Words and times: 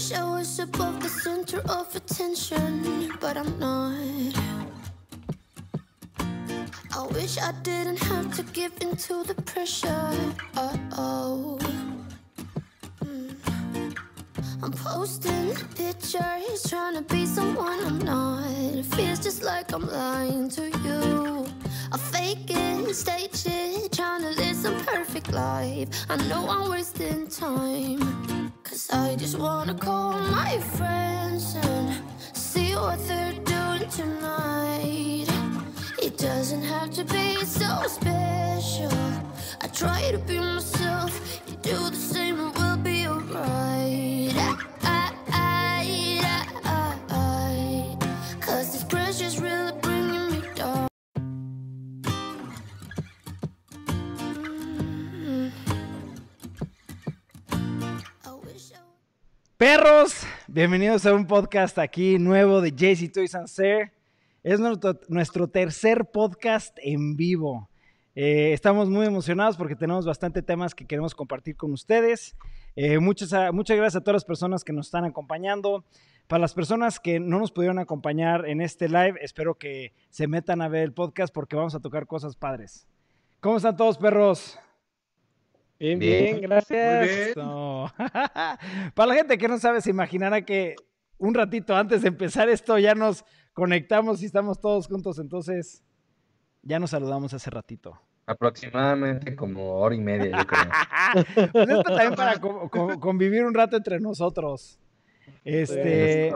wish 0.00 0.12
I 0.12 0.24
was 0.24 0.58
above 0.58 1.02
the 1.02 1.10
center 1.10 1.60
of 1.68 1.94
attention, 1.94 3.12
but 3.20 3.36
I'm 3.36 3.58
not. 3.58 4.34
I 6.96 7.06
wish 7.12 7.36
I 7.36 7.52
didn't 7.62 7.98
have 8.04 8.34
to 8.36 8.42
give 8.44 8.72
in 8.80 8.96
to 8.96 9.24
the 9.24 9.34
pressure. 9.34 10.16
Uh 10.56 10.76
oh. 10.96 11.58
I'm 14.62 14.72
posting 14.72 15.54
pictures, 15.76 16.62
trying 16.70 16.94
to 16.94 17.02
be 17.02 17.26
someone 17.26 17.80
I'm 17.84 17.98
not. 17.98 18.48
It 18.80 18.86
feels 18.86 19.18
just 19.20 19.42
like 19.42 19.70
I'm 19.74 19.86
lying 19.86 20.48
to 20.56 20.64
you. 20.84 21.46
I 21.92 21.98
fake 21.98 22.48
it, 22.48 22.94
stage 22.94 23.44
it, 23.44 23.92
trying 23.92 24.22
to 24.22 24.30
live 24.30 24.56
some 24.56 24.80
perfect 24.86 25.30
life. 25.30 25.88
I 26.08 26.16
know 26.28 26.48
I'm 26.48 26.70
wasting 26.70 27.28
time. 27.28 28.39
I 28.92 29.14
just 29.16 29.38
wanna 29.38 29.74
call 29.74 30.18
my 30.18 30.58
friends 30.58 31.54
and 31.54 32.02
see 32.32 32.74
what 32.74 32.98
they're 33.06 33.32
doing 33.44 33.88
tonight. 33.88 35.26
It 36.02 36.18
doesn't 36.18 36.62
have 36.62 36.90
to 36.94 37.04
be 37.04 37.36
so 37.44 37.82
special. 37.86 38.90
I 39.60 39.68
try 39.72 40.10
to 40.10 40.18
be 40.18 40.38
myself, 40.40 41.40
you 41.46 41.56
do 41.62 41.90
the 41.90 41.96
same, 41.96 42.40
and 42.40 42.52
we'll 42.56 42.76
be 42.78 43.06
alright. 43.06 43.79
Perros, 59.72 60.26
bienvenidos 60.48 61.06
a 61.06 61.14
un 61.14 61.28
podcast 61.28 61.78
aquí 61.78 62.18
nuevo 62.18 62.60
de 62.60 62.72
JC 62.72 63.08
Toys 63.12 63.36
and. 63.36 63.48
Es 64.42 64.58
nuestro, 64.58 65.46
tercer 65.46 66.06
podcast 66.06 66.76
en 66.82 67.14
vivo. 67.14 67.70
Eh, 68.16 68.52
estamos 68.52 68.90
muy 68.90 69.06
emocionados 69.06 69.56
porque 69.56 69.76
tenemos 69.76 70.04
bastante 70.04 70.42
temas 70.42 70.74
que 70.74 70.84
queremos 70.88 71.14
compartir 71.14 71.56
con 71.56 71.70
ustedes. 71.72 72.34
Eh, 72.74 72.98
muchas, 72.98 73.32
a- 73.32 73.52
muchas 73.52 73.76
gracias 73.76 74.00
a 74.00 74.02
todas 74.02 74.14
las 74.14 74.24
personas 74.24 74.64
que 74.64 74.72
nos 74.72 74.88
están 74.88 75.04
acompañando. 75.04 75.84
Para 76.26 76.40
las 76.40 76.52
personas 76.52 76.98
que 76.98 77.20
no 77.20 77.38
nos 77.38 77.52
pudieron 77.52 77.78
acompañar 77.78 78.46
en 78.48 78.60
este 78.60 78.88
live, 78.88 79.20
espero 79.22 79.54
que 79.54 79.92
se 80.08 80.26
metan 80.26 80.62
a 80.62 80.68
ver 80.68 80.82
el 80.82 80.92
podcast 80.92 81.32
porque 81.32 81.54
vamos 81.54 81.76
a 81.76 81.80
tocar 81.80 82.08
cosas 82.08 82.34
padres. 82.34 82.88
¿Cómo 83.38 83.58
están 83.58 83.76
todos, 83.76 83.98
perros? 83.98 84.58
Bien, 85.80 85.98
Bien. 85.98 86.24
bien, 86.24 86.40
gracias. 86.42 87.34
Para 88.94 89.06
la 89.06 89.14
gente 89.14 89.38
que 89.38 89.48
no 89.48 89.58
sabe, 89.58 89.80
se 89.80 89.88
imaginará 89.90 90.42
que 90.44 90.76
un 91.18 91.32
ratito 91.34 91.74
antes 91.74 92.02
de 92.02 92.08
empezar 92.08 92.48
esto 92.50 92.78
ya 92.78 92.94
nos 92.94 93.24
conectamos 93.54 94.22
y 94.22 94.26
estamos 94.26 94.60
todos 94.60 94.86
juntos, 94.86 95.18
entonces 95.18 95.82
ya 96.62 96.78
nos 96.78 96.90
saludamos 96.90 97.32
hace 97.32 97.48
ratito. 97.50 97.98
Aproximadamente 98.26 99.34
como 99.34 99.76
hora 99.80 99.94
y 99.94 100.00
media, 100.00 100.36
yo 100.38 100.46
creo. 100.46 100.70
Pues 101.52 101.68
esto 101.68 101.82
también 101.82 102.14
para 102.14 102.38
co- 102.38 102.68
co- 102.70 103.00
convivir 103.00 103.44
un 103.44 103.54
rato 103.54 103.76
entre 103.76 103.98
nosotros. 103.98 104.78
Este, 105.44 106.32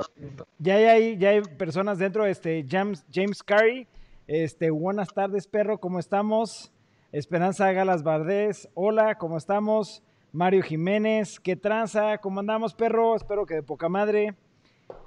ya 0.59 0.75
hay, 0.77 1.17
ya 1.19 1.29
hay 1.31 1.43
personas 1.43 1.99
dentro, 1.99 2.25
este, 2.27 2.65
James, 2.69 3.05
James 3.13 3.43
Carey, 3.43 3.87
este, 4.27 4.71
buenas 4.71 5.09
tardes, 5.13 5.47
perro, 5.47 5.79
¿cómo 5.79 5.99
estamos? 5.99 6.73
Esperanza 7.19 7.71
Galas 7.71 8.03
Bardés, 8.03 8.69
hola, 8.75 9.15
¿cómo 9.19 9.37
estamos? 9.37 10.03
Mario 10.33 10.63
Jiménez, 10.65 11.39
¿qué 11.39 11.55
tranza? 11.55 12.19
¿Cómo 12.19 12.41
andamos, 12.41 12.75
perro? 12.75 13.15
Espero 13.15 13.47
que 13.47 13.55
de 13.55 13.63
poca 13.63 13.89
madre. 13.89 14.35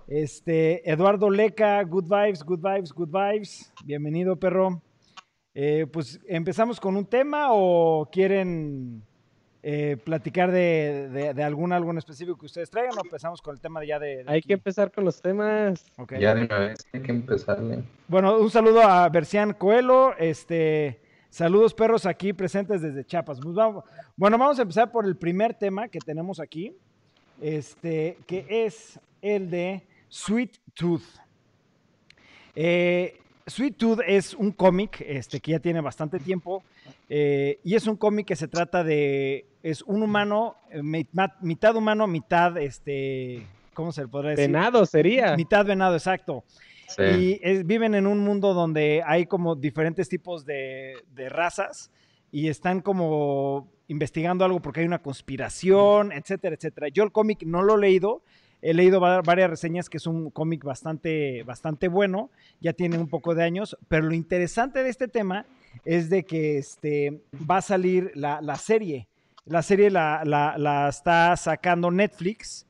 Este, 0.07 0.89
Eduardo 0.89 1.29
Leca, 1.29 1.83
good 1.83 2.05
vibes, 2.05 2.43
good 2.45 2.61
vibes, 2.61 2.93
good 2.93 3.09
vibes. 3.09 3.73
Bienvenido, 3.83 4.37
perro. 4.37 4.81
Eh, 5.53 5.85
pues, 5.91 6.17
¿empezamos 6.29 6.79
con 6.79 6.95
un 6.95 7.05
tema 7.05 7.47
o 7.51 8.07
quieren 8.09 9.03
eh, 9.61 9.97
platicar 10.01 10.49
de, 10.49 11.09
de- 11.11 11.33
de 11.33 11.43
algún 11.43 11.73
algo 11.73 11.91
en 11.91 11.97
específico 11.97 12.37
que 12.37 12.45
ustedes 12.45 12.69
traigan 12.69 12.97
o 12.97 13.01
empezamos 13.03 13.41
con 13.41 13.53
el 13.53 13.59
tema 13.59 13.81
de 13.81 13.87
ya 13.87 13.99
de... 13.99 14.23
de 14.23 14.25
Hay 14.27 14.37
aquí? 14.37 14.47
que 14.47 14.53
empezar 14.53 14.93
con 14.93 15.03
los 15.03 15.21
temas. 15.21 15.85
Ok. 15.97 16.13
Ya 16.21 16.33
de 16.33 16.45
una 16.45 16.57
vez 16.59 16.87
hay 16.93 17.01
que 17.01 17.11
empezarle. 17.11 17.83
Bueno, 18.07 18.37
un 18.39 18.49
saludo 18.49 18.81
a 18.81 19.09
Bercián 19.09 19.51
Coelho. 19.55 20.15
Este, 20.17 21.01
saludos 21.29 21.73
perros 21.73 22.05
aquí 22.05 22.33
presentes 22.33 22.81
desde 22.81 23.05
Chiapas. 23.05 23.39
Pues 23.41 23.55
vamos- 23.55 23.83
bueno, 24.15 24.37
vamos 24.37 24.59
a 24.59 24.63
empezar 24.63 24.91
por 24.91 25.05
el 25.05 25.15
primer 25.15 25.53
tema 25.53 25.87
que 25.87 25.99
tenemos 25.99 26.39
aquí, 26.39 26.73
este, 27.41 28.17
que 28.25 28.45
es 28.49 28.99
el 29.21 29.49
de 29.49 29.83
Sweet 30.09 30.57
Tooth. 30.73 31.03
Eh, 32.55 33.19
Sweet 33.45 33.77
Tooth 33.77 33.99
es 34.05 34.33
un 34.33 34.51
cómic 34.51 35.01
este, 35.07 35.39
que 35.39 35.51
ya 35.51 35.59
tiene 35.59 35.79
bastante 35.79 36.19
tiempo 36.19 36.63
eh, 37.09 37.59
y 37.63 37.75
es 37.75 37.87
un 37.87 37.95
cómic 37.95 38.27
que 38.27 38.35
se 38.35 38.47
trata 38.47 38.83
de, 38.83 39.45
es 39.63 39.81
un 39.83 40.03
humano, 40.03 40.57
eh, 40.71 40.81
mitad 40.83 41.75
humano, 41.75 42.07
mitad, 42.07 42.57
este, 42.57 43.45
¿cómo 43.73 43.91
se 43.91 44.01
le 44.01 44.07
podrá 44.07 44.31
decir? 44.31 44.47
Venado 44.47 44.85
sería. 44.85 45.35
Mitad 45.37 45.65
venado, 45.65 45.95
exacto. 45.95 46.43
Y 47.19 47.39
es- 47.43 47.65
viven 47.65 47.95
en 47.95 48.07
un 48.07 48.19
mundo 48.19 48.53
donde 48.53 49.03
hay 49.05 49.25
como 49.25 49.55
diferentes 49.55 50.07
tipos 50.09 50.45
de, 50.45 50.95
razas 51.29 51.91
y 52.31 52.47
están 52.47 52.81
como 52.81 53.67
investigando 53.87 54.43
algo 54.45 54.61
porque 54.61 54.81
hay 54.81 54.85
una 54.85 55.01
conspiración, 55.01 56.11
etcétera, 56.11 56.55
etcétera. 56.55 56.87
Yo 56.89 57.03
el 57.03 57.11
cómic 57.11 57.43
no 57.43 57.61
lo 57.63 57.75
he 57.75 57.79
leído, 57.81 58.21
he 58.61 58.73
leído 58.73 58.99
va- 58.99 59.21
varias 59.21 59.49
reseñas 59.49 59.89
que 59.89 59.97
es 59.97 60.07
un 60.07 60.29
cómic 60.31 60.63
bastante, 60.63 61.43
bastante 61.43 61.87
bueno, 61.87 62.29
ya 62.59 62.73
tiene 62.73 62.97
un 62.97 63.07
poco 63.07 63.33
de 63.35 63.43
años, 63.43 63.77
pero 63.87 64.05
lo 64.07 64.13
interesante 64.13 64.83
de 64.83 64.89
este 64.89 65.07
tema 65.07 65.45
es 65.85 66.09
de 66.09 66.23
que 66.23 66.57
este, 66.57 67.21
va 67.49 67.57
a 67.57 67.61
salir 67.61 68.11
la, 68.15 68.41
serie. 68.55 69.07
La 69.45 69.61
serie 69.61 69.89
la 69.89 70.87
está 70.89 71.35
sacando 71.37 71.91
Netflix 71.91 72.65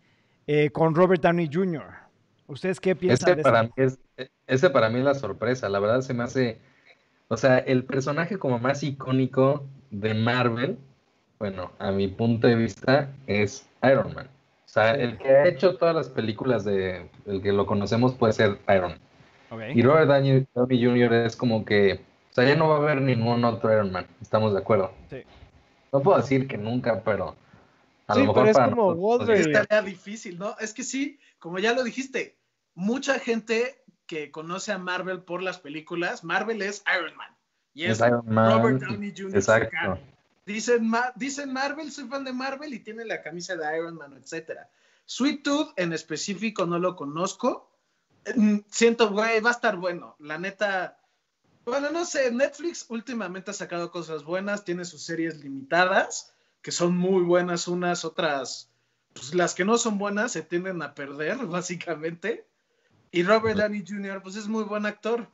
eh, 0.46 0.70
con 0.70 0.94
Robert 0.96 1.22
Downey 1.22 1.50
Jr. 1.52 2.07
¿Ustedes 2.48 2.80
qué 2.80 2.96
piensan 2.96 3.30
Ese 3.30 3.36
de 3.36 3.44
para, 3.44 3.64
mí 3.64 3.70
es, 3.76 4.00
ese 4.48 4.70
para 4.70 4.90
mí 4.90 5.00
es 5.00 5.06
la 5.06 5.16
sorpresa. 5.16 5.70
La 5.70 5.80
verdad 5.80 6.02
se 6.02 6.14
me 6.14 6.24
hace. 6.24 6.60
O 7.28 7.36
sea, 7.36 7.58
el 7.60 7.84
personaje 7.84 8.38
como 8.38 8.58
más 8.58 8.84
icónico 8.84 9.66
de 9.92 10.14
Marvel, 10.14 10.78
bueno, 11.40 11.72
a 11.78 11.92
mi 11.92 12.08
punto 12.08 12.48
de 12.48 12.56
vista, 12.56 13.14
es 13.28 13.68
Iron 13.84 14.14
Man. 14.14 14.28
O 14.28 14.70
sea, 14.70 14.96
el 14.96 15.18
que 15.18 15.30
ha 15.30 15.48
hecho 15.48 15.76
todas 15.76 15.94
las 15.96 16.10
películas 16.10 16.64
de 16.64 17.10
el 17.26 17.42
que 17.42 17.52
lo 17.52 17.66
conocemos 17.66 18.14
puede 18.16 18.34
ser 18.34 18.60
Iron 18.70 18.94
Man. 19.50 19.78
Y 19.78 19.82
Robert 19.82 20.08
Downey, 20.08 20.46
Jr. 20.56 21.14
es 21.14 21.36
como 21.36 21.64
que, 21.66 22.02
o 22.32 22.34
sea, 22.34 22.46
ya 22.46 22.56
no 22.56 22.70
va 22.70 22.76
a 22.76 22.80
haber 22.80 23.02
ningún 23.02 23.44
otro 23.44 23.72
Iron 23.72 23.92
Man, 23.92 24.08
estamos 24.22 24.54
de 24.54 24.60
acuerdo. 24.60 24.92
Sí. 25.10 25.24
No 25.92 26.02
puedo 26.02 26.18
decir 26.18 26.48
que 26.48 26.58
nunca, 26.58 27.02
pero 27.04 27.36
a 28.08 28.14
Sí, 28.14 28.20
lo 28.22 28.28
mejor 28.28 28.44
pero 28.44 28.52
es 28.52 28.58
para 28.58 28.70
como 28.70 28.94
nosotros 28.94 29.28
Wolverine. 29.28 29.52
Estaría 29.52 29.82
difícil, 29.82 30.38
¿no? 30.38 30.56
Es 30.60 30.74
que 30.74 30.84
sí, 30.84 31.20
como 31.40 31.60
ya 31.60 31.74
lo 31.74 31.84
dijiste, 31.84 32.37
mucha 32.78 33.18
gente 33.20 33.84
que 34.06 34.30
conoce 34.32 34.72
a 34.72 34.78
Marvel 34.78 35.22
por 35.24 35.42
las 35.42 35.58
películas, 35.60 36.24
Marvel 36.24 36.62
es 36.62 36.84
Iron 36.98 37.16
Man. 37.18 37.36
Y 37.74 37.86
es, 37.86 38.00
Es 38.00 38.08
Iron 38.08 38.24
Man, 38.28 38.52
Robert 38.62 38.82
Downey 38.82 39.14
Jr. 39.18 39.36
Exacto. 39.36 40.00
Dicen, 40.46 40.88
Ma- 40.88 41.12
dicen 41.16 41.52
Marvel, 41.52 41.92
soy 41.92 42.08
fan 42.08 42.24
de 42.24 42.32
Marvel 42.32 42.74
y 42.74 42.80
tiene 42.80 43.04
la 43.04 43.22
camisa 43.22 43.56
de 43.56 43.78
Iron 43.78 43.96
Man, 43.96 44.14
etcétera. 44.14 44.70
Sweet 45.06 45.44
Tooth 45.44 45.74
en 45.76 45.92
específico 45.92 46.66
no 46.66 46.80
lo 46.80 46.96
conozco. 46.96 47.70
Mm, 48.36 48.60
Siento, 48.70 49.10
güey, 49.10 49.42
va 49.42 49.50
a 49.50 49.54
estar 49.54 49.76
bueno. 49.78 50.16
La 50.20 50.38
neta, 50.38 51.00
bueno, 51.66 51.90
no 51.92 52.06
sé, 52.06 52.32
Netflix 52.32 52.86
últimamente 52.90 53.52
ha 53.52 53.54
sacado 53.54 53.92
cosas 53.92 54.24
buenas, 54.24 54.64
tiene 54.64 54.86
sus 54.86 55.02
series 55.02 55.38
limitadas, 55.40 56.34
que 56.62 56.72
son 56.72 56.96
muy 56.96 57.24
buenas 57.24 57.68
unas, 57.68 58.06
otras, 58.06 58.70
pues 59.14 59.34
las 59.34 59.54
que 59.56 59.66
no 59.66 59.78
son 59.78 59.98
buenas 59.98 60.32
se 60.32 60.44
tienden 60.44 60.82
a 60.82 60.94
perder, 60.94 61.38
básicamente. 61.48 62.46
Y 63.12 63.24
Robert 63.24 63.58
Downey 63.58 63.84
Jr., 63.88 64.22
pues 64.22 64.36
es 64.36 64.48
muy 64.48 64.64
buen 64.64 64.86
actor. 64.86 65.30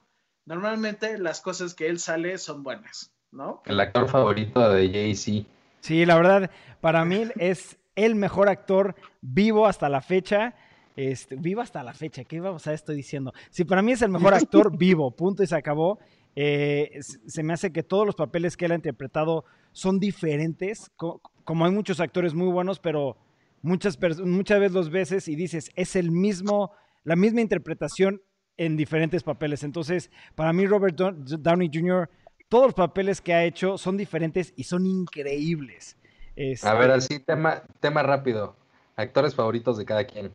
Normalmente 0.46 1.18
las 1.18 1.42
cosas 1.42 1.74
que 1.74 1.88
él 1.88 2.00
sale 2.00 2.38
son 2.38 2.64
buenas, 2.64 3.12
¿no? 3.32 3.62
El 3.66 3.80
actor 3.80 4.08
favorito 4.10 4.70
de 4.72 4.90
Jay-Z. 4.90 5.48
Sí, 5.80 6.06
la 6.06 6.16
verdad, 6.16 6.52
para 6.82 7.04
mí 7.06 7.24
es 7.38 7.78
el 7.96 8.16
mejor 8.16 8.50
actor 8.50 8.96
vivo 9.22 9.68
hasta 9.68 9.90
la 9.90 10.02
fecha. 10.02 10.56
Este, 10.96 11.36
vivo 11.36 11.62
hasta 11.62 11.82
la 11.82 11.94
fecha, 11.94 12.24
¿qué 12.24 12.40
vamos 12.40 12.68
a 12.68 12.74
estoy 12.74 12.96
diciendo? 12.96 13.34
Sí, 13.50 13.64
para 13.64 13.82
mí 13.82 13.94
es 13.94 14.02
el 14.02 14.10
mejor 14.12 14.34
actor 14.36 14.72
vivo, 14.78 15.12
punto 15.12 15.42
y 15.44 15.48
se 15.48 15.56
acabó. 15.56 16.00
Eh, 16.36 17.00
se 17.02 17.44
me 17.44 17.54
hace 17.54 17.72
que 17.72 17.84
todos 17.84 18.06
los 18.06 18.16
papeles 18.16 18.56
que 18.58 18.66
él 18.66 18.72
ha 18.74 18.76
interpretado 18.76 19.46
son 19.72 20.00
diferentes, 20.00 20.92
co- 20.96 21.22
como 21.44 21.66
hay 21.66 21.72
muchos 21.72 22.00
actores 22.00 22.34
muy 22.34 22.48
buenos, 22.52 22.80
pero 22.80 23.18
muchas, 23.62 23.98
muchas 24.24 24.60
veces 24.60 24.74
los 24.74 24.90
veces 24.90 25.28
y 25.28 25.36
dices, 25.36 25.72
es 25.76 25.96
el 25.96 26.12
mismo, 26.12 26.72
la 27.04 27.16
misma 27.16 27.42
interpretación 27.42 28.22
en 28.58 28.78
diferentes 28.78 29.24
papeles. 29.24 29.64
Entonces, 29.64 30.12
para 30.36 30.54
mí 30.54 30.66
Robert 30.68 30.96
Dow- 30.96 31.16
Downey 31.40 31.70
Jr., 31.74 32.10
todos 32.50 32.66
los 32.68 32.74
papeles 32.76 33.20
que 33.22 33.34
ha 33.34 33.44
hecho 33.46 33.78
son 33.78 33.98
diferentes 33.98 34.54
y 34.56 34.64
son 34.66 34.86
increíbles. 34.86 35.98
Este, 36.36 36.68
A 36.68 36.74
ver, 36.76 36.92
así, 36.92 37.20
tema, 37.20 37.64
tema 37.80 38.04
rápido. 38.04 38.56
Actores 38.96 39.34
favoritos 39.34 39.78
de 39.78 39.86
cada 39.86 40.04
quien. 40.06 40.32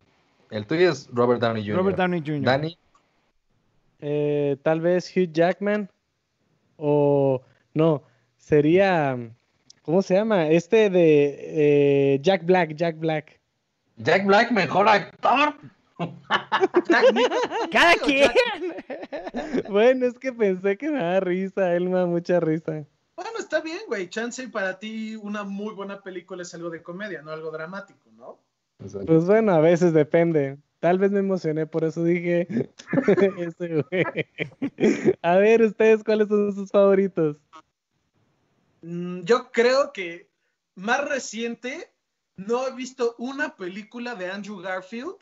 El 0.51 0.65
tuyo 0.67 0.91
es 0.91 1.07
Robert 1.13 1.39
Downey 1.41 1.63
Jr. 1.63 1.77
Robert 1.77 1.97
Downey 1.97 2.19
Jr. 2.25 2.41
Dani, 2.41 2.77
Eh, 4.01 4.57
tal 4.63 4.81
vez 4.81 5.11
Hugh 5.15 5.31
Jackman. 5.31 5.89
O 6.77 7.41
no, 7.73 8.03
sería. 8.37 9.17
¿Cómo 9.81 10.01
se 10.01 10.13
llama? 10.15 10.47
Este 10.47 10.89
de 10.89 12.13
eh, 12.15 12.19
Jack 12.21 12.45
Black, 12.45 12.75
Jack 12.75 12.97
Black. 12.97 13.39
Jack 13.97 14.25
Black, 14.25 14.51
mejor 14.51 14.87
actor. 14.87 15.55
¡Cada 17.71 17.95
quien! 17.95 18.31
Bueno, 19.69 20.05
es 20.05 20.17
que 20.17 20.31
pensé 20.33 20.77
que 20.77 20.89
me 20.89 20.99
da 20.99 21.19
risa, 21.19 21.75
él 21.75 21.89
me 21.89 21.97
da 21.97 22.05
mucha 22.05 22.39
risa. 22.39 22.85
Bueno, 23.15 23.31
está 23.39 23.59
bien, 23.61 23.79
güey. 23.87 24.09
Chance 24.09 24.47
para 24.47 24.79
ti 24.79 25.15
una 25.15 25.43
muy 25.43 25.73
buena 25.73 26.01
película 26.01 26.43
es 26.43 26.53
algo 26.53 26.69
de 26.69 26.81
comedia, 26.81 27.21
no 27.21 27.31
algo 27.31 27.51
dramático, 27.51 28.09
¿no? 28.15 28.39
Pues 28.77 29.25
bueno, 29.25 29.51
a 29.53 29.59
veces 29.59 29.93
depende. 29.93 30.57
Tal 30.79 30.97
vez 30.97 31.11
me 31.11 31.19
emocioné, 31.19 31.67
por 31.67 31.83
eso 31.83 32.03
dije 32.05 32.47
ese 33.37 33.83
güey. 33.83 34.05
A 35.21 35.35
ver, 35.35 35.61
ustedes, 35.61 36.03
¿cuáles 36.05 36.29
son 36.29 36.53
sus 36.53 36.71
favoritos? 36.71 37.37
Mm, 38.81 39.23
Yo 39.23 39.51
creo 39.51 39.91
que 39.91 40.29
más 40.75 41.03
reciente 41.09 41.91
no 42.37 42.65
he 42.65 42.73
visto 42.73 43.15
una 43.17 43.57
película 43.57 44.15
de 44.15 44.31
Andrew 44.31 44.61
Garfield. 44.61 45.15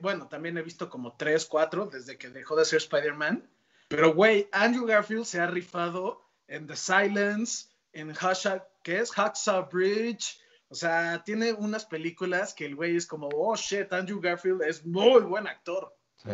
Bueno, 0.00 0.28
también 0.28 0.58
he 0.58 0.62
visto 0.62 0.88
como 0.88 1.16
tres, 1.16 1.46
cuatro 1.46 1.86
desde 1.86 2.18
que 2.18 2.28
dejó 2.30 2.56
de 2.56 2.64
ser 2.64 2.78
Spider-Man. 2.78 3.48
Pero, 3.88 4.14
güey, 4.14 4.48
Andrew 4.52 4.86
Garfield 4.86 5.24
se 5.24 5.40
ha 5.40 5.46
rifado 5.46 6.22
en 6.48 6.66
The 6.66 6.76
Silence, 6.76 7.66
en 7.92 8.12
Hashtag, 8.14 8.66
¿qué 8.82 8.98
es? 9.00 9.10
Hacksaw 9.10 9.68
Bridge. 9.70 10.40
O 10.68 10.74
sea, 10.74 11.22
tiene 11.24 11.52
unas 11.52 11.84
películas 11.84 12.54
que 12.54 12.64
el 12.64 12.74
güey 12.74 12.96
es 12.96 13.06
como, 13.06 13.28
oh 13.34 13.54
shit, 13.56 13.92
Andrew 13.92 14.20
Garfield 14.20 14.62
es 14.62 14.86
muy 14.86 15.20
buen 15.20 15.46
actor. 15.46 15.94
Sí. 16.16 16.30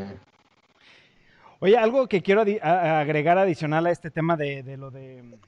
Oye, 1.60 1.76
algo 1.76 2.08
que 2.08 2.22
quiero 2.22 2.42
agregar 2.62 3.36
adicional 3.36 3.86
a 3.86 3.90
este 3.90 4.12
tema 4.12 4.36
de, 4.36 4.62
de 4.62 4.76
lo 4.76 4.92
de 4.92 5.38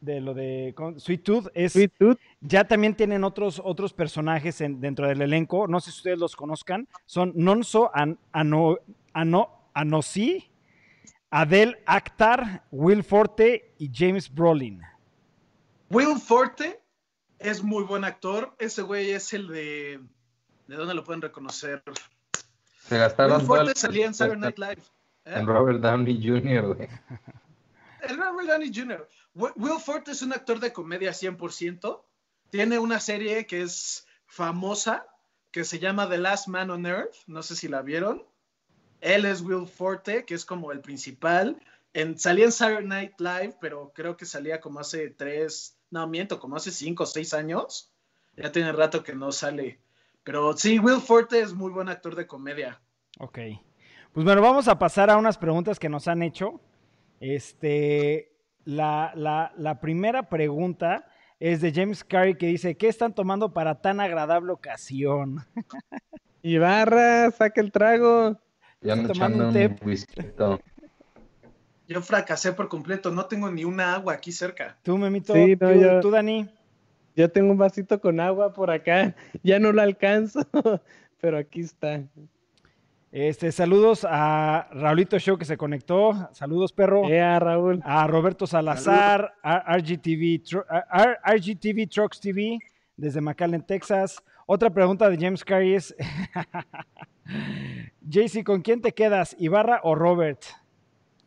de 0.00 0.20
lo 0.20 0.34
de. 0.34 0.74
Sweet 0.98 1.22
Tooth 1.24 1.46
es 1.54 1.72
Sweet 1.72 1.92
Tooth. 1.98 2.18
ya 2.40 2.64
también 2.64 2.94
tienen 2.94 3.24
otros 3.24 3.60
otros 3.64 3.92
personajes 3.92 4.60
en- 4.60 4.80
dentro 4.80 5.06
del 5.08 5.22
elenco. 5.22 5.66
No 5.66 5.80
sé 5.80 5.90
si 5.90 5.98
ustedes 5.98 6.18
los 6.18 6.36
conozcan. 6.36 6.86
Son 7.06 7.32
Nonso 7.34 7.90
An, 7.94 8.18
Ano, 8.32 8.78
Ano, 9.12 9.70
Anosi, 9.74 10.50
Adel 11.30 11.78
Akhtar, 11.86 12.64
Will 12.70 13.02
Forte 13.02 13.74
y 13.78 13.90
James 13.92 14.32
Brolin. 14.32 14.80
Will 15.90 16.18
Forte 16.18 16.80
es 17.38 17.62
muy 17.62 17.84
buen 17.84 18.04
actor. 18.04 18.54
Ese 18.58 18.82
güey 18.82 19.10
es 19.10 19.32
el 19.32 19.48
de. 19.48 20.00
¿De 20.66 20.76
dónde 20.76 20.94
lo 20.94 21.02
pueden 21.04 21.22
reconocer? 21.22 21.82
Se 22.84 22.98
gastaron 22.98 23.38
Will 23.38 23.46
Forte 23.46 23.72
salía 23.74 24.06
en 24.06 24.14
Saturday 24.14 24.40
Night 24.40 24.58
Live. 24.58 24.82
¿eh? 25.24 25.32
en 25.34 25.46
Robert 25.46 25.80
Downey 25.80 26.20
Jr., 26.22 26.74
güey. 26.74 26.88
El 28.08 28.16
Robert 28.16 28.48
Downey 28.48 28.70
Jr. 28.74 29.06
Wi- 29.38 29.52
Will 29.56 29.78
Forte 29.80 30.10
es 30.10 30.20
un 30.22 30.32
actor 30.32 30.58
de 30.60 30.72
comedia 30.72 31.12
100%. 31.12 32.04
Tiene 32.50 32.78
una 32.78 32.98
serie 33.00 33.46
que 33.46 33.62
es 33.62 34.06
famosa, 34.26 35.06
que 35.50 35.64
se 35.64 35.78
llama 35.78 36.08
The 36.08 36.18
Last 36.18 36.48
Man 36.48 36.70
on 36.70 36.84
Earth. 36.86 37.14
No 37.26 37.42
sé 37.42 37.54
si 37.56 37.68
la 37.68 37.82
vieron. 37.82 38.24
Él 39.00 39.24
es 39.24 39.40
Will 39.42 39.66
Forte, 39.68 40.24
que 40.24 40.34
es 40.34 40.44
como 40.44 40.72
el 40.72 40.80
principal. 40.80 41.56
En, 41.94 42.18
salía 42.18 42.44
en 42.46 42.52
Saturday 42.52 42.84
Night 42.86 43.12
Live, 43.20 43.56
pero 43.60 43.92
creo 43.94 44.16
que 44.16 44.26
salía 44.26 44.60
como 44.60 44.80
hace 44.80 45.08
tres, 45.10 45.78
no 45.90 46.06
miento, 46.08 46.38
como 46.40 46.56
hace 46.56 46.70
cinco 46.70 47.04
o 47.04 47.06
seis 47.06 47.32
años. 47.32 47.92
Ya 48.36 48.50
tiene 48.52 48.72
rato 48.72 49.02
que 49.02 49.14
no 49.14 49.30
sale. 49.32 49.78
Pero 50.24 50.56
sí, 50.56 50.78
Will 50.78 51.00
Forte 51.00 51.40
es 51.40 51.54
muy 51.54 51.70
buen 51.70 51.88
actor 51.88 52.14
de 52.16 52.26
comedia. 52.26 52.80
Ok. 53.20 53.38
Pues 54.12 54.24
bueno, 54.24 54.42
vamos 54.42 54.68
a 54.68 54.78
pasar 54.78 55.10
a 55.10 55.16
unas 55.16 55.38
preguntas 55.38 55.78
que 55.78 55.88
nos 55.88 56.08
han 56.08 56.22
hecho. 56.22 56.60
Este, 57.20 58.32
la, 58.72 59.12
la- 59.14 59.50
la 59.56 59.80
primera 59.80 60.28
pregunta 60.28 61.06
es 61.40 61.62
de 61.62 61.72
James 61.72 62.04
Carey 62.04 62.34
que 62.36 62.46
dice, 62.48 62.76
¿qué 62.76 62.88
están 62.88 63.14
tomando 63.14 63.54
para 63.54 63.80
tan 63.80 63.98
agradable 63.98 64.52
ocasión? 64.52 65.38
Ibarra, 66.42 67.30
saca 67.30 67.60
el 67.62 67.72
trago. 67.72 68.38
Ya 68.82 68.92
Estoy 68.94 69.08
tomando 69.08 69.44
echando 69.48 69.58
un 69.60 69.68
un 69.68 69.76
té. 69.76 69.84
whisky. 69.86 70.20
Yo 71.88 72.02
fracasé 72.02 72.52
por 72.52 72.68
completo, 72.68 73.10
no 73.10 73.24
tengo 73.24 73.50
ni 73.50 73.64
una 73.64 73.94
agua 73.94 74.12
aquí 74.12 74.30
cerca. 74.32 74.76
Tú, 74.82 74.98
Memito, 74.98 75.32
Sí, 75.32 75.56
no, 75.58 75.68
tú, 75.72 75.80
yo- 75.80 76.00
tú, 76.00 76.10
Dani. 76.10 76.46
Yo 77.16 77.30
tengo 77.32 77.50
un 77.50 77.56
vasito 77.58 77.98
con 78.00 78.20
agua 78.20 78.52
por 78.52 78.70
acá. 78.70 79.14
Ya 79.42 79.58
no 79.58 79.72
lo 79.72 79.80
alcanzo, 79.80 80.40
pero 81.20 81.38
aquí 81.38 81.60
está. 81.60 82.02
Este, 83.10 83.52
saludos 83.52 84.06
a 84.08 84.68
Raulito 84.70 85.18
Show 85.18 85.38
que 85.38 85.46
se 85.46 85.56
conectó. 85.56 86.28
Saludos, 86.32 86.72
perro. 86.72 87.08
Ea, 87.08 87.38
Raúl. 87.38 87.80
A 87.84 88.06
Roberto 88.06 88.46
Salazar, 88.46 89.32
a 89.42 89.76
RGTV, 89.78 90.42
a- 90.90 91.16
RGTV 91.34 91.86
Trucks 91.88 92.20
TV 92.20 92.58
desde 92.96 93.20
McAllen, 93.22 93.62
Texas. 93.62 94.22
Otra 94.46 94.68
pregunta 94.70 95.08
de 95.08 95.16
James 95.18 95.42
Carey 95.44 95.74
es, 95.74 95.94
JC, 98.02 98.44
¿con 98.44 98.60
quién 98.62 98.80
te 98.82 98.92
quedas, 98.92 99.34
Ibarra 99.38 99.80
o 99.84 99.94
Robert? 99.94 100.42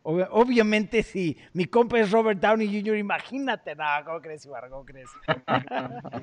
Ob- 0.04 0.28
obviamente 0.32 1.02
sí, 1.02 1.36
mi 1.52 1.66
compa 1.66 1.98
es 2.00 2.10
Robert 2.10 2.40
Downey 2.40 2.66
Jr., 2.68 2.96
imagínate, 2.96 3.74
no, 3.76 3.84
¿cómo 4.04 4.20
crees, 4.20 4.44
Ibarra? 4.46 4.68
¿Cómo 4.68 4.84
crees? 4.84 5.08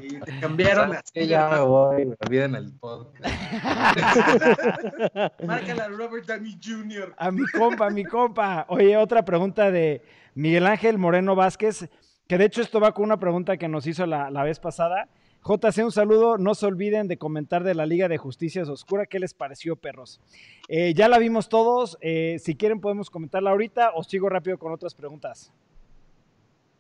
Y 0.02 0.20
te 0.20 0.40
cambiaron 0.40 0.90
¿Sabes 0.90 1.04
así? 1.16 1.28
Ya 1.28 1.50
me 1.50 1.60
voy, 1.60 2.06
me 2.06 2.16
olviden 2.26 2.56
el 2.56 2.74
podcast. 2.80 3.26
Márcala 5.46 5.86
a 5.86 5.90
Robert 5.90 6.26
Downey 6.28 6.58
Jr. 6.64 7.14
A 7.18 7.32
mi 7.32 7.44
compa, 7.58 7.88
a 7.88 7.90
mi 7.90 8.04
compa. 8.04 8.66
Oye, 8.70 8.96
otra 8.98 9.24
pregunta 9.24 9.72
de 9.72 10.02
Miguel 10.36 10.68
Ángel 10.68 10.98
Moreno 10.98 11.36
Vázquez, 11.36 11.90
que 12.28 12.38
de 12.38 12.46
hecho 12.46 12.62
esto 12.62 12.80
va 12.80 12.94
con 12.94 13.06
una 13.06 13.20
pregunta 13.20 13.58
que 13.58 13.68
nos 13.68 13.88
hizo 13.88 14.06
la, 14.06 14.30
la 14.30 14.44
vez 14.44 14.60
pasada. 14.60 15.08
JC, 15.44 15.84
un 15.86 15.92
saludo. 15.92 16.38
No 16.38 16.54
se 16.56 16.66
olviden 16.66 17.08
de 17.08 17.18
comentar 17.18 17.64
de 17.64 17.74
la 17.74 17.86
Liga 17.86 18.08
de 18.08 18.18
Justicia 18.18 18.64
Oscura. 18.64 19.06
¿Qué 19.06 19.20
les 19.20 19.34
pareció, 19.34 19.76
perros? 19.76 20.20
Eh, 20.68 20.94
ya 20.94 21.08
la 21.08 21.18
vimos 21.18 21.50
todos. 21.50 21.98
eh, 22.02 22.38
si 22.40 22.56
quieren 22.56 22.82
podemos 22.82 23.10
comentarla 23.10 23.52
ahorita 23.52 23.92
o 23.96 24.04
sigo 24.04 24.30
rápido 24.30 24.58
con 24.58 24.72
otras 24.72 24.94
preguntas. 24.94 25.52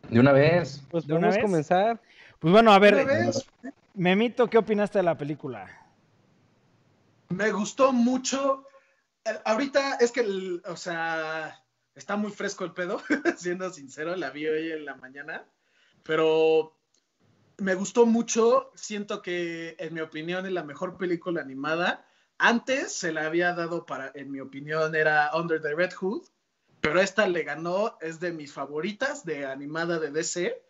De 0.09 0.19
una 0.19 0.31
vez. 0.31 0.83
Pues 0.91 1.07
¿De 1.07 1.13
una 1.13 1.27
podemos 1.27 1.35
vez? 1.35 1.43
comenzar. 1.45 2.01
Pues 2.39 2.51
bueno, 2.51 2.71
a 2.71 2.79
ver, 2.79 2.93
Una 2.95 3.03
vez, 3.05 3.45
Memito, 3.95 4.47
¿qué 4.47 4.57
opinaste 4.57 4.99
de 4.99 5.03
la 5.03 5.17
película? 5.17 5.67
me 7.29 7.51
gustó 7.51 7.91
mucho. 7.93 8.65
Eh, 9.25 9.29
Ahorita 9.45 9.95
es 9.99 10.11
que, 10.11 10.21
el- 10.21 10.61
o 10.65 10.75
sea, 10.75 11.63
está 11.95 12.15
muy 12.15 12.31
fresco 12.31 12.63
el 12.65 12.71
pedo, 12.73 13.01
siendo 13.37 13.69
sincero, 13.71 14.15
la 14.15 14.31
vi 14.31 14.47
hoy 14.47 14.71
en 14.71 14.85
la 14.85 14.95
mañana, 14.95 15.45
pero 16.03 16.78
me 17.61 17.75
gustó 17.75 18.05
mucho. 18.05 18.71
Siento 18.75 19.21
que, 19.21 19.75
en 19.79 19.93
mi 19.93 20.01
opinión, 20.01 20.45
es 20.45 20.51
la 20.51 20.63
mejor 20.63 20.97
película 20.97 21.41
animada. 21.41 22.05
Antes 22.37 22.93
se 22.93 23.11
la 23.11 23.25
había 23.25 23.53
dado 23.53 23.85
para, 23.85 24.11
en 24.15 24.31
mi 24.31 24.39
opinión, 24.39 24.95
era 24.95 25.29
Under 25.35 25.61
the 25.61 25.75
Red 25.75 25.93
Hood, 25.93 26.23
pero 26.79 27.01
esta 27.01 27.27
le 27.27 27.43
ganó, 27.43 27.97
es 27.99 28.19
de 28.19 28.31
mis 28.31 28.53
favoritas 28.53 29.25
de 29.25 29.45
animada 29.45 29.99
de 29.99 30.11
DC. 30.11 30.61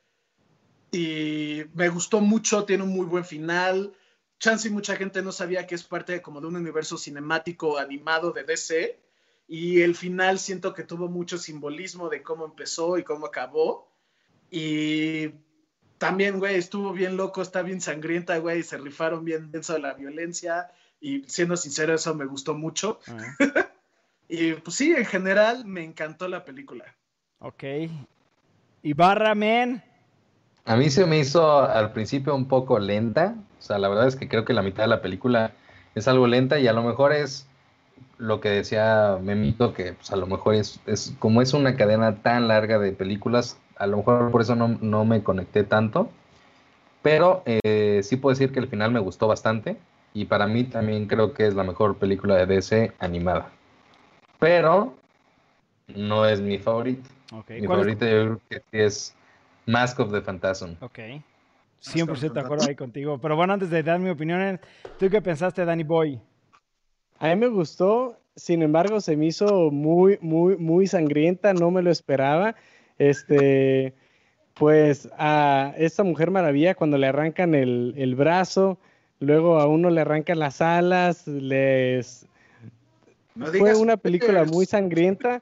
Y 0.91 1.63
me 1.75 1.89
gustó 1.89 2.21
mucho, 2.21 2.65
tiene 2.65 2.83
un 2.83 2.89
muy 2.89 3.05
buen 3.05 3.23
final. 3.23 3.93
Chance 4.39 4.69
y 4.69 4.71
mucha 4.71 4.95
gente 4.95 5.21
no 5.21 5.31
sabía 5.31 5.67
que 5.67 5.75
es 5.75 5.83
parte 5.83 6.13
de, 6.13 6.21
como 6.21 6.41
de 6.41 6.47
un 6.47 6.55
universo 6.55 6.97
cinemático 6.97 7.77
animado 7.77 8.31
de 8.31 8.43
DC. 8.43 8.99
Y 9.47 9.81
el 9.81 9.95
final 9.95 10.39
siento 10.39 10.73
que 10.73 10.83
tuvo 10.83 11.07
mucho 11.07 11.37
simbolismo 11.37 12.09
de 12.09 12.23
cómo 12.23 12.45
empezó 12.45 12.97
y 12.97 13.03
cómo 13.03 13.27
acabó. 13.27 13.91
Y 14.49 15.29
también, 15.99 16.39
güey, 16.39 16.55
estuvo 16.55 16.93
bien 16.93 17.17
loco, 17.17 17.43
está 17.43 17.61
bien 17.61 17.81
sangrienta, 17.81 18.37
güey, 18.39 18.63
se 18.63 18.77
rifaron 18.77 19.23
bien 19.23 19.51
denso 19.51 19.73
de 19.73 19.79
la 19.79 19.93
violencia. 19.93 20.71
Y 20.99 21.23
siendo 21.27 21.55
sincero, 21.55 21.93
eso 21.93 22.15
me 22.15 22.25
gustó 22.25 22.55
mucho. 22.55 22.99
Y 24.31 24.53
pues 24.53 24.75
sí, 24.75 24.93
en 24.95 25.05
general 25.05 25.65
me 25.65 25.83
encantó 25.83 26.27
la 26.27 26.45
película. 26.45 26.85
ok. 27.39 27.63
Ibarra, 28.83 29.33
men. 29.33 29.83
A 30.65 30.75
mí 30.75 30.91
se 30.91 31.05
me 31.07 31.17
hizo 31.17 31.61
al 31.61 31.91
principio 31.93 32.35
un 32.35 32.47
poco 32.47 32.77
lenta. 32.77 33.35
O 33.57 33.61
sea, 33.61 33.79
la 33.79 33.89
verdad 33.89 34.07
es 34.07 34.15
que 34.15 34.29
creo 34.29 34.45
que 34.45 34.53
la 34.53 34.61
mitad 34.61 34.83
de 34.83 34.89
la 34.89 35.01
película 35.01 35.53
es 35.95 36.07
algo 36.07 36.27
lenta 36.27 36.59
y 36.59 36.67
a 36.67 36.73
lo 36.73 36.83
mejor 36.83 37.11
es 37.11 37.47
lo 38.19 38.39
que 38.39 38.49
decía 38.49 39.17
Memito, 39.19 39.73
que 39.73 39.93
pues, 39.93 40.11
a 40.11 40.15
lo 40.15 40.27
mejor 40.27 40.53
es, 40.53 40.79
es 40.85 41.15
como 41.17 41.41
es 41.41 41.53
una 41.53 41.75
cadena 41.75 42.21
tan 42.21 42.47
larga 42.47 42.77
de 42.77 42.91
películas, 42.91 43.57
a 43.79 43.87
lo 43.87 43.97
mejor 43.97 44.29
por 44.29 44.41
eso 44.41 44.55
no, 44.55 44.77
no 44.81 45.05
me 45.05 45.23
conecté 45.23 45.63
tanto. 45.63 46.09
Pero 47.01 47.41
eh, 47.45 48.01
sí 48.03 48.17
puedo 48.17 48.33
decir 48.35 48.51
que 48.51 48.59
el 48.59 48.67
final 48.67 48.91
me 48.91 48.99
gustó 48.99 49.27
bastante 49.27 49.77
y 50.13 50.25
para 50.25 50.47
mí 50.47 50.65
también 50.65 51.07
creo 51.07 51.33
que 51.33 51.47
es 51.47 51.55
la 51.55 51.63
mejor 51.63 51.97
película 51.97 52.35
de 52.35 52.45
DC 52.45 52.91
animada. 52.99 53.49
Pero 54.37 54.95
no 55.87 56.25
es 56.25 56.41
mi 56.41 56.57
favorito. 56.59 57.09
Ok, 57.33 57.51
Mi 57.51 57.67
¿cuál 57.67 57.79
es- 57.79 57.85
favorito 57.97 58.05
yo 58.05 58.39
creo 58.49 58.63
que 58.71 58.85
es 58.85 59.15
Mask 59.65 59.99
of 59.99 60.11
the 60.11 60.21
Phantasm. 60.21 60.71
Ok. 60.81 60.99
100% 61.81 62.33
de 62.33 62.39
acuerdo 62.41 62.65
ahí 62.65 62.75
contigo. 62.75 63.17
Pero 63.19 63.37
bueno, 63.37 63.53
antes 63.53 63.69
de 63.69 63.81
dar 63.81 63.99
mi 63.99 64.09
opinión, 64.09 64.59
¿tú 64.97 65.09
qué 65.09 65.21
pensaste, 65.21 65.63
Danny 65.63 65.83
Boy? 65.83 66.19
A 67.19 67.27
mí 67.29 67.35
me 67.37 67.47
gustó, 67.47 68.17
sin 68.35 68.61
embargo, 68.61 68.99
se 68.99 69.15
me 69.15 69.27
hizo 69.27 69.71
muy, 69.71 70.17
muy, 70.21 70.57
muy 70.57 70.87
sangrienta, 70.87 71.53
no 71.53 71.71
me 71.71 71.81
lo 71.81 71.89
esperaba. 71.91 72.55
Este, 72.99 73.93
pues 74.53 75.09
a 75.17 75.73
esta 75.77 76.03
Mujer 76.03 76.31
Maravilla, 76.31 76.75
cuando 76.75 76.97
le 76.97 77.07
arrancan 77.07 77.55
el, 77.55 77.93
el 77.97 78.15
brazo, 78.15 78.77
luego 79.19 79.59
a 79.59 79.67
uno 79.67 79.89
le 79.89 80.01
arrancan 80.01 80.37
las 80.39 80.61
alas, 80.61 81.25
les... 81.27 82.25
No 83.35 83.45
Fue 83.47 83.73
una 83.73 83.95
película 83.95 84.43
muy 84.43 84.65
sangrienta 84.65 85.41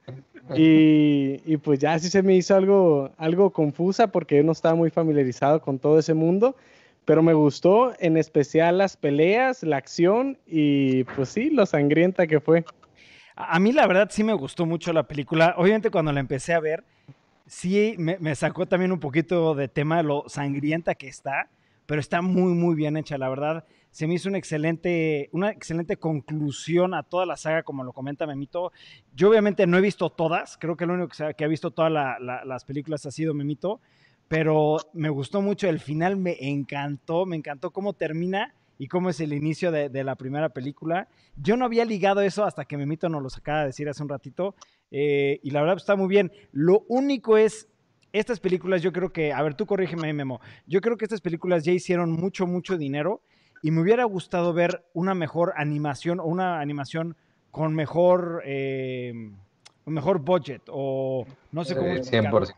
y, 0.54 1.40
y 1.44 1.56
pues 1.56 1.80
ya 1.80 1.98
sí 1.98 2.08
se 2.08 2.22
me 2.22 2.36
hizo 2.36 2.54
algo, 2.54 3.10
algo 3.16 3.50
confusa 3.50 4.06
porque 4.06 4.36
yo 4.36 4.44
no 4.44 4.52
estaba 4.52 4.76
muy 4.76 4.90
familiarizado 4.90 5.60
con 5.60 5.80
todo 5.80 5.98
ese 5.98 6.14
mundo, 6.14 6.54
pero 7.04 7.22
me 7.22 7.32
gustó 7.32 7.92
en 7.98 8.16
especial 8.16 8.78
las 8.78 8.96
peleas, 8.96 9.64
la 9.64 9.78
acción 9.78 10.38
y 10.46 11.02
pues 11.04 11.30
sí, 11.30 11.50
lo 11.50 11.66
sangrienta 11.66 12.28
que 12.28 12.38
fue. 12.38 12.64
A 13.34 13.56
a 13.56 13.58
mí 13.58 13.72
la 13.72 13.86
verdad 13.88 14.08
sí 14.12 14.22
me 14.22 14.34
gustó 14.34 14.64
mucho 14.64 14.92
la 14.92 15.08
película. 15.08 15.54
Obviamente 15.56 15.90
cuando 15.90 16.12
la 16.12 16.20
empecé 16.20 16.54
a 16.54 16.60
ver, 16.60 16.84
sí 17.48 17.94
me, 17.98 18.34
sacó 18.34 18.66
también 18.66 18.92
un 18.92 19.00
poquito 19.00 19.54
de 19.54 19.68
tema 19.68 20.02
lo 20.02 20.24
sangrienta 20.28 20.94
que 20.94 21.08
está, 21.08 21.50
pero 21.86 22.00
está 22.00 22.20
muy, 22.22 22.52
muy 22.52 22.74
bien 22.76 22.96
hecha, 22.96 23.18
la 23.18 23.28
verdad. 23.28 23.64
Se 23.90 24.06
me 24.06 24.14
hizo 24.14 24.28
una 24.28 24.38
excelente, 24.38 25.30
una 25.32 25.50
excelente 25.50 25.96
conclusión 25.96 26.92
a 26.94 27.02
toda 27.02 27.24
la 27.26 27.36
saga, 27.36 27.62
como 27.62 27.82
lo 27.84 27.92
comenta 27.92 28.26
Memito. 28.26 28.70
Yo 29.14 29.30
obviamente 29.30 29.66
no 29.66 29.78
he 29.78 29.80
visto 29.80 30.10
todas, 30.10 30.58
creo 30.58 30.76
que 30.76 30.86
lo 30.86 30.94
único 30.94 31.08
que, 31.08 31.34
que 31.34 31.44
ha 31.44 31.48
visto 31.48 31.70
todas 31.70 31.90
la- 31.90 32.18
la- 32.20 32.44
las 32.44 32.64
películas 32.64 33.06
ha 33.06 33.10
sido 33.10 33.32
Memito, 33.34 33.80
pero 34.28 34.76
me 34.92 35.08
gustó 35.08 35.40
mucho 35.40 35.68
el 35.68 35.80
final, 35.80 36.16
me 36.16 36.36
encantó, 36.40 37.24
me 37.24 37.36
encantó 37.36 37.70
cómo 37.70 37.94
termina 37.94 38.54
y 38.78 38.86
cómo 38.88 39.08
es 39.08 39.20
el 39.20 39.32
inicio 39.32 39.72
de, 39.72 39.88
de 39.88 40.04
la 40.04 40.14
primera 40.16 40.50
película. 40.50 41.08
Yo 41.36 41.56
no 41.56 41.64
había 41.64 41.84
ligado 41.86 42.20
eso 42.20 42.44
hasta 42.44 42.66
que 42.66 42.76
Memito 42.76 43.08
nos 43.08 43.22
lo 43.22 43.28
acaba 43.34 43.60
de 43.60 43.66
decir 43.68 43.88
hace 43.88 44.02
un 44.02 44.08
ratito. 44.10 44.54
Eh, 44.90 45.40
y 45.42 45.50
la 45.50 45.60
verdad 45.60 45.74
pues, 45.74 45.82
está 45.82 45.96
muy 45.96 46.08
bien. 46.08 46.32
Lo 46.52 46.84
único 46.88 47.36
es, 47.36 47.68
estas 48.12 48.40
películas 48.40 48.82
yo 48.82 48.92
creo 48.92 49.12
que, 49.12 49.32
a 49.32 49.42
ver, 49.42 49.54
tú 49.54 49.66
corrígeme, 49.66 50.12
Memo. 50.12 50.40
Yo 50.66 50.80
creo 50.80 50.96
que 50.96 51.04
estas 51.04 51.20
películas 51.20 51.64
ya 51.64 51.72
hicieron 51.72 52.12
mucho, 52.12 52.46
mucho 52.46 52.76
dinero 52.76 53.20
y 53.62 53.70
me 53.70 53.80
hubiera 53.80 54.04
gustado 54.04 54.52
ver 54.52 54.84
una 54.94 55.14
mejor 55.14 55.52
animación 55.56 56.20
o 56.20 56.24
una 56.24 56.60
animación 56.60 57.16
con 57.50 57.74
mejor, 57.74 58.42
eh, 58.44 59.12
mejor 59.84 60.20
budget 60.20 60.62
o 60.68 61.26
no 61.52 61.64
sé 61.64 61.74
cómo 61.74 61.88
Eh, 61.88 61.96
explicarlo. 61.96 62.46
100%. 62.46 62.54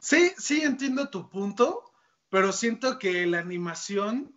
Sí, 0.00 0.32
sí 0.36 0.62
entiendo 0.62 1.08
tu 1.08 1.28
punto, 1.28 1.82
pero 2.30 2.52
siento 2.52 2.98
que 2.98 3.26
la 3.26 3.40
animación 3.40 4.32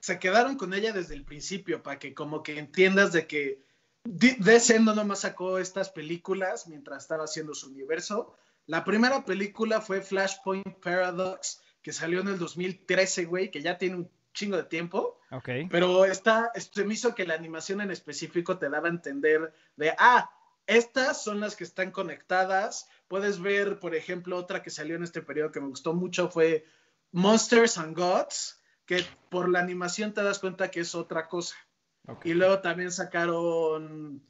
se 0.00 0.18
quedaron 0.18 0.56
con 0.56 0.72
ella 0.72 0.92
desde 0.92 1.14
el 1.14 1.24
principio 1.24 1.82
para 1.82 1.98
que 1.98 2.14
como 2.14 2.42
que 2.42 2.58
entiendas 2.58 3.12
de 3.12 3.26
que 3.26 3.63
DC 4.04 4.80
no 4.80 4.94
nomás 4.94 5.20
sacó 5.20 5.58
estas 5.58 5.90
películas 5.90 6.66
mientras 6.68 7.02
estaba 7.02 7.24
haciendo 7.24 7.54
su 7.54 7.68
universo. 7.68 8.36
La 8.66 8.84
primera 8.84 9.24
película 9.24 9.80
fue 9.80 10.02
Flashpoint 10.02 10.78
Paradox, 10.80 11.62
que 11.82 11.92
salió 11.92 12.20
en 12.20 12.28
el 12.28 12.38
2013, 12.38 13.24
güey, 13.24 13.50
que 13.50 13.62
ya 13.62 13.78
tiene 13.78 13.96
un 13.96 14.10
chingo 14.32 14.56
de 14.56 14.64
tiempo. 14.64 15.20
Ok. 15.30 15.48
Pero 15.70 16.04
está, 16.04 16.52
se 16.54 16.84
me 16.84 16.94
hizo 16.94 17.14
que 17.14 17.26
la 17.26 17.34
animación 17.34 17.80
en 17.80 17.90
específico 17.90 18.58
te 18.58 18.68
daba 18.68 18.88
a 18.88 18.90
entender 18.90 19.54
de, 19.76 19.94
ah, 19.98 20.30
estas 20.66 21.22
son 21.22 21.40
las 21.40 21.56
que 21.56 21.64
están 21.64 21.90
conectadas. 21.90 22.88
Puedes 23.08 23.40
ver, 23.40 23.78
por 23.80 23.94
ejemplo, 23.94 24.36
otra 24.36 24.62
que 24.62 24.70
salió 24.70 24.96
en 24.96 25.02
este 25.02 25.22
periodo 25.22 25.52
que 25.52 25.60
me 25.60 25.68
gustó 25.68 25.94
mucho 25.94 26.30
fue 26.30 26.66
Monsters 27.12 27.78
and 27.78 27.96
Gods, 27.96 28.62
que 28.86 29.04
por 29.30 29.48
la 29.48 29.60
animación 29.60 30.12
te 30.12 30.22
das 30.22 30.38
cuenta 30.38 30.70
que 30.70 30.80
es 30.80 30.94
otra 30.94 31.28
cosa. 31.28 31.54
Ok. 32.06 32.26
Y 32.26 32.34
luego 32.34 32.60
también 32.60 32.90
sacaron, 32.92 34.22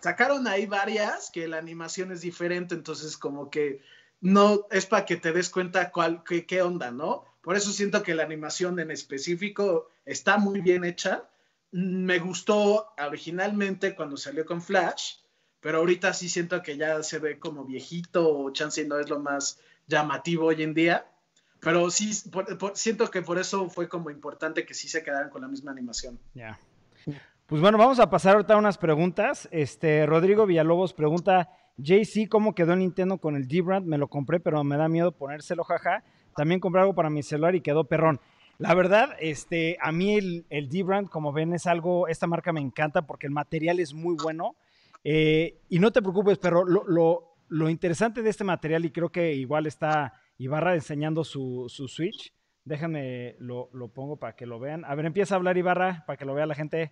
sacaron 0.00 0.46
ahí 0.46 0.66
varias 0.66 1.30
que 1.30 1.48
la 1.48 1.58
animación 1.58 2.12
es 2.12 2.20
diferente, 2.20 2.74
entonces 2.74 3.16
como 3.16 3.50
que 3.50 3.80
no 4.20 4.66
es 4.70 4.86
para 4.86 5.04
que 5.04 5.16
te 5.16 5.32
des 5.32 5.50
cuenta 5.50 5.90
cuál, 5.90 6.22
qué, 6.24 6.46
qué 6.46 6.62
onda, 6.62 6.90
¿no? 6.90 7.24
Por 7.42 7.56
eso 7.56 7.70
siento 7.70 8.02
que 8.02 8.14
la 8.14 8.24
animación 8.24 8.80
en 8.80 8.90
específico 8.90 9.88
está 10.04 10.36
muy 10.38 10.60
bien 10.60 10.84
hecha. 10.84 11.28
Me 11.70 12.18
gustó 12.18 12.88
originalmente 12.98 13.94
cuando 13.94 14.16
salió 14.16 14.44
con 14.44 14.62
Flash, 14.62 15.16
pero 15.60 15.78
ahorita 15.78 16.12
sí 16.12 16.28
siento 16.28 16.62
que 16.62 16.76
ya 16.76 17.02
se 17.02 17.18
ve 17.18 17.38
como 17.38 17.64
viejito 17.64 18.28
o 18.36 18.50
chance 18.50 18.84
no 18.84 18.98
es 18.98 19.08
lo 19.08 19.20
más 19.20 19.60
llamativo 19.86 20.46
hoy 20.46 20.62
en 20.62 20.74
día. 20.74 21.06
Pero 21.60 21.90
sí, 21.90 22.12
por- 22.30 22.56
por- 22.58 22.76
siento 22.76 23.10
que 23.10 23.22
por 23.22 23.38
eso 23.38 23.68
fue 23.70 23.88
como 23.88 24.10
importante 24.10 24.64
que 24.66 24.74
sí 24.74 24.88
se 24.88 25.02
quedaran 25.02 25.30
con 25.30 25.42
la 25.42 25.48
misma 25.48 25.70
animación. 25.72 26.18
Ya. 26.34 26.58
Pues 27.46 27.60
bueno, 27.60 27.78
vamos 27.78 28.00
a 28.00 28.10
pasar 28.10 28.34
ahorita 28.34 28.54
a 28.54 28.58
unas 28.58 28.76
preguntas. 28.76 29.48
Este, 29.52 30.04
Rodrigo 30.04 30.46
Villalobos 30.46 30.92
pregunta, 30.92 31.48
JC, 31.76 32.28
¿cómo 32.28 32.54
quedó 32.54 32.72
el 32.72 32.80
Nintendo 32.80 33.18
con 33.18 33.36
el 33.36 33.46
D-Brand? 33.46 33.86
Me 33.86 33.98
lo 33.98 34.08
compré, 34.08 34.40
pero 34.40 34.64
me 34.64 34.76
da 34.76 34.88
miedo 34.88 35.12
ponérselo, 35.12 35.62
jaja. 35.62 36.02
También 36.34 36.58
compré 36.58 36.80
algo 36.80 36.94
para 36.94 37.08
mi 37.08 37.22
celular 37.22 37.54
y 37.54 37.60
quedó 37.60 37.84
perrón. 37.84 38.20
La 38.58 38.74
verdad, 38.74 39.10
este, 39.20 39.76
a 39.80 39.92
mí 39.92 40.16
el, 40.16 40.46
el 40.50 40.68
D-Brand, 40.68 41.08
como 41.08 41.32
ven, 41.32 41.52
es 41.52 41.66
algo, 41.66 42.08
esta 42.08 42.26
marca 42.26 42.52
me 42.52 42.60
encanta 42.60 43.06
porque 43.06 43.26
el 43.26 43.32
material 43.32 43.78
es 43.78 43.94
muy 43.94 44.16
bueno. 44.20 44.56
Eh, 45.04 45.60
y 45.68 45.78
no 45.78 45.92
te 45.92 46.02
preocupes, 46.02 46.38
pero 46.38 46.64
lo, 46.64 47.70
interesante 47.70 48.22
de 48.22 48.30
este 48.30 48.42
material, 48.42 48.84
y 48.84 48.90
creo 48.90 49.10
que 49.10 49.34
igual 49.34 49.66
está 49.66 50.14
Ibarra 50.36 50.74
enseñando 50.74 51.22
su, 51.22 51.66
su 51.68 51.86
Switch. 51.86 52.32
Déjame, 52.66 53.36
lo, 53.38 53.70
lo 53.72 53.86
pongo 53.88 54.16
para 54.16 54.34
que 54.34 54.44
lo 54.44 54.58
vean. 54.58 54.84
A 54.84 54.94
ver, 54.96 55.06
empieza 55.06 55.34
a 55.34 55.38
hablar 55.38 55.56
Ibarra 55.56 56.02
para 56.04 56.16
que 56.16 56.24
lo 56.24 56.34
vea 56.34 56.46
la 56.46 56.56
gente. 56.56 56.90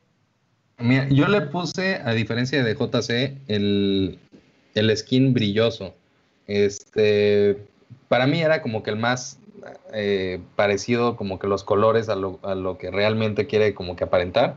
Mira, 0.79 1.09
yo 1.09 1.27
le 1.27 1.41
puse, 1.43 1.97
a 1.97 2.13
diferencia 2.13 2.63
de 2.63 2.75
JC, 2.75 3.43
el, 3.49 4.21
el 4.75 4.97
skin 4.97 5.35
brilloso. 5.35 5.95
Este, 6.47 7.59
para 8.07 8.29
mí 8.29 8.41
era 8.41 8.63
como 8.63 8.85
que 8.85 8.91
el 8.91 8.97
más 8.97 9.41
eh, 9.93 10.41
parecido, 10.55 11.17
como 11.17 11.41
que 11.41 11.49
los 11.49 11.65
colores 11.65 12.09
a 12.09 12.15
lo, 12.15 12.39
a 12.45 12.55
lo 12.55 12.79
que 12.79 12.93
realmente 12.93 13.49
quiere 13.49 13.75
como 13.75 13.97
que 13.97 14.05
aparentar. 14.05 14.55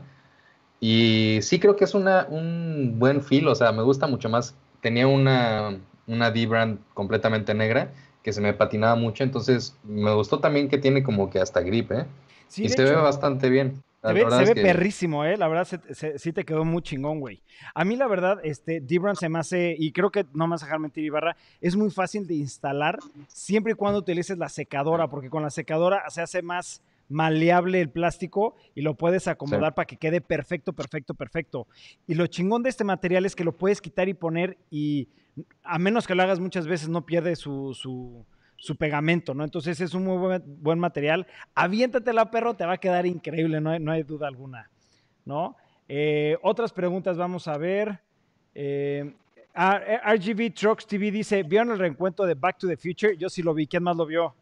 Y 0.78 1.40
sí 1.42 1.58
creo 1.58 1.74
que 1.74 1.82
es 1.82 1.94
una, 1.94 2.28
un 2.30 2.94
buen 3.00 3.24
feel, 3.24 3.48
o 3.48 3.56
sea, 3.56 3.72
me 3.72 3.82
gusta 3.82 4.06
mucho 4.06 4.28
más. 4.28 4.54
Tenía 4.82 5.08
una, 5.08 5.80
una 6.06 6.30
D-Brand 6.30 6.78
completamente 6.94 7.54
negra 7.54 7.90
que 8.28 8.32
se 8.34 8.42
me 8.42 8.52
patinaba 8.52 8.94
mucho, 8.94 9.24
entonces 9.24 9.74
me 9.84 10.12
gustó 10.12 10.38
también 10.38 10.68
que 10.68 10.76
tiene 10.76 11.02
como 11.02 11.30
que 11.30 11.38
hasta 11.38 11.62
grip, 11.62 11.90
¿eh? 11.92 12.04
Sí, 12.46 12.64
y 12.64 12.68
se 12.68 12.84
ve 12.84 12.94
bastante 12.94 13.48
bien. 13.48 13.82
La 14.02 14.10
se 14.10 14.14
ve, 14.14 14.24
verdad 14.24 14.36
se 14.36 14.42
es 14.42 14.48
ve 14.50 14.54
que- 14.56 14.62
perrísimo, 14.62 15.24
¿eh? 15.24 15.38
La 15.38 15.48
verdad, 15.48 15.64
se- 15.64 15.94
se- 15.94 16.18
sí 16.18 16.30
te 16.34 16.44
quedó 16.44 16.62
muy 16.66 16.82
chingón, 16.82 17.20
güey. 17.20 17.40
A 17.74 17.86
mí, 17.86 17.96
la 17.96 18.06
verdad, 18.06 18.38
este, 18.44 18.82
D-Brand 18.82 19.16
se 19.16 19.30
me 19.30 19.38
hace, 19.38 19.74
y 19.78 19.92
creo 19.92 20.10
que 20.10 20.26
no 20.34 20.46
me 20.46 20.50
vas 20.52 20.62
a 20.62 20.66
dejar 20.66 20.78
mentir, 20.78 21.04
Ibarra, 21.04 21.36
es 21.62 21.74
muy 21.74 21.90
fácil 21.90 22.26
de 22.26 22.34
instalar 22.34 22.98
siempre 23.28 23.72
y 23.72 23.74
cuando 23.74 23.98
utilices 24.00 24.36
la 24.36 24.50
secadora, 24.50 25.08
porque 25.08 25.30
con 25.30 25.42
la 25.42 25.48
secadora 25.50 26.02
se 26.10 26.20
hace 26.20 26.42
más 26.42 26.82
maleable 27.08 27.80
el 27.80 27.88
plástico 27.88 28.54
y 28.74 28.82
lo 28.82 28.92
puedes 28.92 29.26
acomodar 29.26 29.74
para 29.74 29.86
que 29.86 29.96
quede 29.96 30.20
perfecto, 30.20 30.74
perfecto, 30.74 31.14
perfecto. 31.14 31.66
Y 32.06 32.14
lo 32.14 32.26
chingón 32.26 32.62
de 32.62 32.68
este 32.68 32.84
material 32.84 33.24
es 33.24 33.34
que 33.34 33.44
lo 33.44 33.52
puedes 33.52 33.80
quitar 33.80 34.06
y 34.10 34.12
poner 34.14 34.58
y 34.70 35.08
a 35.62 35.78
menos 35.78 36.06
que 36.06 36.14
lo 36.14 36.22
hagas 36.22 36.40
muchas 36.40 36.66
veces 36.66 36.88
no 36.88 37.04
pierde 37.04 37.36
su, 37.36 37.74
su, 37.74 38.76
pegamento, 38.76 39.34
¿no? 39.34 39.44
Entonces 39.44 39.80
es 39.80 39.94
un 39.94 40.04
muy 40.04 40.16
buen, 40.16 40.42
buen 40.62 40.78
material. 40.78 41.26
Aviéntatela, 41.54 42.30
perro, 42.30 42.54
te 42.54 42.66
va 42.66 42.74
a 42.74 42.78
quedar 42.78 43.06
increíble, 43.06 43.60
no 43.60 43.70
hay, 43.70 43.80
no 43.80 43.92
hay 43.92 44.02
duda 44.02 44.28
alguna, 44.28 44.70
¿no? 45.24 45.56
Eh, 45.88 46.36
otras 46.42 46.72
preguntas 46.72 47.16
vamos 47.16 47.48
a 47.48 47.56
ver. 47.56 48.00
Eh, 48.54 49.14
ah, 49.54 49.80
eh, 49.86 49.98
RGB 50.16 50.52
Trucks 50.52 50.86
TV 50.86 51.10
dice, 51.10 51.42
¿vieron 51.42 51.70
el 51.70 51.78
reencuentro 51.78 52.26
de 52.26 52.34
Back 52.34 52.58
to 52.58 52.68
the 52.68 52.76
Future? 52.76 53.16
Yo 53.16 53.28
sí 53.28 53.42
lo 53.42 53.54
vi, 53.54 53.66
¿quién 53.66 53.82
más 53.82 53.96
lo 53.96 54.04
vio? 54.06 54.34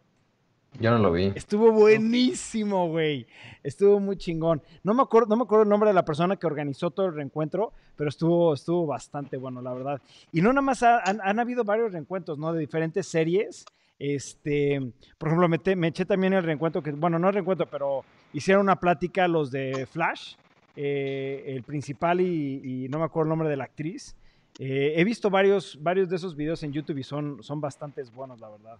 Yo 0.80 0.90
no 0.90 0.98
lo 0.98 1.12
vi. 1.12 1.32
Estuvo 1.34 1.72
buenísimo, 1.72 2.88
güey. 2.88 3.26
Estuvo 3.62 4.00
muy 4.00 4.16
chingón. 4.16 4.62
No 4.84 4.94
me 4.94 5.02
acuerdo, 5.02 5.28
no 5.28 5.36
me 5.36 5.42
acuerdo 5.44 5.64
el 5.64 5.68
nombre 5.68 5.90
de 5.90 5.94
la 5.94 6.04
persona 6.04 6.36
que 6.36 6.46
organizó 6.46 6.90
todo 6.90 7.06
el 7.06 7.14
reencuentro, 7.14 7.72
pero 7.96 8.08
estuvo, 8.10 8.54
estuvo 8.54 8.86
bastante 8.86 9.36
bueno, 9.36 9.62
la 9.62 9.72
verdad. 9.74 10.00
Y 10.32 10.40
no 10.42 10.48
nada 10.50 10.62
más 10.62 10.82
ha- 10.82 11.00
han, 11.04 11.20
han 11.22 11.38
habido 11.40 11.64
varios 11.64 11.92
reencuentros, 11.92 12.38
¿no? 12.38 12.52
De 12.52 12.60
diferentes 12.60 13.06
series. 13.06 13.64
Este, 13.98 14.80
por 15.18 15.28
ejemplo, 15.28 15.48
me, 15.48 15.58
te- 15.58 15.76
me 15.76 15.88
eché 15.88 16.04
también 16.04 16.32
el 16.34 16.44
reencuentro 16.44 16.82
que, 16.82 16.92
bueno, 16.92 17.18
no 17.18 17.28
el 17.28 17.34
reencuentro, 17.34 17.66
pero 17.70 18.04
hicieron 18.32 18.62
una 18.62 18.76
plática 18.78 19.26
los 19.28 19.50
de 19.50 19.86
Flash, 19.90 20.34
eh, 20.76 21.44
el 21.46 21.62
principal 21.62 22.20
y, 22.20 22.84
y 22.84 22.88
no 22.88 22.98
me 22.98 23.04
acuerdo 23.04 23.24
el 23.26 23.30
nombre 23.30 23.48
de 23.48 23.56
la 23.56 23.64
actriz. 23.64 24.14
Eh, 24.58 24.94
he 24.96 25.04
visto 25.04 25.30
varios, 25.30 25.78
varios 25.82 26.08
de 26.08 26.16
esos 26.16 26.34
videos 26.36 26.62
en 26.62 26.72
YouTube 26.72 26.98
y 26.98 27.02
son, 27.02 27.42
son 27.42 27.60
bastante 27.60 28.02
buenos, 28.14 28.40
la 28.40 28.48
verdad. 28.50 28.76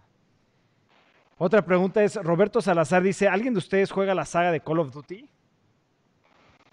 Otra 1.37 1.63
pregunta 1.63 2.03
es, 2.03 2.15
Roberto 2.15 2.61
Salazar 2.61 3.03
dice, 3.03 3.27
¿alguien 3.27 3.53
de 3.53 3.59
ustedes 3.59 3.91
juega 3.91 4.15
la 4.15 4.25
saga 4.25 4.51
de 4.51 4.59
Call 4.59 4.79
of 4.79 4.91
Duty? 4.91 5.29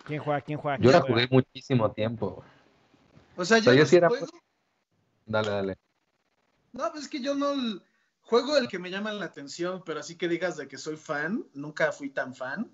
¿Quién 0.05 0.21
juega? 0.23 0.41
¿Quién 0.41 0.59
juega? 0.59 0.79
Yo 0.79 0.83
¿Quién 0.83 0.93
la 0.93 1.01
juega? 1.01 1.15
jugué 1.15 1.29
muchísimo 1.31 1.91
tiempo. 1.93 2.43
O 3.37 3.45
sea, 3.45 3.59
O 3.59 3.63
sea, 3.63 3.75
yo, 3.75 3.81
los 3.81 3.89
sí 3.89 3.97
era- 3.97 4.09
juego- 4.09 4.27
Dale, 5.27 5.51
dale. 5.51 5.79
No, 6.73 6.91
pues 6.93 7.05
es 7.05 7.09
que 7.11 7.21
yo 7.21 7.35
no 7.35 7.55
juego 8.23 8.57
el 8.57 8.69
que 8.69 8.79
me 8.79 8.91
llama 8.91 9.13
la 9.13 9.25
atención, 9.27 9.83
pero 9.85 10.01
así 10.01 10.17
que 10.17 10.29
digas 10.29 10.57
de 10.57 10.69
que 10.69 10.77
soy 10.79 10.97
fan, 10.97 11.45
nunca 11.55 11.93
fui 11.93 12.11
tan 12.11 12.35
fan. 12.35 12.71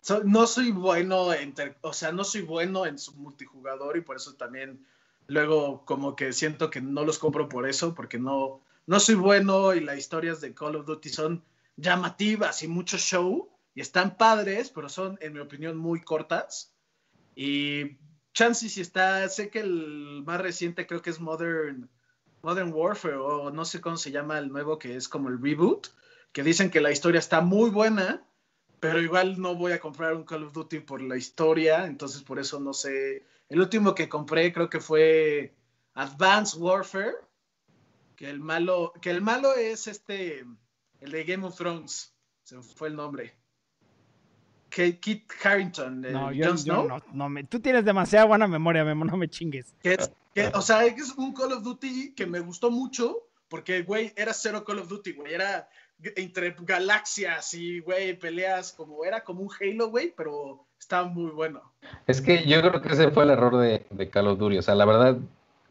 so- 0.00 0.24
no 0.24 0.46
soy 0.48 0.72
bueno 0.72 1.32
en, 1.32 1.54
ter- 1.54 1.76
o 1.82 1.92
sea, 1.92 2.10
no 2.10 2.24
soy 2.24 2.42
bueno 2.42 2.86
en 2.86 2.98
su 2.98 3.14
multijugador 3.14 3.96
y 3.96 4.00
por 4.00 4.16
eso 4.16 4.34
también 4.34 4.84
luego 5.28 5.84
como 5.84 6.16
que 6.16 6.32
siento 6.32 6.70
que 6.70 6.80
no 6.80 7.04
los 7.04 7.20
compro 7.20 7.48
por 7.48 7.68
eso, 7.68 7.94
porque 7.94 8.18
no, 8.18 8.60
no 8.86 9.00
soy 9.00 9.14
bueno 9.14 9.74
y 9.74 9.80
las 9.80 9.98
historias 9.98 10.40
de 10.40 10.54
Call 10.54 10.76
of 10.76 10.86
Duty 10.86 11.08
son 11.08 11.44
llamativas 11.76 12.62
y 12.62 12.68
mucho 12.68 12.98
show 12.98 13.50
y 13.74 13.80
están 13.80 14.16
padres, 14.16 14.70
pero 14.70 14.88
son, 14.88 15.18
en 15.20 15.32
mi 15.32 15.40
opinión, 15.40 15.76
muy 15.76 16.00
cortas. 16.02 16.74
Y 17.34 17.96
chance 18.34 18.68
si 18.68 18.80
está, 18.80 19.28
sé 19.28 19.50
que 19.50 19.60
el 19.60 20.22
más 20.26 20.40
reciente 20.40 20.86
creo 20.86 21.02
que 21.02 21.10
es 21.10 21.20
Modern, 21.20 21.88
Modern 22.42 22.72
Warfare 22.72 23.16
o 23.16 23.50
no 23.50 23.64
sé 23.64 23.80
cómo 23.80 23.96
se 23.96 24.10
llama 24.10 24.38
el 24.38 24.50
nuevo 24.50 24.78
que 24.78 24.96
es 24.96 25.08
como 25.08 25.28
el 25.28 25.40
reboot, 25.40 25.88
que 26.32 26.42
dicen 26.42 26.70
que 26.70 26.80
la 26.80 26.90
historia 26.90 27.18
está 27.18 27.40
muy 27.40 27.70
buena, 27.70 28.26
pero 28.80 29.00
igual 29.00 29.40
no 29.40 29.54
voy 29.54 29.72
a 29.72 29.80
comprar 29.80 30.14
un 30.14 30.24
Call 30.24 30.44
of 30.44 30.52
Duty 30.52 30.80
por 30.80 31.00
la 31.00 31.16
historia, 31.16 31.86
entonces 31.86 32.22
por 32.22 32.38
eso 32.38 32.58
no 32.58 32.72
sé. 32.72 33.24
El 33.48 33.60
último 33.60 33.94
que 33.94 34.08
compré 34.08 34.52
creo 34.52 34.68
que 34.68 34.80
fue 34.80 35.54
Advanced 35.94 36.58
Warfare, 36.58 37.14
que 38.16 38.28
el 38.30 38.40
malo, 38.40 38.92
que 39.00 39.10
el 39.10 39.20
malo 39.22 39.54
es 39.54 39.86
este, 39.86 40.44
el 41.00 41.10
de 41.10 41.24
Game 41.24 41.46
of 41.46 41.56
Thrones, 41.56 42.14
se 42.44 42.56
me 42.56 42.62
fue 42.62 42.88
el 42.88 42.96
nombre. 42.96 43.34
Que 44.70 44.98
Kit 44.98 45.30
Harrington, 45.44 46.00
No, 46.00 46.32
yo, 46.32 46.46
Jon 46.46 46.56
yo 46.56 46.62
Snow. 46.62 46.88
no, 46.88 47.02
no 47.12 47.28
me- 47.28 47.44
tú 47.44 47.60
tienes 47.60 47.84
demasiada 47.84 48.24
buena 48.24 48.46
memoria, 48.46 48.84
Memo, 48.84 49.04
no 49.04 49.16
me 49.18 49.28
chingues. 49.28 49.74
Que 49.82 49.94
es- 49.94 50.10
que, 50.34 50.46
o 50.54 50.62
sea, 50.62 50.86
es 50.86 51.12
un 51.18 51.34
Call 51.34 51.52
of 51.52 51.62
Duty 51.62 52.14
que 52.14 52.24
me 52.26 52.40
gustó 52.40 52.70
mucho 52.70 53.28
porque, 53.48 53.82
güey, 53.82 54.14
era 54.16 54.32
cero 54.32 54.64
Call 54.64 54.78
of 54.78 54.88
Duty, 54.88 55.12
güey. 55.12 55.34
Era 55.34 55.68
entre 56.16 56.56
galaxias 56.60 57.52
y, 57.52 57.80
güey, 57.80 58.18
peleas 58.18 58.72
como, 58.72 59.04
era 59.04 59.22
como 59.22 59.42
un 59.42 59.50
Halo, 59.60 59.90
güey, 59.90 60.14
pero 60.16 60.66
estaba 60.80 61.06
muy 61.06 61.30
bueno. 61.32 61.74
Es 62.06 62.22
que 62.22 62.46
yo 62.48 62.60
creo 62.62 62.80
que 62.80 62.88
ese 62.88 63.10
fue 63.10 63.24
el 63.24 63.30
error 63.30 63.58
de, 63.58 63.84
de 63.90 64.08
Call 64.10 64.28
of 64.28 64.38
Duty. 64.38 64.56
O 64.56 64.62
sea, 64.62 64.74
la 64.74 64.86
verdad, 64.86 65.18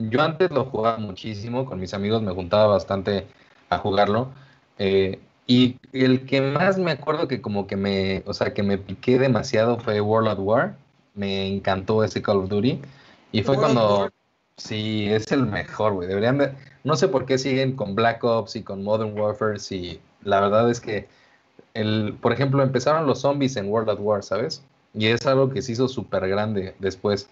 yo 0.09 0.21
antes 0.21 0.51
lo 0.51 0.65
jugaba 0.65 0.97
muchísimo, 0.97 1.65
con 1.65 1.79
mis 1.79 1.93
amigos 1.93 2.21
me 2.21 2.33
juntaba 2.33 2.67
bastante 2.67 3.27
a 3.69 3.77
jugarlo. 3.77 4.29
eh, 4.77 5.19
y 5.47 5.77
el 5.91 6.25
que 6.25 6.39
más 6.39 6.77
me 6.77 6.91
acuerdo 6.91 7.27
que 7.27 7.41
como 7.41 7.67
que 7.67 7.75
me, 7.75 8.23
o 8.25 8.33
sea, 8.33 8.53
que 8.53 8.63
me 8.63 8.77
piqué 8.77 9.19
demasiado 9.19 9.77
fue 9.79 9.99
World 9.99 10.29
at 10.29 10.39
War. 10.39 10.75
Me 11.13 11.45
encantó 11.47 12.05
ese 12.05 12.21
Call 12.21 12.37
of 12.37 12.49
Duty. 12.49 12.79
Y 13.33 13.43
fue 13.43 13.57
World 13.57 13.73
cuando, 13.73 14.09
sí, 14.55 15.07
es 15.09 15.29
el 15.31 15.45
mejor, 15.45 15.93
güey. 15.93 16.07
Deberían 16.07 16.37
de, 16.37 16.53
no 16.85 16.95
sé 16.95 17.09
por 17.09 17.25
qué 17.25 17.37
siguen 17.37 17.75
con 17.75 17.95
Black 17.95 18.23
Ops 18.23 18.55
y 18.55 18.63
con 18.63 18.83
Modern 18.83 19.19
Warfare, 19.19 19.59
si 19.59 19.99
la 20.23 20.39
verdad 20.39 20.69
es 20.69 20.79
que, 20.79 21.09
el, 21.73 22.17
por 22.21 22.31
ejemplo, 22.31 22.63
empezaron 22.63 23.05
los 23.05 23.19
zombies 23.19 23.57
en 23.57 23.67
World 23.67 23.89
at 23.89 23.99
War, 23.99 24.23
¿sabes? 24.23 24.63
Y 24.93 25.07
es 25.07 25.25
algo 25.25 25.49
que 25.49 25.61
se 25.61 25.73
hizo 25.73 25.87
súper 25.89 26.29
grande 26.29 26.75
después. 26.79 27.29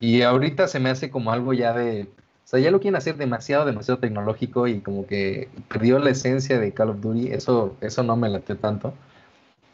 Y 0.00 0.22
ahorita 0.22 0.68
se 0.68 0.80
me 0.80 0.90
hace 0.90 1.10
como 1.10 1.32
algo 1.32 1.52
ya 1.52 1.72
de... 1.72 2.02
O 2.44 2.48
sea, 2.52 2.60
ya 2.60 2.70
lo 2.70 2.80
quieren 2.80 2.96
hacer 2.96 3.16
demasiado, 3.16 3.64
demasiado 3.64 3.98
tecnológico 4.00 4.66
y 4.66 4.80
como 4.80 5.06
que 5.06 5.48
perdió 5.68 5.98
la 5.98 6.10
esencia 6.10 6.58
de 6.58 6.72
Call 6.74 6.90
of 6.90 7.00
Duty. 7.00 7.28
Eso, 7.32 7.76
eso 7.80 8.02
no 8.02 8.16
me 8.16 8.28
late 8.28 8.54
tanto. 8.56 8.92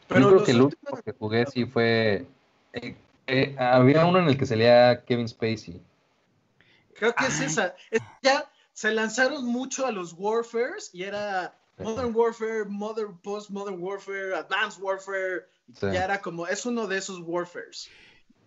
Pero 0.07 0.21
Yo 0.21 0.29
creo 0.29 0.45
que 0.45 0.51
el 0.53 0.63
últimos- 0.63 0.93
último 0.93 1.03
que 1.05 1.13
jugué 1.19 1.47
sí 1.47 1.65
fue... 1.65 2.27
eh, 2.75 2.95
eh, 3.27 3.57
había 3.59 4.07
uno 4.07 4.21
en 4.21 4.29
el 4.29 4.39
que 4.39 4.47
salía 4.47 5.03
Kevin 5.05 5.29
Spacey. 5.29 5.81
Creo 6.95 7.15
que 7.15 7.27
es 7.27 7.41
esa. 7.41 7.75
Es- 7.91 8.01
ya 8.23 8.51
se 8.73 8.93
lanzaron 8.93 9.45
mucho 9.47 9.87
a 9.87 9.91
los 9.93 10.15
Warfares 10.17 10.91
y 10.93 11.03
era 11.03 11.55
Modern 11.79 12.13
Warfare, 12.15 12.65
Modern 12.67 13.17
Post 13.19 13.51
Modern 13.51 13.81
Warfare, 13.83 14.35
Advanced 14.37 14.81
Warfare. 14.83 15.47
Sí. 15.75 15.87
Ya 15.93 16.05
era 16.05 16.21
como, 16.21 16.47
es 16.47 16.65
uno 16.65 16.87
de 16.87 16.99
esos 16.99 17.21
Warfares. 17.25 17.89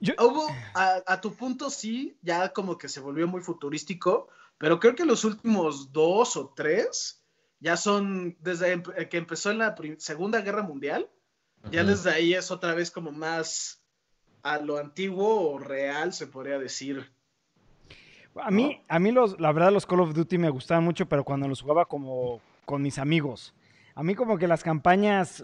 Yo- 0.01 0.13
Hubo, 0.19 0.47
a, 0.73 1.01
a 1.05 1.21
tu 1.21 1.33
punto 1.35 1.69
sí, 1.69 2.17
ya 2.21 2.49
como 2.51 2.77
que 2.77 2.89
se 2.89 2.99
volvió 2.99 3.27
muy 3.27 3.41
futurístico, 3.41 4.27
pero 4.57 4.79
creo 4.79 4.95
que 4.95 5.05
los 5.05 5.23
últimos 5.23 5.93
dos 5.93 6.35
o 6.35 6.51
tres 6.55 7.23
ya 7.59 7.77
son, 7.77 8.35
desde 8.41 8.71
em- 8.73 8.83
que 9.09 9.17
empezó 9.17 9.51
en 9.51 9.59
la 9.59 9.75
Segunda 9.99 10.41
Guerra 10.41 10.63
Mundial, 10.63 11.07
ya 11.71 11.83
desde 11.83 12.09
ahí 12.11 12.33
es 12.33 12.49
otra 12.49 12.73
vez 12.73 12.89
como 12.89 13.11
más 13.11 13.83
a 14.41 14.57
lo 14.57 14.77
antiguo 14.77 15.51
o 15.51 15.59
real, 15.59 16.11
se 16.13 16.25
podría 16.25 16.57
decir. 16.57 17.11
A 18.35 18.49
mí, 18.49 18.81
a 18.87 18.97
mí 18.97 19.11
los, 19.11 19.39
la 19.39 19.51
verdad 19.51 19.71
los 19.71 19.85
Call 19.85 19.99
of 19.99 20.13
Duty 20.15 20.37
me 20.39 20.49
gustaban 20.49 20.83
mucho, 20.83 21.05
pero 21.05 21.23
cuando 21.23 21.47
los 21.47 21.61
jugaba 21.61 21.85
como 21.85 22.41
con 22.65 22.81
mis 22.81 22.97
amigos. 22.97 23.53
A 23.93 24.01
mí 24.03 24.15
como 24.15 24.37
que 24.39 24.47
las 24.47 24.63
campañas 24.63 25.43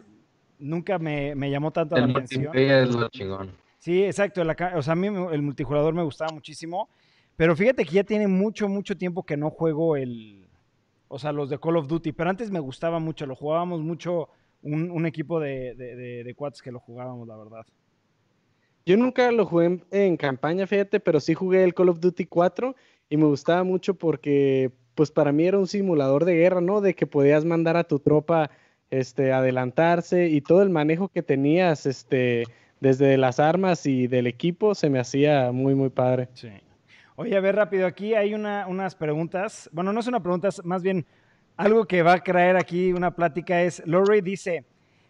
nunca 0.57 0.97
me, 0.97 1.35
me 1.35 1.51
llamó 1.51 1.71
tanto 1.71 1.95
la 1.97 2.05
atención. 2.05 2.57
es 2.57 2.89
lo 2.95 3.09
chingón. 3.09 3.51
Sí, 3.87 4.03
exacto. 4.03 4.41
o 4.41 4.81
sea, 4.81 4.91
a 4.91 4.95
mí 4.97 5.07
el 5.07 5.41
multijugador 5.41 5.93
me 5.93 6.03
gustaba 6.03 6.33
muchísimo. 6.33 6.89
Pero 7.37 7.55
fíjate 7.55 7.85
que 7.85 7.91
ya 7.91 8.03
tiene 8.03 8.27
mucho, 8.27 8.67
mucho 8.67 8.97
tiempo 8.97 9.23
que 9.23 9.37
no 9.37 9.49
juego 9.49 9.95
el. 9.95 10.45
O 11.07 11.17
sea, 11.17 11.31
los 11.31 11.49
de 11.49 11.57
Call 11.57 11.77
of 11.77 11.87
Duty. 11.87 12.11
Pero 12.11 12.29
antes 12.29 12.51
me 12.51 12.59
gustaba 12.59 12.99
mucho. 12.99 13.25
Lo 13.25 13.33
jugábamos 13.33 13.81
mucho. 13.81 14.27
Un, 14.61 15.05
equipo 15.05 15.39
de, 15.39 15.73
de, 15.75 15.95
de, 16.25 16.35
cuates 16.35 16.61
que 16.61 16.69
lo 16.69 16.81
jugábamos, 16.81 17.29
la 17.29 17.37
verdad. 17.37 17.65
Yo 18.85 18.97
nunca 18.97 19.31
lo 19.31 19.45
jugué 19.45 19.67
en, 19.67 19.85
en 19.91 20.17
campaña, 20.17 20.67
fíjate, 20.67 20.99
pero 20.99 21.21
sí 21.21 21.33
jugué 21.33 21.63
el 21.63 21.73
Call 21.73 21.87
of 21.87 22.01
Duty 22.01 22.25
4 22.25 22.75
y 23.07 23.15
me 23.15 23.23
gustaba 23.23 23.63
mucho 23.63 23.93
porque, 23.93 24.69
pues 24.95 25.11
para 25.11 25.31
mí 25.31 25.45
era 25.45 25.59
un 25.59 25.67
simulador 25.67 26.25
de 26.25 26.35
guerra, 26.35 26.59
¿no? 26.59 26.81
De 26.81 26.93
que 26.93 27.07
podías 27.07 27.45
mandar 27.45 27.77
a 27.77 27.85
tu 27.85 27.99
tropa, 27.99 28.51
este, 28.89 29.31
adelantarse 29.31 30.27
y 30.27 30.41
todo 30.41 30.61
el 30.61 30.69
manejo 30.71 31.07
que 31.07 31.23
tenías, 31.23 31.85
este, 31.85 32.43
desde 32.79 33.17
las 33.17 33.39
armas 33.39 33.85
y 33.85 34.07
del 34.07 34.27
equipo, 34.27 34.75
se 34.75 34.89
me 34.89 34.99
hacía 34.99 35.51
muy, 35.51 35.75
muy 35.75 35.89
padre. 35.89 36.29
Sí. 36.33 36.49
Oye, 37.15 37.35
a 37.35 37.39
ver 37.39 37.55
rápido, 37.55 37.87
aquí 37.87 38.13
hay 38.13 38.33
una, 38.33 38.67
unas 38.67 38.95
preguntas. 38.95 39.69
Bueno, 39.73 39.91
no 39.91 39.99
es 39.99 40.07
una 40.07 40.21
pregunta, 40.21 40.49
es 40.49 40.63
más 40.63 40.83
bien 40.83 41.05
algo 41.55 41.85
que 41.85 42.03
va 42.03 42.13
a 42.13 42.23
traer 42.23 42.55
aquí 42.55 42.93
una 42.93 43.15
plática 43.15 43.63
es, 43.63 43.81
Lorray 43.87 44.21
dice, 44.21 44.63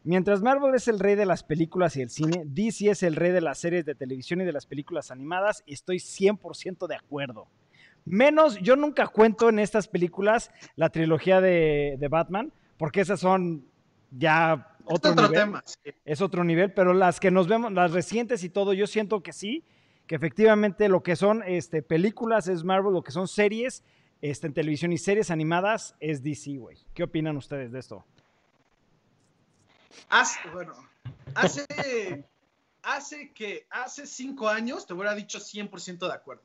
mientras 0.04 0.42
Marvel 0.42 0.74
es 0.74 0.88
el 0.88 1.00
rey 1.00 1.16
de 1.16 1.26
las 1.26 1.44
películas 1.44 1.98
y 1.98 2.02
el 2.02 2.10
cine, 2.10 2.44
DC 2.46 2.90
es 2.90 3.04
el 3.04 3.18
rey 3.18 3.34
de 3.34 3.42
las 3.42 3.58
series 3.58 3.86
de 3.86 3.96
televisión 3.96 4.40
y 4.40 4.46
de 4.46 4.54
las 4.54 4.66
películas 4.66 5.12
animadas, 5.12 5.64
y 5.66 5.74
estoy 5.74 5.98
100% 5.98 6.88
de 6.88 6.96
acuerdo. 6.96 7.48
Menos, 8.06 8.58
yo 8.62 8.78
nunca 8.78 9.08
cuento 9.08 9.50
en 9.50 9.60
estas 9.60 9.90
películas 9.90 10.50
la 10.78 10.90
trilogía 10.90 11.42
de, 11.42 11.98
de 12.00 12.08
Batman, 12.08 12.54
porque 12.78 13.02
esas 13.02 13.20
son 13.20 13.66
ya 14.12 14.77
otro, 14.88 15.12
otro 15.12 15.28
nivel 15.28 15.32
tema. 15.32 15.64
sí. 15.66 15.92
es 16.06 16.22
otro 16.22 16.44
nivel, 16.44 16.74
pero 16.74 16.94
las 16.94 17.20
que 17.20 17.32
nos 17.32 17.48
vemos, 17.48 17.72
las 17.72 17.92
recientes 17.92 18.44
y 18.44 18.50
todo, 18.50 18.74
yo 18.74 18.88
siento 18.88 19.22
que 19.22 19.34
sí, 19.34 19.64
que 20.08 20.16
efectivamente 20.16 20.88
lo 20.90 21.04
que 21.04 21.16
son 21.16 21.44
este, 21.46 21.82
películas 21.82 22.48
es 22.48 22.64
Marvel, 22.64 22.94
lo 22.94 23.04
que 23.04 23.12
son 23.12 23.28
series 23.28 23.84
este, 24.22 24.48
en 24.48 24.54
televisión 24.54 24.94
y 24.94 24.98
series 24.98 25.30
animadas 25.30 25.96
es 26.00 26.24
DC, 26.24 26.58
güey. 26.58 26.78
¿Qué 26.94 27.04
opinan 27.04 27.38
ustedes 27.38 27.72
de 27.72 27.80
esto? 27.80 28.06
Hace, 30.10 30.40
bueno, 30.52 30.74
hace, 31.36 32.26
hace 32.84 33.34
que, 33.34 33.68
hace 33.70 34.08
cinco 34.08 34.48
años 34.48 34.88
te 34.88 34.94
hubiera 34.94 35.14
dicho 35.14 35.40
100% 35.40 36.08
de 36.08 36.14
acuerdo. 36.14 36.44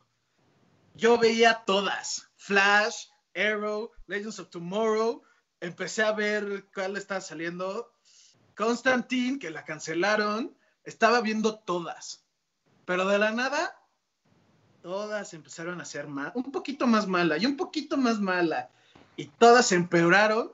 Yo 0.95 1.17
veía 1.17 1.63
todas, 1.65 2.31
Flash, 2.37 3.07
Arrow, 3.35 3.93
Legends 4.07 4.39
of 4.41 4.51
Tomorrow, 4.51 5.23
empecé 5.61 6.03
a 6.03 6.13
ver 6.13 6.67
cuál 6.75 6.97
estaba 6.97 7.21
saliendo, 7.21 7.92
Constantine, 8.55 9.39
que 9.39 9.51
la 9.51 9.65
cancelaron, 9.65 10.55
estaba 10.85 11.21
viendo 11.21 11.59
todas, 11.59 12.25
pero 12.85 13.07
de 13.07 13.19
la 13.19 13.33
nada, 13.33 13.77
todas 14.83 15.33
empezaron 15.35 15.81
a 15.81 15.85
ser 15.85 16.09
más, 16.09 16.33
un 16.35 16.51
poquito 16.51 16.87
más 16.87 17.07
mala 17.07 17.39
y 17.39 17.47
un 17.47 17.57
poquito 17.57 17.97
más 17.97 18.21
mala, 18.21 18.71
y 19.17 19.27
todas 19.27 19.73
empeoraron 19.73 20.53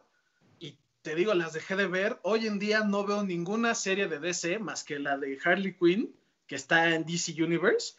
y 0.59 0.77
te 1.03 1.15
digo, 1.15 1.35
las 1.35 1.53
dejé 1.53 1.77
de 1.77 1.87
ver. 1.87 2.19
Hoy 2.23 2.47
en 2.47 2.59
día 2.59 2.81
no 2.81 3.05
veo 3.05 3.23
ninguna 3.23 3.75
serie 3.75 4.09
de 4.09 4.19
DC 4.19 4.59
más 4.59 4.85
que 4.85 4.99
la 4.99 5.17
de 5.17 5.39
Harley 5.43 5.75
Quinn, 5.75 6.15
que 6.47 6.57
está 6.57 6.95
en 6.95 7.05
DC 7.05 7.43
Universe. 7.43 7.95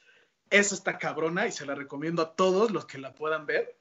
Esa 0.50 0.76
está 0.76 0.98
cabrona 0.98 1.48
y 1.48 1.52
se 1.52 1.66
la 1.66 1.76
recomiendo 1.76 2.22
a 2.22 2.36
todos 2.36 2.72
los 2.72 2.86
que 2.86 2.98
la 2.98 3.14
puedan 3.14 3.46
ver. 3.46 3.78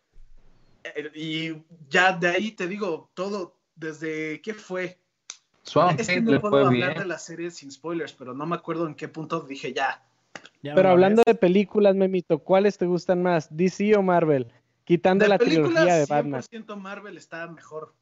Eh, 0.84 1.10
Y 1.14 1.62
ya 1.88 2.12
de 2.12 2.28
ahí 2.28 2.52
te 2.52 2.68
digo, 2.68 3.10
todo, 3.14 3.56
desde 3.74 4.40
qué 4.42 4.54
fue. 4.54 4.98
Swamp 5.68 6.00
Es 6.00 6.08
que 6.08 6.20
no 6.20 6.30
le 6.32 6.40
puedo 6.40 6.52
fue 6.52 6.66
hablar 6.66 6.90
bien. 6.90 7.02
de 7.02 7.06
la 7.06 7.18
serie 7.18 7.50
sin 7.50 7.70
spoilers, 7.70 8.12
pero 8.12 8.34
no 8.34 8.46
me 8.46 8.56
acuerdo 8.56 8.86
en 8.86 8.94
qué 8.94 9.08
punto 9.08 9.40
dije 9.40 9.72
ya. 9.72 10.02
¿Ya 10.62 10.72
no 10.72 10.76
Pero 10.76 10.88
la 10.88 10.92
hablando 10.92 11.22
ves? 11.26 11.34
de 11.34 11.38
películas, 11.38 11.94
Memito, 11.94 12.38
¿cuáles 12.40 12.78
te 12.78 12.86
gustan 12.86 13.22
más, 13.22 13.54
DC 13.56 13.94
o 13.96 14.02
Marvel? 14.02 14.50
Quitando 14.84 15.24
De 15.24 15.28
la 15.28 15.38
trilogía 15.38 15.94
de 15.96 16.06
Batman. 16.06 16.42
100% 16.42 16.76
Marvel 16.76 17.16
está 17.16 17.46
mejor. 17.48 17.92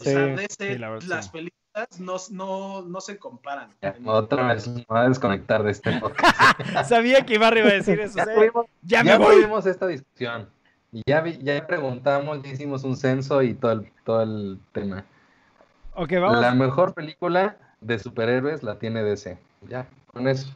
O 0.00 0.04
Sí, 0.04 0.10
sea, 0.10 0.26
DC, 0.26 0.72
sí, 0.72 0.78
la 0.78 0.90
verdad, 0.90 1.06
las 1.08 1.26
sí. 1.26 1.30
películas 1.32 2.00
no, 2.00 2.16
no, 2.30 2.82
no 2.82 3.00
se 3.00 3.18
comparan. 3.18 3.70
Ya, 3.82 3.94
otra 4.06 4.52
vez 4.54 4.66
me 4.68 4.84
voy 4.88 4.98
a 4.98 5.08
desconectar 5.08 5.62
de 5.62 5.70
este 5.72 5.92
podcast. 6.00 6.24
Sabía 6.88 7.24
que 7.26 7.34
Ibarra 7.34 7.60
iba 7.60 7.68
a 7.68 7.72
decir 7.74 8.00
eso. 8.00 8.16
Ya, 8.16 8.22
o 8.22 8.26
sea, 8.26 8.34
tuvimos, 8.34 8.66
ya 8.82 9.02
ya 9.04 9.18
me 9.18 9.24
voy. 9.24 9.34
tuvimos 9.36 9.66
esta 9.66 9.86
discusión. 9.86 10.48
Y 10.92 11.02
ya, 11.06 11.20
vi- 11.20 11.38
ya 11.42 11.66
preguntamos, 11.66 12.42
ya 12.42 12.50
hicimos 12.50 12.84
un 12.84 12.96
censo 12.96 13.42
y 13.42 13.54
todo 13.54 13.72
el, 13.72 13.92
todo 14.04 14.22
el 14.22 14.58
tema. 14.72 15.04
Ok, 15.94 16.12
vamos. 16.20 16.40
La 16.40 16.54
mejor 16.54 16.94
película, 16.94 17.56
de 17.80 17.98
superhéroes 17.98 18.62
la 18.62 18.78
tiene 18.78 19.02
DC. 19.02 19.38
Ya, 19.68 19.88
con 20.06 20.26
eso. 20.28 20.52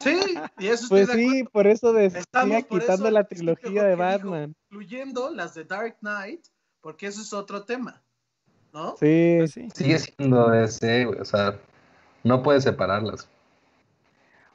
Sí, 0.00 0.18
y 0.58 0.66
eso 0.66 0.86
Pues 0.88 1.10
sí, 1.10 1.44
por 1.52 1.66
eso 1.66 1.92
decía 1.92 2.22
quitando 2.62 3.06
eso, 3.06 3.10
la 3.10 3.24
trilogía 3.24 3.82
de 3.84 3.96
que 3.96 3.96
dijo, 3.96 3.98
Batman. 3.98 4.54
Incluyendo 4.70 5.30
las 5.30 5.54
de 5.54 5.64
Dark 5.64 5.96
Knight, 6.00 6.40
porque 6.80 7.06
eso 7.06 7.20
es 7.20 7.32
otro 7.32 7.64
tema. 7.64 8.02
¿No? 8.72 8.96
Sí, 8.96 9.36
Pues 9.38 9.52
sí. 9.52 9.68
Sigue 9.74 9.98
siendo 9.98 10.48
DC, 10.50 11.04
güey, 11.04 11.20
o 11.20 11.24
sea, 11.24 11.56
no 12.24 12.42
puedes 12.42 12.64
separarlas. 12.64 13.28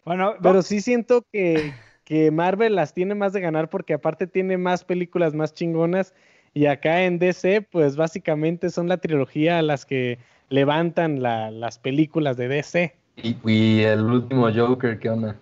Bueno, 0.03 0.33
pero 0.41 0.61
sí 0.61 0.81
siento 0.81 1.23
que, 1.31 1.73
que 2.03 2.31
Marvel 2.31 2.75
las 2.75 2.93
tiene 2.93 3.15
más 3.15 3.31
de 3.31 3.41
ganar 3.41 3.69
porque 3.69 3.93
aparte 3.93 4.27
tiene 4.27 4.57
más 4.57 4.83
películas 4.83 5.33
más 5.33 5.53
chingonas 5.53 6.13
y 6.59 6.65
acá 6.65 7.03
en 7.03 7.19
DC 7.19 7.61
pues 7.61 7.95
básicamente 7.95 8.69
son 8.69 8.89
la 8.89 8.97
trilogía 8.97 9.59
a 9.59 9.61
las 9.61 9.85
que 9.85 10.19
levantan 10.49 11.21
la- 11.21 11.51
las 11.51 11.79
películas 11.79 12.35
de 12.35 12.49
DC. 12.49 12.95
Y, 13.15 13.37
y 13.49 13.83
el 13.83 14.01
último 14.01 14.49
Joker, 14.53 14.99
¿qué 14.99 15.09
onda? 15.09 15.37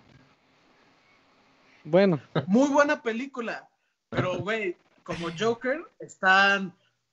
Bueno, 1.82 2.20
Muy 2.46 2.68
buena 2.68 3.02
película. 3.02 3.68
Pero, 4.10 4.38
güey, 4.38 4.76
como 5.02 5.26
Joker, 5.36 5.80
están 5.98 6.72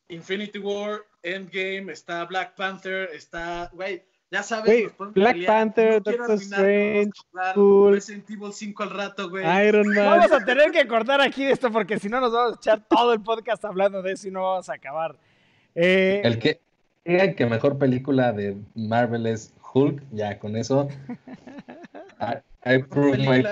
Infinity 0.10 0.60
War, 0.60 1.00
Endgame, 1.24 1.92
está 1.92 2.26
Black 2.26 2.54
Panther, 2.56 3.10
está, 3.12 3.72
güey, 3.74 4.04
ya 4.32 4.44
sabes. 4.44 4.84
Nos 4.84 4.92
podemos 4.94 5.14
Black 5.16 5.34
pelear. 5.34 5.54
Panther, 5.54 6.04
Doctor 6.04 6.32
Strange, 6.32 7.12
Hulk. 7.56 7.94
Resident 7.96 8.30
Evil 8.30 8.54
5 8.54 8.84
al 8.84 8.90
rato, 8.90 9.30
güey. 9.30 9.68
Iron 9.68 9.88
Man. 9.88 10.06
Vamos 10.06 10.32
a 10.32 10.44
tener 10.44 10.72
que 10.72 10.88
cortar 10.88 11.22
aquí 11.22 11.44
esto 11.44 11.72
porque 11.72 12.00
si 12.00 12.10
no 12.10 12.20
nos 12.20 12.32
vamos 12.32 12.54
a 12.54 12.56
echar 12.56 12.82
todo 12.88 13.14
el 13.14 13.22
podcast 13.22 13.64
hablando 13.66 14.02
de 14.02 14.14
eso 14.14 14.28
y 14.28 14.32
no 14.32 14.44
vamos 14.44 14.70
a 14.70 14.74
acabar. 14.74 15.16
Eh, 15.76 16.22
El 16.24 16.40
que 16.40 16.60
diga 17.04 17.34
que 17.34 17.46
mejor 17.46 17.78
película 17.78 18.32
de 18.34 18.58
Marvel 18.74 19.28
es 19.28 19.54
Hulk, 19.74 20.02
ya 20.12 20.40
con 20.40 20.56
eso. 20.56 20.88
I, 22.66 22.80
prove 22.80 23.20
my. 23.20 23.44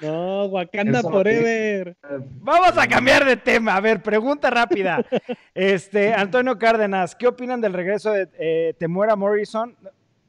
No, 0.00 0.44
Wakanda 0.46 1.00
Eso- 1.00 1.10
Forever. 1.10 1.96
Vamos 2.40 2.78
a 2.78 2.86
cambiar 2.86 3.24
de 3.24 3.36
tema. 3.36 3.74
A 3.74 3.80
ver, 3.80 4.02
pregunta 4.02 4.50
rápida. 4.50 5.04
Este, 5.54 6.12
Antonio 6.12 6.58
Cárdenas, 6.58 7.14
¿qué 7.14 7.26
opinan 7.28 7.60
del 7.60 7.72
regreso 7.72 8.10
de 8.10 8.28
eh, 8.38 8.74
Temuera 8.78 9.14
Morrison 9.14 9.76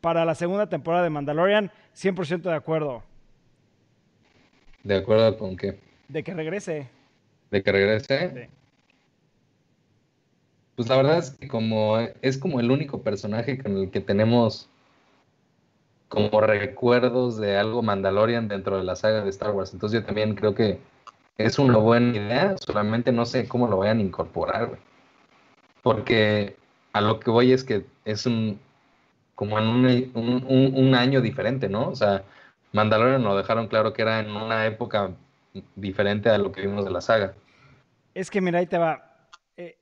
para 0.02 0.24
la 0.24 0.36
segunda 0.36 0.68
temporada 0.68 1.04
de 1.04 1.10
Mandalorian? 1.10 1.72
100% 1.96 2.42
de 2.42 2.54
acuerdo. 2.54 3.04
¿De 4.84 4.96
acuerdo 4.98 5.36
con 5.38 5.58
qué? 5.58 5.80
De 6.08 6.24
que 6.24 6.34
regrese. 6.34 6.88
¿De 7.50 7.64
que 7.64 7.72
regrese? 7.72 8.30
Sí. 8.30 8.50
Pues 10.76 10.90
la 10.90 10.98
verdad 10.98 11.18
es 11.20 11.32
que 11.32 11.48
como 11.48 11.98
es 12.00 12.38
como 12.38 12.60
el 12.60 12.70
único 12.70 13.02
personaje 13.02 13.58
con 13.58 13.78
el 13.78 13.90
que 13.90 14.02
tenemos 14.02 14.70
como 16.10 16.42
recuerdos 16.42 17.38
de 17.38 17.58
algo 17.58 17.82
Mandalorian 17.82 18.48
dentro 18.48 18.78
de 18.78 18.84
la 18.84 18.96
saga 18.96 19.24
de 19.24 19.30
Star 19.30 19.52
Wars. 19.52 19.74
Entonces 19.74 20.02
yo 20.02 20.06
también 20.06 20.36
creo 20.36 20.54
que 20.56 20.80
es 21.38 21.60
una 21.60 21.78
buena 21.78 22.16
idea, 22.16 22.56
solamente 22.58 23.12
no 23.12 23.26
sé 23.26 23.48
cómo 23.48 23.68
lo 23.68 23.78
vayan 23.78 24.00
a 24.00 24.04
incorporar, 24.04 24.68
güey. 24.68 24.80
Porque 25.82 26.56
a 26.94 27.02
lo 27.02 27.20
que 27.20 27.30
voy 27.30 27.52
es 27.52 27.64
que 27.64 27.86
es 28.06 28.26
un 28.26 28.60
como 29.36 29.60
en 29.60 29.68
un, 29.68 30.12
un- 30.48 30.74
un- 30.78 30.96
año 30.96 31.20
diferente, 31.20 31.68
¿no? 31.68 31.90
O 31.90 31.96
sea, 31.96 32.24
Mandalorian 32.72 33.22
lo 33.24 33.36
dejaron 33.36 33.68
claro 33.68 33.92
que 33.92 34.02
era 34.02 34.22
en 34.22 34.32
una 34.32 34.66
época 34.66 35.12
diferente 35.76 36.30
a 36.30 36.38
lo 36.38 36.54
que 36.54 36.62
vimos 36.62 36.86
de 36.86 36.92
la 36.92 37.02
saga. 37.02 37.34
Es 38.14 38.32
que 38.32 38.40
mira, 38.40 38.60
ahí 38.60 38.66
te 38.66 38.78
va. 38.78 39.12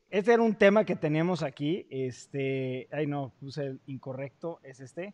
Este 0.10 0.34
era 0.34 0.44
un 0.44 0.56
tema 0.56 0.86
que 0.86 0.96
teníamos 0.96 1.42
aquí. 1.44 1.88
Este, 1.90 2.88
ay 2.92 3.08
no, 3.08 3.32
puse 3.40 3.66
el 3.66 3.80
incorrecto, 3.88 4.60
es 4.64 4.80
este. 4.80 5.14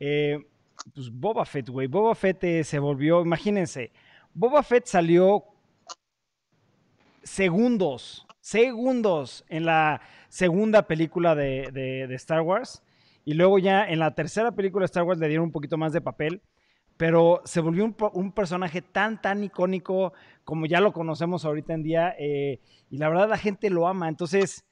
Eh, 0.00 0.38
pues 0.94 1.10
Boba 1.10 1.44
Fett, 1.44 1.68
güey. 1.68 1.86
Boba 1.86 2.14
Fett 2.14 2.42
eh, 2.44 2.64
se 2.64 2.78
volvió, 2.78 3.22
imagínense, 3.22 3.90
Boba 4.34 4.62
Fett 4.62 4.86
salió 4.86 5.44
segundos, 7.22 8.26
segundos 8.40 9.44
en 9.48 9.66
la 9.66 10.00
segunda 10.28 10.86
película 10.86 11.34
de, 11.34 12.06
Star 12.14 12.42
Wars. 12.42 12.82
Y 13.24 13.34
luego 13.34 13.58
ya 13.58 13.84
en 13.84 13.98
la 13.98 14.14
tercera 14.14 14.52
película 14.52 14.82
de 14.82 14.86
Star 14.86 15.02
Wars 15.02 15.20
le 15.20 15.28
dieron 15.28 15.46
un 15.46 15.52
poquito 15.52 15.76
más 15.76 15.92
de 15.92 16.00
papel. 16.00 16.40
Pero 16.96 17.42
se 17.44 17.60
volvió 17.60 17.84
un 17.84 18.32
personaje 18.32 18.82
tan, 18.82 19.20
tan 19.20 19.44
icónico 19.44 20.12
como 20.42 20.66
ya 20.66 20.80
lo 20.80 20.92
conocemos 20.92 21.44
ahorita 21.44 21.74
en 21.74 21.82
día. 21.82 22.14
eh, 22.18 22.60
y 22.90 22.96
la 22.96 23.08
verdad 23.08 23.28
la 23.28 23.38
gente 23.38 23.70
lo 23.70 23.86
ama. 23.86 24.08
Entonces, 24.08 24.64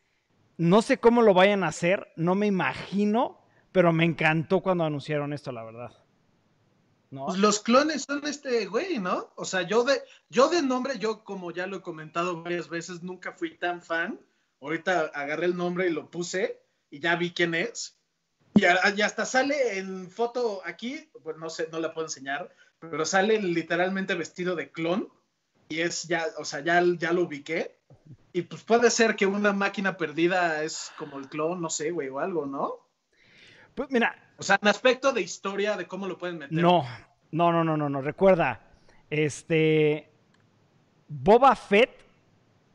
no 0.56 0.82
sé 0.82 0.98
cómo 0.98 1.22
lo 1.22 1.34
vayan 1.34 1.62
a 1.64 1.68
hacer. 1.68 2.08
No 2.16 2.34
me 2.34 2.46
imagino. 2.46 3.38
Pero 3.76 3.92
me 3.92 4.06
encantó 4.06 4.62
cuando 4.62 4.84
anunciaron 4.84 5.34
esto, 5.34 5.52
la 5.52 5.62
verdad. 5.62 5.92
Pues 7.10 7.36
los 7.36 7.60
clones 7.60 8.04
son 8.04 8.26
este 8.26 8.64
güey, 8.64 8.98
¿no? 9.00 9.30
O 9.36 9.44
sea, 9.44 9.68
yo 9.68 9.84
de, 9.84 10.00
yo 10.30 10.48
de 10.48 10.62
nombre, 10.62 10.98
yo 10.98 11.24
como 11.24 11.50
ya 11.50 11.66
lo 11.66 11.76
he 11.76 11.82
comentado 11.82 12.42
varias 12.42 12.70
veces, 12.70 13.02
nunca 13.02 13.32
fui 13.32 13.58
tan 13.58 13.82
fan. 13.82 14.18
Ahorita 14.62 15.10
agarré 15.12 15.44
el 15.44 15.58
nombre 15.58 15.88
y 15.88 15.92
lo 15.92 16.10
puse 16.10 16.58
y 16.88 17.00
ya 17.00 17.16
vi 17.16 17.34
quién 17.34 17.54
es. 17.54 17.98
Y 18.54 18.64
hasta 18.64 19.26
sale 19.26 19.76
en 19.76 20.10
foto 20.10 20.62
aquí, 20.64 21.10
pues 21.22 21.36
no 21.36 21.50
sé, 21.50 21.68
no 21.70 21.78
la 21.78 21.92
puedo 21.92 22.06
enseñar, 22.06 22.50
pero 22.78 23.04
sale 23.04 23.42
literalmente 23.42 24.14
vestido 24.14 24.56
de 24.56 24.70
clon 24.72 25.12
y 25.68 25.80
es 25.80 26.04
ya, 26.04 26.24
o 26.38 26.46
sea, 26.46 26.60
ya, 26.60 26.82
ya 26.96 27.12
lo 27.12 27.24
ubiqué. 27.24 27.76
Y 28.32 28.40
pues 28.40 28.62
puede 28.62 28.90
ser 28.90 29.16
que 29.16 29.26
una 29.26 29.52
máquina 29.52 29.98
perdida 29.98 30.62
es 30.62 30.92
como 30.96 31.18
el 31.18 31.28
clon, 31.28 31.60
no 31.60 31.68
sé, 31.68 31.90
güey, 31.90 32.08
o 32.08 32.20
algo, 32.20 32.46
¿no? 32.46 32.85
Pues 33.76 33.90
mira, 33.90 34.16
O 34.38 34.42
sea, 34.42 34.58
en 34.60 34.68
aspecto 34.68 35.12
de 35.12 35.20
historia, 35.20 35.76
de 35.76 35.86
cómo 35.86 36.08
lo 36.08 36.16
pueden 36.16 36.38
meter. 36.38 36.58
No, 36.58 36.84
no, 37.30 37.52
no, 37.52 37.62
no, 37.62 37.76
no, 37.76 37.90
no. 37.90 38.00
Recuerda, 38.00 38.58
este. 39.10 40.10
Boba 41.08 41.54
Fett 41.54 41.90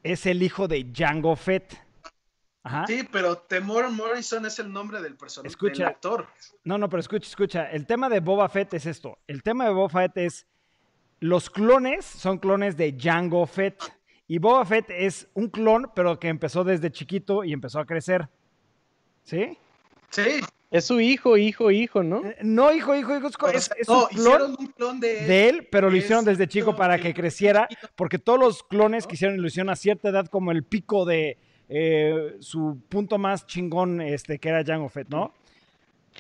es 0.04 0.28
el 0.28 0.44
hijo 0.44 0.68
de 0.68 0.84
Django 0.84 1.36
Fett. 1.36 1.76
Ajá. 2.64 2.86
Sí, 2.86 3.08
pero 3.12 3.40
Temor 3.40 3.90
Morrison 3.90 4.46
es 4.46 4.60
el 4.60 4.72
nombre 4.72 5.02
del 5.02 5.18
personaje, 5.18 5.56
del 5.60 5.84
actor. 5.84 6.28
No, 6.64 6.78
no, 6.78 6.88
pero 6.88 7.00
escucha, 7.00 7.28
escucha. 7.28 7.72
El 7.72 7.88
tema 7.88 8.08
de 8.08 8.20
Boba 8.20 8.48
Fett 8.48 8.76
es 8.76 8.86
esto. 8.86 9.18
El 9.26 9.42
tema 9.42 9.66
de 9.66 9.72
Boba 9.72 9.90
Fett 9.90 10.18
es. 10.18 10.46
Los 11.20 11.50
clones 11.50 12.06
son 12.06 12.38
clones 12.38 12.78
de 12.78 12.92
Django 12.92 13.48
Fett. 13.48 13.82
Y 14.28 14.38
Boba 14.38 14.64
Fett 14.66 14.86
es 14.92 15.28
un 15.34 15.50
clon, 15.50 15.92
pero 15.96 16.20
que 16.20 16.28
empezó 16.28 16.64
desde 16.64 16.92
chiquito 16.92 17.44
y 17.44 17.54
empezó 17.54 17.80
a 17.80 17.86
crecer. 17.86 18.30
¿Sí? 19.24 19.58
Sí. 20.12 20.42
Es 20.72 20.86
su 20.86 21.02
hijo, 21.02 21.36
hijo, 21.38 21.70
hijo, 21.70 22.02
¿no? 22.02 22.26
Eh, 22.26 22.38
No, 22.44 22.74
hijo, 22.74 22.96
hijo, 22.96 23.16
hijo. 23.16 23.28
Es, 23.50 23.70
no, 23.90 24.04
un 24.04 24.08
clon. 24.08 24.12
hicieron 24.18 24.56
un 24.58 24.68
clon 24.68 25.00
de 25.02 25.20
él. 25.20 25.28
de 25.28 25.50
él, 25.50 25.68
pero 25.70 25.90
lo 25.90 25.98
hicieron 25.98 26.24
desde 26.24 26.48
chico 26.48 26.76
para 26.78 26.98
que- 26.98 27.14
creciera, 27.14 27.68
porque 27.96 28.18
todos 28.18 28.40
los 28.40 28.64
clones 28.64 29.06
que 29.06 29.16
hicieron 29.16 29.46
hicieron 29.46 29.70
a 29.70 29.76
cierta 29.76 30.10
edad 30.10 30.28
como 30.28 30.52
el 30.52 30.64
pico 30.64 31.06
de 31.06 31.38
eh, 31.74 32.36
su 32.40 32.80
punto 32.90 33.18
más 33.18 33.46
chingón, 33.48 34.02
este, 34.02 34.40
que 34.40 34.50
era 34.50 34.64
Jango 34.64 34.90
Fett, 34.90 35.08
¿no? 35.10 35.34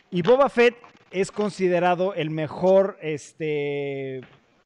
Y 0.09 0.21
Boba 0.21 0.47
Fett 0.49 0.75
es 1.11 1.31
considerado 1.31 2.13
el 2.13 2.29
mejor, 2.29 2.97
este, 3.01 4.21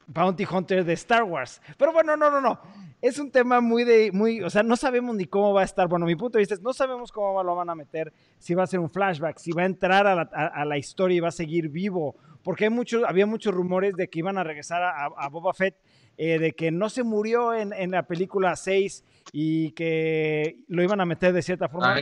Bounty 0.07 0.45
Hunter 0.49 0.83
de 0.85 0.93
Star 0.93 1.23
Wars. 1.23 1.61
Pero 1.77 1.91
bueno, 1.93 2.15
no, 2.17 2.29
no, 2.31 2.41
no. 2.41 2.59
Es 3.01 3.19
un 3.19 3.29
tema 3.31 3.61
muy 3.61 3.83
de, 3.83 4.11
muy, 4.11 4.41
o 4.41 4.49
sea, 4.49 4.63
no 4.63 4.75
sabemos 4.75 5.15
ni 5.15 5.25
cómo 5.25 5.53
va 5.53 5.61
a 5.61 5.65
estar. 5.65 5.87
Bueno, 5.87 6.05
mi 6.05 6.15
punto 6.15 6.37
de 6.37 6.41
vista 6.41 6.55
es, 6.55 6.61
no 6.61 6.73
sabemos 6.73 7.11
cómo 7.11 7.43
lo 7.43 7.55
van 7.55 7.69
a 7.69 7.75
meter, 7.75 8.11
si 8.39 8.53
va 8.55 8.63
a 8.63 8.67
ser 8.67 8.79
un 8.79 8.89
flashback, 8.89 9.37
si 9.37 9.51
va 9.51 9.63
a 9.63 9.65
entrar 9.65 10.07
a 10.07 10.15
la, 10.15 10.21
a- 10.33 10.65
la 10.65 10.77
historia 10.77 11.17
y 11.17 11.19
va 11.19 11.27
a 11.27 11.31
seguir 11.31 11.69
vivo. 11.69 12.15
Porque 12.43 12.65
hay 12.65 12.69
muchos, 12.69 13.03
había 13.07 13.25
muchos 13.25 13.53
rumores 13.53 13.95
de 13.95 14.07
que 14.07 14.19
iban 14.19 14.37
a 14.37 14.43
regresar 14.43 14.81
a, 14.83 15.05
a 15.05 15.29
Boba 15.29 15.53
Fett, 15.53 15.75
eh, 16.17 16.39
de 16.39 16.51
que 16.53 16.71
no 16.71 16.89
se 16.89 17.03
murió 17.03 17.53
en, 17.53 17.73
en 17.73 17.91
la 17.91 18.03
película 18.03 18.55
6 18.55 19.03
y 19.33 19.71
que 19.71 20.59
lo 20.67 20.81
iban 20.83 21.01
a 21.01 21.05
meter 21.05 21.33
de 21.33 21.41
cierta 21.41 21.67
forma. 21.67 21.95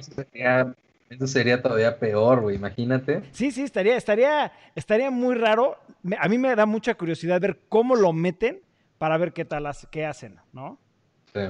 Ah, 0.45 0.73
eso 1.15 1.27
sería, 1.27 1.61
todavía 1.61 1.97
peor, 1.99 2.41
güey, 2.41 2.55
imagínate. 2.55 3.23
Sí, 3.31 3.51
sí, 3.51 3.63
estaría, 3.63 3.95
estaría, 3.97 4.51
estaría 4.75 5.09
muy 5.11 5.35
raro. 5.35 5.77
A 6.19 6.27
mí 6.27 6.37
me 6.37 6.55
da 6.55 6.65
mucha 6.65 6.95
curiosidad 6.95 7.39
ver 7.41 7.59
cómo 7.69 7.95
lo 7.95 8.13
meten 8.13 8.61
para 8.97 9.17
ver 9.17 9.33
qué 9.33 9.45
tal, 9.45 9.67
qué 9.91 10.05
hacen, 10.05 10.37
¿no? 10.51 10.77
Sí, 11.33 11.41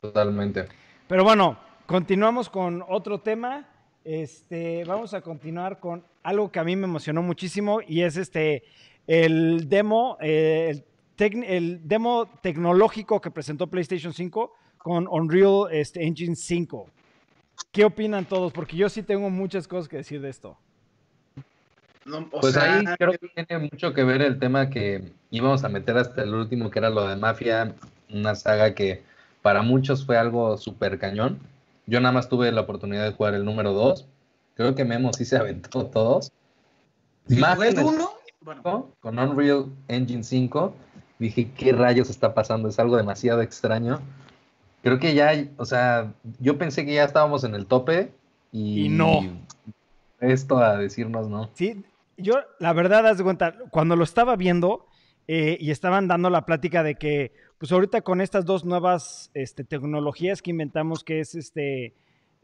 totalmente. 0.00 0.66
Pero 1.08 1.24
bueno, 1.24 1.58
continuamos 1.86 2.48
con 2.48 2.84
otro 2.88 3.20
tema. 3.20 3.68
Este, 4.04 4.84
vamos 4.84 5.14
a 5.14 5.20
continuar 5.22 5.80
con 5.80 6.04
algo 6.22 6.50
que 6.52 6.58
a 6.58 6.64
mí 6.64 6.76
me 6.76 6.84
emocionó 6.84 7.22
muchísimo 7.22 7.80
y 7.86 8.02
es 8.02 8.16
este 8.16 8.62
el 9.06 9.68
demo, 9.68 10.16
eh, 10.20 10.68
el, 10.70 10.84
tec- 11.16 11.44
el 11.46 11.80
demo 11.88 12.26
tecnológico 12.42 13.20
que 13.20 13.30
presentó 13.30 13.66
PlayStation 13.66 14.12
5 14.12 14.52
con 14.78 15.08
Unreal 15.08 15.68
este, 15.72 16.04
Engine 16.06 16.36
5. 16.36 16.90
¿Qué 17.72 17.84
opinan 17.84 18.24
todos? 18.24 18.52
Porque 18.52 18.76
yo 18.76 18.88
sí 18.88 19.02
tengo 19.02 19.30
muchas 19.30 19.66
cosas 19.66 19.88
que 19.88 19.96
decir 19.96 20.20
de 20.20 20.30
esto. 20.30 20.56
No, 22.04 22.28
o 22.32 22.40
Pues 22.40 22.54
sea, 22.54 22.74
ahí 22.74 22.84
creo 22.98 23.12
que 23.12 23.44
tiene 23.46 23.68
mucho 23.70 23.94
que 23.94 24.04
ver 24.04 24.20
el 24.22 24.38
tema 24.38 24.68
que 24.68 25.10
íbamos 25.30 25.64
a 25.64 25.68
meter 25.68 25.96
hasta 25.96 26.22
el 26.22 26.34
último, 26.34 26.70
que 26.70 26.78
era 26.78 26.90
lo 26.90 27.08
de 27.08 27.16
Mafia, 27.16 27.74
una 28.10 28.34
saga 28.34 28.74
que 28.74 29.02
para 29.42 29.62
muchos 29.62 30.04
fue 30.04 30.16
algo 30.16 30.56
súper 30.56 30.98
cañón. 30.98 31.38
Yo 31.86 32.00
nada 32.00 32.12
más 32.12 32.28
tuve 32.28 32.50
la 32.52 32.62
oportunidad 32.62 33.04
de 33.04 33.12
jugar 33.12 33.34
el 33.34 33.44
número 33.44 33.72
2. 33.72 34.06
Creo 34.54 34.74
que 34.74 34.84
Memo 34.84 35.12
sí 35.12 35.24
se 35.24 35.36
aventó 35.36 35.86
todos. 35.86 36.30
Y 37.28 37.36
Más 37.36 37.60
el 37.60 37.78
1, 37.78 38.10
bueno, 38.42 38.90
con 39.00 39.18
Unreal 39.18 39.66
Engine 39.88 40.22
5, 40.22 40.74
dije, 41.18 41.50
¿qué 41.56 41.72
rayos 41.72 42.10
está 42.10 42.34
pasando? 42.34 42.68
Es 42.68 42.78
algo 42.78 42.96
demasiado 42.96 43.40
extraño. 43.40 44.00
Creo 44.84 44.98
que 44.98 45.14
ya, 45.14 45.32
o 45.56 45.64
sea, 45.64 46.12
yo 46.40 46.58
pensé 46.58 46.84
que 46.84 46.92
ya 46.92 47.04
estábamos 47.04 47.42
en 47.44 47.54
el 47.54 47.64
tope 47.64 48.12
y, 48.52 48.84
Y 48.84 48.88
no. 48.90 49.22
Esto 50.20 50.58
a 50.58 50.76
decirnos 50.76 51.26
no. 51.30 51.48
Sí, 51.54 51.82
yo 52.18 52.34
la 52.60 52.74
verdad, 52.74 53.06
haz 53.06 53.16
de 53.16 53.24
cuenta, 53.24 53.54
cuando 53.70 53.96
lo 53.96 54.04
estaba 54.04 54.36
viendo 54.36 54.86
eh, 55.26 55.56
y 55.58 55.70
estaban 55.70 56.06
dando 56.06 56.28
la 56.28 56.44
plática 56.44 56.82
de 56.82 56.96
que, 56.96 57.32
pues 57.56 57.72
ahorita 57.72 58.02
con 58.02 58.20
estas 58.20 58.44
dos 58.44 58.66
nuevas 58.66 59.30
este, 59.32 59.64
tecnologías 59.64 60.42
que 60.42 60.50
inventamos, 60.50 61.02
que 61.02 61.20
es 61.20 61.34
este, 61.34 61.94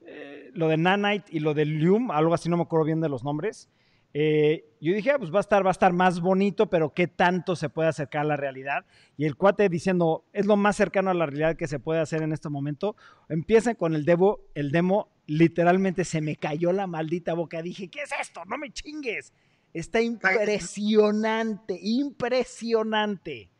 eh, 0.07 0.50
lo 0.55 0.68
de 0.68 0.79
Nanite 0.79 1.26
y 1.31 1.40
lo 1.40 1.53
de 1.53 1.66
Lume, 1.66 2.14
algo 2.14 2.33
así, 2.33 2.48
no 2.48 2.57
me 2.57 2.62
acuerdo 2.62 2.87
bien 2.87 3.03
de 3.03 3.11
los 3.11 3.22
nombres. 3.22 3.68
Eh, 4.12 4.64
yo 4.81 4.94
dije, 4.94 5.11
ah, 5.11 5.18
pues 5.18 5.33
va 5.33 5.38
a 5.38 5.40
estar, 5.40 5.64
va 5.64 5.70
a 5.70 5.73
estar 5.73 5.92
más 5.92 6.20
bonito, 6.20 6.68
pero 6.68 6.92
qué 6.94 7.07
tanto 7.07 7.55
se 7.55 7.68
puede 7.68 7.88
acercar 7.88 8.23
a 8.23 8.29
la 8.29 8.37
realidad. 8.37 8.85
Y 9.16 9.27
el 9.27 9.37
cuate 9.37 9.68
diciendo, 9.68 10.25
es 10.33 10.46
lo 10.46 10.57
más 10.57 10.77
cercano 10.77 11.11
a 11.11 11.14
la 11.14 11.27
realidad 11.27 11.57
que 11.57 11.68
se 11.68 11.79
puede 11.79 12.01
hacer 12.01 12.23
en 12.23 12.33
este 12.33 12.49
momento. 12.49 12.96
Empiezan 13.29 13.75
con 13.75 13.94
el 13.94 14.05
demo, 14.05 14.40
el 14.55 14.73
demo, 14.73 15.09
literalmente 15.27 16.05
se 16.05 16.20
me 16.20 16.37
cayó 16.37 16.73
la 16.73 16.87
maldita 16.87 17.35
boca. 17.35 17.62
Dije, 17.62 17.88
¿qué 17.88 18.03
es 18.03 18.11
esto? 18.20 18.44
No 18.46 18.59
me 18.59 18.73
chingues. 18.73 19.33
Está 19.73 20.01
impresionante, 20.01 21.79
impresionante. 21.81 23.51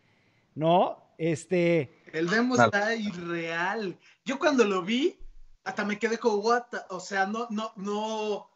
¿No? 0.55 1.15
Este, 1.17 1.93
el 2.13 2.29
demo 2.29 2.57
está 2.57 2.95
irreal. 2.97 3.99
Yo 4.25 4.39
cuando 4.39 4.65
lo 4.65 4.83
vi, 4.83 5.19
hasta 5.65 5.85
me 5.85 5.99
quedé 5.99 6.19
con 6.19 6.41
what, 6.43 6.65
o 6.89 6.99
sea, 6.99 7.27
no, 7.27 7.47
no, 7.51 7.73
no. 7.77 8.50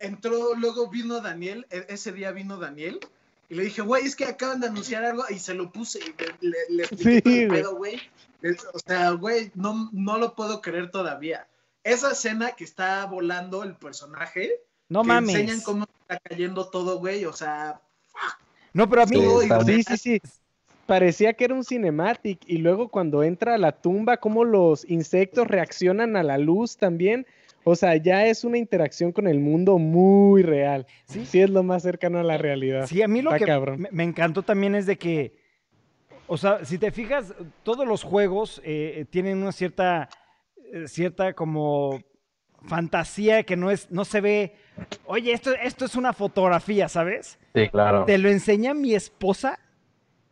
Entró, 0.00 0.54
luego 0.54 0.88
vino 0.88 1.20
Daniel, 1.20 1.66
e- 1.70 1.86
ese 1.88 2.12
día 2.12 2.32
vino 2.32 2.56
Daniel, 2.56 2.98
y 3.48 3.54
le 3.54 3.64
dije, 3.64 3.82
güey, 3.82 4.04
es 4.04 4.16
que 4.16 4.24
acaban 4.24 4.60
de 4.60 4.68
anunciar 4.68 5.04
algo, 5.04 5.24
y 5.28 5.38
se 5.38 5.54
lo 5.54 5.70
puse, 5.70 5.98
y 6.00 6.14
le, 6.22 6.50
le, 6.50 6.56
le 6.70 6.82
expliqué 6.84 7.12
Sí, 7.16 7.22
todo 7.22 7.34
el 7.34 7.48
pedo, 7.48 7.76
güey. 7.76 8.00
O 8.72 8.78
sea, 8.78 9.10
güey, 9.12 9.52
no, 9.54 9.90
no 9.92 10.18
lo 10.18 10.34
puedo 10.34 10.62
creer 10.62 10.90
todavía. 10.90 11.46
Esa 11.84 12.12
escena 12.12 12.52
que 12.52 12.64
está 12.64 13.06
volando 13.06 13.62
el 13.62 13.76
personaje, 13.76 14.62
no 14.88 15.02
que 15.02 15.08
mames. 15.08 15.34
enseñan 15.34 15.60
cómo 15.60 15.86
está 16.02 16.18
cayendo 16.20 16.68
todo, 16.70 16.98
güey, 16.98 17.24
o 17.24 17.32
sea, 17.32 17.80
No, 18.72 18.88
pero 18.88 19.02
a 19.02 19.06
mí. 19.06 19.16
Sí, 19.66 19.82
sí, 19.82 19.96
sí. 19.96 20.20
Parecía 20.86 21.34
que 21.34 21.44
era 21.44 21.54
un 21.54 21.64
cinematic 21.64 22.40
y 22.46 22.58
luego 22.58 22.88
cuando 22.88 23.22
entra 23.22 23.54
a 23.54 23.58
la 23.58 23.72
tumba, 23.80 24.16
cómo 24.16 24.44
los 24.44 24.88
insectos 24.90 25.46
reaccionan 25.46 26.16
a 26.16 26.24
la 26.24 26.36
luz 26.36 26.76
también. 26.76 27.26
O 27.64 27.76
sea, 27.76 27.96
ya 27.96 28.26
es 28.26 28.44
una 28.44 28.56
interacción 28.58 29.12
con 29.12 29.26
el 29.28 29.38
mundo 29.38 29.78
muy 29.78 30.42
real. 30.42 30.86
Sí. 31.04 31.26
Sí, 31.26 31.40
es 31.40 31.50
lo 31.50 31.62
más 31.62 31.82
cercano 31.82 32.18
a 32.18 32.22
la 32.22 32.38
realidad. 32.38 32.86
Sí, 32.86 33.02
a 33.02 33.08
mí 33.08 33.20
lo 33.22 33.30
Está 33.30 33.38
que 33.44 33.50
cabrón. 33.50 33.86
me, 33.90 34.02
encantó 34.04 34.42
también 34.42 34.74
es 34.74 34.86
de 34.86 34.96
que, 34.96 35.36
o 36.26 36.36
sea, 36.38 36.64
si 36.64 36.78
te 36.78 36.90
fijas, 36.90 37.34
todos 37.62 37.86
los 37.86 38.02
juegos 38.02 38.60
eh, 38.64 39.04
tienen 39.10 39.38
una 39.42 39.52
cierta, 39.52 40.08
eh, 40.72 40.88
cierta 40.88 41.34
como 41.34 42.00
fantasía 42.66 43.42
que 43.42 43.56
no 43.56 43.70
es, 43.70 43.90
no 43.90 44.04
se 44.04 44.20
ve. 44.20 44.54
Oye, 45.06 45.32
esto, 45.32 45.52
esto 45.54 45.84
es 45.84 45.96
una 45.96 46.12
fotografía, 46.12 46.88
¿sabes? 46.88 47.38
Sí, 47.54 47.68
claro. 47.68 48.04
Te 48.04 48.16
lo 48.18 48.28
enseña 48.30 48.72
mi 48.74 48.94
esposa 48.94 49.58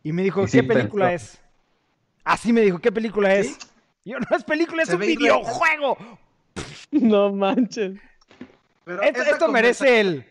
y 0.03 0.13
me 0.13 0.23
dijo, 0.23 0.43
Y 0.45 0.49
¿qué 0.49 0.63
película 0.63 1.09
pensó. 1.09 1.33
es? 1.37 1.41
Así 2.23 2.53
me 2.53 2.61
dijo, 2.61 2.79
¿qué 2.79 2.91
película 2.91 3.31
¿Sí? 3.35 3.49
es? 3.49 3.59
Y 4.03 4.11
Yo, 4.11 4.19
no 4.19 4.35
es 4.35 4.43
película, 4.43 4.83
es 4.83 4.89
Se 4.89 4.95
un 4.95 5.03
irreal. 5.03 5.41
No 6.91 7.31
manches. 7.31 7.99
pero 8.83 9.01
Esto, 9.03 9.47
merece 9.49 9.99
el. 9.99 10.25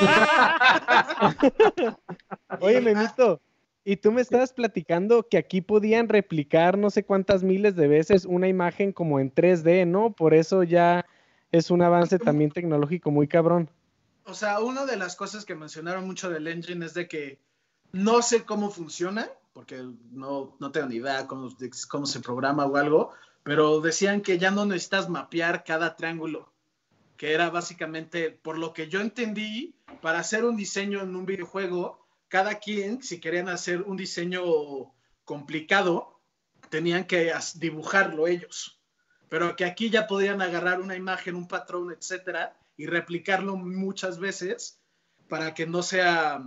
Oye, 2.60 2.80
Memito, 2.80 3.40
y 3.84 3.96
tú 3.96 4.12
me 4.12 4.20
estabas 4.20 4.52
platicando 4.52 5.26
que 5.28 5.38
aquí 5.38 5.60
podían 5.60 6.08
replicar 6.08 6.78
no 6.78 6.90
sé 6.90 7.04
cuántas 7.04 7.42
miles 7.42 7.76
de 7.76 7.88
veces 7.88 8.24
una 8.24 8.48
imagen 8.48 8.92
como 8.92 9.20
en 9.20 9.32
3D, 9.32 9.86
¿no? 9.86 10.12
Por 10.12 10.34
eso 10.34 10.62
ya 10.62 11.06
es 11.52 11.70
un 11.70 11.82
avance 11.82 12.18
también 12.18 12.50
tecnológico 12.50 13.10
muy 13.10 13.28
cabrón. 13.28 13.70
O 14.24 14.34
sea, 14.34 14.60
una 14.60 14.86
de 14.86 14.96
las 14.96 15.16
cosas 15.16 15.44
que 15.44 15.54
mencionaron 15.54 16.06
mucho 16.06 16.30
del 16.30 16.46
engine 16.46 16.84
es 16.84 16.94
de 16.94 17.08
que 17.08 17.40
no 17.92 18.22
sé 18.22 18.44
cómo 18.44 18.70
funciona, 18.70 19.28
porque 19.52 19.82
no, 20.12 20.56
no 20.60 20.70
tengo 20.70 20.88
ni 20.88 20.96
idea 20.96 21.26
cómo, 21.26 21.48
cómo 21.88 22.06
se 22.06 22.20
programa 22.20 22.66
o 22.66 22.76
algo, 22.76 23.12
pero 23.42 23.80
decían 23.80 24.20
que 24.20 24.38
ya 24.38 24.50
no 24.50 24.66
necesitas 24.66 25.08
mapear 25.08 25.64
cada 25.64 25.96
triángulo, 25.96 26.52
que 27.16 27.32
era 27.32 27.50
básicamente, 27.50 28.30
por 28.30 28.58
lo 28.58 28.72
que 28.72 28.88
yo 28.88 29.00
entendí, 29.00 29.74
para 30.00 30.20
hacer 30.20 30.44
un 30.44 30.56
diseño 30.56 31.00
en 31.02 31.14
un 31.16 31.26
videojuego, 31.26 32.06
cada 32.28 32.58
quien, 32.58 33.02
si 33.02 33.20
querían 33.20 33.48
hacer 33.48 33.82
un 33.82 33.96
diseño 33.96 34.42
complicado, 35.24 36.20
tenían 36.68 37.04
que 37.04 37.32
dibujarlo 37.56 38.26
ellos. 38.26 38.80
Pero 39.28 39.56
que 39.56 39.64
aquí 39.64 39.90
ya 39.90 40.06
podían 40.06 40.42
agarrar 40.42 40.80
una 40.80 40.96
imagen, 40.96 41.36
un 41.36 41.48
patrón, 41.48 41.92
etcétera, 41.92 42.56
y 42.76 42.86
replicarlo 42.86 43.56
muchas 43.56 44.18
veces 44.18 44.80
para 45.28 45.54
que 45.54 45.66
no 45.66 45.82
sea, 45.82 46.42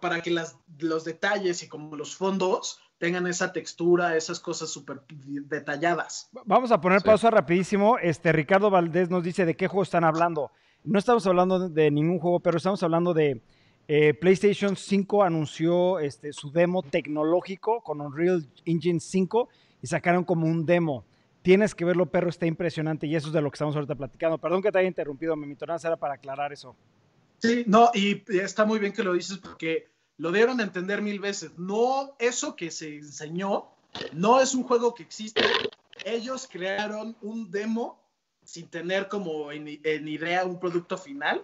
para 0.00 0.20
que 0.22 0.30
las, 0.30 0.56
los 0.78 1.04
detalles 1.04 1.62
y 1.62 1.68
como 1.68 1.96
los 1.96 2.16
fondos 2.16 2.80
tengan 3.00 3.26
esa 3.26 3.50
textura, 3.50 4.14
esas 4.14 4.38
cosas 4.38 4.68
súper 4.68 5.00
detalladas. 5.08 6.28
Vamos 6.44 6.70
a 6.70 6.78
poner 6.82 7.00
Sí. 7.00 7.06
pausa 7.06 7.30
rapidísimo. 7.30 7.96
Este 7.96 8.30
Ricardo 8.30 8.68
Valdés 8.70 9.08
nos 9.08 9.24
dice 9.24 9.46
de 9.46 9.56
qué 9.56 9.68
juego 9.68 9.84
están 9.84 10.04
hablando. 10.04 10.52
No 10.84 10.98
estamos 10.98 11.26
hablando 11.26 11.70
de, 11.70 11.90
ningún 11.90 12.18
juego, 12.18 12.40
pero 12.40 12.58
estamos 12.58 12.82
hablando 12.82 13.14
de 13.14 13.40
eh, 13.88 14.12
PlayStation 14.12 14.76
5 14.76 15.24
anunció 15.24 15.98
este, 15.98 16.34
su 16.34 16.52
demo 16.52 16.82
tecnológico 16.82 17.80
con 17.80 18.02
Unreal 18.02 18.46
Engine 18.66 19.00
5 19.00 19.48
y 19.80 19.86
sacaron 19.86 20.22
como 20.22 20.46
un 20.46 20.66
demo. 20.66 21.06
Tienes 21.40 21.74
que 21.74 21.86
verlo, 21.86 22.04
perro, 22.04 22.28
está 22.28 22.44
impresionante 22.44 23.06
y 23.06 23.16
eso 23.16 23.28
es 23.28 23.32
de 23.32 23.40
lo 23.40 23.50
que 23.50 23.54
estamos 23.54 23.74
ahorita 23.74 23.94
platicando. 23.94 24.36
Perdón 24.36 24.60
que 24.60 24.70
te 24.70 24.78
haya 24.78 24.88
interrumpido, 24.88 25.34
mi 25.36 25.56
era 25.58 25.96
para 25.96 26.14
aclarar 26.14 26.52
eso. 26.52 26.76
Sí, 27.38 27.64
no, 27.66 27.90
y 27.94 28.22
está 28.38 28.66
muy 28.66 28.78
bien 28.78 28.92
que 28.92 29.02
lo 29.02 29.14
dices 29.14 29.38
porque 29.38 29.88
lo 30.20 30.30
dieron 30.32 30.60
a 30.60 30.64
entender 30.64 31.00
mil 31.00 31.18
veces. 31.18 31.52
No, 31.56 32.14
eso 32.18 32.54
que 32.54 32.70
se 32.70 32.96
enseñó 32.96 33.70
no 34.12 34.38
es 34.38 34.54
un 34.54 34.64
juego 34.64 34.94
que 34.94 35.02
existe. 35.02 35.40
Ellos 36.04 36.46
crearon 36.50 37.16
un 37.22 37.50
demo 37.50 37.98
sin 38.44 38.68
tener 38.68 39.08
como 39.08 39.50
en, 39.50 39.80
en 39.82 40.08
idea 40.08 40.44
un 40.44 40.60
producto 40.60 40.98
final. 40.98 41.42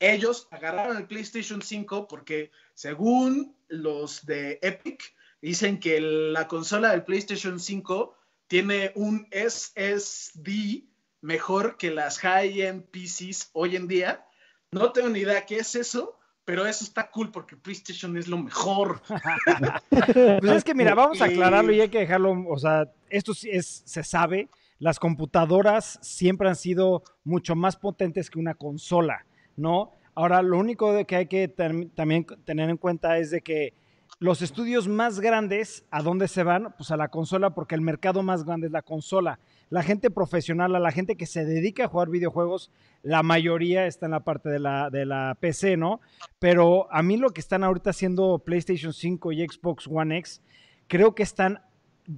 Ellos 0.00 0.48
agarraron 0.50 0.96
el 0.96 1.06
PlayStation 1.06 1.60
5 1.60 2.08
porque 2.08 2.50
según 2.72 3.54
los 3.68 4.24
de 4.24 4.58
Epic 4.62 5.14
dicen 5.42 5.78
que 5.78 6.00
la 6.00 6.48
consola 6.48 6.92
del 6.92 7.04
PlayStation 7.04 7.60
5 7.60 8.16
tiene 8.46 8.92
un 8.94 9.28
SSD 9.32 10.84
mejor 11.20 11.76
que 11.76 11.90
las 11.90 12.20
high-end 12.20 12.86
PCs 12.90 13.50
hoy 13.52 13.76
en 13.76 13.86
día. 13.86 14.26
No 14.70 14.92
tengo 14.92 15.10
ni 15.10 15.20
idea 15.20 15.44
qué 15.44 15.56
es 15.56 15.74
eso, 15.74 16.18
pero 16.44 16.66
eso 16.66 16.84
está 16.84 17.10
cool 17.10 17.30
porque 17.30 17.56
PlayStation 17.56 18.16
es 18.16 18.28
lo 18.28 18.38
mejor. 18.38 19.00
Pues 20.40 20.52
es 20.52 20.64
que 20.64 20.74
mira, 20.74 20.94
vamos 20.94 21.20
a 21.20 21.26
aclararlo 21.26 21.72
y 21.72 21.80
hay 21.80 21.88
que 21.88 21.98
dejarlo, 22.00 22.32
o 22.48 22.58
sea, 22.58 22.90
esto 23.08 23.32
es, 23.44 23.82
se 23.84 24.02
sabe, 24.02 24.48
las 24.78 24.98
computadoras 24.98 25.98
siempre 26.02 26.48
han 26.48 26.56
sido 26.56 27.02
mucho 27.24 27.54
más 27.54 27.76
potentes 27.76 28.30
que 28.30 28.38
una 28.38 28.54
consola, 28.54 29.24
¿no? 29.56 29.92
Ahora, 30.14 30.42
lo 30.42 30.58
único 30.58 30.92
de 30.92 31.04
que 31.06 31.16
hay 31.16 31.26
que 31.26 31.54
tam- 31.54 31.90
también 31.94 32.24
tener 32.44 32.70
en 32.70 32.76
cuenta 32.76 33.18
es 33.18 33.30
de 33.30 33.40
que 33.40 33.72
los 34.20 34.42
estudios 34.42 34.86
más 34.86 35.18
grandes, 35.20 35.84
¿a 35.90 36.02
dónde 36.02 36.28
se 36.28 36.42
van? 36.44 36.72
Pues 36.76 36.90
a 36.90 36.96
la 36.96 37.08
consola, 37.08 37.50
porque 37.50 37.74
el 37.74 37.80
mercado 37.80 38.22
más 38.22 38.44
grande 38.44 38.66
es 38.68 38.72
la 38.72 38.82
consola. 38.82 39.38
La 39.70 39.82
gente 39.82 40.10
profesional, 40.10 40.74
a 40.74 40.80
la 40.80 40.92
gente 40.92 41.16
que 41.16 41.26
se 41.26 41.44
dedica 41.44 41.84
a 41.84 41.88
jugar 41.88 42.08
videojuegos, 42.08 42.70
la 43.02 43.22
mayoría 43.22 43.86
está 43.86 44.06
en 44.06 44.12
la 44.12 44.24
parte 44.24 44.48
de 44.48 44.58
la, 44.58 44.90
de 44.90 45.06
la 45.06 45.36
PC, 45.40 45.76
¿no? 45.76 46.00
Pero 46.38 46.92
a 46.92 47.02
mí 47.02 47.16
lo 47.16 47.30
que 47.30 47.40
están 47.40 47.64
ahorita 47.64 47.90
haciendo 47.90 48.38
PlayStation 48.38 48.92
5 48.92 49.32
y 49.32 49.46
Xbox 49.46 49.86
One 49.86 50.18
X, 50.18 50.42
creo 50.86 51.14
que 51.14 51.22
están 51.22 51.60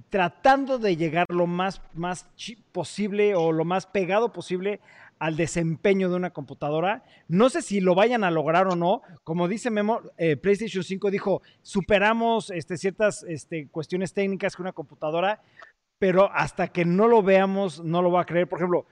tratando 0.09 0.79
de 0.79 0.97
llegar 0.97 1.25
lo 1.29 1.47
más, 1.47 1.81
más 1.93 2.27
posible 2.71 3.35
o 3.35 3.51
lo 3.51 3.63
más 3.65 3.85
pegado 3.85 4.33
posible 4.33 4.81
al 5.19 5.35
desempeño 5.35 6.09
de 6.09 6.15
una 6.15 6.31
computadora. 6.31 7.03
No 7.27 7.49
sé 7.49 7.61
si 7.61 7.79
lo 7.79 7.95
vayan 7.95 8.23
a 8.23 8.31
lograr 8.31 8.67
o 8.67 8.75
no. 8.75 9.01
Como 9.23 9.47
dice 9.47 9.69
Memo, 9.69 10.01
eh, 10.17 10.35
PlayStation 10.35 10.83
5 10.83 11.09
dijo, 11.09 11.41
superamos 11.61 12.51
este, 12.51 12.77
ciertas 12.77 13.23
este, 13.23 13.67
cuestiones 13.69 14.13
técnicas 14.13 14.55
que 14.55 14.61
una 14.61 14.73
computadora, 14.73 15.41
pero 15.99 16.31
hasta 16.31 16.67
que 16.67 16.85
no 16.85 17.07
lo 17.07 17.23
veamos, 17.23 17.83
no 17.83 18.01
lo 18.01 18.11
va 18.11 18.21
a 18.21 18.25
creer. 18.25 18.47
Por 18.47 18.59
ejemplo, 18.59 18.85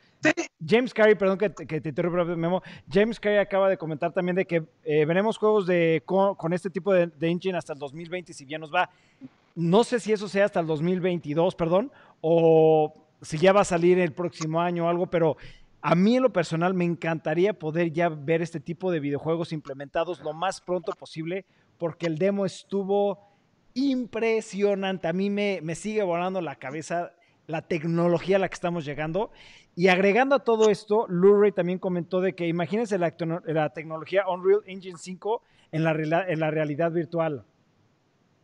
James 0.65 0.93
Carey, 0.93 1.15
perdón 1.15 1.37
que 1.37 1.49
te, 1.49 1.67
que 1.67 1.81
te 1.81 1.89
interrumpa, 1.89 2.23
Memo, 2.23 2.61
James 2.91 3.19
Carey 3.19 3.37
acaba 3.37 3.69
de 3.69 3.77
comentar 3.77 4.11
también 4.11 4.35
de 4.35 4.45
que 4.45 4.63
eh, 4.83 5.05
veremos 5.05 5.37
juegos 5.37 5.67
de, 5.67 6.01
con, 6.05 6.35
con 6.35 6.53
este 6.53 6.69
tipo 6.69 6.93
de, 6.93 7.07
de 7.07 7.29
engine 7.29 7.57
hasta 7.57 7.73
el 7.73 7.79
2020, 7.79 8.33
si 8.33 8.45
bien 8.45 8.61
nos 8.61 8.73
va. 8.73 8.89
No 9.53 9.83
sé 9.83 9.99
si 9.99 10.11
eso 10.11 10.27
sea 10.27 10.45
hasta 10.45 10.59
el 10.59 10.67
2022, 10.67 11.55
perdón, 11.55 11.91
o 12.21 12.93
si 13.21 13.37
ya 13.37 13.53
va 13.53 13.61
a 13.61 13.65
salir 13.65 13.99
el 13.99 14.11
próximo 14.11 14.59
año 14.59 14.85
o 14.85 14.89
algo, 14.89 15.07
pero 15.07 15.37
A 15.87 15.93
mí 15.93 16.15
en 16.15 16.23
lo 16.23 16.33
personal 16.33 16.73
me 16.73 16.83
encantaría 16.83 17.53
poder 17.53 17.91
ya 17.91 18.09
ver 18.09 18.41
este 18.41 18.59
tipo 18.59 18.91
de 18.91 18.99
videojuegos 18.99 19.53
implementados 19.53 20.19
lo 20.21 20.33
más 20.33 20.59
pronto 20.59 20.91
posible 20.93 21.45
porque 21.77 22.07
el 22.07 22.17
demo 22.17 22.43
estuvo 22.43 23.19
impresionante. 23.75 25.07
A 25.07 25.13
mí 25.13 25.29
me, 25.29 25.59
me 25.61 25.75
sigue 25.75 26.01
volando 26.01 26.41
la 26.41 26.55
cabeza 26.55 27.11
la 27.47 27.61
tecnología 27.61 28.37
a 28.37 28.39
la 28.39 28.49
que 28.49 28.55
estamos 28.55 28.85
llegando. 28.85 29.31
Y 29.75 29.89
agregando 29.89 30.35
a 30.35 30.39
todo 30.39 30.69
esto, 30.69 31.05
Luray 31.09 31.51
también 31.51 31.79
comentó 31.79 32.21
de 32.21 32.33
que 32.33 32.47
imagínense 32.47 32.97
la, 32.97 33.13
la 33.45 33.69
tecnología 33.69 34.27
Unreal 34.27 34.61
Engine 34.65 34.97
5 34.97 35.41
en 35.73 35.83
la, 35.83 35.91
en 36.27 36.39
la 36.39 36.49
realidad 36.49 36.91
virtual. 36.91 37.43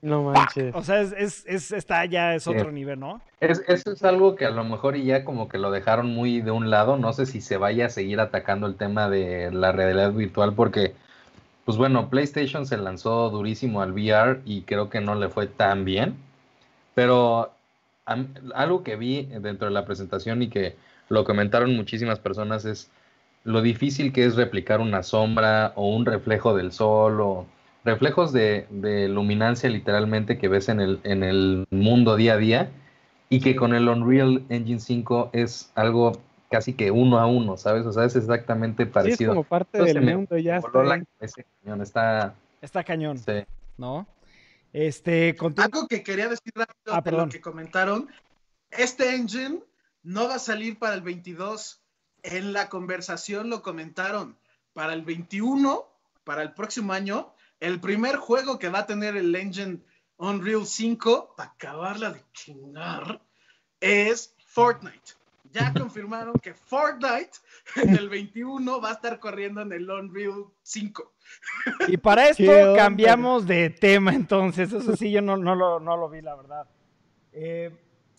No 0.02 0.24
manches. 0.24 0.74
O 0.76 0.82
sea, 0.82 1.02
es, 1.02 1.46
es, 1.46 1.72
está 1.72 2.06
ya 2.06 2.34
es 2.34 2.48
otro 2.48 2.72
nivel, 2.72 3.00
¿no? 3.00 3.22
Es, 3.40 3.64
eso 3.68 3.92
es 3.92 4.04
algo 4.04 4.36
que 4.36 4.46
a 4.46 4.50
lo 4.50 4.64
mejor 4.64 4.98
ya 4.98 5.24
como 5.24 5.48
que 5.48 5.60
lo 5.60 5.70
dejaron 5.70 6.08
muy 6.08 6.42
de 6.42 6.50
un 6.50 6.72
lado. 6.72 6.98
No 6.98 7.14
sé 7.14 7.28
si 7.28 7.40
se 7.40 7.58
vaya 7.58 7.86
a 7.86 7.90
seguir 7.90 8.20
atacando 8.20 8.66
el 8.66 8.76
tema 8.76 9.10
de 9.10 9.52
la 9.52 9.72
realidad 9.72 10.12
virtual 10.12 10.54
porque, 10.56 10.96
pues 11.66 11.78
bueno, 11.78 12.10
PlayStation 12.10 12.66
se 12.66 12.78
lanzó 12.78 13.30
durísimo 13.30 13.82
al 13.82 13.92
VR 13.92 14.42
y 14.46 14.62
creo 14.62 14.90
que 14.90 15.02
no 15.02 15.16
le 15.16 15.30
fue 15.30 15.48
tan 15.48 15.86
bien. 15.86 16.16
Pero 16.96 17.52
algo 18.54 18.84
que 18.84 18.96
vi 18.96 19.24
dentro 19.24 19.68
de 19.68 19.74
la 19.74 19.86
presentación 19.86 20.42
y 20.42 20.50
que 20.50 20.76
lo 21.10 21.24
comentaron 21.24 21.76
muchísimas 21.76 22.20
personas 22.20 22.66
es 22.66 22.90
lo 23.44 23.62
difícil 23.62 24.14
que 24.14 24.26
es 24.26 24.36
replicar 24.36 24.82
una 24.82 25.04
sombra 25.04 25.74
o 25.76 25.90
un 25.90 26.06
reflejo 26.06 26.56
del 26.56 26.72
sol 26.72 27.22
o 27.22 27.46
reflejos 27.84 28.32
de, 28.32 28.68
luminancia 29.10 29.70
literalmente 29.70 30.38
que 30.38 30.48
ves 30.48 30.70
en 30.70 30.80
el, 30.80 31.00
en 31.04 31.24
el 31.24 31.66
mundo 31.72 32.16
día 32.16 32.34
a 32.34 32.38
día 32.38 32.70
y 33.30 33.40
que 33.40 33.56
con 33.56 33.74
el 33.74 33.88
Unreal 33.88 34.44
Engine 34.50 34.80
5 34.80 35.32
es 35.34 35.72
algo 35.76 36.22
casi 36.52 36.74
que 36.74 36.92
uno 36.92 37.18
a 37.18 37.26
uno, 37.26 37.56
¿sabes? 37.56 37.86
O 37.86 37.94
sea, 37.94 38.04
es 38.04 38.16
exactamente 38.16 38.86
parecido. 38.86 39.18
Sí, 39.18 39.24
es 39.24 39.30
como 39.30 39.44
parte 39.46 39.82
del 39.82 40.02
mundo, 40.02 40.38
ya 40.38 40.58
está. 40.58 40.72
cañón, 41.64 41.82
está... 41.82 42.36
Está 42.62 42.84
cañón, 42.84 43.18
sí. 43.18 43.46
¿no? 43.78 44.06
Este, 44.74 45.36
Algo 45.58 45.88
que 45.88 46.04
quería 46.04 46.28
decir 46.28 46.52
rápido 46.54 46.94
ah, 46.94 47.02
de 47.02 47.12
lo 47.12 47.30
que 47.30 47.42
comentaron, 47.42 48.10
este 48.70 49.16
engine 49.16 49.64
no 50.04 50.28
va 50.28 50.36
a 50.36 50.40
salir 50.40 50.78
para 50.78 50.94
el 50.94 51.02
22. 51.02 51.82
En 52.24 52.54
la 52.54 52.70
conversación 52.70 53.50
lo 53.50 53.64
comentaron. 53.64 54.38
Para 54.74 54.94
el 54.94 55.04
21, 55.04 55.86
para 56.24 56.44
el 56.44 56.54
próximo 56.54 56.94
año, 56.94 57.34
el 57.60 57.80
primer 57.80 58.18
juego 58.18 58.60
que 58.60 58.70
va 58.70 58.80
a 58.80 58.86
tener 58.86 59.16
el 59.16 59.34
engine 59.36 59.80
Unreal 60.18 60.66
5, 60.66 61.34
para 61.36 61.50
acabarla 61.50 62.12
de 62.12 62.24
chingar, 62.34 63.22
es 63.80 64.36
Fortnite. 64.46 65.21
Ya 65.52 65.74
confirmaron 65.74 66.34
que 66.42 66.54
Fortnite 66.54 67.32
en 67.76 67.96
el 67.96 68.10
21 68.10 68.82
va 68.82 68.92
a 68.92 68.94
estar 68.94 69.20
corriendo 69.20 69.62
en 69.62 69.74
el 69.74 69.90
Unreal 69.90 70.46
5. 70.64 71.14
Y 71.88 71.98
para 71.98 72.30
esto 72.30 72.74
cambiamos 72.76 73.46
de 73.46 73.70
tema 73.70 74.14
entonces. 74.14 74.72
Eso 74.72 74.96
sí, 74.96 75.12
yo 75.12 75.22
no, 75.22 75.36
no, 75.38 75.56
lo, 75.56 75.80
no 75.80 75.98
lo, 75.98 76.10
vi, 76.10 76.22
la 76.22 76.36
verdad. 76.36 76.68
Eh, 77.34 77.70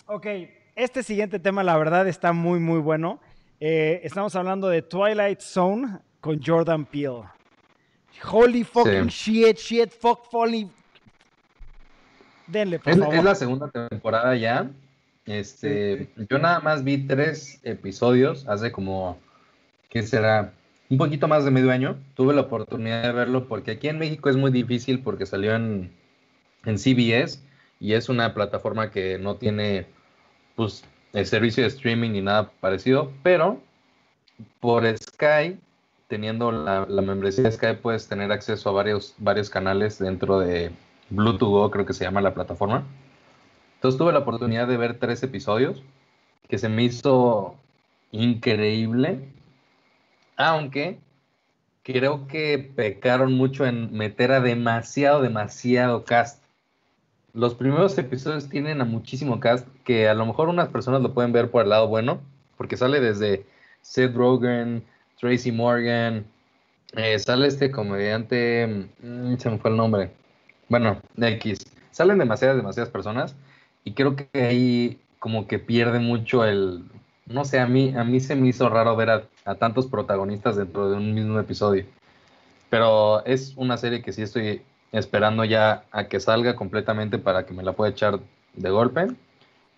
ok, 0.06 0.26
este 0.74 1.02
siguiente 1.02 1.38
tema, 1.38 1.62
la 1.62 1.76
verdad, 1.76 2.06
está 2.06 2.32
muy, 2.32 2.60
muy 2.60 2.80
bueno. 2.80 3.20
Eh, 3.60 4.00
estamos 4.04 4.34
hablando 4.36 4.68
de 4.68 4.82
Twilight 4.82 5.40
Zone 5.40 5.98
con 6.20 6.40
Jordan 6.42 6.84
Peele. 6.84 7.22
Holy 8.30 8.64
fucking 8.64 9.06
shit, 9.06 9.56
shit, 9.56 9.90
fuck, 9.90 10.30
folly. 10.30 10.70
Denle, 12.46 12.78
por 12.78 12.92
es, 12.92 12.98
favor. 12.98 13.14
Es 13.14 13.24
la 13.24 13.34
segunda 13.34 13.70
temporada 13.70 14.36
ya. 14.36 14.70
Este, 15.26 16.08
yo 16.28 16.38
nada 16.38 16.60
más 16.60 16.82
vi 16.84 17.06
tres 17.06 17.60
episodios 17.62 18.46
hace 18.48 18.72
como, 18.72 19.18
¿qué 19.88 20.02
será? 20.02 20.52
Un 20.90 20.98
poquito 20.98 21.28
más 21.28 21.44
de 21.44 21.50
medio 21.50 21.70
año. 21.70 21.96
Tuve 22.14 22.34
la 22.34 22.42
oportunidad 22.42 23.02
de 23.02 23.12
verlo 23.12 23.48
porque 23.48 23.72
aquí 23.72 23.88
en 23.88 23.98
México 23.98 24.28
es 24.28 24.36
muy 24.36 24.50
difícil 24.50 25.00
porque 25.00 25.26
salió 25.26 25.54
en, 25.54 25.92
en 26.64 26.78
CBS 26.78 27.40
y 27.80 27.94
es 27.94 28.08
una 28.08 28.34
plataforma 28.34 28.90
que 28.90 29.18
no 29.18 29.36
tiene, 29.36 29.86
pues, 30.56 30.84
el 31.12 31.26
servicio 31.26 31.62
de 31.62 31.68
streaming 31.68 32.10
ni 32.10 32.20
nada 32.20 32.50
parecido, 32.60 33.12
pero 33.22 33.60
por 34.60 34.86
Sky 34.96 35.58
teniendo 36.12 36.52
la, 36.52 36.84
membresía 36.84 37.44
de 37.44 37.52
Sky 37.52 37.78
puedes 37.80 38.06
tener 38.06 38.30
acceso 38.32 38.68
a 38.68 38.72
varios, 38.72 39.14
varios 39.16 39.48
canales 39.48 39.98
dentro 39.98 40.38
de 40.40 40.70
Bluetooth 41.08 41.70
creo 41.72 41.86
que 41.86 41.94
se 41.94 42.04
llama 42.04 42.20
la 42.20 42.34
plataforma. 42.34 42.84
Entonces 43.82 43.98
tuve 43.98 44.12
la 44.12 44.20
oportunidad 44.20 44.68
de 44.68 44.76
ver 44.76 45.00
tres 45.00 45.24
episodios 45.24 45.82
que 46.48 46.56
se 46.56 46.68
me 46.68 46.84
hizo 46.84 47.56
increíble, 48.12 49.28
aunque 50.36 51.00
creo 51.82 52.28
que 52.28 52.58
pecaron 52.76 53.32
mucho 53.32 53.66
en 53.66 53.92
meter 53.92 54.30
a 54.30 54.40
demasiado, 54.40 55.20
demasiado 55.20 56.04
cast. 56.04 56.44
Los 57.34 57.56
primeros 57.56 57.98
episodios 57.98 58.48
tienen 58.48 58.80
a 58.80 58.84
muchísimo 58.84 59.40
cast 59.40 59.66
que 59.82 60.08
a 60.08 60.14
lo 60.14 60.26
mejor 60.26 60.48
unas 60.48 60.68
personas 60.68 61.02
lo 61.02 61.12
pueden 61.12 61.32
ver 61.32 61.50
por 61.50 61.64
el 61.64 61.70
lado 61.70 61.88
bueno, 61.88 62.20
porque 62.56 62.76
sale 62.76 63.00
desde 63.00 63.44
Seth 63.80 64.14
Rogen, 64.14 64.84
Tracy 65.18 65.50
Morgan, 65.50 66.24
eh, 66.94 67.18
sale 67.18 67.48
este 67.48 67.72
comediante, 67.72 68.86
mm, 69.02 69.38
se 69.38 69.50
me 69.50 69.58
fue 69.58 69.72
el 69.72 69.76
nombre, 69.76 70.12
bueno, 70.68 71.02
X, 71.16 71.66
salen 71.90 72.18
demasiadas, 72.18 72.56
demasiadas 72.56 72.88
personas 72.88 73.34
y 73.84 73.92
creo 73.92 74.16
que 74.16 74.28
ahí 74.34 75.00
como 75.18 75.46
que 75.46 75.58
pierde 75.58 75.98
mucho 75.98 76.44
el, 76.44 76.84
no 77.26 77.44
sé, 77.44 77.60
a 77.60 77.66
mí, 77.66 77.94
a 77.96 78.04
mí 78.04 78.20
se 78.20 78.34
me 78.36 78.48
hizo 78.48 78.68
raro 78.68 78.96
ver 78.96 79.10
a, 79.10 79.54
tantos 79.56 79.86
protagonistas 79.86 80.56
dentro 80.56 80.90
de 80.90 80.96
un 80.96 81.14
mismo 81.14 81.38
episodio, 81.38 81.84
pero 82.70 83.24
es 83.24 83.54
una 83.56 83.76
serie 83.76 84.02
que 84.02 84.12
sí 84.12 84.22
estoy 84.22 84.62
esperando 84.92 85.44
ya 85.44 85.84
a 85.90 86.08
que 86.08 86.20
salga 86.20 86.54
completamente 86.54 87.18
para 87.18 87.46
que 87.46 87.54
me 87.54 87.62
la 87.62 87.72
pueda 87.72 87.90
echar 87.90 88.20
de 88.54 88.70
golpe 88.70 89.08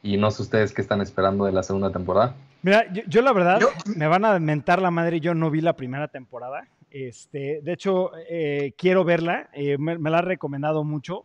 y 0.03 0.17
no 0.17 0.31
sé 0.31 0.43
ustedes 0.43 0.73
qué 0.73 0.83
están 0.83 1.01
esperando 1.01 1.47
de 1.47 1.53
la 1.53 1.62
segunda 1.62 1.90
temporada. 1.90 2.35
Mira, 2.62 2.87
yo, 2.93 3.21
la 3.21 3.33
verdad, 3.33 3.61
me 3.95 4.07
van 4.07 4.25
a 4.25 4.38
mentar 4.38 4.81
la 4.81 4.90
madre, 4.90 5.21
yo 5.21 5.35
no 5.35 5.51
vi 5.51 5.61
la 5.61 5.75
primera 5.75 6.09
temporada. 6.09 6.67
Este, 6.90 7.61
de 7.62 7.73
hecho, 7.73 8.12
eh, 8.29 8.73
quiero 8.79 9.05
verla, 9.05 9.51
eh, 9.53 9.77
me, 9.79 9.99
la 9.99 10.19
ha 10.19 10.23
recomendado 10.23 10.83
mucho. 10.83 11.25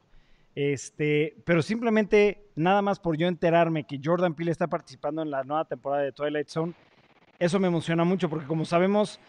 Este, 0.56 1.36
pero 1.46 1.62
simplemente, 1.62 2.42
nada 2.56 2.82
más 2.82 3.00
por 3.00 3.18
yo 3.18 3.28
enterarme 3.28 3.86
que 3.86 4.00
Jordan 4.04 4.34
Peele 4.34 4.52
está 4.52 4.68
participando 4.68 5.22
en 5.22 5.32
la 5.32 5.44
nueva 5.44 5.66
temporada 5.66 6.04
de 6.04 6.12
Twilight 6.12 6.50
Zone, 6.50 6.74
eso 7.38 7.60
me 7.60 7.68
emociona 7.68 8.04
mucho, 8.04 8.30
porque 8.30 8.46
como 8.46 8.66
sabemos, 8.66 9.20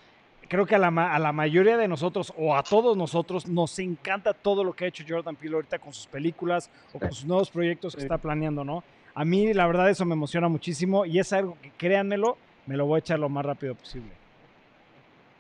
creo 0.48 0.66
que 0.66 0.74
a 0.74 0.78
la, 0.78 0.88
a 0.88 1.18
la 1.18 1.32
mayoría 1.32 1.76
de 1.76 1.86
nosotros, 1.86 2.32
o 2.36 2.56
a 2.56 2.62
todos 2.62 2.96
nosotros, 2.96 3.46
nos 3.46 3.78
encanta 3.78 4.34
todo 4.34 4.64
lo 4.64 4.72
que 4.72 4.84
ha 4.84 4.88
hecho 4.88 5.04
Jordan 5.08 5.36
Peele 5.36 5.54
ahorita 5.54 5.78
con 5.78 5.92
sus 5.92 6.06
películas 6.06 6.70
o 6.92 6.98
con 6.98 7.12
sus 7.12 7.24
nuevos 7.24 7.50
proyectos 7.50 7.94
que 7.94 8.02
está 8.02 8.18
planeando, 8.18 8.64
¿no? 8.64 8.82
A 9.14 9.24
mí, 9.24 9.52
la 9.54 9.66
verdad, 9.66 9.90
eso 9.90 10.04
me 10.04 10.14
emociona 10.14 10.48
muchísimo 10.48 11.04
y 11.04 11.18
es 11.18 11.32
algo 11.32 11.56
que, 11.60 11.70
créanmelo, 11.70 12.36
me 12.66 12.76
lo 12.76 12.86
voy 12.86 12.96
a 12.96 12.98
echar 13.00 13.18
lo 13.18 13.28
más 13.28 13.44
rápido 13.44 13.74
posible. 13.74 14.10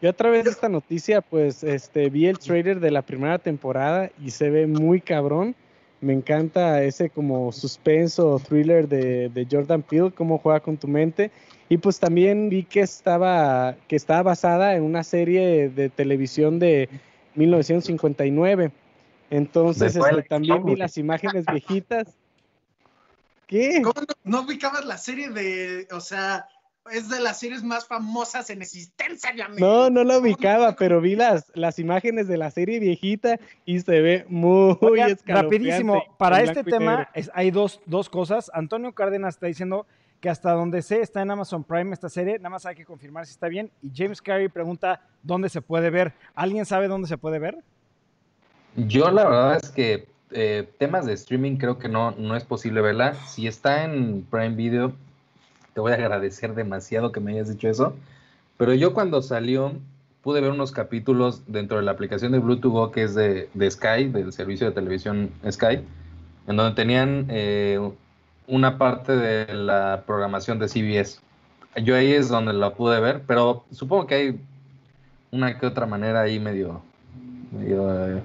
Y 0.02 0.06
a 0.06 0.12
través 0.12 0.44
de 0.44 0.50
esta 0.50 0.68
noticia, 0.68 1.20
pues, 1.20 1.62
este, 1.62 2.08
vi 2.08 2.26
el 2.26 2.38
trailer 2.38 2.80
de 2.80 2.90
la 2.90 3.02
primera 3.02 3.38
temporada 3.38 4.10
y 4.18 4.30
se 4.30 4.48
ve 4.48 4.66
muy 4.66 5.00
cabrón. 5.00 5.54
Me 6.00 6.12
encanta 6.12 6.82
ese 6.82 7.10
como 7.10 7.52
suspenso 7.52 8.40
thriller 8.40 8.88
de, 8.88 9.28
de 9.28 9.46
Jordan 9.50 9.82
Peele, 9.82 10.10
cómo 10.12 10.38
juega 10.38 10.60
con 10.60 10.76
tu 10.76 10.88
mente. 10.88 11.30
Y 11.68 11.76
pues 11.76 12.00
también 12.00 12.48
vi 12.48 12.64
que 12.64 12.80
estaba, 12.80 13.76
que 13.86 13.96
estaba 13.96 14.22
basada 14.22 14.74
en 14.74 14.82
una 14.82 15.04
serie 15.04 15.68
de 15.68 15.88
televisión 15.88 16.58
de 16.58 16.88
1959. 17.34 18.72
Entonces, 19.30 19.94
este, 19.94 20.22
también 20.22 20.64
vi 20.64 20.76
las 20.76 20.96
imágenes 20.98 21.44
viejitas 21.46 22.16
¿Qué? 23.50 23.82
¿Cómo 23.82 24.06
no, 24.22 24.42
ubicabas 24.42 24.84
la 24.84 24.96
serie 24.96 25.28
de, 25.30 25.88
o 25.90 25.98
sea, 25.98 26.46
es 26.92 27.08
de 27.08 27.20
las 27.20 27.38
series 27.38 27.62
más 27.62 27.86
famosas 27.86 28.50
en 28.50 28.62
existencia, 28.62 29.32
No, 29.58 29.90
no 29.90 30.04
la 30.04 30.18
ubicaba, 30.18 30.76
pero 30.76 31.00
vi 31.00 31.16
las, 31.16 31.50
las 31.54 31.78
imágenes 31.78 32.28
de 32.28 32.36
la 32.36 32.50
serie 32.50 32.78
viejita 32.80 33.38
y 33.64 33.80
se 33.80 34.00
ve 34.00 34.26
muy 34.28 34.76
Oiga, 34.80 35.08
Rapidísimo, 35.24 36.02
para 36.18 36.42
este 36.42 36.64
tema 36.64 37.08
hay 37.34 37.50
dos, 37.50 37.80
dos 37.86 38.08
cosas. 38.08 38.50
Antonio 38.54 38.92
Cárdenas 38.92 39.34
está 39.34 39.46
diciendo 39.46 39.86
que 40.20 40.28
hasta 40.28 40.52
donde 40.52 40.82
sé 40.82 41.00
está 41.00 41.22
en 41.22 41.30
Amazon 41.30 41.64
Prime 41.64 41.92
esta 41.92 42.08
serie, 42.08 42.38
nada 42.38 42.50
más 42.50 42.66
hay 42.66 42.74
que 42.74 42.84
confirmar 42.84 43.26
si 43.26 43.32
está 43.32 43.48
bien. 43.48 43.70
Y 43.82 43.90
James 43.94 44.20
Carey 44.20 44.48
pregunta 44.48 45.00
dónde 45.22 45.48
se 45.48 45.62
puede 45.62 45.90
ver. 45.90 46.12
¿Alguien 46.34 46.66
sabe 46.66 46.88
dónde 46.88 47.08
se 47.08 47.16
puede 47.16 47.38
ver? 47.38 47.56
Yo 48.76 49.10
la 49.10 49.24
verdad 49.24 49.56
es 49.56 49.70
que 49.70 50.06
eh, 50.32 50.68
temas 50.78 51.06
de 51.06 51.14
streaming 51.14 51.56
creo 51.56 51.78
que 51.78 51.88
no, 51.88 52.12
no 52.12 52.36
es 52.36 52.44
posible 52.44 52.80
verla. 52.80 53.14
Si 53.14 53.46
está 53.46 53.84
en 53.84 54.22
Prime 54.30 54.54
Video, 54.54 54.92
te 55.74 55.80
voy 55.80 55.92
a 55.92 55.96
agradecer 55.96 56.54
demasiado 56.54 57.12
que 57.12 57.20
me 57.20 57.32
hayas 57.32 57.48
dicho 57.48 57.68
eso. 57.68 57.94
Pero 58.56 58.74
yo 58.74 58.92
cuando 58.92 59.22
salió 59.22 59.72
pude 60.22 60.40
ver 60.40 60.50
unos 60.50 60.72
capítulos 60.72 61.42
dentro 61.46 61.78
de 61.78 61.82
la 61.82 61.92
aplicación 61.92 62.32
de 62.32 62.38
Bluetooth 62.38 62.72
Go 62.72 62.90
que 62.90 63.04
es 63.04 63.14
de, 63.14 63.48
Sky, 63.70 64.04
del 64.08 64.32
servicio 64.32 64.66
de 64.66 64.72
televisión 64.72 65.30
Sky, 65.50 65.80
en 66.46 66.56
donde 66.56 66.74
tenían 66.74 67.26
eh, 67.30 67.80
una 68.46 68.76
parte 68.76 69.16
de 69.16 69.54
la 69.54 70.02
programación 70.06 70.58
de 70.58 70.68
CBS. 70.68 71.20
yo 71.82 71.96
ahí 71.96 72.12
es 72.12 72.28
donde 72.28 72.52
la 72.52 72.74
pude 72.74 73.00
ver, 73.00 73.22
pero 73.26 73.64
supongo 73.70 74.06
que 74.06 74.14
hay 74.14 74.40
una 75.30 75.58
que 75.58 75.66
otra 75.66 75.86
manera 75.86 76.20
ahí 76.20 76.38
medio, 76.38 76.82
medio 77.52 78.18
eh, 78.18 78.22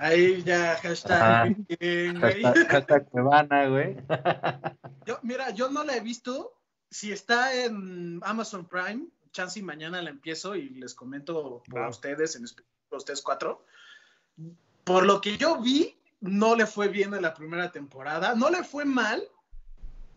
Ahí 0.00 0.42
ya, 0.42 0.76
hashtag. 0.82 1.56
Bien, 1.78 2.18
güey. 2.18 2.42
hashtag, 2.42 2.68
hashtag 2.68 3.08
Cuevana, 3.10 3.66
güey. 3.66 3.96
Yo, 5.06 5.18
mira, 5.22 5.50
yo 5.50 5.68
no 5.70 5.84
la 5.84 5.96
he 5.96 6.00
visto. 6.00 6.52
Si 6.90 7.12
está 7.12 7.54
en 7.64 8.20
Amazon 8.24 8.66
Prime, 8.66 9.06
chance 9.32 9.58
y 9.58 9.62
mañana 9.62 10.02
la 10.02 10.10
empiezo 10.10 10.56
y 10.56 10.70
les 10.70 10.94
comento 10.94 11.62
a 11.68 11.70
Wow. 11.72 11.88
ustedes, 11.90 12.34
en 12.36 12.44
específico 12.44 12.94
a 12.94 12.96
ustedes 12.96 13.22
cuatro. 13.22 13.64
Por 14.84 15.06
lo 15.06 15.20
que 15.20 15.36
yo 15.36 15.60
vi, 15.60 15.96
no 16.20 16.56
le 16.56 16.66
fue 16.66 16.88
bien 16.88 17.14
en 17.14 17.22
la 17.22 17.34
primera 17.34 17.70
temporada. 17.70 18.34
No 18.34 18.50
le 18.50 18.64
fue 18.64 18.84
mal, 18.84 19.22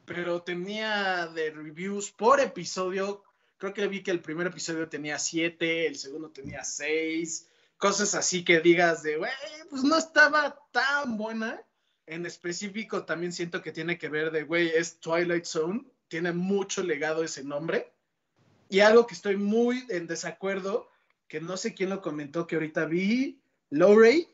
pero 0.06 0.42
tenía 0.42 1.28
de 1.28 1.52
reviews 1.52 2.12
por 2.12 2.40
episodio. 2.40 3.24
Creo 3.58 3.74
que 3.74 3.88
vi 3.88 4.02
que 4.02 4.12
el 4.12 4.20
primer 4.20 4.48
episodio 4.48 4.90
tenía 4.90 5.20
siete, 5.20 5.86
el 5.88 5.96
segundo 5.96 6.30
tenía 6.32 6.64
seis. 6.64 7.48
Cosas 7.78 8.16
así 8.16 8.44
que 8.44 8.60
digas 8.62 9.04
de, 9.04 9.18
güey, 9.18 9.32
pues 9.70 9.84
no 9.84 9.98
estaba 9.98 10.58
tan 10.72 11.18
buena. 11.18 11.62
En 12.06 12.26
específico, 12.26 13.06
también 13.06 13.32
siento 13.32 13.62
que 13.62 13.72
tiene 13.72 13.98
que 13.98 14.10
ver 14.10 14.32
de, 14.32 14.44
güey, 14.44 14.70
es 14.70 15.00
Twilight 15.00 15.46
Zone. 15.46 15.86
Tiene 16.14 16.32
mucho 16.32 16.84
legado 16.84 17.24
ese 17.24 17.44
nombre. 17.44 17.92
Y 18.70 18.82
algo 18.82 19.08
que 19.08 19.16
estoy 19.16 19.36
muy 19.36 19.84
en 19.90 20.06
desacuerdo, 20.06 20.88
que 21.28 21.42
no 21.42 21.58
sé 21.58 21.74
quién 21.74 21.90
lo 21.90 22.04
comentó, 22.04 22.46
que 22.46 22.54
ahorita 22.54 22.86
vi, 22.86 23.42
Lowray 23.72 24.28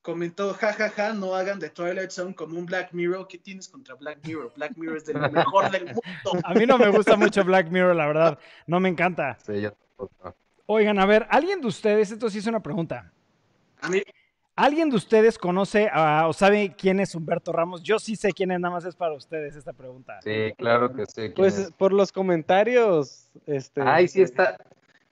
comentó, 0.00 0.54
jajaja, 0.54 1.12
no 1.12 1.34
hagan 1.34 1.58
de 1.58 1.68
Twilight 1.68 2.10
Zone 2.10 2.34
como 2.34 2.58
un 2.58 2.64
Black 2.64 2.94
Mirror. 2.94 3.28
¿Qué 3.28 3.36
tienes 3.36 3.68
contra 3.68 3.96
Black 3.96 4.20
Mirror? 4.24 4.50
Black 4.56 4.78
Mirror 4.78 4.96
es 4.96 5.04
de 5.04 5.12
lo 5.12 5.30
mejor 5.30 5.70
del 5.70 5.84
mundo. 5.84 6.40
A 6.42 6.54
mí 6.54 6.64
no 6.64 6.78
me 6.78 6.88
gusta 6.88 7.16
mucho 7.16 7.44
Black 7.44 7.68
Mirror, 7.68 7.94
la 7.94 8.06
verdad. 8.06 8.38
No 8.66 8.80
me 8.80 8.88
encanta. 8.88 9.36
Sí, 9.44 9.60
yo 9.60 9.72
tampoco. 9.72 10.34
Oigan, 10.64 10.98
a 10.98 11.04
ver, 11.04 11.26
¿alguien 11.28 11.60
de 11.60 11.66
ustedes, 11.66 12.12
esto 12.12 12.30
sí 12.30 12.38
es 12.38 12.46
una 12.46 12.62
pregunta, 12.62 13.12
A 13.82 13.90
mí, 13.90 14.02
¿alguien 14.56 14.90
de 14.90 14.96
ustedes 14.96 15.38
conoce 15.38 15.88
o 16.26 16.32
sabe 16.32 16.74
quién 16.76 16.98
es 17.00 17.14
Humberto 17.14 17.52
Ramos? 17.52 17.82
Yo 17.82 17.98
sí 17.98 18.16
sé 18.16 18.32
quién 18.32 18.50
es, 18.50 18.58
nada 18.58 18.74
más 18.74 18.84
es 18.84 18.96
para 18.96 19.14
ustedes 19.14 19.54
esta 19.54 19.72
pregunta. 19.72 20.18
Sí, 20.22 20.52
claro 20.58 20.92
que 20.92 21.04
sí. 21.06 21.12
¿quién 21.14 21.34
Pues 21.34 21.58
es? 21.58 21.70
por 21.72 21.92
los 21.92 22.10
comentarios, 22.12 23.28
este. 23.46 23.82
Ay, 23.82 24.08
sí 24.08 24.22
está, 24.22 24.56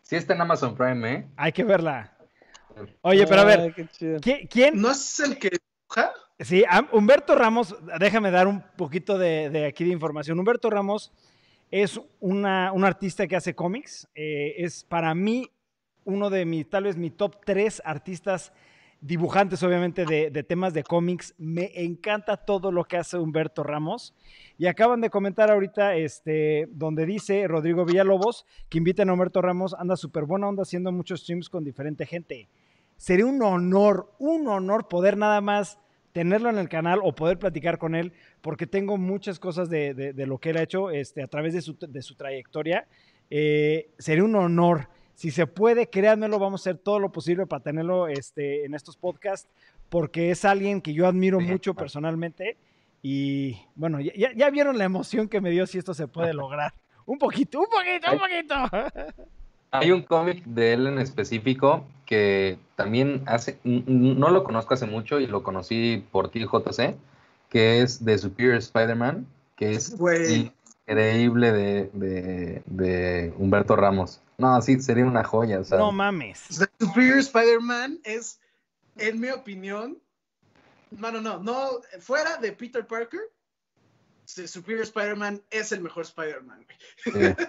sí 0.03 0.17
está 0.17 0.35
en 0.35 0.41
Amazon 0.41 0.75
Prime, 0.77 1.13
¿eh? 1.13 1.27
Hay 1.37 1.53
que 1.53 1.63
verla. 1.65 2.11
Oye, 3.03 3.27
pero 3.27 3.43
a 3.43 3.45
ver, 3.45 3.61
Ay, 3.61 3.73
qué 3.73 3.87
chido. 3.89 4.19
¿qui- 4.19 4.49
¿quién? 4.51 4.81
¿no 4.81 4.91
es 4.91 5.21
el 5.21 5.39
que 5.39 5.51
dibuja? 5.51 6.13
Sí, 6.41 6.65
Humberto 6.91 7.37
Ramos, 7.37 7.77
déjame 8.01 8.33
dar 8.33 8.49
un 8.49 8.61
poquito 8.77 9.17
de, 9.19 9.49
de 9.51 9.67
aquí 9.67 9.85
de 9.85 9.91
información. 9.93 10.37
Humberto 10.39 10.69
Ramos 10.71 11.13
es 11.71 12.01
una, 12.19 12.73
un 12.73 12.85
artista 12.85 13.29
que 13.29 13.37
hace 13.37 13.55
cómics. 13.55 14.09
eh, 14.17 14.55
es 14.59 14.83
para 14.83 15.15
mí 15.15 15.49
uno 16.05 16.31
de 16.31 16.45
mis, 16.45 16.69
tal 16.69 16.85
vez 16.85 16.97
mi 16.97 17.11
top 17.11 17.37
tres 17.45 17.81
artistas 17.85 18.53
dibujantes, 19.07 19.63
obviamente, 19.63 20.07
de, 20.07 20.43
temas 20.45 20.73
de 20.73 20.83
cómics. 20.83 21.35
Me 21.37 21.71
encanta 21.75 22.39
todo 22.39 22.73
lo 22.73 22.85
que 22.85 22.97
hace 22.97 23.19
Humberto 23.19 23.63
Ramos. 23.63 24.15
Y 24.57 24.67
acaban 24.67 25.03
de 25.03 25.11
comentar 25.11 25.51
ahorita, 25.51 25.95
este, 25.97 26.69
donde 26.71 27.05
dice 27.05 27.47
Rodrigo 27.47 27.85
Villalobos 27.85 28.47
que 28.71 28.79
inviten 28.79 29.11
a 29.11 29.13
Humberto 29.13 29.43
Ramos, 29.43 29.75
anda 29.75 29.97
súper 29.97 30.25
buena 30.25 30.49
onda 30.49 30.63
haciendo 30.63 30.91
muchos 30.91 31.21
streams 31.21 31.51
con 31.51 31.65
diferente 31.65 32.07
gente. 32.07 32.49
Sería 32.97 33.27
un 33.27 33.43
honor, 33.43 34.11
un 34.19 34.49
honor 34.49 34.89
poder 34.89 35.19
nada 35.19 35.43
más 35.43 35.79
tenerlo 36.13 36.49
en 36.49 36.57
el 36.59 36.69
canal 36.71 37.01
o 37.03 37.15
poder 37.15 37.39
platicar 37.39 37.77
con 37.77 37.95
él, 37.95 38.13
porque 38.41 38.67
tengo 38.67 38.97
muchas 38.97 39.39
cosas 39.39 39.69
de, 39.69 39.93
de- 39.93 40.13
de 40.15 40.27
lo 40.27 40.39
que 40.39 40.51
él 40.51 40.57
ha 40.57 40.63
hecho 40.63 40.91
este, 40.91 41.23
a 41.23 41.27
través 41.27 41.53
de 41.53 41.61
su, 41.61 41.77
de 41.79 42.01
su 42.03 42.15
trayectoria. 42.15 42.87
Eh, 43.29 43.91
sería 43.99 44.25
un 44.25 44.35
honor. 44.37 44.89
Si 45.15 45.31
se 45.31 45.47
puede, 45.47 45.89
créanmelo, 45.89 46.39
vamos 46.39 46.61
a 46.61 46.71
hacer 46.71 46.79
todo 46.79 46.99
lo 46.99 47.11
posible 47.13 47.47
para 47.47 47.63
tenerlo 47.63 48.09
este, 48.09 48.65
en 48.65 48.75
estos 48.75 48.97
podcasts, 48.97 49.49
porque 49.89 50.31
es 50.31 50.45
alguien 50.45 50.81
que 50.81 50.93
yo 50.93 51.07
admiro 51.07 51.39
Sí, 51.41 51.47
mucho 51.47 51.75
personalmente. 51.75 52.57
Y 53.03 53.59
bueno, 53.75 54.01
ya- 54.01 54.51
vieron 54.51 54.79
la 54.79 54.85
emoción 54.85 55.29
que 55.29 55.41
me 55.41 55.51
dio 55.51 55.67
si 55.67 55.79
esto 55.79 55.95
se 55.95 56.09
puede 56.09 56.33
lograr. 56.35 56.73
Un 57.07 57.19
poquito, 57.19 57.61
un 57.61 57.67
poquito, 57.67 58.13
un 58.13 58.19
poquito. 58.19 59.15
Hay 59.71 59.91
un 59.91 60.03
cómic 60.03 60.45
de 60.45 60.73
él 60.73 60.87
en 60.87 60.99
específico 60.99 61.85
que 62.07 62.59
también 62.77 63.23
hace, 63.27 63.59
no 63.65 64.31
lo 64.31 64.45
conozco 64.45 64.75
hace 64.75 64.87
mucho 64.87 65.21
y 65.21 65.27
lo 65.27 65.43
conocí 65.43 66.05
por 66.13 66.31
ti, 66.31 66.41
JC, 66.45 66.97
que 67.51 67.83
es 67.83 68.05
de 68.05 68.17
Superior 68.19 68.57
Spider-Man, 68.57 69.27
que 69.57 69.73
es 69.73 69.97
increíble 70.87 71.53
de, 71.53 71.91
de, 71.93 72.63
de 72.67 73.35
Humberto 73.39 73.77
Ramos. 73.77 74.21
No, 74.39 74.61
sí, 74.63 74.81
sería 74.81 75.05
una 75.05 75.25
joya. 75.25 75.61
O 75.61 75.65
sea, 75.65 75.79
No 75.79 75.93
mames. 75.93 76.43
The 76.49 76.85
Superior 76.85 77.19
Spider-Man 77.19 78.01
es, 78.05 78.41
en 78.97 79.21
mi 79.21 79.29
opinión, 79.29 79.99
no, 80.91 81.11
no, 81.11 81.21
no, 81.21 81.39
no, 81.43 81.81
fuera 82.01 82.37
de 82.39 82.53
Peter 82.53 82.87
Parker, 82.87 83.21
The 84.35 84.49
Superior 84.49 84.83
Spider-Man 84.85 85.43
es 85.51 85.73
el 85.73 85.81
mejor 85.83 86.05
Spider-Man. 86.05 86.65
güey. 87.13 87.35
sí. 87.37 87.45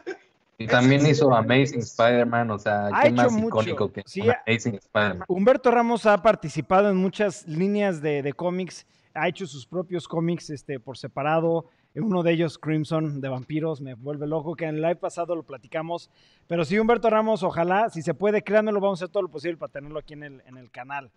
Y 0.57 0.67
también 0.67 1.05
hizo 1.05 1.33
Amazing 1.33 1.79
Spider-Man, 1.79 2.51
o 2.51 2.59
sea, 2.59 2.87
Ha 2.87 3.03
qué 3.03 3.11
más 3.11 3.31
mucho. 3.31 3.47
icónico 3.47 3.91
que 3.91 4.03
Sí, 4.05 4.21
Amazing 4.21 4.75
Spider-Man. 4.75 5.25
Humberto 5.27 5.71
Ramos 5.71 6.05
ha 6.05 6.21
participado 6.21 6.89
en 6.89 6.97
muchas 6.97 7.47
líneas 7.47 8.01
de, 8.01 8.21
de 8.21 8.33
cómics, 8.33 8.85
ha 9.13 9.27
hecho 9.27 9.47
sus 9.47 9.65
propios 9.65 10.07
cómics 10.07 10.49
este, 10.49 10.79
por 10.79 10.97
separado. 10.97 11.69
Uno 11.95 12.23
de 12.23 12.33
ellos, 12.33 12.57
Crimson, 12.57 13.21
de 13.21 13.29
vampiros, 13.29 13.79
me 13.79 13.93
vuelve 13.93 14.27
loco, 14.27 14.55
que 14.55 14.65
en 14.65 14.75
el 14.75 14.81
live 14.81 14.97
pasado 14.97 15.35
lo 15.35 15.43
platicamos. 15.43 16.09
Pero 16.47 16.65
sí, 16.65 16.77
Humberto 16.77 17.09
Ramos, 17.09 17.41
ojalá, 17.43 17.89
si 17.89 18.01
se 18.01 18.13
puede, 18.13 18.43
créanmelo, 18.43 18.81
vamos 18.81 19.01
a 19.01 19.05
hacer 19.05 19.13
todo 19.13 19.23
lo 19.23 19.29
posible 19.29 19.57
para 19.57 19.71
tenerlo 19.71 19.99
aquí 19.99 20.13
en 20.13 20.23
el, 20.23 20.43
en 20.45 20.57
el 20.57 20.69
canal. 20.71 21.09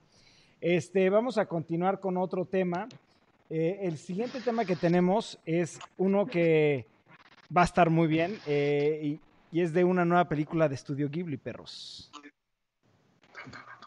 Este, 0.60 1.10
vamos 1.10 1.36
a 1.36 1.46
continuar 1.46 2.00
con 2.00 2.16
otro 2.16 2.44
tema. 2.44 2.88
Eh, 3.50 3.80
el 3.82 3.98
siguiente 3.98 4.40
tema 4.40 4.64
que 4.64 4.76
tenemos 4.76 5.38
es 5.44 5.78
uno 5.96 6.26
que 6.26 6.86
va 7.56 7.62
a 7.62 7.64
estar 7.64 7.90
muy 7.90 8.06
bien 8.06 8.38
eh, 8.46 9.00
y, 9.02 9.20
y 9.56 9.62
es 9.62 9.72
de 9.72 9.84
una 9.84 10.04
nueva 10.04 10.28
película 10.28 10.68
de 10.68 10.74
Estudio 10.74 11.08
Ghibli, 11.08 11.38
perros. 11.38 12.10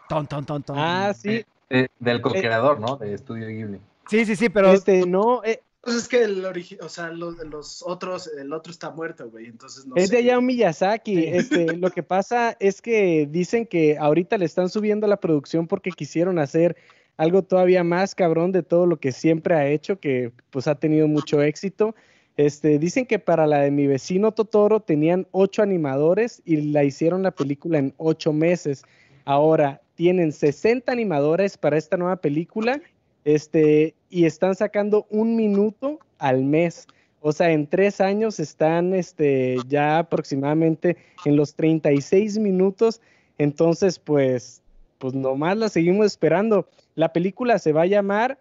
Ton, 0.09 0.27
ton, 0.27 0.45
ton, 0.45 0.63
ton. 0.63 0.77
Ah, 0.77 1.13
sí. 1.13 1.45
Eh, 1.69 1.87
del 1.99 2.19
co-creador, 2.21 2.79
¿no? 2.81 2.97
De 2.97 3.17
Studio 3.17 3.47
Ghibli. 3.47 3.79
Sí, 4.09 4.25
sí, 4.25 4.35
sí, 4.35 4.49
pero 4.49 4.73
Este, 4.73 5.05
no, 5.05 5.41
eh, 5.43 5.61
Pues 5.81 5.95
es 5.95 6.07
que 6.07 6.23
el 6.23 6.45
o 6.45 6.89
sea, 6.89 7.09
los, 7.09 7.37
los 7.37 7.83
otros, 7.85 8.29
el 8.37 8.53
otro 8.53 8.71
está 8.71 8.91
muerto, 8.91 9.29
güey, 9.31 9.47
entonces 9.47 9.85
no 9.87 9.95
es 9.95 10.09
sé. 10.09 10.15
de 10.15 10.21
Hayao 10.21 10.41
Miyazaki. 10.41 11.15
Sí. 11.15 11.27
Este, 11.27 11.75
lo 11.75 11.89
que 11.89 12.03
pasa 12.03 12.55
es 12.59 12.83
que 12.83 13.27
dicen 13.29 13.65
que 13.65 13.97
ahorita 13.97 14.37
le 14.37 14.45
están 14.45 14.69
subiendo 14.69 15.07
la 15.07 15.19
producción 15.19 15.67
porque 15.67 15.89
quisieron 15.89 16.37
hacer 16.37 16.77
algo 17.17 17.41
todavía 17.41 17.83
más 17.83 18.13
cabrón 18.13 18.51
de 18.51 18.61
todo 18.61 18.85
lo 18.85 18.99
que 18.99 19.11
siempre 19.11 19.55
ha 19.55 19.67
hecho, 19.67 19.99
que 19.99 20.31
pues 20.51 20.67
ha 20.67 20.75
tenido 20.75 21.07
mucho 21.07 21.41
éxito. 21.41 21.95
Este, 22.37 22.77
dicen 22.77 23.07
que 23.07 23.17
para 23.17 23.47
la 23.47 23.59
de 23.59 23.71
mi 23.71 23.87
vecino 23.87 24.31
Totoro 24.31 24.81
tenían 24.81 25.27
ocho 25.31 25.63
animadores 25.63 26.41
y 26.45 26.57
la 26.71 26.83
hicieron 26.83 27.23
la 27.23 27.31
película 27.31 27.79
en 27.79 27.93
ocho 27.97 28.33
meses. 28.33 28.83
Ahora 29.25 29.81
tienen 29.95 30.31
60 30.31 30.91
animadores 30.91 31.57
para 31.57 31.77
esta 31.77 31.97
nueva 31.97 32.17
película 32.17 32.81
este, 33.25 33.93
y 34.09 34.25
están 34.25 34.55
sacando 34.55 35.05
un 35.09 35.35
minuto 35.35 35.99
al 36.17 36.43
mes. 36.43 36.87
O 37.21 37.31
sea, 37.31 37.51
en 37.51 37.67
tres 37.67 38.01
años 38.01 38.39
están 38.39 38.93
este, 38.93 39.57
ya 39.67 39.99
aproximadamente 39.99 40.97
en 41.25 41.35
los 41.35 41.53
36 41.53 42.39
minutos. 42.39 42.99
Entonces, 43.37 43.99
pues, 43.99 44.61
pues 44.97 45.13
nomás 45.13 45.57
la 45.57 45.69
seguimos 45.69 46.07
esperando. 46.07 46.67
La 46.95 47.13
película 47.13 47.59
se 47.59 47.73
va 47.73 47.83
a 47.83 47.87
llamar 47.87 48.39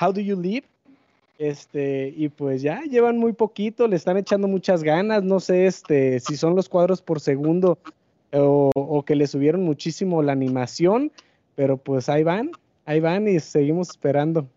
How 0.00 0.12
Do 0.12 0.20
You 0.20 0.40
Live? 0.40 0.66
Este, 1.38 2.12
y 2.14 2.28
pues 2.28 2.60
ya 2.60 2.82
llevan 2.82 3.16
muy 3.16 3.32
poquito, 3.32 3.88
le 3.88 3.96
están 3.96 4.18
echando 4.18 4.46
muchas 4.46 4.82
ganas. 4.82 5.24
No 5.24 5.40
sé 5.40 5.66
este, 5.66 6.20
si 6.20 6.36
son 6.36 6.54
los 6.54 6.68
cuadros 6.68 7.00
por 7.00 7.18
segundo 7.18 7.78
o, 8.32 8.70
o 8.74 9.02
que 9.04 9.16
le 9.16 9.26
subieron 9.26 9.62
muchísimo 9.62 10.22
la 10.22 10.32
animación, 10.32 11.10
pero 11.56 11.78
pues 11.78 12.10
ahí 12.10 12.24
van, 12.24 12.50
ahí 12.90 13.00
van 13.00 13.28
y 13.28 13.38
seguimos 13.40 13.90
esperando. 13.90 14.48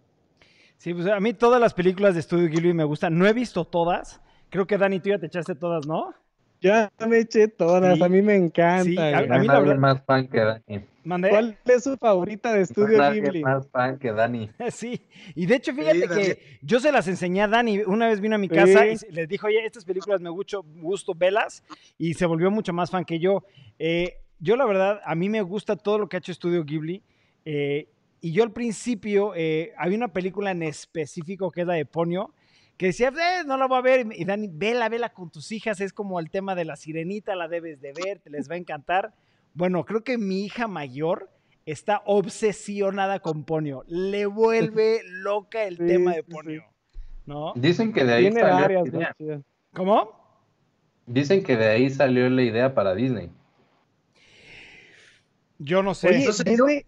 sí, 0.78 0.94
pues 0.94 1.08
a 1.08 1.20
mí 1.20 1.34
todas 1.34 1.62
las 1.62 1.74
películas 1.74 2.16
de 2.16 2.22
Studio 2.22 2.50
Ghibli 2.50 2.74
me 2.74 2.84
gustan. 2.84 3.18
No 3.18 3.26
he 3.28 3.34
visto 3.34 3.64
todas. 3.66 4.20
Creo 4.50 4.66
que 4.68 4.78
Dani, 4.78 5.00
tú 5.00 5.10
ya 5.10 5.20
te 5.20 5.28
echaste 5.28 5.56
todas, 5.56 5.86
¿no? 5.88 6.14
Ya 6.62 6.90
me 7.08 7.20
eché 7.20 7.48
todas, 7.50 7.98
Sí. 7.98 8.04
a 8.04 8.10
mí 8.10 8.22
me 8.22 8.36
encanta. 8.36 8.84
Sí, 8.86 8.98
a- 8.98 9.22
mí 9.22 9.28
la 9.28 9.38
Nadie 9.38 9.50
verdad- 9.50 9.76
más 9.78 10.02
fan 10.06 10.28
que 10.28 10.40
Dani. 10.40 10.86
Mandé. 11.04 11.30
¿Cuál 11.30 11.58
es 11.66 11.84
su 11.84 11.98
favorita 11.98 12.54
de 12.54 12.62
Estudio 12.62 12.98
Nadie 12.98 13.22
Ghibli? 13.22 13.42
más 13.44 13.68
fan 13.70 14.00
que 14.00 14.12
Dani. 14.14 14.50
Sí, 14.72 15.02
y 15.36 15.46
de 15.46 15.56
hecho, 15.56 15.74
fíjate 15.74 16.02
Sí, 16.02 16.08
que 16.08 16.40
yo 16.62 16.80
se 16.80 16.92
las 16.92 17.08
enseñé 17.08 17.42
a 17.44 17.48
Dani. 17.48 17.80
Una 17.86 18.08
vez 18.08 18.20
vino 18.22 18.36
a 18.36 18.38
mi 18.38 18.48
casa 18.50 18.88
y 18.88 18.98
Sí. 18.98 19.08
les 19.12 19.28
dijo, 19.28 19.48
oye, 19.48 19.66
estas 19.66 19.84
películas 19.86 20.22
me 20.22 20.30
gusto, 20.30 20.64
gusto 20.82 21.14
velas, 21.14 21.64
y 21.98 22.14
se 22.14 22.26
volvió 22.26 22.50
mucho 22.50 22.72
más 22.74 22.90
fan 22.90 23.04
que 23.06 23.20
yo. 23.20 23.44
Eh, 23.80 24.16
yo, 24.40 24.56
la 24.56 24.66
verdad, 24.66 25.02
a 25.06 25.16
mí 25.16 25.28
me 25.30 25.42
gusta 25.42 25.76
todo 25.76 25.98
lo 26.00 26.08
que 26.10 26.18
ha 26.18 26.20
hecho 26.20 26.32
Estudio 26.32 26.64
Ghibli. 26.66 27.04
eh, 27.46 27.90
y 28.24 28.32
yo 28.32 28.43
al 28.43 28.53
principio, 28.53 29.34
eh, 29.36 29.74
había 29.78 29.97
una 29.97 30.13
película 30.13 30.51
en 30.51 30.63
específico 30.63 31.51
que 31.51 31.61
es 31.61 31.67
la 31.67 31.74
de 31.74 31.86
Ponyo, 31.86 32.34
que 32.78 32.86
decía, 32.88 33.09
"Eh, 33.09 33.43
no 33.45 33.57
la 33.57 33.67
voy 33.67 33.78
a 33.80 33.82
ver. 33.82 34.07
Y 34.15 34.24
Dani, 34.24 34.47
vela, 34.49 34.88
vela 34.88 35.09
con 35.11 35.30
tus 35.30 35.51
hijas. 35.51 35.82
Es 35.82 35.91
como 35.91 36.21
el 36.21 36.30
tema 36.30 36.55
de 36.55 36.63
la 36.63 36.78
sirenita, 36.78 37.36
la 37.36 37.49
debes 37.49 37.82
de 37.82 37.91
ver, 37.91 38.19
te 38.19 38.30
les 38.30 38.49
va 38.49 38.55
a 38.55 38.57
encantar. 38.57 39.13
Bueno, 39.53 39.84
creo 39.84 40.05
que 40.05 40.17
mi 40.17 40.45
hija 40.45 40.69
mayor 40.69 41.30
está 41.65 42.01
obsesionada 42.05 43.19
con 43.19 43.43
Ponio. 43.43 43.84
Le 43.88 44.26
vuelve 44.26 45.01
loca 45.05 45.65
el 45.65 45.76
Sí, 45.78 45.86
tema 45.86 46.13
de 46.13 46.24
sí. 46.24 46.32
Ponio. 46.32 46.63
¿No? 47.26 47.51
Dicen 47.57 47.91
que 47.91 48.05
de 48.05 48.13
ahí 48.13 48.24
Tiene 48.32 48.39
salió. 48.39 48.84
Chidas. 49.17 49.41
¿Cómo? 49.74 50.11
Dicen 51.05 51.43
que 51.43 51.57
de 51.57 51.67
ahí 51.67 51.89
salió 51.89 52.30
la 52.30 52.41
idea 52.43 52.74
para 52.74 52.95
Disney. 52.95 53.30
Yo 55.59 55.84
no 55.84 55.93
sé. 55.93 56.07
Oye, 56.07 56.17
Entonces, 56.19 56.45
Disney, 56.45 56.86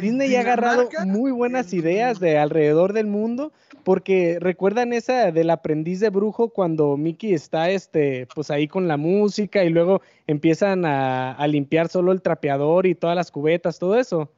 Disney 0.00 0.34
ha 0.36 0.40
agarrado 0.40 0.88
Dinamarca, 0.88 1.04
muy 1.04 1.32
buenas 1.32 1.72
en- 1.72 1.80
ideas 1.80 2.20
de 2.20 2.38
alrededor 2.38 2.92
del 2.92 3.06
mundo, 3.06 3.52
porque 3.84 4.38
recuerdan 4.40 4.92
esa 4.92 5.30
del 5.32 5.50
aprendiz 5.50 6.00
de 6.00 6.10
brujo 6.10 6.48
cuando 6.48 6.96
Mickey 6.96 7.34
está 7.34 7.70
este, 7.70 8.26
pues 8.34 8.50
ahí 8.50 8.68
con 8.68 8.88
la 8.88 8.96
música 8.96 9.64
y 9.64 9.70
luego 9.70 10.02
empiezan 10.26 10.84
a, 10.84 11.32
a 11.32 11.46
limpiar 11.46 11.88
solo 11.88 12.12
el 12.12 12.22
trapeador 12.22 12.86
y 12.86 12.94
todas 12.94 13.16
las 13.16 13.30
cubetas, 13.30 13.78
todo 13.78 13.98
eso. 13.98 14.28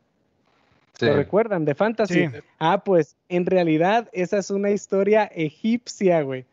Sí. 0.99 1.07
¿Lo 1.07 1.15
recuerdan? 1.17 1.65
De 1.65 1.75
Fantasy. 1.75 2.29
Sí. 2.29 2.37
Ah, 2.59 2.85
pues 2.85 3.17
en 3.29 3.47
realidad 3.47 4.09
esa 4.13 4.39
es 4.39 4.51
una 4.51 4.71
historia 4.71 5.25
egipcia, 5.25 6.23
güey. 6.23 6.45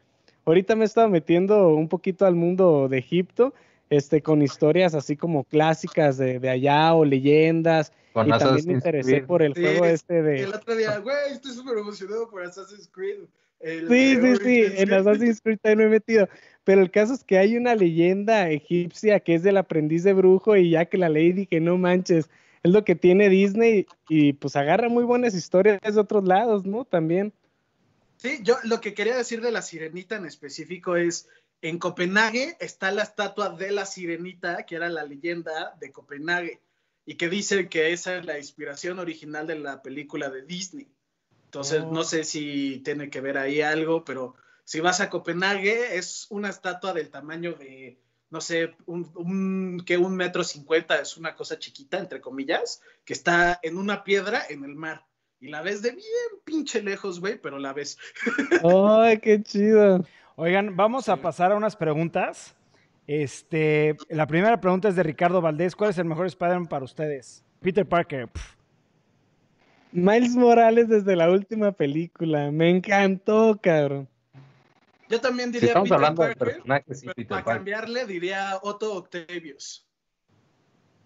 Ahorita 0.46 0.76
me 0.76 0.84
he 0.84 0.86
estado 0.88 1.08
metiendo 1.10 1.70
un 1.76 1.88
poquito 1.88 2.26
al 2.26 2.34
mundo 2.36 2.88
de 2.90 2.98
Egipto, 2.98 3.54
este, 3.92 4.22
con 4.22 4.42
historias 4.42 4.96
así 4.96 5.18
como 5.18 5.44
clásicas 5.44 6.18
de, 6.18 6.40
de 6.40 6.50
allá 6.50 6.94
o 6.96 7.06
leyendas. 7.06 7.92
Con 8.14 8.28
y 8.28 8.32
también 8.32 8.66
me 8.66 8.74
interesé 8.74 9.12
Creed. 9.12 9.26
por 9.26 9.44
el 9.44 9.54
Sí, 9.54 9.62
juego 9.62 9.86
este 9.86 10.24
de... 10.24 10.44
El 10.44 10.54
otro 10.54 10.76
día, 10.76 10.98
güey, 11.00 11.34
estoy 11.34 11.52
súper 11.54 11.78
emocionado 11.78 12.30
por 12.30 12.44
Assassin's 12.44 12.90
Creed. 12.92 13.20
El 13.60 13.88
Sí, 13.90 14.16
sí, 14.16 14.36
sí, 14.44 14.64
en. 14.78 14.94
Assassin's 14.94 15.42
Creed 15.42 15.60
también 15.62 15.78
me 15.80 15.86
he 15.86 16.00
metido. 16.00 16.28
Pero 16.64 16.82
el 16.82 16.90
caso 16.90 17.14
es 17.14 17.24
que 17.24 17.38
hay 17.38 17.58
una 17.58 17.76
leyenda 17.76 18.50
egipcia 18.50 19.20
que 19.20 19.36
es 19.36 19.44
del 19.44 19.58
aprendiz 19.58 20.04
de 20.04 20.14
brujo 20.14 20.56
y 20.56 20.72
ya 20.72 20.86
que 20.86 20.98
la 20.98 21.10
leí 21.10 21.34
dije, 21.34 21.60
no 21.60 21.78
manches, 21.78 22.30
es 22.64 22.72
lo 22.72 22.86
que 22.86 22.96
tiene 22.96 23.30
Disney 23.30 23.88
y 24.08 24.34
pues 24.34 24.56
agarra 24.56 24.88
muy 24.88 25.04
buenas 25.04 25.36
historias 25.36 25.80
de 25.82 26.00
otros 26.00 26.24
lados, 26.24 26.66
¿no? 26.66 26.86
También. 26.86 27.34
Sí, 28.18 28.40
yo 28.44 28.56
lo 28.64 28.80
que 28.82 28.94
quería 28.94 29.18
decir 29.18 29.42
de 29.42 29.52
la 29.52 29.64
sirenita 29.64 30.16
en 30.16 30.26
específico 30.26 30.96
es, 30.96 31.28
en 31.62 31.78
Copenhague 31.80 32.58
está 32.60 32.92
la 32.92 33.04
estatua 33.04 33.50
de 33.50 33.72
la 33.72 33.86
sirenita, 33.86 34.66
que 34.66 34.76
era 34.76 34.90
la 34.90 35.04
leyenda 35.04 35.76
de 35.80 35.92
Copenhague, 35.92 36.60
y 37.06 37.16
que 37.16 37.30
dice 37.30 37.70
que 37.70 37.92
esa 37.94 38.18
es 38.18 38.26
la 38.26 38.38
inspiración 38.38 39.00
original 39.00 39.48
de 39.48 39.60
la 39.60 39.82
película 39.82 40.30
de 40.30 40.42
Disney. 40.44 40.88
Entonces, 41.46 41.82
Oh. 41.84 41.92
no 41.92 42.04
sé 42.04 42.24
si 42.24 42.82
tiene 42.84 43.10
que 43.10 43.22
ver 43.22 43.38
ahí 43.38 43.62
algo, 43.62 44.06
pero 44.06 44.36
si 44.64 44.80
vas 44.80 45.02
a 45.02 45.10
Copenhague, 45.10 45.98
es 45.98 46.28
una 46.30 46.50
estatua 46.50 46.94
del 46.94 47.10
tamaño 47.10 47.54
de, 47.54 48.00
no 48.30 48.40
sé, 48.40 48.76
un, 48.86 49.12
un- 49.16 49.84
que 49.86 49.98
un 49.98 50.16
metro 50.16 50.44
cincuenta, 50.44 51.00
es 51.02 51.18
una 51.18 51.36
cosa 51.36 51.60
chiquita, 51.60 51.98
entre 52.00 52.22
comillas, 52.22 52.82
que 53.04 53.14
está 53.14 53.60
en 53.64 53.78
una 53.78 54.04
piedra 54.04 54.44
en 54.50 54.64
el 54.64 54.76
mar. 54.76 55.06
Y 55.40 55.48
la 55.50 55.62
ves 55.62 55.82
de 55.82 55.92
bien 55.92 56.06
pinche 56.46 56.82
lejos, 56.84 57.20
güey, 57.20 57.42
pero 57.42 57.58
la 57.60 57.74
ves. 57.74 57.98
¡Ay, 58.64 59.20
qué 59.20 59.42
chido! 59.44 60.06
Oigan, 60.36 60.76
vamos 60.76 61.10
a 61.10 61.18
pasar 61.18 61.52
a 61.52 61.56
unas 61.56 61.76
preguntas. 61.76 62.56
Este, 63.08 63.98
la 64.10 64.28
primera 64.28 64.60
pregunta 64.62 64.88
es 64.88 64.96
de 64.96 65.04
Ricardo 65.04 65.42
Valdés. 65.42 65.76
¿Cuál 65.76 65.90
es 65.90 65.98
el 65.98 66.06
mejor 66.06 66.28
Spider-Man 66.28 66.68
para 66.68 66.86
ustedes? 66.86 67.44
Peter 67.60 67.86
Parker. 67.86 68.30
Miles 69.92 70.36
Morales 70.36 70.88
desde 70.88 71.16
la 71.18 71.30
última 71.30 71.74
película, 71.74 72.50
me 72.50 72.70
encantó, 72.70 73.60
cabrón. 73.62 74.08
Yo 75.10 75.20
también 75.20 75.50
Si 75.50 75.56
diría 75.56 75.68
estamos 75.70 75.90
Peter 75.90 75.96
hablando 75.98 76.24
de 76.24 76.36
Parker, 76.36 76.48
personajes, 76.56 77.00
sí, 77.00 77.06
pero 77.08 77.16
Peter 77.16 77.28
para 77.30 77.44
Parker. 77.44 77.58
cambiarle 77.60 78.06
diría 78.06 78.58
Otto 78.62 78.94
Octavius, 78.96 79.86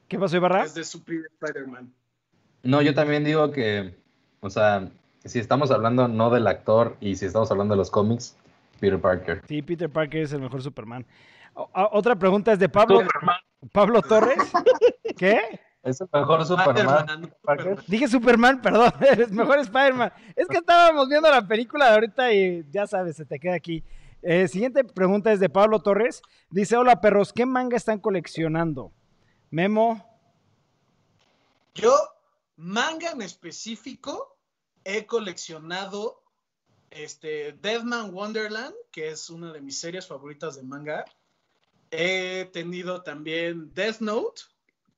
¿Qué 0.07 0.19
pasó, 0.19 0.35
Ibarra? 0.37 0.65
es 0.65 0.75
de 0.75 0.83
Superior 0.83 1.25
Spider-Man. 1.41 1.91
No, 2.61 2.83
yo 2.83 2.93
también 2.93 3.23
digo 3.23 3.51
que, 3.51 3.95
o 4.41 4.51
sea, 4.51 4.91
si 5.23 5.39
estamos 5.39 5.71
hablando 5.71 6.07
no 6.07 6.29
del 6.29 6.45
actor 6.45 6.95
y 6.99 7.15
si 7.15 7.25
estamos 7.25 7.49
hablando 7.49 7.73
de 7.73 7.79
los 7.79 7.89
cómics, 7.89 8.37
Peter 8.79 8.99
Parker. 8.99 9.41
Sí, 9.47 9.61
Peter 9.61 9.89
Parker 9.89 10.23
es 10.23 10.33
el 10.33 10.41
mejor 10.41 10.61
Superman. 10.61 11.05
O- 11.53 11.69
a- 11.73 11.89
otra 11.93 12.15
pregunta 12.15 12.51
es 12.53 12.59
de 12.59 12.67
Pablo, 12.69 13.01
Pablo 13.71 14.01
Torres. 14.01 14.37
¿Qué? 15.17 15.59
Es 15.83 16.01
el 16.01 16.07
mejor 16.13 16.45
Superman. 16.45 17.31
Parker. 17.43 17.63
Superman. 17.63 17.85
Dije 17.87 18.07
Superman, 18.07 18.61
perdón, 18.61 18.91
eres 19.01 19.31
mejor 19.31 19.59
Spider-Man. 19.59 20.11
Es 20.35 20.47
que 20.47 20.57
estábamos 20.57 21.07
viendo 21.07 21.29
la 21.29 21.47
película 21.47 21.85
de 21.87 21.91
ahorita 21.93 22.33
y 22.33 22.65
ya 22.71 22.87
sabes, 22.87 23.15
se 23.15 23.25
te 23.25 23.39
queda 23.39 23.55
aquí. 23.55 23.83
Eh, 24.21 24.47
siguiente 24.47 24.83
pregunta 24.83 25.31
es 25.31 25.39
de 25.39 25.49
Pablo 25.49 25.79
Torres. 25.81 26.21
Dice, 26.49 26.75
hola 26.77 26.99
perros, 27.01 27.31
¿qué 27.31 27.45
manga 27.45 27.77
están 27.77 27.99
coleccionando? 27.99 28.91
Memo, 29.51 30.03
Yo, 31.75 31.93
manga 32.57 33.11
en 33.11 33.21
específico, 33.21 34.37
he 34.83 35.05
coleccionado 35.05 36.23
este, 36.91 37.53
Deadman 37.61 38.13
Wonderland, 38.13 38.75
que 38.91 39.09
es 39.09 39.29
una 39.29 39.51
de 39.51 39.61
mis 39.61 39.79
series 39.79 40.07
favoritas 40.07 40.55
de 40.55 40.63
manga. 40.63 41.05
He 41.91 42.49
tenido 42.51 43.03
también 43.03 43.73
Death 43.73 43.99
Note, 43.99 44.41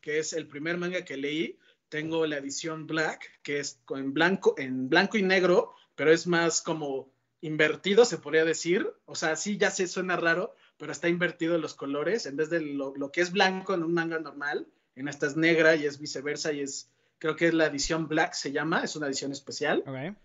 que 0.01 0.19
es 0.19 0.33
el 0.33 0.47
primer 0.47 0.77
manga 0.77 1.03
que 1.03 1.17
leí. 1.17 1.57
Tengo 1.89 2.25
la 2.25 2.37
edición 2.37 2.87
Black, 2.87 3.39
que 3.43 3.59
es 3.59 3.79
en 3.89 4.13
blanco, 4.13 4.55
en 4.57 4.89
y 5.13 5.21
negro, 5.21 5.73
pero 5.95 6.11
es 6.11 6.27
más 6.27 6.61
como 6.61 7.09
invertido, 7.41 8.05
se 8.05 8.17
podría 8.17 8.45
decir. 8.45 8.91
O 9.05 9.15
sea, 9.15 9.35
sí, 9.35 9.57
ya 9.57 9.71
sé, 9.71 9.87
suena 9.87 10.17
raro, 10.17 10.53
pero 10.77 10.91
está 10.91 11.07
invertido 11.07 11.57
los 11.57 11.73
colores. 11.73 12.25
En 12.25 12.35
vez 12.35 12.49
de 12.49 12.61
lo, 12.61 13.11
que 13.11 13.21
es 13.21 13.31
blanco 13.31 13.73
en 13.73 13.83
un 13.83 13.93
manga 13.93 14.19
normal, 14.19 14.67
en 14.95 15.07
esta 15.07 15.27
es 15.27 15.35
negra 15.35 15.75
y 15.75 15.85
es 15.85 15.99
viceversa 15.99 16.51
y 16.51 16.61
es, 16.61 16.89
creo 17.19 17.35
que 17.35 17.47
es 17.47 17.53
la 17.53 17.67
edición 17.67 18.07
Black, 18.07 18.33
se 18.33 18.51
llama, 18.51 18.83
es 18.83 18.95
una 18.95 19.07
edición 19.07 19.31
especial. 19.31 19.83
ok. 19.85 20.17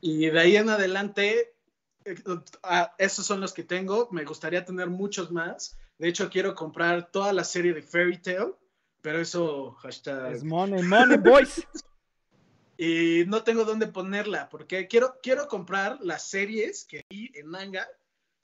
Y 0.00 0.26
de 0.26 0.40
ahí 0.40 0.56
en 0.56 0.68
adelante, 0.68 1.54
eh, 2.04 2.16
esos 2.98 3.26
son 3.26 3.40
los 3.40 3.52
que 3.52 3.62
tengo. 3.62 4.08
Me 4.10 4.24
gustaría 4.24 4.64
tener 4.64 4.88
muchos 4.88 5.30
más. 5.30 5.78
De 5.98 6.08
hecho, 6.08 6.30
quiero 6.30 6.54
comprar 6.54 7.10
toda 7.10 7.32
la 7.32 7.44
serie 7.44 7.72
de 7.72 7.82
Fairy 7.82 8.18
Tail, 8.18 8.54
pero 9.00 9.20
eso, 9.20 9.72
hashtag. 9.72 10.32
Es 10.32 10.44
Money, 10.44 10.82
Money 10.82 11.18
Boys. 11.18 11.66
Y 12.78 13.24
no 13.26 13.42
tengo 13.42 13.64
dónde 13.64 13.86
ponerla, 13.86 14.50
porque 14.50 14.86
quiero, 14.86 15.18
quiero 15.22 15.48
comprar 15.48 15.98
las 16.02 16.28
series 16.28 16.84
que 16.84 17.00
vi 17.08 17.30
en 17.34 17.46
manga 17.46 17.88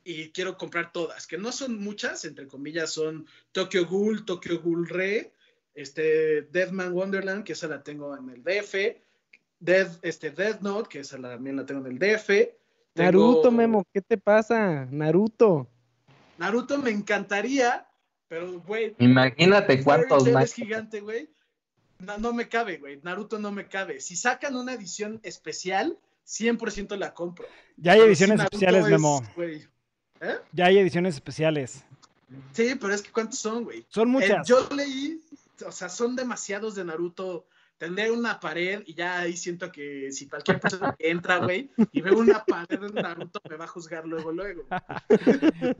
y 0.04 0.30
quiero 0.30 0.56
comprar 0.56 0.90
todas, 0.90 1.26
que 1.26 1.36
no 1.36 1.52
son 1.52 1.78
muchas, 1.78 2.24
entre 2.24 2.48
comillas, 2.48 2.90
son 2.90 3.26
Tokyo 3.52 3.86
Ghoul, 3.86 4.24
Tokyo 4.24 4.60
Ghoul 4.62 4.88
Re, 4.88 5.32
este, 5.74 6.42
Deathman 6.42 6.92
Wonderland, 6.92 7.44
que 7.44 7.52
esa 7.52 7.68
la 7.68 7.82
tengo 7.82 8.16
en 8.16 8.30
el 8.30 8.42
DF, 8.42 8.74
Death, 9.64 9.98
este, 10.02 10.30
Death 10.32 10.60
Note, 10.60 10.88
que 10.88 10.98
esa 11.00 11.18
la- 11.18 11.30
también 11.34 11.56
la 11.56 11.64
tengo 11.64 11.86
en 11.86 11.92
el 11.92 11.98
DF. 11.98 12.28
Tengo- 12.94 13.06
Naruto, 13.06 13.50
Memo, 13.52 13.84
¿qué 13.92 14.00
te 14.02 14.18
pasa? 14.18 14.86
Naruto. 14.90 15.68
Naruto 16.38 16.78
me 16.78 16.90
encantaría, 16.90 17.86
pero, 18.28 18.60
güey, 18.60 18.94
Imagínate 18.98 19.82
cuántos 19.84 20.28
más. 20.30 20.44
es 20.46 20.54
gigante, 20.54 21.00
güey. 21.00 21.30
No, 22.00 22.18
no 22.18 22.32
me 22.32 22.48
cabe, 22.48 22.78
güey. 22.78 22.98
Naruto 23.04 23.38
no 23.38 23.52
me 23.52 23.68
cabe. 23.68 24.00
Si 24.00 24.16
sacan 24.16 24.56
una 24.56 24.72
edición 24.74 25.20
especial, 25.22 25.96
100% 26.24 26.96
la 26.96 27.14
compro. 27.14 27.46
Ya 27.76 27.92
hay 27.92 28.00
ediciones 28.00 28.40
especiales, 28.40 28.84
es, 28.84 28.90
Memo. 28.90 29.22
¿Eh? 29.38 30.36
Ya 30.52 30.66
hay 30.66 30.78
ediciones 30.78 31.14
especiales. 31.14 31.84
Sí, 32.52 32.74
pero 32.80 32.92
es 32.94 33.02
que 33.02 33.12
¿cuántos 33.12 33.38
son, 33.38 33.64
güey? 33.64 33.86
Son 33.88 34.08
Eh, 34.08 34.10
muchas. 34.10 34.46
yo 34.48 34.68
leí, 34.74 35.20
o 35.66 35.70
sea, 35.70 35.88
son 35.88 36.16
demasiados 36.16 36.74
de 36.74 36.84
Naruto. 36.84 37.46
Tendré 37.82 38.12
una 38.12 38.38
pared 38.38 38.84
y 38.86 38.94
ya 38.94 39.18
ahí 39.18 39.36
siento 39.36 39.72
que 39.72 40.12
si 40.12 40.28
cualquier 40.28 40.60
persona 40.60 40.94
que 40.96 41.10
entra, 41.10 41.38
güey, 41.38 41.68
y 41.90 42.00
ve 42.00 42.12
una 42.12 42.44
pared 42.44 42.78
de 42.78 43.02
Naruto, 43.02 43.40
me 43.50 43.56
va 43.56 43.64
a 43.64 43.66
juzgar 43.66 44.06
luego, 44.06 44.30
luego. 44.30 44.62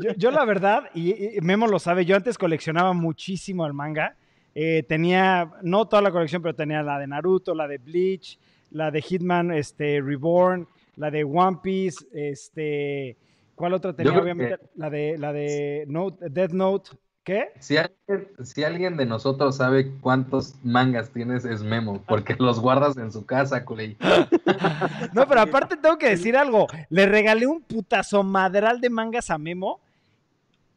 Yo, 0.01 0.13
yo 0.17 0.33
la 0.33 0.45
verdad, 0.45 0.91
y, 0.95 1.37
y 1.37 1.41
Memo 1.43 1.69
lo 1.69 1.79
sabe, 1.79 2.05
yo 2.05 2.17
antes 2.17 2.37
coleccionaba 2.39 2.93
muchísimo 2.93 3.65
el 3.69 3.73
manga. 3.73 4.17
Eh, 4.53 4.83
tenía, 4.89 5.53
no 5.63 5.87
toda 5.87 6.03
la 6.03 6.11
colección, 6.11 6.43
pero 6.43 6.57
tenía 6.57 6.83
la 6.83 6.99
de 6.99 7.07
Naruto, 7.07 7.55
la 7.55 7.69
de 7.69 7.79
Bleach, 7.79 8.37
la 8.73 8.91
de 8.91 9.01
Hitman 9.01 9.53
este, 9.53 10.01
Reborn, 10.01 10.67
la 10.97 11.09
de 11.09 11.23
One 11.23 11.61
Piece, 11.63 12.05
este, 12.13 13.17
¿cuál 13.55 13.75
otra 13.75 13.95
tenía? 13.95 14.19
Obviamente 14.19 14.59
la 14.75 14.91
de, 14.91 15.17
la 15.19 15.33
de 15.33 15.85
Note, 15.87 16.31
Death 16.31 16.51
Note, 16.51 16.91
¿qué? 17.25 17.53
Si 17.61 17.77
alguien, 17.77 18.29
si 18.45 18.65
alguien 18.65 18.97
de 18.97 19.07
nosotros 19.07 19.57
sabe 19.57 19.93
cuántos 20.01 20.55
mangas 20.63 21.11
tienes, 21.11 21.45
es 21.45 21.63
Memo, 21.63 22.03
porque 22.07 22.37
los 22.39 22.61
guardas 22.61 22.97
en 22.97 23.13
su 23.13 23.25
casa, 23.27 23.65
culey. 23.65 23.97
No, 25.13 25.27
pero 25.27 25.41
aparte 25.41 25.77
tengo 25.77 25.99
que 25.99 26.09
decir 26.09 26.37
algo, 26.37 26.67
le 26.89 27.07
regalé 27.07 27.47
un 27.47 27.63
putazo 27.63 28.23
madral 28.23 28.81
de 28.81 28.91
mangas 28.91 29.31
a 29.31 29.39
Memo 29.39 29.81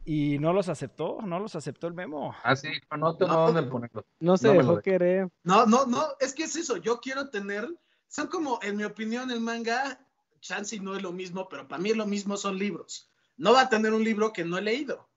y 0.05 0.37
no 0.39 0.53
los 0.53 0.69
aceptó, 0.69 1.19
no 1.23 1.39
los 1.39 1.55
aceptó 1.55 1.87
el 1.87 1.93
Memo. 1.93 2.35
Ah, 2.43 2.55
sí, 2.55 2.69
no 2.97 3.15
tengo 3.17 3.33
dónde 3.33 3.63
ponerlos. 3.63 4.05
No 4.19 4.37
se 4.37 4.47
No 4.47 4.53
dejó 4.53 4.81
querer. 4.81 5.29
No, 5.43 5.65
no, 5.65 5.85
no, 5.85 6.03
es 6.19 6.33
que 6.33 6.43
es 6.43 6.55
eso. 6.55 6.77
Yo 6.77 6.99
quiero 6.99 7.29
tener, 7.29 7.67
son 8.07 8.27
como, 8.27 8.59
en 8.61 8.77
mi 8.77 8.83
opinión, 8.83 9.31
el 9.31 9.41
manga 9.41 9.99
chance 10.41 10.79
no 10.79 10.95
es 10.95 11.01
lo 11.01 11.11
mismo, 11.11 11.49
pero 11.49 11.67
para 11.67 11.81
mí 11.81 11.93
lo 11.93 12.05
mismo 12.05 12.37
son 12.37 12.57
libros. 12.57 13.09
No 13.37 13.53
va 13.53 13.61
a 13.61 13.69
tener 13.69 13.93
un 13.93 14.03
libro 14.03 14.31
que 14.31 14.45
no 14.45 14.57
he 14.57 14.61
leído. 14.61 15.09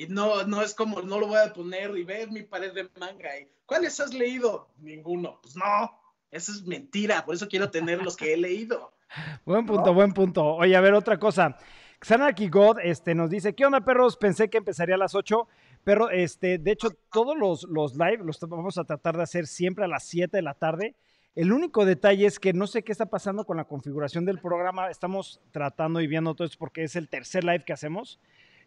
Y 0.00 0.06
no, 0.06 0.44
no 0.44 0.62
es 0.62 0.74
como, 0.74 1.02
no 1.02 1.18
lo 1.18 1.26
voy 1.26 1.40
a 1.40 1.52
poner 1.52 1.94
y 1.94 2.04
ver 2.04 2.30
mi 2.30 2.42
pared 2.42 2.72
de 2.72 2.88
manga. 2.98 3.38
Y, 3.38 3.46
¿Cuáles 3.66 4.00
has 4.00 4.14
leído? 4.14 4.70
Ninguno. 4.78 5.38
Pues 5.42 5.56
no, 5.56 5.90
eso 6.30 6.52
es 6.52 6.62
mentira. 6.62 7.22
Por 7.26 7.34
eso 7.34 7.46
quiero 7.48 7.70
tener 7.70 8.02
los 8.02 8.16
que 8.16 8.32
he 8.32 8.36
leído. 8.38 8.94
Buen 9.44 9.66
punto, 9.66 9.92
buen 9.92 10.14
punto. 10.14 10.42
Oye, 10.54 10.74
a 10.74 10.80
ver, 10.80 10.94
otra 10.94 11.18
cosa. 11.18 11.54
Xanarchy 12.00 12.48
God 12.48 12.78
este, 12.82 13.14
nos 13.14 13.28
dice, 13.28 13.54
¿qué 13.54 13.66
onda, 13.66 13.82
perros? 13.82 14.16
Pensé 14.16 14.48
que 14.48 14.56
empezaría 14.56 14.94
a 14.94 14.98
las 14.98 15.14
8, 15.14 15.46
pero 15.84 16.08
este, 16.08 16.56
de 16.56 16.70
hecho, 16.70 16.88
todos 17.12 17.36
los, 17.36 17.64
los 17.64 17.92
live 17.92 18.24
los 18.24 18.40
vamos 18.40 18.78
a 18.78 18.84
tratar 18.84 19.18
de 19.18 19.24
hacer 19.24 19.46
siempre 19.46 19.84
a 19.84 19.88
las 19.88 20.04
7 20.04 20.34
de 20.34 20.42
la 20.42 20.54
tarde. 20.54 20.94
El 21.34 21.52
único 21.52 21.84
detalle 21.84 22.24
es 22.24 22.38
que 22.38 22.54
no 22.54 22.66
sé 22.66 22.84
qué 22.84 22.92
está 22.92 23.06
pasando 23.06 23.44
con 23.44 23.58
la 23.58 23.64
configuración 23.64 24.24
del 24.24 24.40
programa. 24.40 24.88
Estamos 24.88 25.42
tratando 25.50 26.00
y 26.00 26.06
viendo 26.06 26.34
todo 26.34 26.46
esto 26.46 26.56
porque 26.58 26.84
es 26.84 26.96
el 26.96 27.10
tercer 27.10 27.44
live 27.44 27.64
que 27.66 27.74
hacemos. 27.74 28.18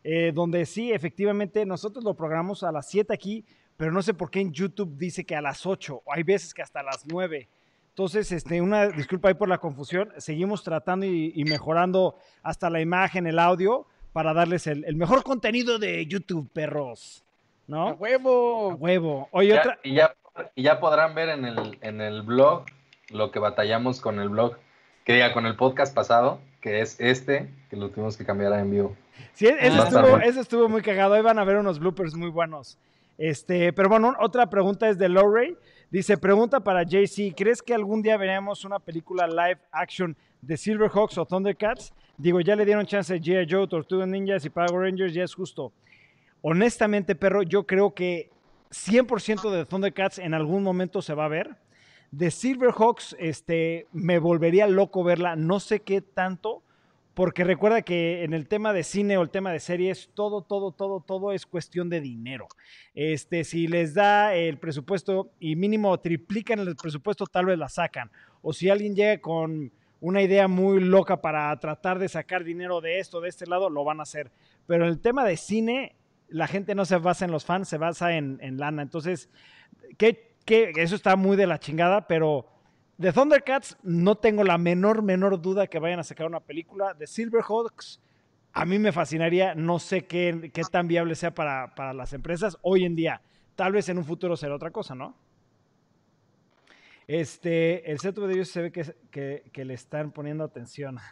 Eh, 0.03 0.31
donde 0.33 0.65
sí, 0.65 0.91
efectivamente, 0.91 1.65
nosotros 1.65 2.03
lo 2.03 2.13
programamos 2.13 2.63
a 2.63 2.71
las 2.71 2.89
7 2.89 3.13
aquí, 3.13 3.45
pero 3.77 3.91
no 3.91 4.01
sé 4.01 4.13
por 4.13 4.29
qué 4.29 4.41
en 4.41 4.51
YouTube 4.51 4.97
dice 4.97 5.25
que 5.25 5.35
a 5.35 5.41
las 5.41 5.65
8, 5.65 6.03
o 6.05 6.13
hay 6.13 6.23
veces 6.23 6.53
que 6.53 6.61
hasta 6.61 6.83
las 6.83 7.05
9. 7.05 7.47
Entonces, 7.89 8.31
este, 8.31 8.59
una 8.59 8.87
disculpa 8.87 9.29
ahí 9.29 9.35
por 9.35 9.47
la 9.47 9.59
confusión. 9.59 10.11
Seguimos 10.17 10.63
tratando 10.63 11.05
y, 11.05 11.43
mejorando 11.45 12.15
hasta 12.41 12.69
la 12.69 12.81
imagen, 12.81 13.27
el 13.27 13.37
audio, 13.37 13.85
para 14.13 14.33
darles 14.33 14.65
el, 14.67 14.95
mejor 14.95 15.23
contenido 15.23 15.77
de 15.77 16.05
YouTube, 16.07 16.49
perros. 16.51 17.23
¿No? 17.67 17.89
¡A 17.89 17.93
huevo! 17.93 18.71
¡A 18.71 18.75
huevo! 18.75 19.29
Oye, 19.31 19.57
otra... 19.57 19.79
Y 19.83 19.93
ya, 19.93 20.15
y 20.55 20.63
ya 20.63 20.79
podrán 20.79 21.13
ver 21.13 21.29
en 21.29 21.45
el, 21.45 21.77
en 21.81 22.01
el 22.01 22.23
blog 22.23 22.65
lo 23.09 23.31
que 23.31 23.39
batallamos 23.39 24.01
con 24.01 24.19
el 24.19 24.29
blog, 24.29 24.57
que 25.05 25.13
diga 25.13 25.31
con 25.31 25.45
el 25.45 25.55
podcast 25.55 25.93
pasado, 25.93 26.39
que 26.63 26.79
es 26.79 26.97
este, 27.01 27.49
que 27.69 27.75
lo 27.75 27.89
tuvimos 27.89 28.15
que 28.15 28.23
cambiar 28.23 28.53
a 28.53 28.61
en 28.61 28.71
vivo. 28.71 28.95
Sí, 29.33 29.47
eso, 29.47 29.83
estuvo, 29.83 30.17
eso 30.19 30.39
estuvo 30.39 30.69
muy 30.69 30.81
cagado. 30.81 31.13
Ahí 31.13 31.21
van 31.21 31.37
a 31.37 31.43
ver 31.43 31.57
unos 31.57 31.77
bloopers 31.77 32.15
muy 32.15 32.29
buenos. 32.29 32.77
Este, 33.17 33.73
pero 33.73 33.89
bueno, 33.89 34.15
otra 34.21 34.49
pregunta 34.49 34.87
es 34.87 34.97
de 34.97 35.09
Lowray. 35.09 35.57
Dice, 35.91 36.17
pregunta 36.17 36.61
para 36.61 36.83
JC, 36.83 37.35
¿crees 37.35 37.61
que 37.61 37.73
algún 37.73 38.01
día 38.01 38.15
veremos 38.15 38.63
una 38.63 38.79
película 38.79 39.27
live 39.27 39.59
action 39.73 40.15
de 40.41 40.55
Silverhawks 40.55 41.17
o 41.17 41.25
Thundercats? 41.25 41.93
Digo, 42.17 42.39
ya 42.39 42.55
le 42.55 42.63
dieron 42.63 42.85
chance 42.85 43.13
a 43.13 43.17
G.I. 43.17 43.45
Joe, 43.49 43.67
Tortuga 43.67 44.05
Ninjas 44.05 44.45
y 44.45 44.49
Power 44.49 44.83
Rangers, 44.83 45.13
ya 45.13 45.25
es 45.25 45.35
justo. 45.35 45.73
Honestamente, 46.41 47.13
perro, 47.13 47.43
yo 47.43 47.67
creo 47.67 47.93
que 47.93 48.29
100% 48.71 49.51
de 49.51 49.65
Thundercats 49.65 50.17
en 50.17 50.33
algún 50.33 50.63
momento 50.63 51.01
se 51.01 51.13
va 51.13 51.25
a 51.25 51.29
ver. 51.29 51.57
De 52.13 52.29
Silverhawks, 52.29 53.15
este, 53.17 53.87
me 53.91 54.19
volvería 54.19 54.67
loco 54.67 55.03
verla, 55.03 55.35
no 55.35 55.59
sé 55.59 55.79
qué 55.79 55.99
tanto, 55.99 56.61
porque 57.15 57.43
recuerda 57.43 57.81
que 57.81 58.23
en 58.23 58.35
el 58.35 58.47
tema 58.47 58.71
de 58.71 58.83
cine 58.83 59.17
o 59.17 59.23
el 59.23 59.31
tema 59.31 59.51
de 59.51 59.59
series, 59.59 60.11
todo, 60.13 60.43
todo, 60.43 60.71
todo, 60.71 60.99
todo 60.99 61.31
es 61.31 61.47
cuestión 61.47 61.89
de 61.89 62.01
dinero. 62.01 62.47
Este, 62.93 63.43
si 63.43 63.65
les 63.65 63.95
da 63.95 64.35
el 64.35 64.59
presupuesto 64.59 65.31
y 65.39 65.55
mínimo 65.55 65.99
triplican 65.99 66.59
el 66.59 66.75
presupuesto, 66.75 67.25
tal 67.25 67.47
vez 67.47 67.57
la 67.57 67.67
sacan. 67.67 68.11
O 68.43 68.53
si 68.53 68.69
alguien 68.69 68.95
llega 68.95 69.19
con 69.19 69.71
una 69.99 70.21
idea 70.21 70.47
muy 70.47 70.81
loca 70.81 71.19
para 71.19 71.59
tratar 71.59 71.97
de 71.97 72.09
sacar 72.09 72.43
dinero 72.43 72.79
de 72.79 72.99
esto, 72.99 73.21
de 73.21 73.29
este 73.29 73.47
lado, 73.47 73.71
lo 73.71 73.83
van 73.83 73.99
a 73.99 74.03
hacer. 74.03 74.31
Pero 74.67 74.83
en 74.83 74.91
el 74.91 74.99
tema 74.99 75.25
de 75.25 75.35
cine, 75.35 75.95
la 76.27 76.45
gente 76.45 76.75
no 76.75 76.85
se 76.85 76.97
basa 76.97 77.25
en 77.25 77.31
los 77.31 77.43
fans, 77.43 77.69
se 77.69 77.79
basa 77.79 78.15
en, 78.15 78.37
lana. 78.59 78.83
Entonces, 78.83 79.31
que, 79.97 80.32
que 80.45 80.71
eso 80.75 80.95
está 80.95 81.15
muy 81.15 81.37
de 81.37 81.47
la 81.47 81.59
chingada, 81.59 82.07
pero 82.07 82.45
de 82.97 83.11
Thundercats 83.11 83.77
no 83.83 84.15
tengo 84.15 84.43
la 84.43 84.57
menor, 84.57 85.01
menor 85.01 85.41
duda 85.41 85.67
que 85.67 85.79
vayan 85.79 85.99
a 85.99 86.03
sacar 86.03 86.27
una 86.27 86.39
película. 86.39 86.93
De 86.93 87.07
Silverhawks 87.07 87.99
a 88.53 88.65
mí 88.65 88.77
me 88.77 88.91
fascinaría, 88.91 89.55
no 89.55 89.79
sé 89.79 90.05
qué, 90.05 90.51
qué 90.53 90.61
tan 90.71 90.87
viable 90.87 91.15
sea 91.15 91.33
para, 91.33 91.73
para, 91.73 91.91
las 91.93 92.13
empresas 92.13 92.57
hoy 92.61 92.85
en 92.85 92.95
día. 92.95 93.21
Tal 93.55 93.73
vez 93.73 93.89
en 93.89 93.97
un 93.97 94.05
futuro 94.05 94.37
será 94.37 94.55
otra 94.55 94.69
cosa, 94.69 94.93
¿no? 94.93 95.15
Este, 97.07 97.91
el 97.91 97.99
setup 97.99 98.27
de 98.27 98.33
ellos 98.35 98.47
se 98.49 98.61
ve 98.61 98.71
que, 98.71 99.43
que, 99.51 99.65
le 99.65 99.73
están 99.73 100.11
poniendo 100.11 100.43
atención. 100.43 100.97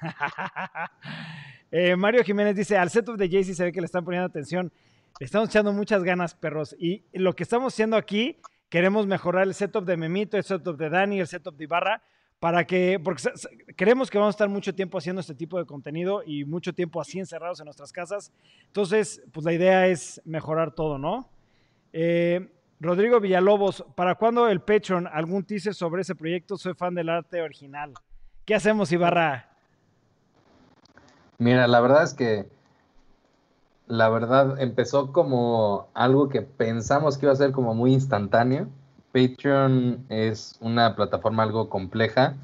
Eh, 1.73 1.95
Mario 1.95 2.21
Jiménez 2.25 2.53
dice, 2.53 2.77
al 2.77 2.89
setup 2.89 3.15
de 3.15 3.29
Jaycee 3.29 3.55
se 3.55 3.63
ve 3.63 3.71
que 3.71 3.79
le 3.79 3.85
están 3.85 4.03
poniendo 4.03 4.27
atención. 4.27 4.73
Le 5.21 5.25
estamos 5.25 5.47
echando 5.47 5.71
muchas 5.71 6.03
ganas, 6.03 6.35
perros. 6.35 6.75
Y 6.77 7.05
lo 7.13 7.33
que 7.33 7.43
estamos 7.43 7.73
haciendo 7.73 7.95
aquí 7.95 8.41
queremos 8.71 9.05
mejorar 9.05 9.43
el 9.43 9.53
setup 9.53 9.83
de 9.83 9.97
Memito, 9.97 10.37
el 10.37 10.43
setup 10.45 10.77
de 10.77 10.89
Dani, 10.89 11.19
el 11.19 11.27
setup 11.27 11.57
de 11.57 11.65
Ibarra, 11.65 12.01
para 12.39 12.65
que, 12.65 12.99
porque 13.03 13.21
creemos 13.75 14.09
que 14.09 14.17
vamos 14.17 14.33
a 14.33 14.37
estar 14.37 14.49
mucho 14.49 14.73
tiempo 14.73 14.97
haciendo 14.97 15.19
este 15.19 15.35
tipo 15.35 15.59
de 15.59 15.65
contenido 15.65 16.23
y 16.25 16.45
mucho 16.45 16.73
tiempo 16.73 17.01
así 17.01 17.19
encerrados 17.19 17.59
en 17.59 17.65
nuestras 17.65 17.91
casas. 17.91 18.31
Entonces, 18.67 19.21
pues 19.33 19.45
la 19.45 19.51
idea 19.51 19.87
es 19.87 20.21
mejorar 20.23 20.71
todo, 20.71 20.97
¿no? 20.97 21.29
Eh, 21.91 22.49
Rodrigo 22.79 23.19
Villalobos, 23.19 23.85
¿para 23.93 24.15
cuándo 24.15 24.47
el 24.47 24.61
Patreon? 24.61 25.05
¿Algún 25.05 25.43
teaser 25.43 25.75
sobre 25.75 26.03
ese 26.03 26.15
proyecto? 26.15 26.55
Soy 26.55 26.73
fan 26.73 26.95
del 26.95 27.09
arte 27.09 27.41
original. 27.41 27.93
¿Qué 28.45 28.55
hacemos, 28.55 28.89
Ibarra? 28.93 29.49
Mira, 31.37 31.67
la 31.67 31.81
verdad 31.81 32.03
es 32.03 32.13
que 32.13 32.47
la 33.91 34.07
verdad, 34.07 34.61
empezó 34.61 35.11
como 35.11 35.89
algo 35.93 36.29
que 36.29 36.41
pensamos 36.41 37.17
que 37.17 37.25
iba 37.25 37.33
a 37.33 37.35
ser 37.35 37.51
como 37.51 37.73
muy 37.73 37.91
instantáneo. 37.91 38.67
Patreon 39.11 40.05
es 40.07 40.55
una 40.61 40.95
plataforma 40.95 41.43
algo 41.43 41.67
compleja 41.67 42.35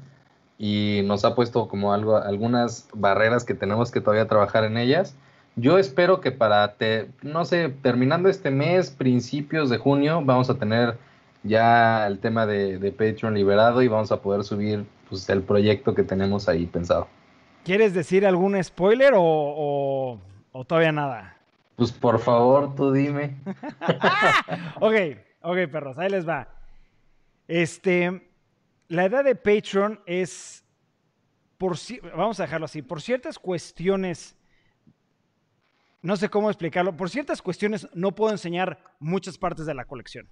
y 0.58 1.00
nos 1.06 1.24
ha 1.24 1.34
puesto 1.34 1.66
como 1.66 1.94
algo, 1.94 2.18
algunas 2.18 2.86
barreras 2.92 3.44
que 3.44 3.54
tenemos 3.54 3.90
que 3.90 4.02
todavía 4.02 4.28
trabajar 4.28 4.64
en 4.64 4.76
ellas. 4.76 5.16
Yo 5.56 5.78
espero 5.78 6.20
que 6.20 6.32
para, 6.32 6.74
te, 6.74 7.08
no 7.22 7.46
sé, 7.46 7.70
terminando 7.80 8.28
este 8.28 8.50
mes, 8.50 8.90
principios 8.90 9.70
de 9.70 9.78
junio, 9.78 10.20
vamos 10.22 10.50
a 10.50 10.58
tener 10.58 10.98
ya 11.44 12.06
el 12.06 12.18
tema 12.18 12.44
de, 12.44 12.92
Patreon 12.92 13.32
liberado 13.32 13.80
y 13.80 13.88
vamos 13.88 14.12
a 14.12 14.20
poder 14.20 14.44
subir 14.44 14.84
pues, 15.08 15.26
el 15.30 15.42
proyecto 15.42 15.94
que 15.94 16.02
tenemos 16.02 16.46
ahí 16.46 16.66
pensado. 16.66 17.08
¿Quieres 17.64 17.94
decir 17.94 18.26
algún 18.26 18.62
spoiler 18.62 19.14
o 19.16 20.18
todavía 20.66 20.92
nada? 20.92 21.37
Pues 21.78 21.92
por 21.92 22.18
favor, 22.18 22.74
tú 22.74 22.90
dime. 22.90 23.36
ok, 24.80 24.94
ok, 25.42 25.56
perros, 25.70 25.96
ahí 25.96 26.10
les 26.10 26.28
va. 26.28 26.48
Este, 27.46 28.32
la 28.88 29.04
edad 29.04 29.22
de 29.22 29.36
Patreon 29.36 30.00
es, 30.04 30.64
por, 31.56 31.76
vamos 32.16 32.40
a 32.40 32.42
dejarlo 32.42 32.64
así, 32.64 32.82
por 32.82 33.00
ciertas 33.00 33.38
cuestiones, 33.38 34.36
no 36.02 36.16
sé 36.16 36.28
cómo 36.28 36.50
explicarlo, 36.50 36.96
por 36.96 37.10
ciertas 37.10 37.40
cuestiones 37.40 37.86
no 37.94 38.12
puedo 38.12 38.32
enseñar 38.32 38.82
muchas 38.98 39.38
partes 39.38 39.64
de 39.64 39.74
la 39.74 39.84
colección. 39.84 40.28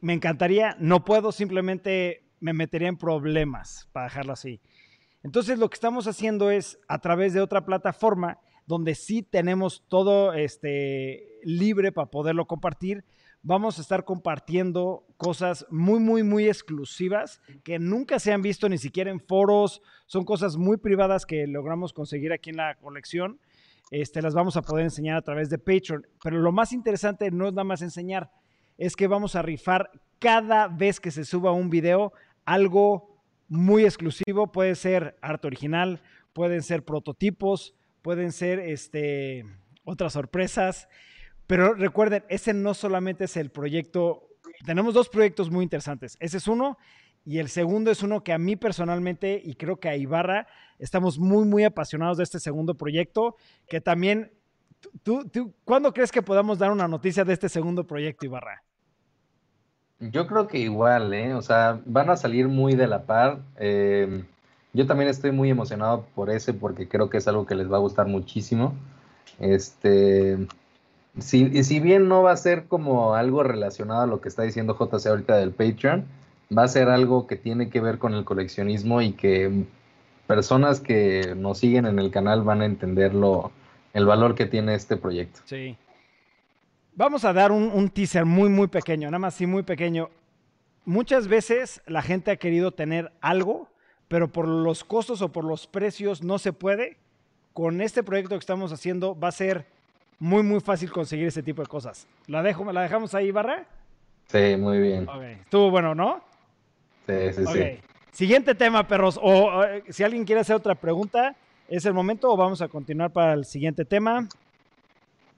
Me 0.00 0.12
encantaría, 0.12 0.76
no 0.78 1.04
puedo, 1.04 1.32
simplemente 1.32 2.30
me 2.38 2.52
metería 2.52 2.86
en 2.86 2.98
problemas, 2.98 3.88
para 3.90 4.06
dejarlo 4.06 4.32
así. 4.32 4.60
Entonces 5.24 5.58
lo 5.58 5.68
que 5.68 5.74
estamos 5.74 6.06
haciendo 6.06 6.52
es, 6.52 6.78
a 6.86 7.00
través 7.00 7.32
de 7.32 7.40
otra 7.40 7.64
plataforma, 7.64 8.38
donde 8.68 8.94
sí 8.94 9.22
tenemos 9.22 9.82
todo 9.88 10.34
este, 10.34 11.40
libre 11.42 11.90
para 11.90 12.10
poderlo 12.10 12.46
compartir. 12.46 13.02
Vamos 13.40 13.78
a 13.78 13.80
estar 13.80 14.04
compartiendo 14.04 15.06
cosas 15.16 15.64
muy, 15.70 16.00
muy, 16.00 16.22
muy 16.22 16.46
exclusivas 16.46 17.40
que 17.64 17.78
nunca 17.78 18.18
se 18.18 18.30
han 18.30 18.42
visto 18.42 18.68
ni 18.68 18.76
siquiera 18.76 19.10
en 19.10 19.20
foros. 19.20 19.80
Son 20.04 20.26
cosas 20.26 20.58
muy 20.58 20.76
privadas 20.76 21.24
que 21.24 21.46
logramos 21.46 21.94
conseguir 21.94 22.30
aquí 22.30 22.50
en 22.50 22.58
la 22.58 22.74
colección. 22.74 23.40
Este, 23.90 24.20
las 24.20 24.34
vamos 24.34 24.58
a 24.58 24.62
poder 24.62 24.84
enseñar 24.84 25.16
a 25.16 25.22
través 25.22 25.48
de 25.48 25.56
Patreon. 25.56 26.06
Pero 26.22 26.38
lo 26.38 26.52
más 26.52 26.74
interesante 26.74 27.30
no 27.30 27.48
es 27.48 27.54
nada 27.54 27.64
más 27.64 27.80
enseñar, 27.80 28.30
es 28.76 28.96
que 28.96 29.06
vamos 29.06 29.34
a 29.34 29.40
rifar 29.40 29.90
cada 30.18 30.68
vez 30.68 31.00
que 31.00 31.10
se 31.10 31.24
suba 31.24 31.52
un 31.52 31.70
video 31.70 32.12
algo 32.44 33.16
muy 33.48 33.84
exclusivo. 33.84 34.52
Puede 34.52 34.74
ser 34.74 35.16
arte 35.22 35.46
original, 35.46 36.02
pueden 36.34 36.62
ser 36.62 36.84
prototipos, 36.84 37.77
pueden 38.08 38.32
ser 38.32 38.58
este, 38.60 39.44
otras 39.84 40.14
sorpresas. 40.14 40.88
Pero 41.46 41.74
recuerden, 41.74 42.24
ese 42.30 42.54
no 42.54 42.72
solamente 42.72 43.24
es 43.24 43.36
el 43.36 43.50
proyecto, 43.50 44.30
tenemos 44.64 44.94
dos 44.94 45.10
proyectos 45.10 45.50
muy 45.50 45.62
interesantes. 45.62 46.16
Ese 46.18 46.38
es 46.38 46.48
uno 46.48 46.78
y 47.26 47.36
el 47.36 47.50
segundo 47.50 47.90
es 47.90 48.02
uno 48.02 48.24
que 48.24 48.32
a 48.32 48.38
mí 48.38 48.56
personalmente 48.56 49.38
y 49.44 49.56
creo 49.56 49.78
que 49.78 49.90
a 49.90 49.96
Ibarra 49.96 50.46
estamos 50.78 51.18
muy, 51.18 51.44
muy 51.44 51.64
apasionados 51.64 52.16
de 52.16 52.24
este 52.24 52.40
segundo 52.40 52.78
proyecto, 52.78 53.36
que 53.68 53.82
también, 53.82 54.32
¿tú, 55.02 55.28
tú, 55.28 55.52
¿cuándo 55.66 55.92
crees 55.92 56.10
que 56.10 56.22
podamos 56.22 56.58
dar 56.58 56.72
una 56.72 56.88
noticia 56.88 57.26
de 57.26 57.34
este 57.34 57.50
segundo 57.50 57.86
proyecto, 57.86 58.24
Ibarra? 58.24 58.62
Yo 60.00 60.26
creo 60.26 60.48
que 60.48 60.56
igual, 60.56 61.12
¿eh? 61.12 61.34
O 61.34 61.42
sea, 61.42 61.82
van 61.84 62.08
a 62.08 62.16
salir 62.16 62.48
muy 62.48 62.74
de 62.74 62.86
la 62.86 63.02
par. 63.02 63.42
Eh, 63.56 64.24
yo 64.78 64.86
también 64.86 65.10
estoy 65.10 65.32
muy 65.32 65.50
emocionado 65.50 66.06
por 66.14 66.30
ese 66.30 66.54
porque 66.54 66.86
creo 66.86 67.10
que 67.10 67.16
es 67.16 67.26
algo 67.26 67.46
que 67.46 67.56
les 67.56 67.70
va 67.70 67.78
a 67.78 67.80
gustar 67.80 68.06
muchísimo. 68.06 68.76
Este, 69.40 70.38
si, 71.18 71.46
y 71.46 71.64
si 71.64 71.80
bien 71.80 72.06
no 72.06 72.22
va 72.22 72.30
a 72.30 72.36
ser 72.36 72.66
como 72.68 73.16
algo 73.16 73.42
relacionado 73.42 74.02
a 74.02 74.06
lo 74.06 74.20
que 74.20 74.28
está 74.28 74.44
diciendo 74.44 74.78
JC 74.78 75.06
ahorita 75.08 75.36
del 75.36 75.50
Patreon, 75.50 76.04
va 76.56 76.62
a 76.62 76.68
ser 76.68 76.90
algo 76.90 77.26
que 77.26 77.34
tiene 77.34 77.70
que 77.70 77.80
ver 77.80 77.98
con 77.98 78.14
el 78.14 78.24
coleccionismo 78.24 79.02
y 79.02 79.14
que 79.14 79.64
personas 80.28 80.78
que 80.78 81.34
nos 81.36 81.58
siguen 81.58 81.84
en 81.84 81.98
el 81.98 82.12
canal 82.12 82.44
van 82.44 82.62
a 82.62 82.64
entender 82.64 83.14
lo, 83.14 83.50
el 83.94 84.06
valor 84.06 84.36
que 84.36 84.46
tiene 84.46 84.76
este 84.76 84.96
proyecto. 84.96 85.40
Sí. 85.46 85.76
Vamos 86.94 87.24
a 87.24 87.32
dar 87.32 87.50
un, 87.50 87.64
un 87.64 87.88
teaser 87.88 88.24
muy, 88.24 88.48
muy 88.48 88.68
pequeño, 88.68 89.08
nada 89.08 89.18
más 89.18 89.34
sí, 89.34 89.44
muy 89.44 89.64
pequeño. 89.64 90.08
Muchas 90.84 91.26
veces 91.26 91.82
la 91.84 92.00
gente 92.00 92.30
ha 92.30 92.36
querido 92.36 92.70
tener 92.70 93.10
algo, 93.20 93.68
pero 94.08 94.28
por 94.28 94.48
los 94.48 94.84
costos 94.84 95.22
o 95.22 95.30
por 95.30 95.44
los 95.44 95.66
precios 95.66 96.22
no 96.22 96.38
se 96.38 96.52
puede. 96.52 96.96
Con 97.52 97.80
este 97.80 98.02
proyecto 98.02 98.34
que 98.36 98.40
estamos 98.40 98.72
haciendo 98.72 99.18
va 99.18 99.28
a 99.28 99.32
ser 99.32 99.66
muy, 100.18 100.42
muy 100.42 100.60
fácil 100.60 100.90
conseguir 100.90 101.26
ese 101.26 101.42
tipo 101.42 101.62
de 101.62 101.68
cosas. 101.68 102.06
¿La, 102.26 102.42
dejo, 102.42 102.70
¿la 102.72 102.82
dejamos 102.82 103.14
ahí, 103.14 103.30
Barra? 103.30 103.66
Sí, 104.26 104.56
muy 104.56 104.78
bien. 104.78 105.06
Estuvo 105.42 105.70
bueno, 105.70 105.94
¿no? 105.94 106.22
Sí, 107.06 107.32
sí, 107.34 107.42
Ok. 107.42 107.52
sí. 107.54 107.80
Siguiente 108.12 108.54
tema, 108.54 108.86
perros. 108.86 109.18
O 109.22 109.62
eh, 109.64 109.84
si 109.90 110.02
alguien 110.02 110.24
quiere 110.24 110.40
hacer 110.40 110.56
otra 110.56 110.74
pregunta, 110.74 111.36
¿es 111.68 111.84
el 111.84 111.94
momento 111.94 112.30
o 112.32 112.36
vamos 112.36 112.60
a 112.62 112.68
continuar 112.68 113.10
para 113.12 113.32
el 113.34 113.44
siguiente 113.44 113.84
tema? 113.84 114.28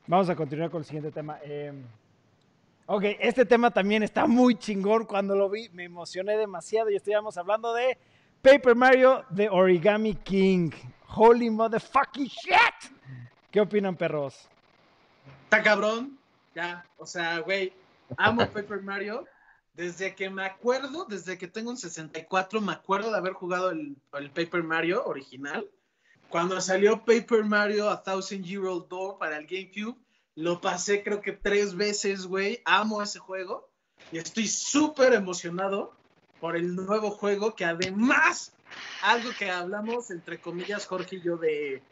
Vamos 0.06 0.28
a 0.30 0.34
continuar 0.36 0.70
con 0.70 0.80
el 0.80 0.84
siguiente 0.84 1.10
tema. 1.12 1.38
Eh, 1.44 1.72
ok, 2.86 3.04
este 3.20 3.44
tema 3.44 3.70
también 3.70 4.02
está 4.02 4.26
muy 4.26 4.54
chingón. 4.56 5.04
Cuando 5.04 5.36
lo 5.36 5.48
vi, 5.50 5.68
me 5.70 5.84
emocioné 5.84 6.36
demasiado 6.36 6.90
y 6.90 6.96
estuvimos 6.96 7.36
hablando 7.36 7.74
de 7.74 7.96
Paper 8.42 8.74
Mario 8.74 9.24
The 9.34 9.50
Origami 9.50 10.14
King. 10.24 10.70
Holy 11.06 11.50
motherfucking 11.50 12.26
shit. 12.26 12.92
¿Qué 13.50 13.60
opinan, 13.60 13.96
perros? 13.96 14.48
Está 15.44 15.62
cabrón. 15.62 16.18
Ya, 16.54 16.86
o 16.96 17.04
sea, 17.04 17.40
güey, 17.40 17.72
amo 18.16 18.46
Paper 18.48 18.80
Mario. 18.80 19.26
Desde 19.74 20.14
que 20.14 20.30
me 20.30 20.44
acuerdo, 20.44 21.04
desde 21.04 21.36
que 21.36 21.48
tengo 21.48 21.70
un 21.70 21.76
64, 21.76 22.60
me 22.60 22.72
acuerdo 22.72 23.10
de 23.10 23.18
haber 23.18 23.34
jugado 23.34 23.70
el, 23.70 23.96
el 24.14 24.30
Paper 24.30 24.62
Mario 24.62 25.04
original. 25.04 25.68
Cuando 26.30 26.60
salió 26.60 27.04
Paper 27.04 27.44
Mario 27.44 27.90
A 27.90 28.02
Thousand 28.02 28.44
Year 28.44 28.64
Old 28.64 28.88
Door 28.88 29.18
para 29.18 29.36
el 29.36 29.46
GameCube, 29.46 29.98
lo 30.34 30.60
pasé 30.60 31.02
creo 31.02 31.20
que 31.20 31.32
tres 31.32 31.74
veces, 31.74 32.26
güey. 32.26 32.62
Amo 32.64 33.02
ese 33.02 33.18
juego 33.18 33.68
y 34.12 34.18
estoy 34.18 34.48
súper 34.48 35.12
emocionado 35.12 35.99
por 36.40 36.56
el 36.56 36.74
nuevo 36.74 37.10
juego 37.10 37.54
que 37.54 37.64
además, 37.64 38.52
algo 39.02 39.30
que 39.38 39.50
hablamos 39.50 40.10
entre 40.10 40.40
comillas 40.40 40.86
Jorge 40.86 41.16
y 41.16 41.22
yo 41.22 41.36
de, 41.36 41.82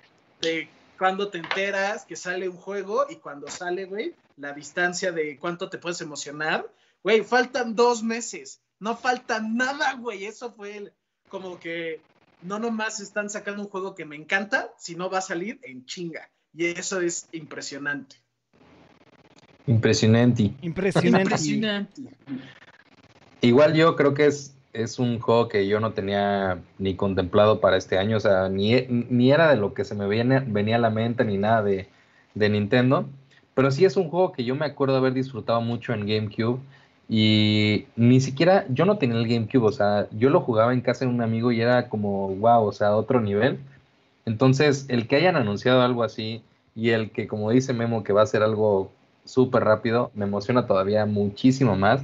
de 0.40 0.68
cuando 0.98 1.28
te 1.28 1.38
enteras 1.38 2.04
que 2.04 2.16
sale 2.16 2.48
un 2.48 2.56
juego 2.56 3.06
y 3.08 3.16
cuando 3.16 3.48
sale, 3.48 3.84
güey, 3.84 4.14
la 4.36 4.52
distancia 4.52 5.12
de 5.12 5.38
cuánto 5.38 5.68
te 5.68 5.78
puedes 5.78 6.00
emocionar. 6.00 6.66
Güey, 7.02 7.22
faltan 7.22 7.76
dos 7.76 8.02
meses, 8.02 8.60
no 8.80 8.96
falta 8.96 9.40
nada, 9.40 9.94
güey. 9.94 10.24
Eso 10.24 10.52
fue 10.52 10.76
el- 10.76 10.92
como 11.28 11.60
que 11.60 12.00
no 12.42 12.58
nomás 12.58 13.00
están 13.00 13.30
sacando 13.30 13.62
un 13.62 13.68
juego 13.68 13.94
que 13.94 14.04
me 14.04 14.16
encanta, 14.16 14.72
sino 14.78 15.10
va 15.10 15.18
a 15.18 15.22
salir 15.22 15.60
en 15.62 15.84
chinga. 15.84 16.30
Y 16.54 16.66
eso 16.66 17.00
es 17.00 17.28
impresionante. 17.32 18.16
Impresionante. 19.66 20.54
Impresionante. 20.62 21.20
Impresionante. 21.22 22.02
Igual 23.40 23.74
yo 23.74 23.96
creo 23.96 24.14
que 24.14 24.26
es, 24.26 24.56
es 24.72 24.98
un 24.98 25.20
juego 25.20 25.48
que 25.48 25.66
yo 25.66 25.80
no 25.80 25.92
tenía 25.92 26.58
ni 26.78 26.94
contemplado 26.96 27.60
para 27.60 27.76
este 27.76 27.98
año, 27.98 28.16
o 28.16 28.20
sea, 28.20 28.48
ni, 28.48 28.74
ni 28.88 29.30
era 29.32 29.48
de 29.48 29.56
lo 29.56 29.74
que 29.74 29.84
se 29.84 29.94
me 29.94 30.06
venía, 30.06 30.44
venía 30.46 30.76
a 30.76 30.80
la 30.80 30.90
mente 30.90 31.24
ni 31.24 31.38
nada 31.38 31.62
de, 31.62 31.88
de 32.34 32.48
Nintendo, 32.48 33.06
pero 33.54 33.70
sí 33.70 33.84
es 33.84 33.96
un 33.96 34.08
juego 34.08 34.32
que 34.32 34.44
yo 34.44 34.54
me 34.54 34.66
acuerdo 34.66 34.96
haber 34.96 35.12
disfrutado 35.14 35.60
mucho 35.60 35.92
en 35.92 36.06
GameCube 36.06 36.60
y 37.08 37.86
ni 37.96 38.20
siquiera, 38.20 38.66
yo 38.68 38.84
no 38.84 38.98
tenía 38.98 39.16
el 39.16 39.26
GameCube, 39.26 39.64
o 39.64 39.72
sea, 39.72 40.08
yo 40.12 40.28
lo 40.30 40.40
jugaba 40.42 40.74
en 40.74 40.82
casa 40.82 41.06
de 41.06 41.10
un 41.10 41.22
amigo 41.22 41.50
y 41.52 41.60
era 41.60 41.88
como, 41.88 42.28
wow, 42.36 42.66
o 42.66 42.72
sea, 42.72 42.94
otro 42.94 43.20
nivel. 43.20 43.58
Entonces, 44.26 44.84
el 44.88 45.08
que 45.08 45.16
hayan 45.16 45.36
anunciado 45.36 45.80
algo 45.80 46.02
así 46.04 46.42
y 46.74 46.90
el 46.90 47.10
que, 47.10 47.26
como 47.26 47.50
dice 47.50 47.72
Memo, 47.72 48.04
que 48.04 48.12
va 48.12 48.22
a 48.22 48.26
ser 48.26 48.42
algo 48.42 48.92
súper 49.24 49.64
rápido, 49.64 50.10
me 50.14 50.26
emociona 50.26 50.66
todavía 50.66 51.06
muchísimo 51.06 51.76
más. 51.76 52.02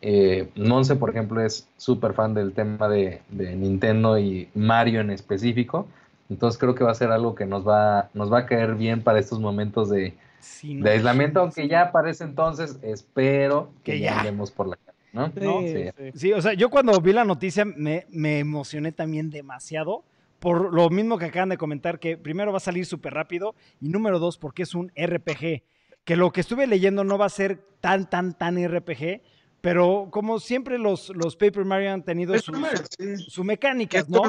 Eh, 0.00 0.48
Monse, 0.56 0.96
por 0.96 1.10
ejemplo, 1.10 1.40
es 1.40 1.68
súper 1.76 2.12
fan 2.14 2.34
del 2.34 2.52
tema 2.52 2.88
de, 2.88 3.20
de 3.30 3.56
Nintendo 3.56 4.18
y 4.18 4.48
Mario 4.54 5.00
en 5.00 5.10
específico. 5.10 5.88
Entonces 6.30 6.58
creo 6.58 6.74
que 6.74 6.84
va 6.84 6.90
a 6.92 6.94
ser 6.94 7.10
algo 7.10 7.34
que 7.34 7.46
nos 7.46 7.66
va, 7.66 8.10
nos 8.14 8.32
va 8.32 8.40
a 8.40 8.46
caer 8.46 8.74
bien 8.74 9.02
para 9.02 9.18
estos 9.18 9.40
momentos 9.40 9.88
de, 9.90 10.14
Sí, 10.40 10.74
no. 10.74 10.84
de 10.84 10.90
aislamiento, 10.92 11.40
aunque 11.40 11.66
ya 11.68 11.90
para 11.90 12.10
ese 12.10 12.24
entonces 12.24 12.78
espero 12.82 13.70
que, 13.82 13.92
Que 13.94 14.00
ya 14.00 14.10
ya. 14.12 14.18
andemos 14.20 14.50
por 14.50 14.68
la 14.68 14.76
calle, 14.76 14.98
¿no? 15.12 15.26
Sí, 15.28 15.40
No, 15.40 15.60
Sí. 15.62 15.90
sí. 16.12 16.18
Sí, 16.18 16.32
o 16.32 16.40
sea, 16.42 16.52
yo 16.52 16.70
cuando 16.70 17.00
vi 17.00 17.12
la 17.12 17.24
noticia 17.24 17.64
me, 17.64 18.06
me 18.10 18.38
emocioné 18.38 18.92
también 18.92 19.30
demasiado. 19.30 20.04
Por 20.38 20.72
lo 20.72 20.88
mismo 20.90 21.18
que 21.18 21.24
acaban 21.24 21.48
de 21.48 21.56
comentar, 21.58 21.98
que 21.98 22.16
primero 22.16 22.52
va 22.52 22.58
a 22.58 22.60
salir 22.60 22.86
súper 22.86 23.12
rápido 23.14 23.56
y 23.80 23.88
número 23.88 24.20
dos, 24.20 24.38
porque 24.38 24.62
es 24.62 24.74
un 24.76 24.92
RPG. 24.94 25.62
Que 26.04 26.14
lo 26.16 26.30
que 26.30 26.40
estuve 26.42 26.66
leyendo 26.68 27.02
no 27.02 27.18
va 27.18 27.26
a 27.26 27.30
ser 27.30 27.58
tan, 27.80 28.08
tan, 28.08 28.34
tan 28.38 28.56
RPG, 28.62 29.20
pero 29.60 30.08
como 30.10 30.38
siempre 30.40 30.78
los, 30.78 31.10
los 31.10 31.36
Paper 31.36 31.64
Mario 31.64 31.92
han 31.92 32.02
tenido 32.02 32.38
su, 32.38 32.52
su, 32.52 33.16
su 33.18 33.44
mecánicas, 33.44 34.08
¿no? 34.08 34.22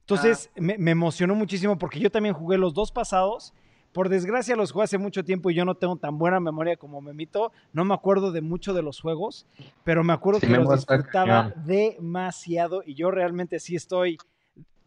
Entonces 0.00 0.50
me, 0.56 0.76
me 0.78 0.90
emocionó 0.90 1.34
muchísimo 1.34 1.78
porque 1.78 2.00
yo 2.00 2.10
también 2.10 2.34
jugué 2.34 2.58
los 2.58 2.74
dos 2.74 2.92
pasados. 2.92 3.54
Por 3.92 4.08
desgracia 4.08 4.56
los 4.56 4.72
jugué 4.72 4.84
hace 4.84 4.96
mucho 4.96 5.22
tiempo 5.22 5.50
y 5.50 5.54
yo 5.54 5.64
no 5.66 5.74
tengo 5.74 5.96
tan 5.96 6.18
buena 6.18 6.40
memoria 6.40 6.76
como 6.76 7.00
Memito. 7.02 7.52
No 7.72 7.84
me 7.84 7.92
acuerdo 7.92 8.32
de 8.32 8.40
mucho 8.40 8.72
de 8.72 8.82
los 8.82 9.00
juegos, 9.00 9.46
pero 9.84 10.02
me 10.02 10.14
acuerdo 10.14 10.40
Sí, 10.40 10.46
que 10.46 10.54
los 10.54 10.74
disfrutaba 10.76 11.52
demasiado 11.66 12.82
y 12.84 12.94
yo 12.94 13.10
realmente 13.10 13.60
sí 13.60 13.76
estoy 13.76 14.16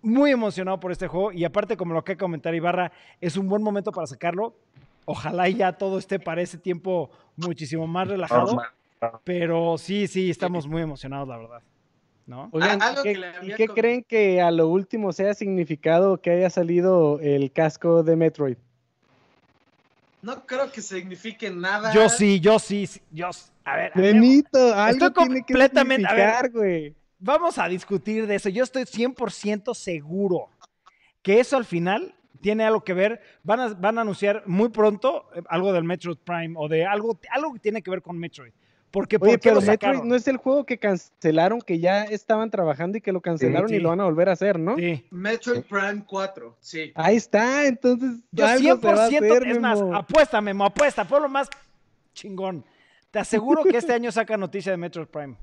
muy 0.02 0.32
emocionado 0.32 0.80
por 0.80 0.92
este 0.92 1.08
juego. 1.08 1.32
Y 1.32 1.46
aparte, 1.46 1.78
como 1.78 1.94
lo 1.94 2.04
que 2.04 2.18
comentar 2.18 2.54
Ibarra, 2.56 2.92
es 3.22 3.38
un 3.38 3.48
buen 3.48 3.62
momento 3.62 3.92
para 3.92 4.08
sacarlo. 4.08 4.56
Ojalá 5.06 5.48
ya 5.50 5.74
todo 5.74 6.00
esté 6.00 6.20
para 6.20 6.42
ese 6.42 6.58
tiempo 6.58 7.12
muchísimo 7.36 7.86
más 7.86 8.08
relajado. 8.08 8.58
Pero 9.24 9.78
sí, 9.78 10.08
sí, 10.08 10.30
estamos 10.30 10.68
muy 10.68 10.82
emocionados, 10.82 11.28
la 11.28 11.38
verdad. 11.38 11.62
¿No? 12.28 12.50
Oigan, 12.54 12.82
algo 12.82 13.04
¿qué, 13.04 13.22
y 13.44 13.54
qué 13.54 13.68
creen 13.68 14.04
que 14.04 14.42
a 14.42 14.50
lo 14.50 14.68
último 14.68 15.14
sea 15.14 15.36
significado 15.36 16.20
que 16.20 16.32
haya 16.32 16.50
salido 16.50 17.20
el 17.20 17.52
casco 17.52 18.02
de 18.02 18.16
Metroid? 18.16 18.58
No 20.24 20.44
creo 20.48 20.72
que 20.72 20.82
signifique 20.82 21.52
nada. 21.52 21.94
Yo 21.94 22.10
sí, 22.10 22.40
yo 22.40 22.58
sí, 22.58 22.88
sí, 22.88 23.00
yo. 23.12 23.30
A 23.64 23.76
ver, 23.76 23.92
a 23.94 24.00
ver, 24.02 24.14
Benito, 24.14 24.74
algo 24.74 25.06
Estoy 25.08 25.26
tiene 25.26 25.46
que 25.46 25.54
completamente- 25.54 26.08
a 26.08 26.14
ver. 26.16 26.22
significar, 26.30 26.52
güey. 26.52 26.96
vamos 27.20 27.58
a 27.60 27.68
discutir 27.68 28.26
de 28.26 28.36
eso. 28.36 28.50
Yo 28.50 28.64
estoy 28.64 28.86
100% 28.86 29.76
seguro 29.76 30.50
que 31.22 31.40
eso 31.40 31.58
al 31.58 31.66
final 31.66 32.16
tiene 32.42 32.64
algo 32.64 32.84
que 32.84 32.94
ver. 32.96 33.22
Van 33.44 33.60
a, 33.60 33.68
van 33.76 34.00
a 34.00 34.02
anunciar 34.02 34.42
muy 34.48 34.70
pronto 34.70 35.30
eh, 35.36 35.44
algo 35.48 35.72
del 35.74 35.84
Metroid 35.84 36.18
Prime 36.18 36.56
o 36.58 36.68
de 36.68 36.86
algo, 36.88 37.20
algo 37.32 37.54
que 37.54 37.60
tiene 37.60 37.84
que 37.84 37.92
ver 37.92 38.02
con 38.02 38.18
Metroid. 38.18 38.54
Porque, 38.96 39.20
¿por 39.20 39.28
Oye, 39.28 39.38
qué 39.38 39.50
pero 39.50 39.60
lo 39.60 39.62
Metroid 39.62 40.04
no 40.04 40.16
es 40.16 40.26
el 40.30 40.38
juego 40.38 40.66
que 40.66 40.78
cancelaron, 40.78 41.60
que 41.60 41.80
ya 41.80 42.06
estaban 42.06 42.50
trabajando 42.50 42.98
y 42.98 43.02
que 43.02 43.12
lo 43.12 43.20
cancelaron 43.20 43.68
sí. 43.68 43.76
y 43.76 43.80
lo 43.80 43.90
van 43.90 44.00
a 44.00 44.06
volver 44.06 44.30
a 44.30 44.32
hacer, 44.32 44.58
¿no? 44.58 44.78
Sí. 44.78 45.06
Metroid 45.12 45.64
Prime 45.64 46.06
4, 46.08 46.56
sí. 46.62 46.94
Ahí 46.96 47.18
está, 47.18 47.66
entonces. 47.66 48.22
Yo 48.32 48.48
algo 48.48 48.70
100%, 48.70 48.80
se 48.80 48.88
va 48.88 49.04
a 49.04 49.06
hacer, 49.08 49.48
es 49.50 49.60
más, 49.60 49.82
Memo. 49.82 49.96
apuesta, 49.98 50.40
Memo, 50.40 50.64
apuesta, 50.64 51.04
fue 51.04 51.20
lo 51.20 51.28
más 51.28 51.50
chingón. 52.14 52.64
Te 53.12 53.20
aseguro 53.20 53.64
que 53.66 53.76
este 53.76 53.92
año 53.92 54.14
saca 54.14 54.38
noticia 54.38 54.72
de 54.72 54.78
Metroid 54.78 55.08
Prime. 55.08 55.36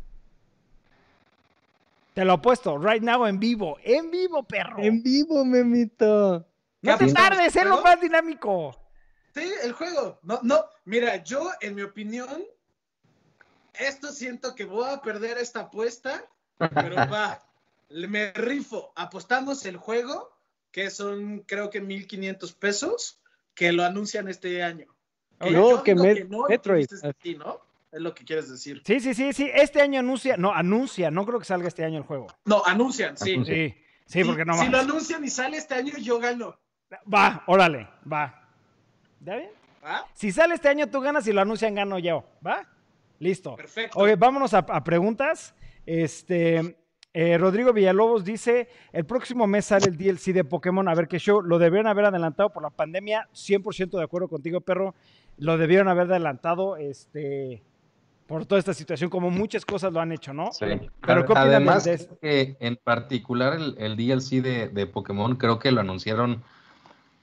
Te 2.14 2.24
lo 2.24 2.32
apuesto, 2.32 2.78
right 2.78 3.02
now 3.02 3.26
en 3.26 3.38
vivo, 3.38 3.76
en 3.84 4.10
vivo, 4.10 4.44
perro. 4.44 4.78
En 4.78 5.02
vivo, 5.02 5.44
Memito. 5.44 6.46
no 6.80 6.96
te 6.96 7.04
¿Qué 7.04 7.12
tardes, 7.12 7.54
es 7.54 7.66
lo 7.66 7.82
más 7.82 8.00
dinámico. 8.00 8.74
Sí, 9.34 9.52
el 9.62 9.72
juego. 9.72 10.18
No, 10.22 10.40
no, 10.42 10.64
mira, 10.86 11.22
yo, 11.22 11.50
en 11.60 11.74
mi 11.74 11.82
opinión, 11.82 12.42
esto 13.74 14.08
siento 14.12 14.54
que 14.54 14.64
voy 14.64 14.88
a 14.90 15.00
perder 15.02 15.38
esta 15.38 15.60
apuesta, 15.60 16.24
pero 16.58 16.96
va, 17.12 17.42
me 17.90 18.32
rifo. 18.32 18.92
Apostamos 18.96 19.64
el 19.66 19.76
juego, 19.76 20.30
que 20.70 20.90
son 20.90 21.40
creo 21.40 21.70
que 21.70 21.80
1500 21.80 22.52
pesos, 22.54 23.20
que 23.54 23.72
lo 23.72 23.84
anuncian 23.84 24.28
este 24.28 24.62
año. 24.62 24.86
No, 25.40 25.48
yo 25.48 25.82
que 25.82 25.94
digo 25.94 26.04
Met- 26.04 26.28
no, 26.28 26.46
Metroid. 26.48 26.86
que 27.18 27.34
¿no? 27.36 27.60
Es 27.90 28.00
lo 28.00 28.14
que 28.14 28.24
quieres 28.24 28.48
decir. 28.48 28.82
Sí, 28.86 29.00
sí, 29.00 29.12
sí, 29.12 29.32
sí. 29.34 29.50
Este 29.52 29.82
año 29.82 30.00
anuncia, 30.00 30.36
no, 30.38 30.54
anuncia, 30.54 31.10
no 31.10 31.26
creo 31.26 31.38
que 31.38 31.44
salga 31.44 31.68
este 31.68 31.84
año 31.84 31.98
el 31.98 32.04
juego. 32.04 32.28
No, 32.46 32.62
anuncian, 32.64 33.18
sí. 33.18 33.34
Anuncian. 33.34 33.56
Sí, 33.56 33.74
sí, 34.06 34.24
porque 34.24 34.44
no 34.46 34.54
si, 34.54 34.64
si 34.64 34.68
lo 34.70 34.78
anuncian 34.78 35.24
y 35.24 35.28
sale 35.28 35.58
este 35.58 35.74
año, 35.74 35.92
yo 35.98 36.18
gano. 36.18 36.58
Va, 37.12 37.42
órale, 37.46 37.88
va. 38.10 38.48
¿Ya 39.20 39.36
bien? 39.36 39.50
¿Va? 39.84 40.06
Si 40.14 40.32
sale 40.32 40.54
este 40.54 40.68
año, 40.68 40.88
tú 40.88 41.00
ganas 41.00 41.26
y 41.26 41.32
lo 41.32 41.42
anuncian, 41.42 41.74
gano 41.74 41.98
yo. 41.98 42.24
¿Va? 42.46 42.66
Listo. 43.22 43.54
Perfecto. 43.56 43.98
Oye, 43.98 44.16
vámonos 44.16 44.52
a, 44.54 44.58
a 44.58 44.82
preguntas. 44.84 45.54
Este, 45.86 46.76
eh, 47.12 47.38
Rodrigo 47.38 47.72
Villalobos 47.72 48.24
dice, 48.24 48.68
el 48.92 49.04
próximo 49.04 49.46
mes 49.46 49.66
sale 49.66 49.86
el 49.86 49.96
DLC 49.96 50.32
de 50.32 50.44
Pokémon, 50.44 50.88
a 50.88 50.94
ver 50.94 51.06
qué 51.08 51.18
show. 51.18 51.40
Lo 51.40 51.58
debieron 51.58 51.86
haber 51.86 52.06
adelantado 52.06 52.50
por 52.50 52.62
la 52.62 52.70
pandemia. 52.70 53.28
100% 53.32 53.90
de 53.98 54.02
acuerdo 54.02 54.28
contigo, 54.28 54.60
perro. 54.60 54.94
Lo 55.38 55.56
debieron 55.56 55.88
haber 55.88 56.06
adelantado. 56.10 56.76
Este, 56.76 57.62
por 58.26 58.44
toda 58.46 58.58
esta 58.58 58.74
situación, 58.74 59.08
como 59.10 59.30
muchas 59.30 59.64
cosas 59.64 59.92
lo 59.92 60.00
han 60.00 60.10
hecho, 60.10 60.32
¿no? 60.32 60.50
Sí. 60.52 60.64
Pero 61.06 61.24
¿qué 61.26 61.32
Además, 61.36 61.84
de- 61.84 62.08
que 62.20 62.56
en 62.60 62.76
particular 62.76 63.52
el, 63.54 63.76
el 63.78 63.96
DLC 63.96 64.42
de, 64.42 64.68
de 64.68 64.86
Pokémon, 64.86 65.36
creo 65.36 65.58
que 65.58 65.70
lo 65.70 65.80
anunciaron 65.80 66.42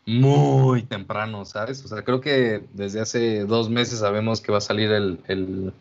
muy 0.06 0.84
temprano, 0.84 1.46
¿sabes? 1.46 1.84
O 1.86 1.88
sea, 1.88 2.04
creo 2.04 2.20
que 2.22 2.64
desde 2.74 3.00
hace 3.00 3.46
dos 3.46 3.70
meses 3.70 4.00
sabemos 4.00 4.42
que 4.42 4.52
va 4.52 4.58
a 4.60 4.62
salir 4.62 4.92
el, 4.92 5.20
el, 5.28 5.74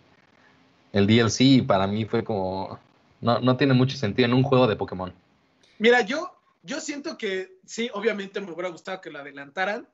el 0.92 1.06
DLC 1.06 1.40
y 1.40 1.62
para 1.62 1.86
mí 1.86 2.04
fue 2.04 2.24
como... 2.24 2.78
No, 3.20 3.40
no 3.40 3.56
tiene 3.56 3.74
mucho 3.74 3.96
sentido 3.96 4.26
en 4.26 4.34
un 4.34 4.42
juego 4.44 4.66
de 4.66 4.76
Pokémon. 4.76 5.12
Mira, 5.78 6.02
yo, 6.02 6.32
yo 6.62 6.80
siento 6.80 7.18
que 7.18 7.58
sí, 7.66 7.90
obviamente 7.92 8.40
me 8.40 8.52
hubiera 8.52 8.68
gustado 8.68 9.00
que 9.00 9.10
lo 9.10 9.18
adelantaran, 9.18 9.88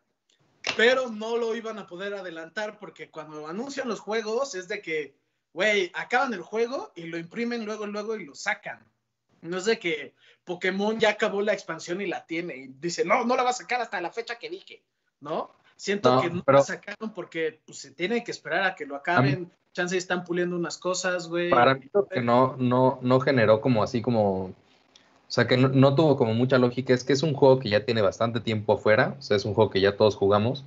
pero 0.76 1.08
no 1.08 1.36
lo 1.36 1.54
iban 1.54 1.78
a 1.78 1.86
poder 1.86 2.14
adelantar 2.14 2.78
porque 2.78 3.10
cuando 3.10 3.46
anuncian 3.48 3.88
los 3.88 4.00
juegos 4.00 4.54
es 4.54 4.68
de 4.68 4.82
que, 4.82 5.14
güey, 5.52 5.90
acaban 5.94 6.32
el 6.34 6.42
juego 6.42 6.92
y 6.94 7.04
lo 7.04 7.16
imprimen 7.18 7.64
luego, 7.64 7.86
luego 7.86 8.16
y 8.16 8.24
lo 8.26 8.34
sacan. 8.34 8.84
No 9.40 9.58
es 9.58 9.64
de 9.66 9.78
que 9.78 10.14
Pokémon 10.44 10.98
ya 10.98 11.10
acabó 11.10 11.40
la 11.42 11.52
expansión 11.52 12.00
y 12.00 12.06
la 12.06 12.26
tiene 12.26 12.56
y 12.56 12.66
dice, 12.80 13.04
no, 13.04 13.24
no 13.24 13.36
la 13.36 13.42
va 13.42 13.50
a 13.50 13.54
sacar 13.54 13.80
hasta 13.80 14.00
la 14.00 14.10
fecha 14.10 14.38
que 14.38 14.48
dije, 14.50 14.82
¿no? 15.20 15.50
Siento 15.76 16.14
No, 16.14 16.22
que 16.22 16.30
no 16.30 16.42
pero- 16.44 16.58
la 16.58 16.64
sacaron 16.64 17.12
porque 17.14 17.60
pues, 17.66 17.78
se 17.78 17.90
tiene 17.90 18.22
que 18.22 18.30
esperar 18.30 18.64
a 18.64 18.74
que 18.74 18.86
lo 18.86 18.96
acaben. 18.96 19.50
Chance 19.74 19.96
están 19.96 20.24
puliendo 20.24 20.56
unas 20.56 20.78
cosas, 20.78 21.28
güey. 21.28 21.50
Para 21.50 21.74
mí 21.74 21.82
lo 21.92 22.06
que 22.06 22.20
no, 22.20 22.54
no, 22.58 22.98
no 23.02 23.20
generó 23.20 23.60
como 23.60 23.82
así 23.82 24.00
como... 24.00 24.44
O 24.46 24.52
sea, 25.34 25.48
que 25.48 25.56
no, 25.56 25.68
no 25.68 25.94
tuvo 25.96 26.16
como 26.16 26.32
mucha 26.32 26.58
lógica. 26.58 26.94
Es 26.94 27.02
que 27.02 27.12
es 27.12 27.22
un 27.24 27.34
juego 27.34 27.58
que 27.58 27.68
ya 27.68 27.84
tiene 27.84 28.00
bastante 28.00 28.38
tiempo 28.40 28.74
afuera. 28.74 29.16
O 29.18 29.22
sea, 29.22 29.36
es 29.36 29.44
un 29.44 29.52
juego 29.52 29.70
que 29.70 29.80
ya 29.80 29.96
todos 29.96 30.14
jugamos. 30.14 30.64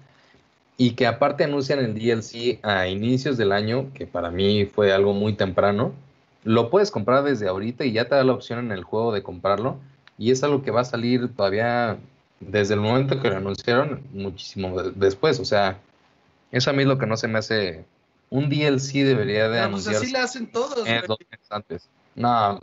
Y 0.75 0.91
que 0.91 1.07
aparte 1.07 1.45
anuncian 1.45 1.79
el 1.79 1.93
DLC 1.93 2.59
a 2.63 2.87
inicios 2.87 3.37
del 3.37 3.53
año, 3.53 3.91
que 3.93 4.05
para 4.05 4.29
mí 4.29 4.65
fue 4.65 4.91
algo 4.91 5.13
muy 5.13 5.33
temprano. 5.33 5.93
Lo 6.43 6.69
puedes 6.69 6.91
comprar 6.91 7.23
desde 7.23 7.47
ahorita 7.47 7.85
y 7.85 7.93
ya 7.93 8.09
te 8.09 8.15
da 8.15 8.23
la 8.25 8.33
opción 8.33 8.59
en 8.59 8.71
el 8.71 8.83
juego 8.83 9.13
de 9.13 9.23
comprarlo. 9.23 9.77
Y 10.17 10.31
es 10.31 10.43
algo 10.43 10.61
que 10.63 10.71
va 10.71 10.81
a 10.81 10.85
salir 10.85 11.33
todavía 11.33 11.97
desde 12.41 12.73
el 12.73 12.81
momento 12.81 13.21
que 13.21 13.29
lo 13.29 13.37
anunciaron, 13.37 14.01
muchísimo 14.13 14.81
de- 14.81 14.91
después. 14.91 15.39
O 15.39 15.45
sea, 15.45 15.77
eso 16.51 16.69
a 16.69 16.73
mí 16.73 16.81
es 16.81 16.87
lo 16.89 16.97
que 16.97 17.05
no 17.07 17.15
se 17.15 17.29
me 17.29 17.39
hace... 17.39 17.85
Un 18.29 18.49
DLC 18.49 19.03
debería 19.05 19.47
de 19.49 19.59
Ah, 19.59 19.69
pues 19.69 19.87
anunciarse. 19.87 20.03
así 20.03 20.11
le 20.11 20.19
hacen 20.19 20.51
todos, 20.51 20.85
Eh, 20.87 21.01
dos 21.07 21.17
meses 21.31 21.47
antes. 21.49 21.89
No, 22.15 22.59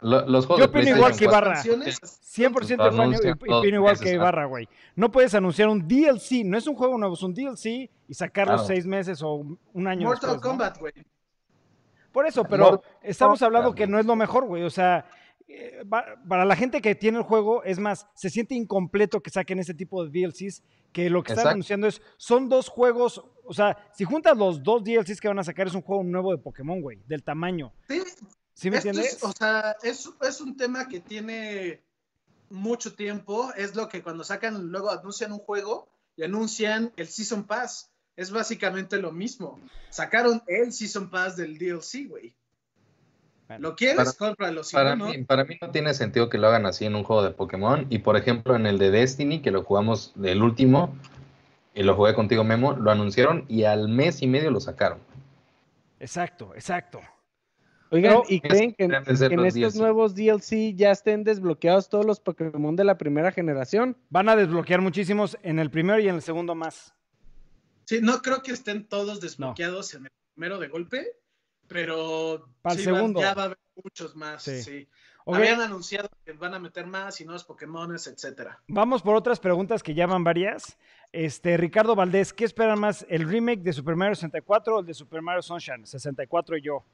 lo- 0.00 0.26
los 0.26 0.46
juegos 0.46 0.64
Yo 0.66 0.72
de 0.72 0.78
opino 0.78 0.96
igual 0.96 1.12
que 1.16 1.24
4 1.26 1.30
Ibarra. 1.30 1.54
Canciones, 1.54 1.98
100% 2.22 2.84
Lo 2.84 2.92
Juan, 2.96 3.12
y 3.12 3.52
opino 3.52 3.76
igual 3.76 3.98
que 3.98 4.12
Ibarra, 4.12 4.44
güey. 4.46 4.68
No 4.94 5.10
puedes 5.10 5.34
anunciar 5.34 5.68
un 5.68 5.86
DLC, 5.86 6.44
no 6.44 6.56
es 6.56 6.66
un 6.66 6.74
juego 6.76 6.96
nuevo, 6.96 7.14
es 7.14 7.22
un 7.22 7.34
DLC 7.34 7.90
y 8.08 8.14
sacarlo 8.14 8.54
Claro. 8.54 8.66
seis 8.66 8.86
meses 8.86 9.20
o 9.22 9.44
un 9.74 9.86
año 9.86 10.06
Mortal. 10.06 10.40
Kombat, 10.40 10.78
güey. 10.78 10.92
Por 12.12 12.26
eso, 12.26 12.44
pero 12.44 12.64
Mortal 12.70 12.90
estamos 13.02 13.42
hablando 13.42 13.68
Kombat. 13.68 13.78
que 13.78 13.86
no 13.86 13.98
es 13.98 14.06
lo 14.06 14.16
mejor, 14.16 14.46
güey. 14.46 14.62
O 14.62 14.70
sea, 14.70 15.04
eh, 15.48 15.84
para 16.28 16.44
la 16.44 16.56
gente 16.56 16.80
que 16.80 16.94
tiene 16.94 17.18
el 17.18 17.24
juego, 17.24 17.62
es 17.64 17.78
más, 17.78 18.06
se 18.14 18.30
siente 18.30 18.54
incompleto 18.54 19.20
que 19.22 19.30
saquen 19.30 19.58
ese 19.58 19.74
tipo 19.74 20.04
de 20.04 20.10
DLCs, 20.10 20.62
que 20.92 21.10
lo 21.10 21.22
que 21.22 21.34
están 21.34 21.48
anunciando 21.48 21.86
es, 21.86 22.00
son 22.16 22.48
dos 22.48 22.68
juegos, 22.68 23.22
o 23.46 23.54
sea, 23.54 23.76
si 23.94 24.04
juntas 24.04 24.36
los 24.36 24.62
dos 24.62 24.82
DLCs 24.84 25.20
que 25.20 25.28
van 25.28 25.38
a 25.38 25.44
sacar, 25.44 25.66
es 25.66 25.74
un 25.74 25.82
juego 25.82 26.02
nuevo 26.02 26.32
de 26.32 26.38
Pokémon, 26.38 26.80
güey, 26.80 26.98
del 27.06 27.22
tamaño. 27.22 27.72
Sí, 27.88 28.02
¿Sí 28.54 28.70
me 28.70 28.78
esto 28.78 28.88
entiendes? 28.88 29.16
es, 29.16 29.24
o 29.24 29.32
sea, 29.32 29.76
es, 29.82 30.08
es 30.22 30.40
un 30.40 30.56
tema 30.56 30.88
que 30.88 31.00
tiene 31.00 31.82
mucho 32.50 32.94
tiempo. 32.94 33.50
Es 33.56 33.74
lo 33.74 33.88
que 33.88 34.02
cuando 34.02 34.24
sacan, 34.24 34.68
luego 34.70 34.90
anuncian 34.90 35.32
un 35.32 35.38
juego 35.40 35.88
y 36.16 36.22
anuncian 36.24 36.92
el 36.96 37.06
Season 37.08 37.44
Pass. 37.44 37.90
Es 38.16 38.30
básicamente 38.30 38.96
lo 38.98 39.12
mismo. 39.12 39.60
Sacaron 39.90 40.42
el 40.46 40.72
Season 40.72 41.10
Pass 41.10 41.36
del 41.36 41.58
DLC, 41.58 42.08
güey. 42.08 42.34
Bueno, 43.48 43.68
¿Lo 43.70 43.76
quieres? 43.76 43.96
para- 43.96 44.12
Cómpralo. 44.12 44.64
Si 44.64 44.74
Para, 44.74 44.96
no, 44.96 45.04
no. 45.06 45.12
mí, 45.12 45.22
para 45.24 45.44
mí 45.44 45.56
no 45.60 45.70
tiene 45.70 45.94
sentido 45.94 46.28
que 46.28 46.38
lo 46.38 46.48
hagan 46.48 46.66
así 46.66 46.84
en 46.84 46.94
un 46.96 47.04
juego 47.04 47.22
de 47.22 47.30
Pokémon. 47.30 47.86
Y 47.90 47.98
por 47.98 48.16
ejemplo, 48.16 48.56
en 48.56 48.66
el 48.66 48.78
de 48.78 48.90
Destiny, 48.90 49.40
que 49.42 49.50
lo 49.50 49.62
jugamos 49.62 50.12
del 50.16 50.42
último, 50.42 50.94
y 51.76 51.82
lo 51.84 51.94
jugué 51.94 52.14
contigo, 52.14 52.42
Memo, 52.42 52.72
lo 52.72 52.90
anunciaron 52.90 53.44
y 53.48 53.62
al 53.64 53.88
mes 53.88 54.22
y 54.22 54.26
medio 54.26 54.50
lo 54.50 54.58
sacaron. 54.60 54.98
Exacto, 56.00 56.52
exacto. 56.54 57.00
Oigan, 57.90 58.14
Pero- 58.14 58.24
¿y 58.28 58.40
creen 58.40 58.74
que 58.74 58.84
en, 58.84 58.90
que 58.90 59.12
estos 59.12 59.20
DLC. 59.20 59.74
nuevos 59.76 60.14
DLC 60.16 60.74
ya 60.74 60.90
estén 60.90 61.22
desbloqueados 61.22 61.88
todos 61.88 62.04
los 62.04 62.18
Pokémon 62.18 62.74
de 62.74 62.82
la 62.84 62.98
primera 62.98 63.30
generación? 63.30 63.96
Van 64.10 64.28
a 64.28 64.34
desbloquear 64.34 64.80
muchísimos 64.80 65.38
en 65.42 65.58
el 65.60 65.70
primero 65.70 66.00
y 66.00 66.08
en 66.08 66.16
el 66.16 66.22
segundo 66.22 66.54
más. 66.56 66.94
Sí, 67.84 68.00
no 68.02 68.20
creo 68.22 68.42
que 68.42 68.50
estén 68.50 68.88
todos 68.88 69.20
desbloqueados 69.20 69.94
en 69.94 70.06
el 70.06 70.10
primero 70.34 70.58
de 70.58 70.66
golpe, 70.68 71.06
pero 71.68 72.48
Para 72.62 72.72
el 72.74 72.78
sí, 72.80 72.84
segundo. 72.84 73.20
ya 73.20 73.34
va 73.34 73.42
a 73.42 73.44
haber 73.46 73.58
muchos 73.82 74.16
más. 74.16 74.42
Sí. 74.42 74.88
Habían 75.28 75.60
anunciado 75.60 76.08
que 76.24 76.32
van 76.32 76.54
a 76.54 76.58
meter 76.60 76.86
más 76.86 77.20
y 77.20 77.24
nuevos 77.24 77.42
Pokémones, 77.44 78.06
etcétera. 78.06 78.60
Vamos 78.68 79.02
por 79.02 79.16
otras 79.16 79.40
preguntas 79.40 79.82
que 79.82 79.92
ya 79.94 80.06
van 80.06 80.22
varias. 80.22 80.76
Este, 81.16 81.56
Ricardo 81.56 81.94
Valdés, 81.94 82.34
¿qué 82.34 82.44
esperan 82.44 82.78
más? 82.78 83.06
¿El 83.08 83.26
remake 83.26 83.62
de 83.62 83.72
Super 83.72 83.96
Mario 83.96 84.14
64 84.16 84.76
o 84.76 84.80
el 84.80 84.86
de 84.86 84.92
Super 84.92 85.22
Mario 85.22 85.40
Sunshine? 85.40 85.86
64 85.86 86.58
y 86.58 86.60
yo. 86.60 86.84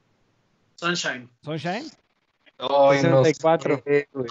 Sunshine. 0.75 1.29
¿Sunshine? 1.41 1.83
Ay, 2.57 3.03
no 3.03 3.21
64. 3.21 3.83
sé, 3.83 4.07
güey. 4.13 4.29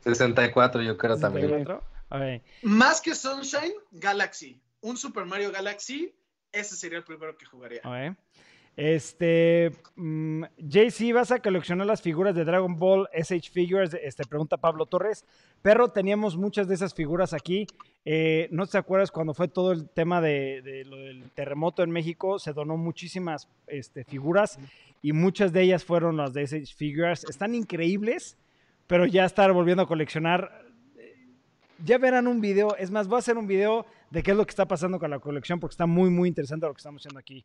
64 0.00 0.82
yo 0.82 0.98
creo 0.98 1.18
también. 1.18 1.48
64. 1.48 1.82
Ok. 2.10 2.42
Más 2.64 3.00
que 3.00 3.14
Sunshine, 3.14 3.72
Galaxy. 3.90 4.60
Un 4.82 4.98
Super 4.98 5.24
Mario 5.24 5.50
Galaxy, 5.50 6.14
ese 6.52 6.76
sería 6.76 6.98
el 6.98 7.04
primero 7.04 7.38
que 7.38 7.46
jugaría. 7.46 7.80
Este, 8.76 9.72
mm, 9.96 10.44
JC, 10.58 11.12
¿vas 11.14 11.30
a 11.30 11.38
coleccionar 11.38 11.86
las 11.86 12.02
figuras 12.02 12.34
de 12.34 12.44
Dragon 12.44 12.76
Ball 12.76 13.08
SH 13.14 13.50
Figures? 13.50 13.94
Este, 13.94 14.24
pregunta 14.24 14.58
Pablo 14.58 14.84
Torres. 14.84 15.24
Perro, 15.62 15.88
teníamos 15.88 16.36
muchas 16.36 16.68
de 16.68 16.74
esas 16.74 16.92
figuras 16.92 17.32
aquí. 17.32 17.66
Eh, 18.04 18.48
¿No 18.50 18.66
te 18.66 18.76
acuerdas 18.76 19.10
cuando 19.10 19.32
fue 19.32 19.48
todo 19.48 19.72
el 19.72 19.88
tema 19.88 20.20
de 20.20 20.84
lo 20.86 20.98
del 20.98 21.30
terremoto 21.30 21.82
en 21.82 21.90
México? 21.90 22.38
Se 22.38 22.52
donó 22.52 22.76
muchísimas 22.76 23.48
este, 23.66 24.04
figuras 24.04 24.58
y 25.00 25.12
muchas 25.12 25.54
de 25.54 25.62
ellas 25.62 25.82
fueron 25.82 26.18
las 26.18 26.34
de 26.34 26.42
SH 26.42 26.74
Figures. 26.74 27.24
Están 27.24 27.54
increíbles, 27.54 28.36
pero 28.86 29.06
ya 29.06 29.24
estar 29.24 29.52
volviendo 29.54 29.84
a 29.84 29.88
coleccionar. 29.88 30.66
eh, 30.98 31.14
Ya 31.82 31.96
verán 31.96 32.26
un 32.26 32.42
video, 32.42 32.76
es 32.76 32.90
más, 32.90 33.08
voy 33.08 33.16
a 33.16 33.18
hacer 33.20 33.38
un 33.38 33.46
video 33.46 33.86
de 34.10 34.22
qué 34.22 34.32
es 34.32 34.36
lo 34.36 34.44
que 34.44 34.50
está 34.50 34.66
pasando 34.66 34.98
con 34.98 35.10
la 35.10 35.18
colección 35.18 35.60
porque 35.60 35.72
está 35.72 35.86
muy, 35.86 36.10
muy 36.10 36.28
interesante 36.28 36.66
lo 36.66 36.74
que 36.74 36.78
estamos 36.80 37.00
haciendo 37.00 37.18
aquí. 37.18 37.42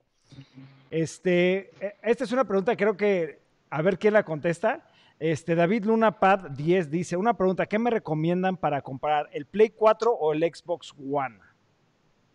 Este, 0.89 1.71
eh, 1.79 1.95
esta 2.03 2.23
es 2.23 2.31
una 2.31 2.43
pregunta, 2.45 2.75
creo 2.75 2.97
que, 2.97 3.39
a 3.69 3.81
ver 3.81 3.97
quién 3.97 4.13
la 4.13 4.23
contesta. 4.23 4.85
Este, 5.19 5.53
David 5.55 5.85
Luna 5.85 6.19
Pad 6.19 6.51
10 6.51 6.89
dice, 6.89 7.15
una 7.15 7.35
pregunta, 7.35 7.65
¿qué 7.67 7.77
me 7.79 7.91
recomiendan 7.91 8.57
para 8.57 8.81
comprar 8.81 9.29
el 9.31 9.45
Play 9.45 9.69
4 9.69 10.11
o 10.11 10.33
el 10.33 10.41
Xbox 10.41 10.93
One? 11.11 11.37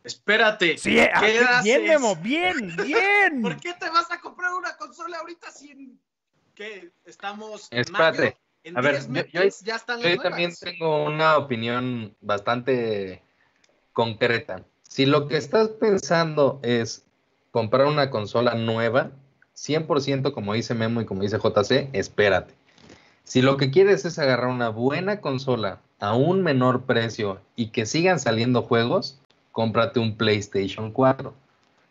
Espérate. 0.04 0.78
Sí, 0.78 0.98
ah, 1.00 1.20
¿Qué 1.20 1.40
bien? 1.64 1.84
Memo, 1.84 2.14
bien, 2.16 2.76
bien. 2.84 3.42
¿Por 3.42 3.56
qué 3.56 3.74
te 3.74 3.90
vas 3.90 4.10
a 4.12 4.20
comprar 4.20 4.54
una 4.54 4.76
consola 4.76 5.18
ahorita 5.18 5.50
sin 5.50 5.98
que 6.54 6.92
estamos 7.04 7.68
en 7.72 7.80
Espérate. 7.80 8.18
mayo? 8.22 8.36
En 8.62 8.76
A 8.78 8.80
ver, 8.80 8.92
10 8.92 9.06
yo- 9.06 9.12
meses 9.12 9.60
yo- 9.60 9.66
ya 9.66 9.76
están 9.76 10.00
Yo 10.00 10.18
también 10.18 10.52
tengo 10.60 11.04
una 11.04 11.36
opinión 11.38 12.16
bastante 12.20 13.22
concreta. 13.92 14.64
Si 14.82 15.06
lo 15.06 15.28
que 15.28 15.36
estás 15.36 15.68
pensando 15.70 16.58
es 16.62 17.04
comprar 17.56 17.86
una 17.86 18.10
consola 18.10 18.54
nueva, 18.54 19.12
100% 19.56 20.34
como 20.34 20.52
dice 20.52 20.74
Memo 20.74 21.00
y 21.00 21.06
como 21.06 21.22
dice 21.22 21.38
JC, 21.38 21.88
espérate. 21.94 22.52
Si 23.24 23.40
lo 23.40 23.56
que 23.56 23.70
quieres 23.70 24.04
es 24.04 24.18
agarrar 24.18 24.48
una 24.48 24.68
buena 24.68 25.22
consola 25.22 25.80
a 25.98 26.14
un 26.14 26.42
menor 26.42 26.82
precio 26.82 27.40
y 27.56 27.68
que 27.68 27.86
sigan 27.86 28.20
saliendo 28.20 28.60
juegos, 28.60 29.18
cómprate 29.52 30.00
un 30.00 30.18
PlayStation 30.18 30.92
4. 30.92 31.32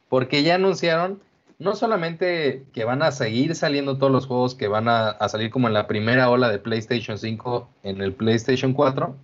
Porque 0.08 0.44
ya 0.44 0.54
anunciaron 0.54 1.20
no 1.58 1.76
solamente 1.76 2.64
que 2.72 2.86
van 2.86 3.02
a 3.02 3.12
seguir 3.12 3.56
saliendo 3.56 3.98
todos 3.98 4.12
los 4.12 4.28
juegos 4.28 4.54
que 4.54 4.68
van 4.68 4.88
a, 4.88 5.10
a 5.10 5.30
salir 5.30 5.50
como 5.50 5.68
en 5.68 5.74
la 5.74 5.88
primera 5.88 6.30
ola 6.30 6.50
de 6.50 6.60
PlayStation 6.60 7.18
5 7.18 7.68
en 7.82 8.04
el 8.04 8.14
PlayStation 8.14 8.72
4, 8.72 9.16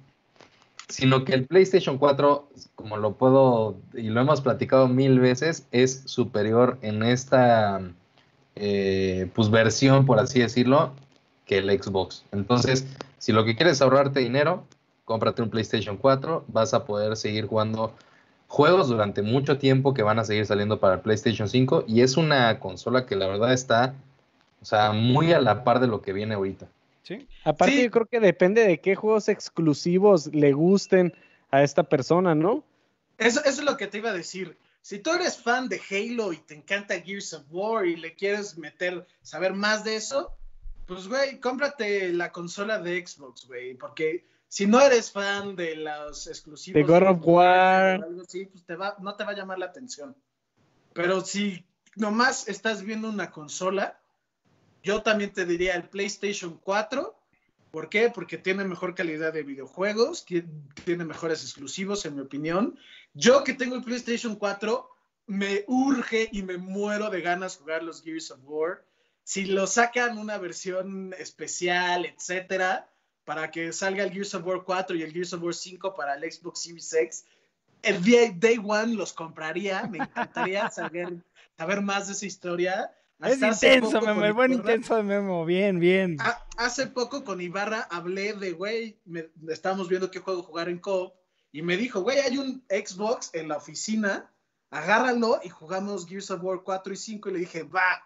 sino 0.92 1.26
que 1.26 1.34
el 1.34 1.46
PlayStation 1.46 1.98
4, 1.98 2.50
como 2.76 2.98
lo 2.98 3.14
puedo 3.16 3.78
y 3.94 4.10
lo 4.10 4.22
hemos 4.22 4.42
platicado 4.42 4.88
mil 4.88 5.20
veces, 5.20 5.68
es 5.72 6.04
superior 6.06 6.78
en 6.82 7.04
esta 7.04 7.82
eh, 8.56 9.30
pues 9.34 9.50
versión, 9.50 10.06
por 10.06 10.20
así 10.20 10.40
decirlo, 10.40 10.92
que 11.46 11.60
el 11.60 11.82
Xbox. 11.82 12.26
Entonces, 12.32 12.86
si 13.18 13.32
lo 13.32 13.46
que 13.46 13.56
quieres 13.56 13.78
es 13.78 13.82
ahorrarte 13.82 14.20
dinero, 14.20 14.66
cómprate 15.06 15.42
un 15.42 15.50
PlayStation 15.50 15.98
4, 15.98 16.46
vas 16.48 16.74
a 16.74 16.86
poder 16.86 17.16
seguir 17.16 17.48
jugando 17.48 17.94
juegos 18.48 18.90
durante 18.90 19.22
mucho 19.22 19.58
tiempo 19.58 19.94
que 19.94 20.04
van 20.04 20.20
a 20.20 20.26
seguir 20.26 20.46
saliendo 20.46 20.80
para 20.80 20.96
el 20.96 21.00
PlayStation 21.00 21.48
5 21.48 21.86
y 21.88 22.02
es 22.02 22.18
una 22.18 22.60
consola 22.60 23.06
que 23.06 23.16
la 23.16 23.28
verdad 23.28 23.54
está, 23.54 23.94
o 24.62 24.66
sea, 24.66 24.92
muy 24.92 25.32
a 25.32 25.40
la 25.40 25.64
par 25.64 25.80
de 25.80 25.88
lo 25.88 26.02
que 26.02 26.12
viene 26.12 26.36
ahorita. 26.36 26.68
¿Sí? 27.04 27.28
Aparte, 27.44 27.76
Sí. 27.76 27.84
yo 27.84 27.92
creo 27.92 28.06
que 28.06 28.20
depende 28.20 28.64
de 28.66 28.80
qué 28.80 28.96
juegos 28.96 29.28
exclusivos 29.30 30.28
le 30.34 30.52
gusten 30.54 31.14
a 31.50 31.64
esta 31.64 31.84
persona, 31.84 32.36
¿no? 32.36 32.64
Eso, 33.18 33.40
eso 33.44 33.62
es 33.62 33.64
lo 33.64 33.78
que 33.78 33.88
te 33.88 33.98
iba 34.00 34.10
a 34.12 34.14
decir. 34.14 34.58
Si 34.82 35.00
tú 35.00 35.12
eres 35.12 35.38
fan 35.38 35.70
de 35.70 35.80
Halo 35.90 36.34
y 36.34 36.38
te 36.38 36.56
encanta 36.56 37.00
Gears 37.00 37.34
of 37.34 37.44
War 37.52 37.86
y 37.86 37.96
le 37.96 38.16
quieres 38.16 38.58
meter, 38.58 39.06
saber 39.22 39.54
más 39.54 39.84
de 39.84 39.96
eso, 39.96 40.32
pues, 40.88 41.08
güey, 41.08 41.40
cómprate 41.40 42.12
la 42.14 42.32
consola 42.32 42.80
de 42.80 43.06
Xbox, 43.06 43.46
güey, 43.48 43.76
porque 43.76 44.26
si 44.48 44.66
no 44.66 44.82
eres 44.82 45.12
fan 45.12 45.56
de 45.56 45.76
los 45.76 46.28
exclusivos 46.28 46.76
De 46.76 46.84
God 46.84 47.04
of 47.10 47.20
War. 47.22 48.02
o 48.02 48.06
algo 48.08 48.22
así, 48.22 48.46
pues 48.46 48.64
te 48.66 48.76
va, 48.76 48.96
no 49.00 49.16
te 49.16 49.24
va 49.24 49.32
a 49.32 49.36
llamar 49.36 49.60
la 49.60 49.68
atención. 49.68 50.16
Pero 50.94 51.22
si 51.22 51.64
nomás 51.96 52.48
estás 52.48 52.82
viendo 52.84 53.08
una 53.08 53.32
consola, 53.32 54.01
yo 54.84 55.02
también 55.02 55.32
te 55.34 55.46
diría 55.46 55.76
el 55.76 55.90
PlayStation 55.90 56.58
4. 56.64 57.16
¿Por 57.72 57.88
qué? 57.90 58.10
Porque 58.10 58.38
tiene 58.38 58.66
mejor 58.66 58.96
calidad 58.96 59.32
de 59.32 59.44
videojuegos, 59.44 60.26
ti- 60.26 60.44
tiene 60.84 61.06
mejores 61.06 61.42
exclusivos, 61.44 62.06
en 62.06 62.16
mi 62.16 62.22
opinión. 62.22 62.78
Yo 63.14 63.44
que 63.44 63.54
tengo 63.54 63.76
el 63.76 63.84
PlayStation 63.84 64.36
4, 64.36 64.90
me 65.28 65.64
urge 65.68 66.28
y 66.34 66.44
me 66.44 66.58
muero 66.58 67.10
de 67.10 67.22
ganas 67.22 67.58
jugar 67.58 67.84
los 67.84 68.02
Gears 68.04 68.32
of 68.32 68.40
War. 68.44 68.84
Si 69.24 69.46
lo 69.46 69.68
sacan 69.68 70.18
una 70.18 70.38
versión 70.38 71.14
especial, 71.18 72.06
etcétera, 72.06 72.90
para 73.24 73.52
que 73.52 73.72
salga 73.72 74.04
el 74.04 74.12
Gears 74.12 74.34
of 74.36 74.46
War 74.46 74.64
4 74.66 74.96
y 74.98 75.04
el 75.04 75.14
Gears 75.14 75.32
of 75.34 75.44
War 75.44 75.54
5 75.54 75.94
para 75.96 76.16
el 76.16 76.30
Xbox 76.30 76.64
Series 76.64 76.92
X, 76.94 77.26
el 77.84 78.04
Day 78.40 78.60
One 78.62 78.96
los 78.96 79.14
compraría. 79.14 79.84
Me 79.84 80.00
encantaría 80.00 80.70
saber, 80.72 81.24
saber 81.58 81.82
más 81.82 82.08
de 82.08 82.14
esa 82.14 82.26
historia. 82.26 82.92
Es 83.24 83.42
intenso, 83.42 84.02
Memo, 84.02 84.24
el 84.26 84.34
buen 84.34 84.52
Ibarra- 84.52 84.72
intenso 84.74 84.96
de 84.96 85.04
Memo. 85.04 85.46
Bien, 85.46 85.80
bien. 85.80 86.18
Hace 86.58 86.88
poco 86.88 87.24
con 87.24 87.42
Ibarra 87.42 87.88
hablé 87.92 88.34
de, 88.34 88.54
güey, 88.54 89.00
estábamos 89.50 89.90
viendo 89.90 90.10
qué 90.12 90.20
juego 90.20 90.44
jugar 90.44 90.70
en 90.70 90.80
co 90.80 91.14
y 91.52 91.62
me 91.62 91.78
dijo, 91.78 92.02
güey, 92.02 92.20
hay 92.20 92.38
un 92.38 92.64
Xbox 92.70 93.30
en 93.34 93.48
la 93.48 93.58
oficina, 93.58 94.32
agárralo 94.70 95.40
y 95.44 95.50
jugamos 95.50 96.08
Gears 96.08 96.32
of 96.32 96.44
War 96.44 96.62
4 96.64 96.94
y 96.94 96.98
5 96.98 97.30
y 97.30 97.34
le 97.34 97.40
dije, 97.40 97.64
va, 97.64 98.04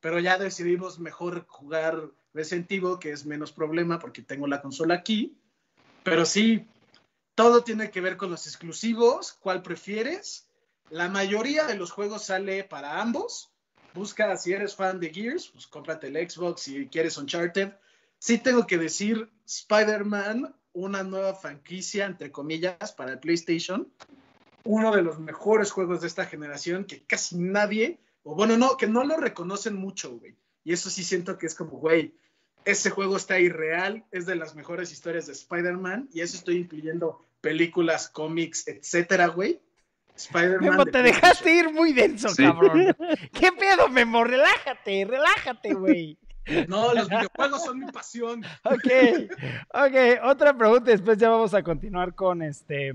pero 0.00 0.18
ya 0.18 0.36
decidimos 0.38 0.98
mejor 0.98 1.46
jugar 1.46 2.10
Resident 2.34 2.70
Evil, 2.70 2.98
que 3.00 3.12
es 3.12 3.24
menos 3.24 3.52
problema 3.52 3.98
porque 3.98 4.22
tengo 4.22 4.46
la 4.46 4.60
consola 4.60 4.94
aquí, 4.94 5.38
pero 6.02 6.24
sí, 6.26 6.66
todo 7.34 7.62
tiene 7.62 7.90
que 7.90 8.00
ver 8.00 8.16
con 8.16 8.30
los 8.30 8.46
exclusivos, 8.46 9.32
cuál 9.40 9.62
prefieres. 9.62 10.48
La 10.90 11.08
mayoría 11.08 11.64
de 11.66 11.74
los 11.76 11.90
juegos 11.90 12.24
sale 12.24 12.64
para 12.64 13.00
ambos. 13.00 13.52
Busca, 13.98 14.36
si 14.36 14.52
eres 14.52 14.76
fan 14.76 15.00
de 15.00 15.12
Gears, 15.12 15.48
pues 15.48 15.66
cómprate 15.66 16.06
el 16.06 16.30
Xbox. 16.30 16.62
Si 16.62 16.86
quieres 16.86 17.18
Uncharted, 17.18 17.72
sí 18.18 18.38
tengo 18.38 18.64
que 18.64 18.78
decir, 18.78 19.28
Spider-Man, 19.44 20.54
una 20.72 21.02
nueva 21.02 21.34
franquicia, 21.34 22.06
entre 22.06 22.30
comillas, 22.30 22.92
para 22.92 23.12
el 23.12 23.18
PlayStation. 23.18 23.92
Uno 24.62 24.94
de 24.94 25.02
los 25.02 25.18
mejores 25.18 25.72
juegos 25.72 26.00
de 26.00 26.06
esta 26.06 26.26
generación 26.26 26.84
que 26.84 27.02
casi 27.02 27.36
nadie, 27.36 27.98
o 28.22 28.36
bueno, 28.36 28.56
no, 28.56 28.76
que 28.76 28.86
no 28.86 29.02
lo 29.02 29.16
reconocen 29.16 29.74
mucho, 29.74 30.16
güey. 30.16 30.36
Y 30.62 30.72
eso 30.72 30.90
sí 30.90 31.02
siento 31.02 31.36
que 31.36 31.46
es 31.46 31.56
como, 31.56 31.72
güey, 31.78 32.14
ese 32.64 32.90
juego 32.90 33.16
está 33.16 33.40
irreal, 33.40 34.04
es 34.12 34.26
de 34.26 34.36
las 34.36 34.54
mejores 34.54 34.92
historias 34.92 35.26
de 35.26 35.32
Spider-Man, 35.32 36.08
y 36.12 36.20
eso 36.20 36.36
estoy 36.36 36.58
incluyendo 36.58 37.26
películas, 37.40 38.08
cómics, 38.08 38.68
etcétera, 38.68 39.26
güey. 39.26 39.60
Spider-Man. 40.18 40.70
Memo, 40.70 40.84
de 40.84 40.92
te 40.92 41.02
dejaste 41.02 41.54
ir 41.54 41.72
muy 41.72 41.92
denso, 41.92 42.28
Sí. 42.28 42.42
cabrón. 42.44 42.94
¿Qué 43.32 43.50
pedo, 43.52 43.88
Memo? 43.88 44.24
Relájate, 44.24 45.04
relájate, 45.04 45.74
güey. 45.74 46.18
No, 46.66 46.94
los 46.94 47.08
videojuegos 47.08 47.62
son 47.64 47.78
mi 47.80 47.92
pasión. 47.92 48.42
Ok, 48.64 48.90
ok, 49.74 50.24
otra 50.24 50.56
pregunta, 50.56 50.90
después 50.90 51.18
ya 51.18 51.28
vamos 51.28 51.52
a 51.54 51.62
continuar 51.62 52.14
con 52.14 52.42
este 52.42 52.92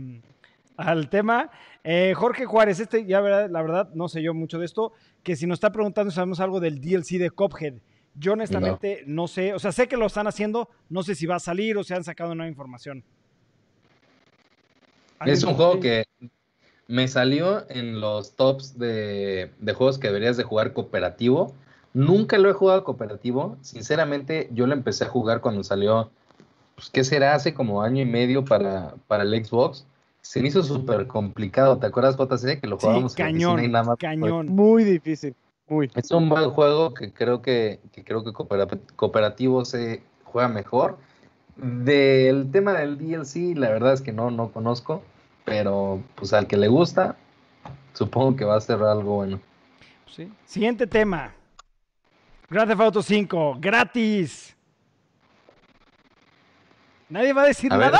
al 0.76 1.08
tema. 1.10 1.52
Eh, 1.84 2.14
Jorge 2.16 2.46
Juárez, 2.46 2.80
este 2.80 3.06
ya 3.06 3.22
verdad- 3.22 3.50
la 3.52 3.62
verdad 3.62 3.90
no 3.94 4.08
sé 4.10 4.24
yo 4.24 4.34
mucho 4.34 4.58
de 4.58 4.66
esto, 4.66 4.92
que 5.22 5.36
si 5.36 5.46
nos 5.46 5.58
está 5.58 5.72
preguntando 5.72 6.10
si 6.10 6.16
sabemos 6.16 6.40
algo 6.40 6.60
del 6.60 6.82
DLC 6.82 7.20
de 7.20 7.30
Cophead. 7.30 7.76
Yo 8.16 8.34
honestamente 8.34 9.04
no. 9.06 9.28
sé, 9.28 9.54
o 9.54 9.60
sea, 9.60 9.72
sé 9.72 9.88
que 9.88 9.98
lo 9.98 10.08
están 10.08 10.26
haciendo, 10.28 10.70
no 10.90 11.04
sé 11.04 11.14
si 11.16 11.26
va 11.28 11.36
a 11.36 11.40
salir 11.40 11.78
o 11.78 11.84
si 11.84 11.94
han 11.94 12.04
sacado 12.04 12.34
nueva 12.36 12.50
información. 12.50 13.04
Es 15.26 15.44
un 15.44 15.50
¿Alguien- 15.50 15.56
juego 15.56 15.80
que 15.80 16.06
me 16.88 17.08
salió 17.08 17.66
en 17.70 18.02
los 18.02 18.36
tops 18.36 18.78
de, 18.78 19.52
de 19.60 19.74
juegos 19.74 19.98
que 19.98 20.08
deberías 20.08 20.38
de 20.38 20.44
jugar 20.44 20.74
cooperativo. 20.74 21.54
Nunca 21.94 22.38
lo 22.38 22.50
he 22.50 22.54
jugado 22.54 22.84
cooperativo. 22.84 23.58
Sinceramente, 23.62 24.50
yo 24.52 24.68
lo 24.68 24.74
empecé 24.74 25.06
a 25.06 25.10
jugar 25.10 25.42
cuando 25.42 25.64
salió, 25.64 26.10
pues, 26.76 26.90
¿qué 26.90 27.04
será? 27.04 27.36
Hace 27.36 27.54
como 27.54 27.82
año 27.84 28.02
y 28.02 28.06
medio 28.06 28.44
para, 28.44 28.96
para 29.08 29.24
el 29.24 29.46
Xbox. 29.46 29.86
Se 30.22 30.42
me 30.42 30.48
hizo 30.48 30.64
súper 30.64 31.08
complicado. 31.08 31.78
¿Te 31.78 31.88
acuerdas, 31.88 32.16
JC? 32.18 32.60
Que 32.62 32.68
lo 32.68 32.78
Sí, 32.78 32.82
jugábamos 32.86 33.18
en 33.20 33.26
la 33.26 33.32
cañón, 33.32 33.64
y 33.64 33.68
nada 33.68 33.84
más, 33.86 33.98
cañón. 33.98 34.48
Muy 34.48 34.84
difícil. 34.84 35.36
Muy. 35.68 35.90
Es 35.96 36.12
un 36.12 36.30
buen 36.30 36.50
juego 36.50 36.94
que 36.94 37.12
creo 37.14 37.42
que, 37.42 37.80
que 37.92 38.04
creo 38.04 38.24
que 38.24 38.32
coopera- 38.34 38.68
cooperativo 38.96 39.64
se 39.66 40.02
juega 40.24 40.48
mejor. 40.48 40.98
Del 41.56 42.50
tema 42.52 42.74
del 42.74 42.98
DLC, 42.98 43.56
la 43.56 43.70
verdad 43.70 43.94
es 43.94 44.02
que 44.02 44.12
no, 44.12 44.32
no 44.32 44.52
conozco, 44.52 45.04
pero 45.46 46.02
pues 46.16 46.34
al 46.34 46.48
que 46.48 46.58
le 46.58 46.68
gusta, 46.68 47.16
supongo 47.94 48.36
que 48.36 48.46
va 48.46 48.56
a 48.56 48.62
ser 48.62 48.82
algo 48.82 49.16
bueno. 49.16 49.40
Sí. 50.10 50.32
Siguiente 50.46 50.88
tema. 50.88 51.34
Grand 52.50 52.70
Theft 52.70 52.82
Auto 52.82 53.02
5, 53.02 53.58
gratis. 53.60 54.56
¿Nadie 57.10 57.34
va 57.34 57.44
a 57.44 57.48
decir 57.48 57.72
A 57.74 57.78
nada? 57.78 58.00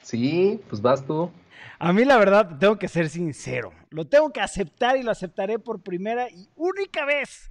Sí, 0.00 0.60
pues 0.68 0.80
vas 0.80 1.04
tú. 1.04 1.30
A 1.78 1.92
mí 1.92 2.04
la 2.04 2.16
verdad, 2.16 2.58
tengo 2.58 2.78
que 2.78 2.88
ser 2.88 3.08
sincero. 3.08 3.72
Lo 3.90 4.06
tengo 4.06 4.32
que 4.32 4.40
aceptar 4.40 4.96
y 4.96 5.02
lo 5.02 5.10
aceptaré 5.10 5.58
por 5.58 5.80
primera 5.80 6.28
y 6.30 6.48
única 6.56 7.04
vez. 7.04 7.50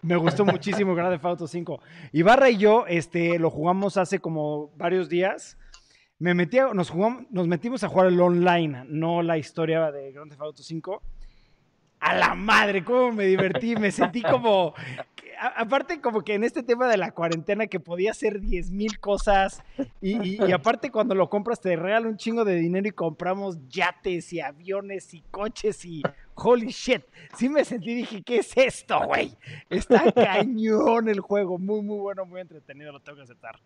Me 0.00 0.16
gustó 0.16 0.44
muchísimo 0.44 0.94
Grand 0.96 1.12
Theft 1.12 1.24
Auto 1.24 1.46
5. 1.46 1.80
Ibarra 2.12 2.50
y 2.50 2.56
yo 2.56 2.86
este, 2.86 3.38
lo 3.38 3.50
jugamos 3.50 3.96
hace 3.96 4.18
como 4.18 4.70
varios 4.76 5.08
días. 5.08 5.56
Me 6.22 6.34
metí 6.34 6.58
a- 6.58 6.72
nos, 6.72 6.88
jugamos, 6.88 7.24
nos 7.30 7.48
metimos 7.48 7.82
a 7.82 7.88
jugar 7.88 8.06
el 8.06 8.20
online, 8.20 8.84
no 8.86 9.22
la 9.22 9.38
historia 9.38 9.90
de 9.90 10.12
Grand 10.12 10.30
Theft 10.30 10.40
Auto 10.40 10.62
5. 10.62 11.02
A 11.98 12.14
la 12.14 12.34
madre, 12.36 12.84
cómo 12.84 13.10
me 13.10 13.24
divertí, 13.26 13.74
me 13.74 13.90
sentí 13.90 14.22
como... 14.38 14.72
que- 15.16 15.34
a- 15.36 15.62
aparte 15.62 16.00
como 16.00 16.22
que 16.22 16.34
en 16.34 16.44
este 16.44 16.62
tema 16.62 16.86
de 16.88 16.96
la 16.96 17.10
cuarentena 17.10 17.66
que 17.66 17.80
podía 17.80 18.12
hacer 18.12 18.40
10 18.40 18.70
mil 18.70 19.00
cosas 19.00 19.64
y, 20.00 20.16
y- 20.36 20.38
y 20.48 20.52
aparte 20.52 20.92
cuando 20.92 21.16
lo 21.16 21.28
compras 21.28 21.60
te 21.60 21.74
regala 21.74 22.06
un 22.06 22.16
chingo 22.16 22.44
de 22.44 22.54
dinero 22.54 22.86
y 22.86 22.92
compramos 22.92 23.58
yates 23.68 24.32
y 24.32 24.40
aviones 24.40 25.14
y 25.14 25.22
coches 25.32 25.84
y 25.84 26.02
holy 26.34 26.68
shit. 26.68 27.02
Sí 27.36 27.48
me 27.48 27.64
sentí, 27.64 27.94
dije, 27.96 28.22
¿qué 28.22 28.36
es 28.36 28.56
esto, 28.56 29.00
güey? 29.06 29.36
Está 29.68 30.12
cañón 30.12 31.08
el 31.08 31.18
juego, 31.18 31.58
muy, 31.58 31.82
muy 31.82 31.98
bueno, 31.98 32.24
muy 32.26 32.40
entretenido, 32.40 32.92
lo 32.92 33.00
tengo 33.00 33.16
que 33.16 33.24
aceptar. 33.24 33.58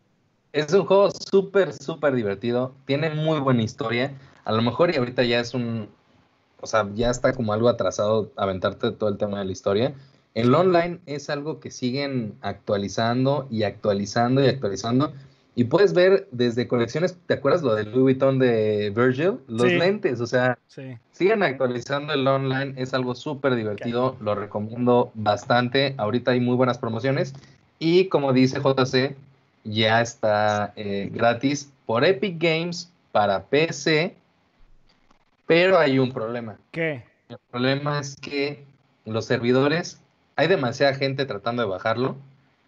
Es 0.52 0.72
un 0.72 0.86
juego 0.86 1.10
súper, 1.10 1.72
súper 1.72 2.14
divertido. 2.14 2.72
Tiene 2.86 3.10
muy 3.10 3.40
buena 3.40 3.62
historia. 3.62 4.12
A 4.44 4.52
lo 4.52 4.62
mejor 4.62 4.90
y 4.90 4.96
ahorita 4.96 5.22
ya 5.24 5.40
es 5.40 5.54
un... 5.54 5.88
O 6.60 6.66
sea, 6.66 6.88
ya 6.94 7.10
está 7.10 7.32
como 7.34 7.52
algo 7.52 7.68
atrasado 7.68 8.32
aventarte 8.36 8.90
todo 8.92 9.10
el 9.10 9.18
tema 9.18 9.38
de 9.38 9.44
la 9.44 9.52
historia. 9.52 9.94
El 10.34 10.54
online 10.54 11.00
es 11.06 11.28
algo 11.30 11.60
que 11.60 11.70
siguen 11.70 12.34
actualizando 12.40 13.46
y 13.50 13.62
actualizando 13.64 14.42
y 14.42 14.48
actualizando. 14.48 15.12
Y 15.54 15.64
puedes 15.64 15.94
ver 15.94 16.28
desde 16.32 16.68
colecciones, 16.68 17.16
¿te 17.26 17.34
acuerdas 17.34 17.62
lo 17.62 17.74
del 17.74 17.86
Louis 17.90 18.02
Vuitton 18.02 18.38
de 18.38 18.92
Virgil? 18.94 19.38
Los 19.48 19.68
Sí. 19.68 19.78
lentes, 19.78 20.20
o 20.20 20.26
sea, 20.26 20.58
Sí. 20.66 20.98
Sigan 21.12 21.42
actualizando 21.42 22.12
el 22.12 22.26
online, 22.28 22.74
es 22.76 22.92
algo 22.92 23.14
súper 23.14 23.54
divertido, 23.54 24.16
lo 24.20 24.34
recomiendo 24.34 25.10
bastante. 25.14 25.94
Ahorita 25.96 26.32
hay 26.32 26.40
muy 26.40 26.56
buenas 26.56 26.76
promociones 26.76 27.32
y 27.78 28.08
como 28.08 28.34
dice 28.34 28.60
JC, 28.60 29.16
ya 29.66 30.00
está 30.00 30.72
eh, 30.76 31.10
gratis 31.12 31.72
por 31.84 32.04
Epic 32.04 32.36
Games 32.38 32.90
para 33.12 33.44
PC, 33.44 34.14
pero 35.46 35.78
hay 35.78 35.98
un 35.98 36.12
problema. 36.12 36.58
¿Qué? 36.70 37.04
El 37.28 37.38
problema 37.50 37.98
es 37.98 38.16
que 38.16 38.64
los 39.04 39.24
servidores, 39.24 40.00
hay 40.36 40.48
demasiada 40.48 40.94
gente 40.94 41.24
tratando 41.26 41.62
de 41.62 41.68
bajarlo, 41.68 42.16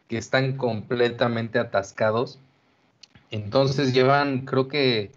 que 0.08 0.18
están 0.18 0.56
completamente 0.56 1.58
atascados. 1.58 2.38
Entonces 3.30 3.92
llevan, 3.92 4.46
creo 4.46 4.68
que 4.68 5.12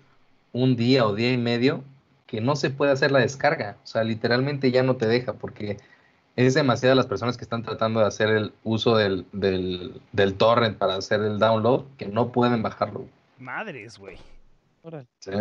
un 0.51 0.75
día 0.75 1.05
o 1.05 1.15
día 1.15 1.31
y 1.31 1.37
medio 1.37 1.83
que 2.27 2.41
no 2.41 2.55
se 2.55 2.69
puede 2.69 2.91
hacer 2.91 3.11
la 3.11 3.19
descarga. 3.19 3.77
O 3.83 3.87
sea, 3.87 4.03
literalmente 4.03 4.71
ya 4.71 4.83
no 4.83 4.97
te 4.97 5.07
deja 5.07 5.33
porque 5.33 5.77
es 6.35 6.53
demasiadas 6.53 6.97
las 6.97 7.07
personas 7.07 7.37
que 7.37 7.43
están 7.43 7.63
tratando 7.63 7.99
de 7.99 8.05
hacer 8.07 8.29
el 8.29 8.53
uso 8.63 8.95
del, 8.95 9.25
del, 9.31 10.01
del 10.11 10.35
torrent 10.35 10.77
para 10.77 10.95
hacer 10.95 11.21
el 11.21 11.39
download 11.39 11.85
que 11.97 12.07
no 12.07 12.31
pueden 12.31 12.63
bajarlo. 12.63 13.05
Madres, 13.37 13.97
güey. 13.97 14.17
Sí. 15.19 15.31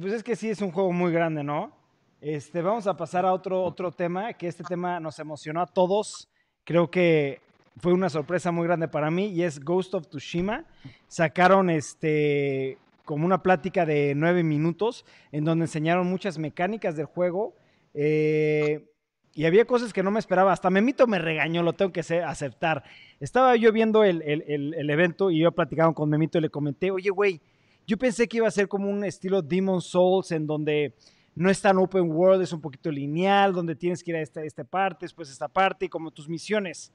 Pues 0.00 0.12
es 0.12 0.22
que 0.22 0.36
sí 0.36 0.50
es 0.50 0.60
un 0.60 0.72
juego 0.72 0.92
muy 0.92 1.12
grande, 1.12 1.42
¿no? 1.42 1.72
Este, 2.20 2.60
vamos 2.60 2.86
a 2.86 2.96
pasar 2.96 3.24
a 3.24 3.32
otro, 3.32 3.62
otro 3.62 3.92
tema, 3.92 4.34
que 4.34 4.46
este 4.46 4.62
tema 4.64 5.00
nos 5.00 5.18
emocionó 5.18 5.62
a 5.62 5.66
todos. 5.66 6.28
Creo 6.64 6.90
que 6.90 7.40
fue 7.78 7.94
una 7.94 8.10
sorpresa 8.10 8.50
muy 8.50 8.66
grande 8.66 8.88
para 8.88 9.10
mí 9.10 9.28
y 9.28 9.42
es 9.42 9.58
Ghost 9.58 9.94
of 9.94 10.08
Tsushima. 10.08 10.66
Sacaron 11.08 11.70
este 11.70 12.76
como 13.06 13.24
una 13.24 13.42
plática 13.42 13.86
de 13.86 14.12
nueve 14.14 14.42
minutos 14.42 15.04
en 15.32 15.44
donde 15.44 15.64
enseñaron 15.64 16.06
muchas 16.06 16.36
mecánicas 16.38 16.96
del 16.96 17.06
juego. 17.06 17.54
eh, 17.94 18.86
y 19.34 19.44
había 19.44 19.64
cosas 19.64 19.92
que 19.92 20.02
no 20.02 20.10
me 20.10 20.18
esperaba. 20.18 20.52
Hasta 20.52 20.70
Memito 20.70 21.06
me 21.06 21.18
regañó, 21.18 21.62
lo 21.62 21.72
tengo 21.72 21.92
que 21.92 22.00
aceptar. 22.00 22.82
Estaba 23.20 23.54
yo 23.56 23.72
viendo 23.72 24.02
el, 24.04 24.22
el- 24.22 24.44
el- 24.48 24.74
el 24.74 24.90
evento 24.90 25.30
y 25.30 25.38
yo 25.40 25.52
platicaba 25.52 25.92
con 25.94 26.08
Memito 26.10 26.38
y 26.38 26.42
le 26.42 26.50
comenté, 26.50 26.90
oye, 26.90 27.10
güey, 27.10 27.40
yo 27.86 27.96
pensé 27.96 28.28
que 28.28 28.38
iba 28.38 28.48
a 28.48 28.52
ser 28.52 28.68
como 28.68 28.88
un 28.90 29.04
estilo 29.04 29.42
Demon 29.42 29.80
Souls 29.80 30.30
en 30.32 30.46
donde 30.46 30.94
no 31.34 31.48
es 31.48 31.60
tan 31.62 31.78
open 31.78 32.10
world, 32.10 32.42
es 32.42 32.52
un 32.52 32.60
poquito 32.60 32.90
lineal, 32.90 33.52
donde 33.52 33.74
tienes 33.76 34.02
que 34.02 34.10
ir 34.10 34.16
a 34.16 34.20
esta, 34.20 34.42
esta 34.42 34.64
parte, 34.64 35.04
después 35.06 35.30
esta 35.30 35.48
parte, 35.48 35.86
y 35.86 35.88
como 35.88 36.10
tus 36.10 36.28
misiones. 36.28 36.92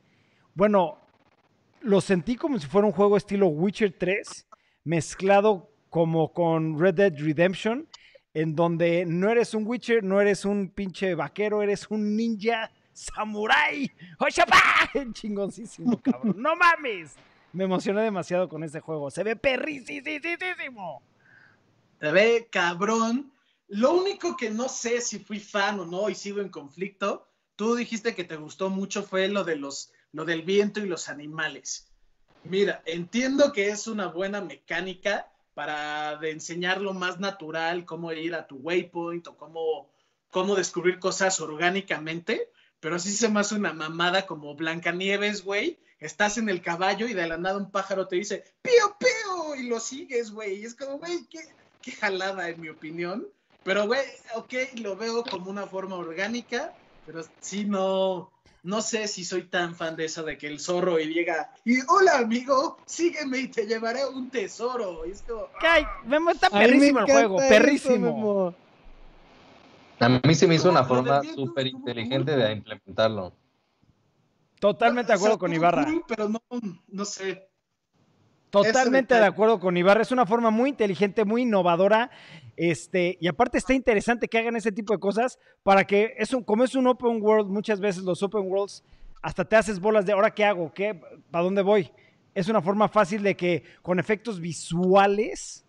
Bueno, 0.53 0.97
lo 1.81 2.01
sentí 2.01 2.35
como 2.35 2.59
si 2.59 2.67
fuera 2.67 2.85
un 2.85 2.93
juego 2.93 3.17
estilo 3.17 3.47
Witcher 3.47 3.93
3, 3.97 4.47
mezclado 4.83 5.69
como 5.89 6.31
con 6.33 6.79
Red 6.79 6.95
Dead 6.95 7.13
Redemption, 7.17 7.87
en 8.35 8.53
donde 8.53 9.05
no 9.05 9.29
eres 9.29 9.53
un 9.53 9.65
Witcher, 9.65 10.03
no 10.03 10.19
eres 10.19 10.43
un 10.43 10.67
pinche 10.67 11.15
vaquero, 11.15 11.63
eres 11.63 11.87
un 11.89 12.17
ninja 12.17 12.69
samurai. 12.91 13.89
¡Oshapa! 14.19 14.91
Chingoncísimo, 15.13 16.01
cabrón. 16.01 16.35
¡No 16.37 16.53
mames! 16.57 17.15
Me 17.53 17.63
emocioné 17.63 18.01
demasiado 18.01 18.49
con 18.49 18.61
este 18.65 18.81
juego. 18.81 19.09
Se 19.09 19.23
ve 19.23 19.37
perrísimo. 19.37 21.01
Se 22.01 22.11
ve 22.11 22.49
cabrón. 22.51 23.31
Lo 23.69 23.93
único 23.93 24.35
que 24.35 24.49
no 24.49 24.67
sé 24.67 24.99
si 24.99 25.17
fui 25.17 25.39
fan 25.39 25.79
o 25.79 25.85
no 25.85 26.09
y 26.09 26.15
sigo 26.15 26.41
en 26.41 26.49
conflicto, 26.49 27.29
tú 27.55 27.75
dijiste 27.75 28.15
que 28.15 28.25
te 28.25 28.35
gustó 28.35 28.69
mucho 28.69 29.01
fue 29.01 29.29
lo 29.29 29.45
de 29.45 29.55
los 29.55 29.93
lo 30.11 30.25
del 30.25 30.41
viento 30.41 30.81
y 30.81 30.87
los 30.87 31.07
animales. 31.07 31.89
Mira, 32.43 32.81
entiendo 32.85 33.53
que 33.53 33.69
es 33.69 33.87
una 33.87 34.07
buena 34.07 34.41
mecánica 34.41 35.31
para 35.55 36.17
de 36.17 36.31
enseñar 36.31 36.81
lo 36.81 36.93
más 36.93 37.19
natural, 37.19 37.85
cómo 37.85 38.11
ir 38.11 38.35
a 38.35 38.45
tu 38.45 38.57
waypoint 38.57 39.25
o 39.27 39.37
cómo, 39.37 39.89
cómo 40.29 40.53
descubrir 40.53 40.99
cosas 40.99 41.39
orgánicamente, 41.39 42.51
pero 42.81 42.99
sí 42.99 43.11
se 43.11 43.29
me 43.29 43.39
hace 43.39 43.55
una 43.55 43.73
mamada 43.73 44.27
como 44.27 44.53
Blancanieves, 44.53 45.43
güey. 45.43 45.79
Estás 45.97 46.37
en 46.37 46.49
el 46.49 46.61
caballo 46.61 47.07
y 47.07 47.13
de 47.13 47.25
la 47.25 47.37
nada 47.37 47.57
un 47.57 47.71
pájaro 47.71 48.07
te 48.07 48.17
dice, 48.17 48.43
pío, 48.61 48.97
pío, 48.99 49.55
y 49.55 49.63
lo 49.63 49.79
sigues, 49.79 50.29
güey. 50.29 50.59
Y 50.59 50.65
es 50.65 50.75
como, 50.75 50.99
güey, 50.99 51.25
qué, 51.29 51.39
qué 51.81 51.93
jalada, 51.93 52.49
en 52.49 52.59
mi 52.59 52.67
opinión. 52.67 53.25
Pero, 53.63 53.87
güey, 53.87 54.01
ok, 54.35 54.53
lo 54.81 54.97
veo 54.97 55.23
como 55.23 55.49
una 55.49 55.65
forma 55.67 55.95
orgánica, 55.95 56.75
pero 57.05 57.23
sí 57.39 57.63
no, 57.63 58.29
no 58.65 58.81
sé 58.81 59.07
si 59.07 59.23
soy 59.23 59.43
tan 59.43 59.75
fan 59.75 59.95
de 59.95 60.05
eso 60.05 60.23
de 60.23 60.37
que 60.37 60.47
el 60.47 60.59
zorro 60.59 60.99
y 60.99 61.13
llega 61.13 61.51
y, 61.63 61.77
hola, 61.87 62.17
amigo, 62.17 62.77
sígueme 62.85 63.37
y 63.37 63.47
te 63.47 63.67
llevaré 63.67 64.05
un 64.05 64.29
tesoro. 64.29 65.05
Y 65.05 65.11
es 65.11 65.21
como, 65.21 65.47
Memo, 66.05 66.31
está 66.31 66.49
perrísimo 66.49 66.99
el 66.99 67.05
juego, 67.05 67.39
eso, 67.39 67.49
perrísimo. 67.49 68.17
Memo. 68.17 68.55
A 69.99 70.09
mí 70.09 70.35
se 70.35 70.47
me 70.47 70.55
hizo 70.55 70.69
una 70.69 70.83
forma 70.83 71.21
súper 71.23 71.67
inteligente 71.67 72.35
de 72.35 72.51
implementarlo. 72.51 73.33
Totalmente 74.59 75.11
de 75.11 75.17
sea, 75.17 75.25
acuerdo 75.27 75.39
con 75.39 75.53
Ibarra. 75.53 75.85
pero 76.07 76.27
no, 76.27 76.41
no 76.87 77.05
sé. 77.05 77.47
Totalmente 78.63 79.13
de 79.15 79.25
acuerdo 79.25 79.59
con 79.59 79.75
Ibarra. 79.77 80.01
Es 80.01 80.11
una 80.11 80.25
forma 80.25 80.49
muy 80.51 80.69
inteligente, 80.69 81.25
muy 81.25 81.43
innovadora. 81.43 82.09
Este, 82.57 83.17
y 83.19 83.27
aparte 83.27 83.57
está 83.57 83.73
interesante 83.73 84.27
que 84.27 84.37
hagan 84.37 84.55
ese 84.55 84.71
tipo 84.71 84.93
de 84.93 84.99
cosas 84.99 85.39
para 85.63 85.83
que 85.85 86.13
es 86.17 86.33
un, 86.33 86.43
como 86.43 86.63
es 86.63 86.73
un 86.75 86.87
open 86.87 87.21
world, 87.21 87.49
muchas 87.49 87.79
veces 87.79 88.03
los 88.03 88.23
open 88.23 88.43
worlds 88.49 88.83
hasta 89.21 89.43
te 89.43 89.55
haces 89.55 89.79
bolas 89.79 90.05
de 90.05 90.13
ahora 90.13 90.29
qué 90.33 90.45
hago, 90.45 90.71
qué, 90.73 90.93
para 91.31 91.43
dónde 91.43 91.61
voy. 91.63 91.91
Es 92.33 92.47
una 92.47 92.61
forma 92.61 92.87
fácil 92.87 93.23
de 93.23 93.35
que 93.35 93.63
con 93.81 93.99
efectos 93.99 94.39
visuales, 94.39 95.65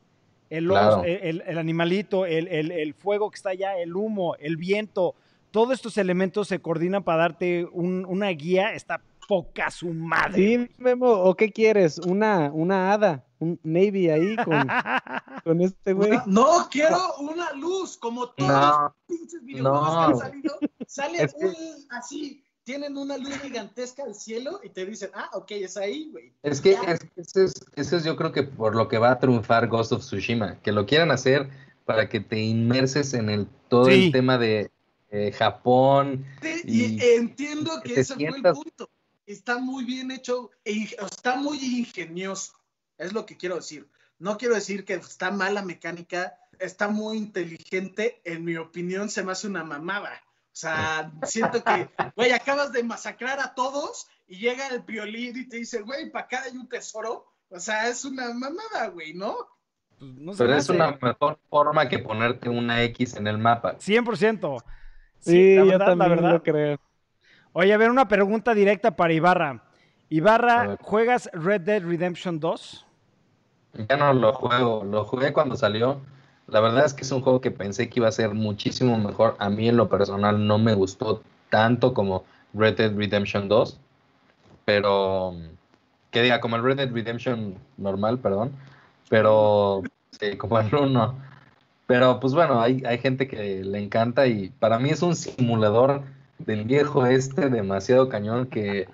el, 0.51 0.69
Claro. 0.69 1.03
el, 1.05 1.19
el- 1.23 1.43
el 1.47 1.59
animalito, 1.59 2.27
el, 2.27 2.95
fuego 2.95 3.31
que 3.31 3.37
está 3.37 3.51
allá, 3.51 3.79
el 3.79 3.97
humo, 3.97 4.37
el 4.39 4.57
viento, 4.57 5.15
todos 5.51 5.73
estos 5.75 5.97
elementos 5.99 6.49
se 6.49 6.59
coordinan 6.61 7.03
para 7.03 7.19
darte 7.23 7.67
un- 7.73 8.05
una 8.07 8.29
guía. 8.29 8.75
Está 8.75 9.01
poca 9.27 9.71
su 9.71 9.89
madre. 9.93 10.35
Sí, 10.35 10.69
Memo, 10.79 11.09
¿o 11.11 11.35
qué 11.35 11.51
quieres? 11.53 11.99
Una, 11.99 12.51
una 12.53 12.93
hada, 12.93 13.25
un 13.39 13.59
Navy 13.63 14.09
ahí 14.11 14.37
con, 14.37 14.67
con 15.45 15.61
este 15.61 15.93
güey. 15.93 16.11
No, 16.27 16.61
no, 16.61 16.69
quiero 16.71 16.99
una 17.21 17.53
luz, 17.53 17.97
como 17.97 18.29
todos 18.31 18.51
No, 18.51 18.83
los 18.83 18.93
pinches 19.19 19.45
videojuegos 19.45 19.91
no. 19.91 20.07
que 20.07 20.13
han 20.13 20.19
salido. 20.31 20.59
Sale 20.87 21.23
Es 21.23 21.35
que- 21.35 21.47
un, 21.47 21.55
así, 21.91 22.43
tienen 22.65 22.97
una 22.97 23.17
luz 23.17 23.37
gigantesca 23.43 24.03
al 24.05 24.15
cielo 24.15 24.61
y 24.65 24.71
te 24.71 24.85
dicen, 24.87 25.11
ah, 25.15 25.31
ok, 25.35 25.51
es 25.53 25.77
ahí, 25.77 26.09
güey. 26.11 26.33
Es 26.43 26.61
que 26.61 26.73
es- 26.73 27.01
eso 27.17 27.43
es, 27.43 27.55
eso 27.77 27.97
es 27.97 28.05
yo 28.05 28.17
creo 28.17 28.33
que 28.33 28.43
por 28.43 28.75
lo 28.75 28.89
que 28.89 28.99
va 28.99 29.13
a 29.13 29.19
triunfar 29.19 29.69
Ghost 29.69 29.93
of 29.93 30.01
Tsushima, 30.03 30.61
que 30.63 30.73
lo 30.73 30.87
quieran 30.87 31.11
hacer 31.11 31.49
para 31.85 32.09
que 32.09 32.19
te 32.21 32.41
inmerses 32.41 33.15
en 33.15 33.31
el 33.31 33.47
todo 33.69 33.87
Sí. 33.87 34.07
el 34.07 34.13
tema 34.13 34.39
de 34.39 34.71
eh, 35.13 35.31
Japón. 35.33 36.25
Sí, 36.43 36.63
Y 36.65 36.85
y 36.97 37.01
entiendo 37.15 37.71
que 37.85 37.95
que 37.95 38.01
ese 38.01 38.15
fue 38.17 38.25
el 38.25 38.43
punto. 38.43 38.91
Está 39.27 39.59
muy 39.59 39.85
bien 39.85 40.11
hecho, 40.11 40.51
e 40.65 40.89
está 41.05 41.37
muy 41.37 41.59
ingenioso, 41.59 42.53
es 42.97 43.13
lo 43.13 43.27
que 43.27 43.37
quiero 43.37 43.57
decir. 43.57 43.89
No 44.19 44.39
quiero 44.39 44.55
decir 44.55 44.85
que 44.85 44.95
está 44.95 45.31
mala 45.31 45.63
mecánica, 45.63 46.39
está 46.59 46.89
muy 46.89 47.19
inteligente, 47.19 48.21
en 48.25 48.45
mi 48.45 48.57
opinión 48.57 49.11
se 49.11 49.23
me 49.23 49.33
hace 49.33 49.47
una 49.49 49.65
mamada. 49.65 50.23
O 50.25 50.59
sea, 50.59 51.13
siento 51.25 51.63
que, 51.63 51.89
güey, 52.15 52.31
acabas 52.33 52.73
de 52.73 52.83
masacrar 52.83 53.41
a 53.41 53.55
todos 53.55 54.07
y 54.27 54.39
llega 54.39 54.69
el 54.69 54.81
violín 54.83 55.37
y 55.37 55.49
te 55.49 55.59
dice, 55.59 55.83
güey, 55.83 56.11
para 56.11 56.25
acá 56.25 56.43
hay 56.45 56.57
un 56.57 56.69
tesoro. 56.69 57.27
O 57.51 57.61
sea, 57.61 57.89
es 57.89 58.05
una 58.05 58.33
mamada, 58.33 58.89
güey, 58.89 59.13
¿no? 59.13 59.37
Pues, 59.99 60.13
no 60.15 60.33
Pero 60.37 60.55
es 60.57 60.69
una 60.69 60.99
mejor 61.01 61.39
forma 61.49 61.89
que 61.89 61.99
ponerte 61.99 62.49
una 62.49 62.83
X 62.85 63.17
en 63.17 63.27
el 63.27 63.39
mapa. 63.39 63.77
100%. 63.79 64.63
Sí, 65.19 65.33
Sí, 65.33 65.57
la 65.57 65.65
yo 65.65 65.79
la 65.79 65.87
también 65.87 66.11
verdad. 66.11 66.31
lo 66.33 66.43
creo. 66.43 66.81
Oye, 67.59 67.73
a 67.73 67.79
ver, 67.79 67.91
una 67.91 68.07
pregunta 68.07 68.53
directa 68.53 68.97
para 68.97 69.15
Ibarra. 69.15 69.63
Ibarra. 70.11 70.77
¿juegas 70.83 71.31
Red 71.33 71.63
Dead 71.63 71.83
Redemption 71.83 72.39
2? 72.39 72.85
Ya 73.89 73.97
no 73.97 74.13
lo 74.13 74.35
juego, 74.35 74.85
lo 74.85 75.07
jugué 75.07 75.33
cuando 75.33 75.57
salió. 75.57 76.03
La 76.49 76.61
verdad 76.61 76.85
es 76.85 76.93
que 76.93 77.01
es 77.01 77.13
un 77.13 77.23
juego 77.23 77.41
que 77.41 77.51
pensé 77.51 77.89
que 77.89 78.01
iba 78.01 78.09
a 78.09 78.13
ser 78.13 78.35
muchísimo 78.35 78.99
mejor. 78.99 79.37
A 79.39 79.49
mí 79.49 79.71
en 79.71 79.79
lo 79.79 79.89
personal 79.89 80.47
no 80.47 80.59
me 80.59 80.75
gustó 80.75 81.23
tanto 81.49 81.95
como 81.95 82.25
Red 82.53 82.77
Dead 82.77 82.95
Redemption 82.95 83.49
2. 83.49 83.81
Pero, 84.67 85.35
que 86.11 86.21
diga, 86.21 86.43
como 86.43 86.57
el 86.57 86.63
Red 86.63 86.77
Dead 86.77 86.93
Redemption 86.93 87.55
normal, 87.79 88.19
perdón. 88.19 88.53
Pero, 89.09 89.83
sí, 90.11 90.37
como 90.37 90.61
el 90.61 90.75
1. 90.75 91.15
Pero, 91.87 92.21
pues 92.21 92.35
bueno, 92.35 92.61
hay, 92.61 92.83
hay 92.85 92.99
gente 92.99 93.27
que 93.27 93.65
le 93.65 93.79
encanta 93.79 94.27
y 94.27 94.51
para 94.59 94.79
mí 94.79 94.91
es 94.91 95.01
un 95.01 95.17
simulador 95.17 96.03
del 96.39 96.65
viejo 96.65 97.07
este 97.07 97.49
demasiado 97.49 98.09
cañón 98.09 98.47
que 98.47 98.89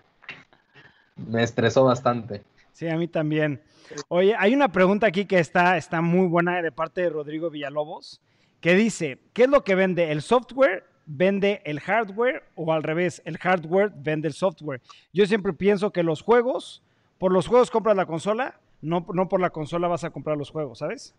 me 1.16 1.42
estresó 1.42 1.84
bastante. 1.84 2.42
Sí, 2.72 2.88
a 2.88 2.96
mí 2.96 3.08
también. 3.08 3.60
Oye, 4.08 4.34
hay 4.38 4.54
una 4.54 4.72
pregunta 4.72 5.06
aquí 5.06 5.26
que 5.26 5.38
está, 5.38 5.76
está 5.76 6.00
muy 6.00 6.26
buena 6.26 6.62
de 6.62 6.72
parte 6.72 7.02
de 7.02 7.10
Rodrigo 7.10 7.50
Villalobos, 7.50 8.20
que 8.60 8.74
dice, 8.74 9.18
¿qué 9.32 9.44
es 9.44 9.48
lo 9.50 9.64
que 9.64 9.74
vende? 9.74 10.12
¿El 10.12 10.22
software 10.22 10.84
vende 11.04 11.60
el 11.64 11.80
hardware 11.80 12.44
o 12.54 12.72
al 12.72 12.82
revés, 12.82 13.20
el 13.24 13.36
hardware 13.38 13.92
vende 13.94 14.28
el 14.28 14.34
software? 14.34 14.80
Yo 15.12 15.26
siempre 15.26 15.52
pienso 15.52 15.90
que 15.92 16.02
los 16.02 16.22
juegos, 16.22 16.82
por 17.18 17.32
los 17.32 17.46
juegos 17.48 17.70
compras 17.70 17.96
la 17.96 18.06
consola, 18.06 18.58
no, 18.80 19.06
no 19.12 19.28
por 19.28 19.40
la 19.40 19.50
consola 19.50 19.88
vas 19.88 20.04
a 20.04 20.10
comprar 20.10 20.36
los 20.38 20.50
juegos, 20.50 20.78
¿sabes? 20.78 21.14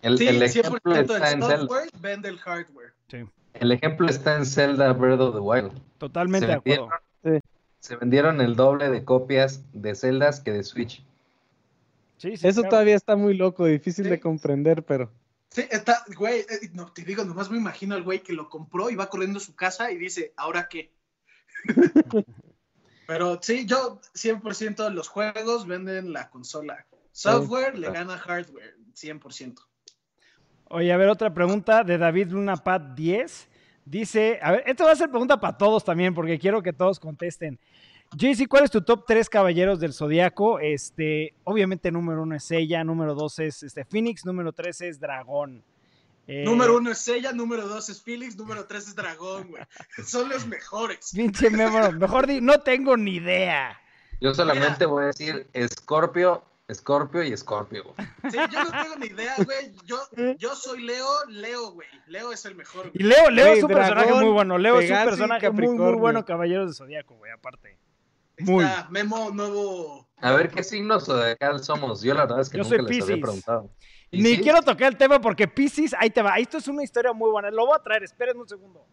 El, 0.00 0.16
Sí, 0.16 0.28
el 0.28 0.40
100% 0.40 0.60
ejemplo 0.60 0.94
está 0.94 1.16
en 1.32 1.42
el 1.42 1.48
Zelda. 1.48 1.58
software 1.58 1.88
vende 2.00 2.28
el 2.28 2.38
hardware. 2.38 2.92
Sí, 3.08 3.24
El 3.60 3.72
ejemplo 3.72 4.08
está 4.08 4.36
en 4.36 4.46
Zelda 4.46 4.92
Breath 4.92 5.20
of 5.20 5.34
the 5.34 5.40
Wild. 5.40 5.72
totalmente 5.98 6.46
Se 6.46 6.52
de 6.52 6.58
acuerdo. 6.58 6.88
vendieron, 7.22 7.42
se 7.80 7.96
vendieron 7.96 8.40
el 8.40 8.56
doble 8.56 8.90
de 8.90 9.04
copias 9.04 9.62
de 9.72 9.94
Zeldas 9.94 10.40
que 10.40 10.52
de 10.52 10.62
Switch. 10.64 11.04
Sí, 12.18 12.36
sí, 12.36 12.48
Eso 12.48 12.60
claro. 12.62 12.70
todavía 12.70 12.96
está 12.96 13.14
muy 13.16 13.34
loco, 13.34 13.64
difícil 13.66 14.04
Sí. 14.04 14.10
de 14.10 14.20
comprender, 14.20 14.82
pero 14.84 15.10
Sí, 15.50 15.64
está, 15.70 16.04
güey, 16.16 16.40
eh, 16.40 16.68
no, 16.74 16.92
te 16.92 17.02
digo, 17.02 17.24
nomás 17.24 17.50
me 17.50 17.56
imagino 17.56 17.94
al 17.94 18.02
güey 18.02 18.22
que 18.22 18.34
lo 18.34 18.50
compró 18.50 18.90
y 18.90 18.96
va 18.96 19.08
corriendo 19.08 19.38
a 19.38 19.40
su 19.40 19.54
casa 19.56 19.90
y 19.90 19.96
dice, 19.96 20.32
¿ahora 20.36 20.68
qué? 20.68 20.92
Pero 23.06 23.38
sí, 23.40 23.64
yo 23.64 24.00
100% 24.14 24.84
de 24.84 24.90
los 24.90 25.08
juegos 25.08 25.66
venden 25.66 26.12
la 26.12 26.28
consola. 26.28 26.84
Software 27.12 27.78
le 27.78 27.90
gana 27.90 28.18
hardware, 28.18 28.76
100%. 28.94 29.66
Oye, 30.70 30.92
a 30.92 30.96
ver, 30.96 31.08
otra 31.08 31.32
pregunta 31.32 31.82
de 31.82 31.98
David 31.98 32.28
Luna 32.28 32.56
Pat 32.56 32.94
10. 32.94 33.48
Dice, 33.84 34.38
a 34.42 34.52
ver, 34.52 34.64
esto 34.66 34.84
va 34.84 34.92
a 34.92 34.96
ser 34.96 35.08
pregunta 35.08 35.40
para 35.40 35.56
todos 35.56 35.84
también, 35.84 36.14
porque 36.14 36.38
quiero 36.38 36.62
que 36.62 36.72
todos 36.72 37.00
contesten. 37.00 37.58
JC, 38.16 38.46
¿cuál 38.48 38.64
es 38.64 38.70
tu 38.70 38.82
top 38.82 39.04
3 39.06 39.28
caballeros 39.28 39.80
del 39.80 39.92
Zodíaco? 39.92 40.60
Este, 40.60 41.34
obviamente, 41.44 41.90
número 41.90 42.22
uno 42.22 42.36
es 42.36 42.50
ella, 42.50 42.84
número 42.84 43.14
dos 43.14 43.38
es 43.38 43.62
este, 43.62 43.84
Phoenix, 43.84 44.24
número 44.24 44.52
tres 44.52 44.80
es 44.80 44.98
Dragón. 45.00 45.62
Eh, 46.26 46.44
Número 46.44 46.76
uno 46.76 46.90
es 46.90 47.08
ella, 47.08 47.32
número 47.32 47.66
dos 47.66 47.88
es 47.88 48.02
Felix, 48.02 48.36
número 48.36 48.66
tres 48.66 48.88
es 48.88 48.94
Dragón, 48.94 49.48
güey. 49.48 49.62
Son 50.06 50.28
los 50.28 50.46
mejores. 50.46 51.10
Pinche 51.14 51.48
mejor 51.48 52.26
di, 52.26 52.42
no 52.42 52.60
tengo 52.60 52.98
ni 52.98 53.16
idea. 53.16 53.80
Yo 54.20 54.34
solamente 54.34 54.84
voy 54.84 55.04
a 55.04 55.06
decir 55.06 55.46
Scorpio, 55.72 56.44
Scorpio 56.72 57.22
y 57.22 57.36
Scorpio. 57.36 57.94
Sí, 58.30 58.36
yo 58.36 58.64
no 58.64 58.70
tengo 58.70 58.96
ni 58.98 59.06
idea, 59.06 59.34
güey. 59.36 59.72
Yo, 59.84 59.96
yo 60.36 60.54
soy 60.54 60.82
Leo, 60.82 61.06
Leo, 61.28 61.72
güey. 61.72 61.88
Leo 62.06 62.32
es 62.32 62.44
el 62.44 62.54
mejor. 62.54 62.90
Y 62.92 63.02
Leo, 63.02 63.30
Leo 63.30 63.46
Güey, 63.46 63.58
es 63.58 63.64
un 63.64 63.70
personaje 63.70 64.12
muy 64.12 64.30
bueno. 64.30 64.58
Leo 64.58 64.78
es 64.80 64.90
un 64.90 65.04
personaje 65.04 65.50
muy, 65.50 65.68
muy 65.68 65.94
bueno, 65.94 66.24
Caballeros 66.24 66.68
de 66.68 66.74
Zodíaco, 66.74 67.14
güey, 67.14 67.32
aparte. 67.32 67.78
Muy. 68.40 68.64
Está 68.64 68.86
Memo, 68.90 69.30
nuevo. 69.30 70.06
A 70.18 70.32
ver, 70.32 70.50
¿qué 70.50 70.62
signos 70.62 71.06
zodiacal 71.06 71.62
somos? 71.64 72.02
Yo 72.02 72.14
la 72.14 72.22
verdad 72.22 72.40
es 72.40 72.50
que 72.50 72.58
Yo 72.58 72.64
nunca 72.64 72.76
soy 72.76 72.84
les 72.84 72.86
había 72.92 73.06
Piscis. 73.06 73.22
preguntado. 73.22 73.70
Ni 74.10 74.38
quiero 74.38 74.62
tocar 74.62 74.92
el 74.92 74.96
tema 74.98 75.20
porque 75.20 75.48
Pisces, 75.48 75.94
ahí 75.98 76.10
te 76.10 76.22
va. 76.22 76.36
Esto 76.38 76.58
es 76.58 76.68
una 76.68 76.82
historia 76.82 77.12
muy 77.12 77.30
buena. 77.30 77.50
Lo 77.50 77.66
voy 77.66 77.76
a 77.76 77.82
traer, 77.82 78.04
espérenme 78.04 78.42
un 78.42 78.48
segundo. 78.48 78.86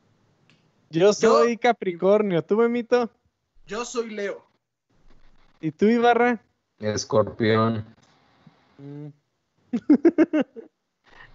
Yo 0.89 1.14
soy 1.14 1.57
Capricornio, 1.57 2.41
¿tú, 2.43 2.57
Memito? 2.57 3.10
Yo 3.65 3.84
soy 3.85 4.11
Leo. 4.11 4.45
¿Y 5.61 5.72
tú, 5.72 5.85
Ibarra? 5.85 6.41
Escorpión. 6.80 7.85
Mm, 8.77 9.07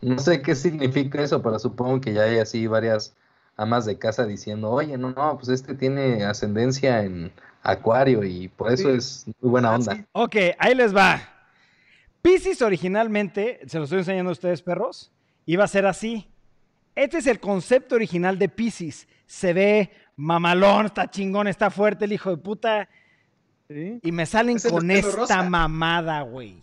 No 0.02 0.18
sé 0.18 0.40
qué 0.40 0.54
significa 0.54 1.20
eso, 1.22 1.42
pero 1.42 1.58
supongo 1.58 2.00
que 2.00 2.14
ya 2.14 2.22
hay 2.22 2.38
así 2.38 2.66
varias 2.66 3.14
amas 3.56 3.84
de 3.84 3.98
casa 3.98 4.24
diciendo, 4.24 4.70
oye, 4.70 4.96
no, 4.96 5.10
no, 5.10 5.36
pues 5.36 5.48
este 5.50 5.74
tiene 5.74 6.24
ascendencia 6.24 7.02
en 7.02 7.30
Acuario 7.62 8.24
y 8.24 8.48
por 8.48 8.72
eso 8.72 8.88
Sí. 8.90 8.96
es 8.96 9.26
muy 9.40 9.50
buena 9.50 9.74
onda. 9.74 9.94
Sí. 9.96 10.04
Ok, 10.12 10.36
ahí 10.58 10.74
les 10.74 10.96
va. 10.96 11.20
Pisces 12.22 12.62
originalmente, 12.62 13.60
se 13.66 13.76
lo 13.78 13.84
estoy 13.84 13.98
enseñando 13.98 14.30
a 14.30 14.32
ustedes, 14.32 14.62
perros, 14.62 15.12
iba 15.44 15.64
a 15.64 15.68
ser 15.68 15.84
así. 15.86 16.26
Este 16.94 17.18
es 17.18 17.26
el 17.26 17.38
concepto 17.38 17.94
original 17.96 18.38
de 18.38 18.48
Pisces. 18.48 19.06
Se 19.26 19.52
ve 19.52 19.90
mamalón, 20.16 20.86
está 20.86 21.10
chingón, 21.10 21.46
está 21.46 21.70
fuerte 21.70 22.06
el 22.06 22.12
hijo 22.12 22.30
de 22.30 22.36
puta. 22.38 22.88
¿Sí? 23.70 24.00
Y 24.02 24.10
me 24.10 24.26
salen 24.26 24.56
¿Es 24.56 24.64
el 24.64 24.72
de 24.72 24.76
con 24.76 24.90
esta 24.90 25.16
rosa? 25.16 25.42
mamada, 25.44 26.22
güey. 26.22 26.60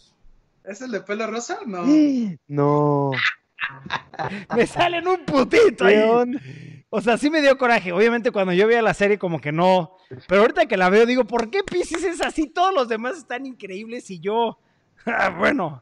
¿Es 0.66 0.82
el 0.82 0.92
de 0.92 1.00
pelo 1.00 1.26
rosa? 1.28 1.60
No. 1.66 1.86
No. 2.48 3.12
Me 4.56 4.68
salen 4.68 5.08
un 5.08 5.26
putito 5.26 5.86
¿Qué 5.86 5.96
ahí. 5.98 6.84
O 6.90 7.02
sea, 7.02 7.18
sí 7.18 7.30
me 7.30 7.42
dio 7.42 7.58
coraje. 7.58 7.92
Obviamente 7.92 8.32
cuando 8.32 8.54
yo 8.54 8.68
veía 8.68 8.82
la 8.82 8.94
serie 8.94 9.18
como 9.18 9.42
que 9.42 9.52
no. 9.52 9.98
Pero 10.28 10.42
ahorita 10.42 10.68
que 10.68 10.78
la 10.78 10.90
veo 10.90 11.06
digo, 11.06 11.26
¿por 11.26 11.50
qué 11.50 11.64
Pisces 11.64 12.04
es 12.04 12.22
así? 12.22 12.48
Todos 12.48 12.74
los 12.74 12.88
demás 12.88 13.18
están 13.18 13.46
increíbles 13.46 14.10
y 14.10 14.20
yo... 14.20 14.60
Ah, 15.06 15.30
bueno, 15.30 15.82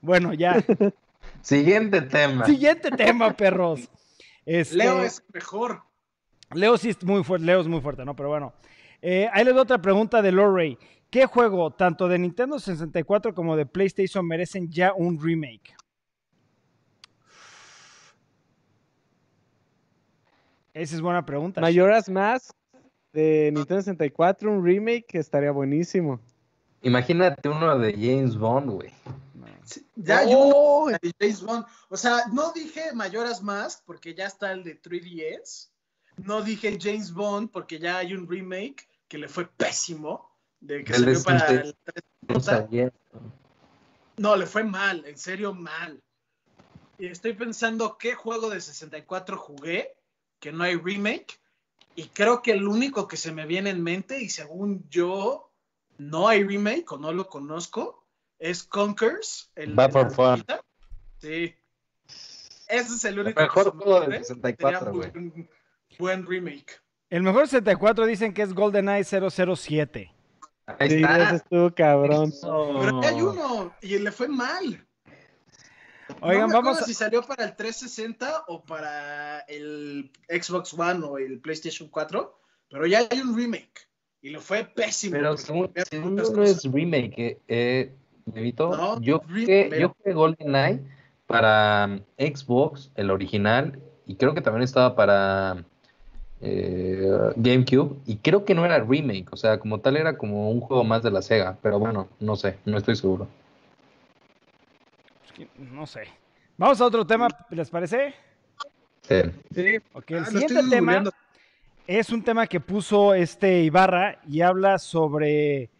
bueno, 0.00 0.32
ya. 0.32 0.56
Siguiente 1.42 2.00
tema. 2.00 2.46
Siguiente 2.46 2.90
tema, 2.90 3.34
perros. 3.34 3.90
Este, 4.46 4.76
Leo 4.76 5.02
es 5.02 5.22
mejor. 5.32 5.82
Leo 6.52 6.78
sí 6.78 6.88
es 6.88 7.04
muy 7.04 7.22
fuerte, 7.22 7.44
Leo 7.44 7.60
es 7.60 7.66
muy 7.66 7.82
fuerte, 7.82 8.04
¿no? 8.06 8.16
Pero 8.16 8.30
bueno. 8.30 8.54
Eh, 9.02 9.28
ahí 9.32 9.44
les 9.44 9.52
doy 9.52 9.62
otra 9.62 9.82
pregunta 9.82 10.22
de 10.22 10.30
Lorray. 10.32 10.78
¿Qué 11.10 11.26
juego, 11.26 11.72
tanto 11.72 12.08
de 12.08 12.18
Nintendo 12.18 12.58
64 12.58 13.34
como 13.34 13.56
de 13.56 13.66
PlayStation, 13.66 14.26
merecen 14.26 14.70
ya 14.70 14.94
un 14.94 15.20
remake? 15.20 15.74
Esa 20.72 20.94
es 20.94 21.00
buena 21.02 21.26
pregunta. 21.26 21.60
Mayoras 21.60 22.08
más 22.08 22.54
de 23.12 23.50
Nintendo 23.52 23.82
64, 23.82 24.50
un 24.50 24.64
remake 24.64 25.04
que 25.06 25.18
estaría 25.18 25.50
buenísimo. 25.50 26.18
Imagínate 26.80 27.48
uno 27.48 27.78
de 27.78 27.92
James 27.92 28.36
Bond, 28.36 28.70
güey. 28.70 28.90
Sí, 29.64 29.86
Ya 29.96 30.18
hay 30.20 30.32
Oh, 30.34 30.84
uno 30.86 30.98
de 31.00 31.12
James 31.20 31.42
Bond. 31.42 31.66
O 31.90 31.96
sea, 31.96 32.22
no 32.32 32.52
dije 32.52 32.92
mayoras 32.94 33.42
más 33.42 33.82
porque 33.84 34.14
ya 34.14 34.26
está 34.26 34.52
el 34.52 34.64
de 34.64 34.80
3DS. 34.80 35.68
No 36.24 36.40
dije 36.42 36.78
James 36.80 37.12
Bond 37.12 37.50
porque 37.50 37.78
ya 37.78 37.98
hay 37.98 38.14
un 38.14 38.26
remake 38.28 38.88
que 39.12 39.18
le 39.18 39.28
fue 39.28 39.46
pésimo. 39.46 40.30
De 40.58 40.84
que 40.84 40.94
salió 40.94 41.22
para 41.22 41.46
el 41.50 41.76
No 42.28 42.40
360. 42.40 42.40
sabía. 42.40 42.92
No, 44.16 44.36
le 44.36 44.46
fue 44.46 44.64
mal, 44.64 45.04
en 45.04 45.18
serio 45.18 45.52
mal. 45.52 46.02
Y 46.98 47.08
estoy 47.08 47.34
pensando 47.34 47.98
qué 47.98 48.14
juego 48.14 48.48
de 48.48 48.62
64 48.62 49.36
jugué, 49.36 49.94
que 50.40 50.50
no 50.50 50.64
hay 50.64 50.76
remake, 50.76 51.38
y 51.94 52.04
creo 52.08 52.40
que 52.40 52.52
el 52.52 52.66
único 52.66 53.06
que 53.06 53.18
se 53.18 53.32
me 53.32 53.44
viene 53.44 53.68
en 53.68 53.82
mente, 53.82 54.18
y 54.22 54.30
según 54.30 54.88
yo 54.88 55.50
no 55.98 56.26
hay 56.28 56.42
remake 56.42 56.90
o 56.92 56.96
no 56.96 57.12
lo 57.12 57.28
conozco, 57.28 58.06
es 58.38 58.62
Conkers. 58.62 59.50
El 59.56 59.78
Va 59.78 59.88
de 59.88 60.08
fun. 60.08 60.24
ardillita. 60.26 60.64
Sí. 61.18 61.54
Ese 62.66 62.94
es 62.94 63.04
el 63.04 63.18
único 63.18 63.38
mejor 63.42 63.64
que 63.64 63.70
se 63.72 63.76
me 63.76 63.82
juego 63.82 63.98
ocurre. 64.00 64.18
64, 64.24 64.78
Sería 64.78 64.90
güey. 65.10 65.10
un 65.16 65.50
buen 65.98 66.26
remake. 66.26 66.81
El 67.12 67.22
mejor 67.22 67.46
64 67.46 68.06
dicen 68.06 68.32
que 68.32 68.40
es 68.40 68.54
GoldenEye 68.54 69.04
007. 69.04 70.14
Ahí 70.64 70.88
sí, 70.88 70.96
está. 70.96 71.24
ese 71.24 71.36
estuvo 71.36 71.74
cabrón. 71.74 72.32
Pero 72.40 73.02
ya 73.02 73.08
hay 73.10 73.20
uno, 73.20 73.74
y 73.82 73.98
le 73.98 74.10
fue 74.10 74.28
mal. 74.28 74.86
Oigan, 76.22 76.40
no 76.40 76.48
me 76.48 76.54
vamos 76.54 76.54
acuerdo 76.54 76.80
a... 76.80 76.84
si 76.84 76.94
salió 76.94 77.20
para 77.22 77.44
el 77.44 77.54
360 77.54 78.44
o 78.48 78.64
para 78.64 79.40
el 79.40 80.10
Xbox 80.26 80.72
One 80.72 81.04
o 81.04 81.18
el 81.18 81.38
PlayStation 81.40 81.90
4, 81.90 82.40
pero 82.70 82.86
ya 82.86 83.06
hay 83.10 83.20
un 83.20 83.36
remake 83.36 83.90
y 84.22 84.30
lo 84.30 84.40
fue 84.40 84.64
pésimo. 84.64 85.12
Pero 85.12 85.36
según, 85.36 85.70
según 85.90 86.16
no 86.16 86.42
es 86.42 86.64
remake, 86.64 87.18
eh, 87.18 87.38
eh, 87.46 87.94
Bebito. 88.24 88.74
No, 88.74 88.98
yo 89.02 89.18
jugué, 89.18 89.66
pero- 89.68 89.82
yo 89.82 89.94
jugué 89.98 90.14
GoldenEye 90.14 90.80
para 91.26 92.00
Xbox, 92.16 92.90
el 92.94 93.10
original, 93.10 93.78
y 94.06 94.16
creo 94.16 94.32
que 94.32 94.40
también 94.40 94.62
estaba 94.62 94.96
para 94.96 95.66
eh, 96.42 97.32
GameCube, 97.36 97.96
y 98.06 98.16
creo 98.16 98.44
que 98.44 98.54
no 98.54 98.64
era 98.64 98.78
remake, 98.80 99.32
o 99.32 99.36
sea, 99.36 99.58
como 99.58 99.78
tal 99.78 99.96
era 99.96 100.18
como 100.18 100.50
un 100.50 100.60
juego 100.60 100.84
más 100.84 101.02
de 101.02 101.10
la 101.10 101.22
Sega, 101.22 101.56
pero 101.62 101.78
bueno, 101.78 102.08
no 102.20 102.36
sé, 102.36 102.58
no 102.64 102.76
estoy 102.78 102.96
seguro. 102.96 103.28
No 105.56 105.86
sé. 105.86 106.02
Vamos 106.58 106.80
a 106.80 106.86
otro 106.86 107.06
tema, 107.06 107.28
¿les 107.50 107.70
parece? 107.70 108.14
Sí. 109.02 109.22
Sí, 109.54 109.76
Ok, 109.94 110.10
el 110.10 110.18
Ah, 110.18 110.26
siguiente 110.26 110.62
tema 110.68 111.04
es 111.86 112.10
un 112.10 112.22
tema 112.22 112.46
que 112.46 112.60
puso 112.60 113.14
este 113.14 113.62
Ibarra 113.62 114.20
y 114.28 114.40
habla 114.42 114.78
sobre 114.78 115.70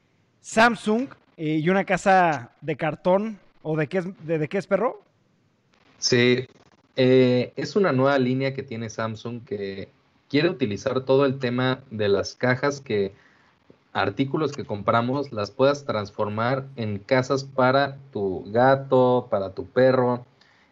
Samsung 0.40 1.08
eh, 1.36 1.58
y 1.62 1.68
una 1.68 1.84
casa 1.84 2.52
de 2.60 2.76
cartón. 2.76 3.38
¿O 3.64 3.76
de 3.76 3.86
qué 3.86 3.98
es, 3.98 4.26
de, 4.26 4.38
de 4.38 4.48
qué 4.48 4.58
es 4.58 4.66
perro? 4.66 5.02
Sí, 5.98 6.48
eh, 6.96 7.52
es 7.54 7.76
una 7.76 7.92
nueva 7.92 8.18
línea 8.18 8.52
que 8.52 8.64
tiene 8.64 8.90
Samsung 8.90 9.44
que 9.44 9.88
quiere 10.32 10.48
utilizar 10.48 11.02
todo 11.02 11.26
el 11.26 11.38
tema 11.38 11.80
de 11.90 12.08
las 12.08 12.34
cajas 12.34 12.80
que 12.80 13.12
artículos 13.92 14.52
que 14.52 14.64
compramos 14.64 15.30
las 15.30 15.50
puedas 15.50 15.84
transformar 15.84 16.64
en 16.76 16.98
casas 17.00 17.44
para 17.44 17.98
tu 18.14 18.42
gato, 18.50 19.28
para 19.30 19.50
tu 19.50 19.66
perro. 19.66 20.24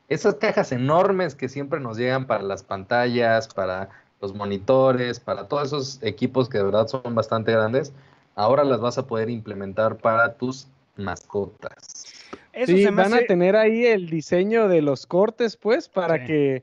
Esas 0.08 0.36
cajas 0.36 0.72
enormes 0.72 1.34
que 1.34 1.50
siempre 1.50 1.78
nos 1.78 1.98
llegan 1.98 2.26
para 2.26 2.42
las 2.42 2.62
pantallas, 2.62 3.48
para 3.48 3.90
los 4.22 4.34
monitores, 4.34 5.20
para 5.20 5.46
todos 5.46 5.66
esos 5.66 5.98
equipos 6.02 6.48
que 6.48 6.56
de 6.56 6.64
verdad 6.64 6.88
son 6.88 7.14
bastante 7.14 7.52
grandes, 7.52 7.92
ahora 8.36 8.64
las 8.64 8.80
vas 8.80 8.96
a 8.96 9.06
poder 9.06 9.28
implementar 9.28 9.98
para 9.98 10.32
tus 10.38 10.68
mascotas. 10.96 12.06
Eso 12.54 12.72
sí 12.72 12.82
se 12.82 12.90
van 12.90 13.12
hace- 13.12 13.24
a 13.24 13.26
tener 13.26 13.56
ahí 13.56 13.84
el 13.84 14.08
diseño 14.08 14.68
de 14.68 14.80
los 14.80 15.04
cortes, 15.04 15.58
pues, 15.58 15.90
para 15.90 16.20
Sí. 16.20 16.26
que, 16.26 16.62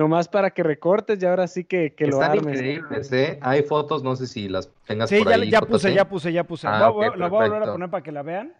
nomás 0.00 0.28
para 0.28 0.50
que 0.50 0.62
recortes 0.62 1.22
y 1.22 1.26
ahora 1.26 1.46
sí 1.46 1.62
que, 1.64 1.92
que 1.94 2.06
lo 2.06 2.20
armes. 2.22 2.58
increíbles, 2.58 3.12
¿eh? 3.12 3.38
Hay 3.42 3.62
fotos, 3.64 4.02
no 4.02 4.16
sé 4.16 4.26
si 4.26 4.48
las 4.48 4.70
tengas 4.86 5.10
Sí, 5.10 5.18
por 5.18 5.28
ya, 5.28 5.34
ahí. 5.36 5.50
ya 5.50 5.60
fotos, 5.60 5.74
puse, 5.82 5.90
¿eh? 5.90 5.94
ya 5.94 6.08
puse, 6.08 6.32
ya 6.32 6.44
puse. 6.44 6.66
Ah, 6.66 6.88
Voy 6.88 7.04
a- 7.06 7.10
ok, 7.10 7.16
la 7.18 7.28
voy 7.28 7.44
a 7.44 7.48
volver 7.48 7.62
a 7.68 7.72
poner 7.72 7.90
para 7.90 8.02
que 8.02 8.10
la 8.10 8.22
vean. 8.22 8.54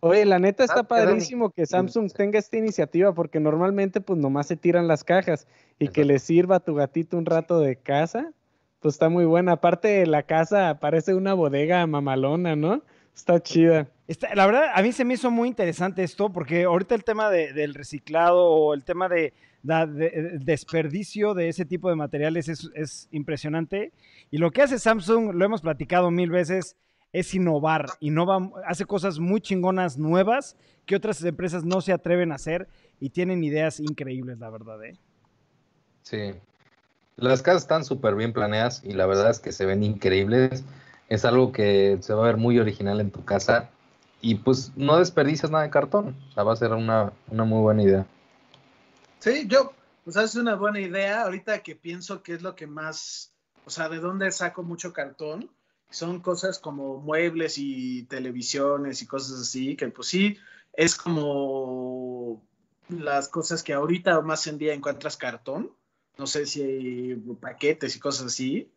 Oye, 0.00 0.24
la 0.24 0.38
neta 0.38 0.64
está 0.64 0.80
Ah, 0.80 0.84
padrísimo 0.84 1.50
que 1.50 1.66
Samsung 1.66 2.10
tenga 2.12 2.38
esta 2.38 2.56
iniciativa 2.56 3.12
porque 3.12 3.38
normalmente 3.40 4.00
pues 4.00 4.18
nomás 4.18 4.46
se 4.46 4.56
tiran 4.56 4.86
las 4.88 5.04
cajas 5.04 5.46
y 5.78 5.88
que 5.88 6.04
le 6.04 6.18
sirva 6.18 6.56
a 6.56 6.60
tu 6.60 6.74
gatito 6.74 7.16
un 7.18 7.26
rato 7.26 7.60
de 7.60 7.76
casa, 7.76 8.32
pues 8.80 8.94
está 8.94 9.08
muy 9.08 9.24
buena. 9.24 9.52
Aparte 9.52 10.06
la 10.06 10.22
casa 10.24 10.78
parece 10.80 11.14
una 11.14 11.34
bodega 11.34 11.86
mamalona, 11.86 12.54
¿no? 12.56 12.82
Está 13.14 13.40
chida. 13.40 13.88
Está- 14.08 14.34
la 14.34 14.46
verdad, 14.46 14.70
a 14.74 14.82
mí 14.82 14.90
se 14.92 15.04
me 15.04 15.14
hizo 15.14 15.30
muy 15.30 15.48
interesante 15.48 16.02
esto, 16.02 16.30
porque 16.32 16.64
ahorita 16.64 16.94
el 16.96 17.04
tema 17.04 17.30
de- 17.30 17.52
del 17.52 17.74
reciclado 17.74 18.44
o 18.44 18.74
el 18.74 18.82
tema 18.84 19.08
de, 19.08 19.32
de- 19.62 19.86
de 19.86 20.38
desperdicio 20.40 21.34
de 21.34 21.48
ese 21.48 21.64
tipo 21.64 21.88
de 21.88 21.96
materiales 21.96 22.48
es, 22.48 22.70
es 22.74 23.08
impresionante. 23.12 23.92
Y 24.30 24.38
lo 24.38 24.50
que 24.50 24.62
hace 24.62 24.78
Samsung, 24.78 25.34
lo 25.34 25.44
hemos 25.44 25.60
platicado 25.62 26.10
mil 26.10 26.30
veces, 26.30 26.76
es 27.12 27.34
innovar. 27.34 27.86
Innova, 28.00 28.50
hace 28.66 28.84
cosas 28.86 29.18
muy 29.18 29.40
chingonas 29.40 29.98
nuevas 29.98 30.56
que 30.86 30.96
otras 30.96 31.22
empresas 31.24 31.64
no 31.64 31.80
se 31.80 31.92
atreven 31.92 32.32
a 32.32 32.36
hacer 32.36 32.68
y 33.00 33.10
tienen 33.10 33.44
ideas 33.44 33.80
increíbles, 33.80 34.38
la 34.38 34.50
verdad. 34.50 34.82
¿eh? 34.84 34.96
Sí. 36.02 36.34
Las 37.16 37.42
casas 37.42 37.62
están 37.62 37.84
súper 37.84 38.14
bien 38.14 38.32
planeadas 38.32 38.82
y 38.84 38.94
la 38.94 39.06
verdad 39.06 39.30
es 39.30 39.38
que 39.38 39.52
se 39.52 39.66
ven 39.66 39.82
increíbles. 39.82 40.64
Es 41.08 41.24
algo 41.24 41.52
que 41.52 41.98
se 42.00 42.14
va 42.14 42.22
a 42.22 42.26
ver 42.26 42.36
muy 42.38 42.58
original 42.58 43.00
en 43.00 43.10
tu 43.10 43.24
casa 43.24 43.68
y 44.22 44.36
pues 44.36 44.72
no 44.76 44.98
desperdicias 44.98 45.50
nada 45.50 45.64
de 45.64 45.70
cartón. 45.70 46.16
O 46.30 46.32
sea, 46.32 46.42
va 46.44 46.54
a 46.54 46.56
ser 46.56 46.72
una, 46.72 47.12
una 47.30 47.44
muy 47.44 47.60
buena 47.60 47.82
idea. 47.82 48.06
Sí, 49.22 49.46
yo, 49.46 49.72
o 50.04 50.10
sea, 50.10 50.24
es 50.24 50.34
una 50.34 50.56
buena 50.56 50.80
idea. 50.80 51.22
Ahorita 51.22 51.62
que 51.62 51.76
pienso 51.76 52.24
que 52.24 52.34
es 52.34 52.42
lo 52.42 52.56
que 52.56 52.66
más, 52.66 53.32
o 53.64 53.70
sea, 53.70 53.88
de 53.88 54.00
dónde 54.00 54.32
saco 54.32 54.64
mucho 54.64 54.92
cartón, 54.92 55.48
Son 55.90 56.20
cosas 56.20 56.58
como 56.58 56.98
muebles 56.98 57.56
y 57.58 58.04
televisiones 58.04 59.02
y 59.02 59.06
cosas 59.06 59.40
así, 59.40 59.76
que 59.76 59.88
pues 59.88 60.08
sí, 60.08 60.38
es 60.72 60.96
como 60.96 62.42
las 62.88 63.28
cosas 63.28 63.62
que 63.62 63.74
ahorita 63.74 64.22
más 64.22 64.46
en 64.48 64.58
día 64.58 64.74
encuentras 64.74 65.16
cartón. 65.16 65.70
No 66.18 66.26
sé 66.26 66.46
si 66.46 66.62
hay 66.62 67.14
paquetes 67.40 67.94
y 67.94 68.00
cosas 68.00 68.26
así. 68.26 68.72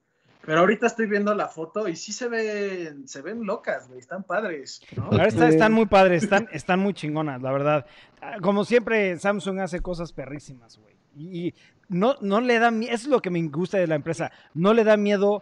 Pero 0.45 0.59
ahorita 0.59 0.87
estoy 0.87 1.07
viendo 1.07 1.33
la 1.33 1.47
foto 1.47 1.87
y 1.87 1.95
sí 1.95 2.13
se 2.13 2.27
ven, 2.27 3.07
se 3.07 3.21
ven 3.21 3.45
locas, 3.45 3.87
güey, 3.87 3.99
están 3.99 4.23
padres, 4.23 4.81
¿no? 4.95 5.05
Ahora 5.05 5.27
está- 5.27 5.47
están 5.49 5.73
muy 5.73 5.85
padres, 5.87 6.23
están, 6.23 6.47
están 6.51 6.79
muy 6.79 6.93
chingonas, 6.93 7.41
la 7.41 7.51
verdad. 7.51 7.85
Ah, 8.21 8.35
Como 8.41 8.63
siempre, 8.65 9.17
Samsung 9.17 9.59
hace 9.59 9.79
cosas 9.81 10.11
perrísimas, 10.13 10.77
güey. 10.77 10.95
Y, 11.17 11.47
y 11.47 11.53
no, 11.89 12.15
no 12.21 12.41
le 12.41 12.59
da 12.59 12.71
miedo, 12.71 12.93
eso 12.93 13.03
es 13.05 13.09
lo 13.11 13.21
que 13.21 13.29
me 13.29 13.41
gusta 13.47 13.77
de 13.77 13.87
la 13.87 13.95
empresa, 13.95 14.31
no 14.53 14.73
le 14.73 14.83
da 14.83 14.97
miedo 14.97 15.41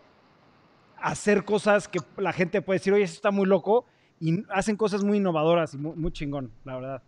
hacer 1.01 1.43
cosas 1.43 1.87
que 1.87 1.99
la 2.17 2.31
gente 2.31 2.61
puede 2.61 2.79
decir, 2.79 2.93
oye, 2.93 3.03
eso 3.03 3.15
está 3.15 3.31
muy 3.31 3.45
loco, 3.45 3.85
y 4.19 4.43
hacen 4.49 4.77
cosas 4.77 5.03
muy 5.03 5.17
innovadoras 5.17 5.73
y 5.73 5.77
muy, 5.77 5.95
muy 5.97 6.11
chingón, 6.11 6.51
la 6.63 6.75
verdad. 6.75 7.03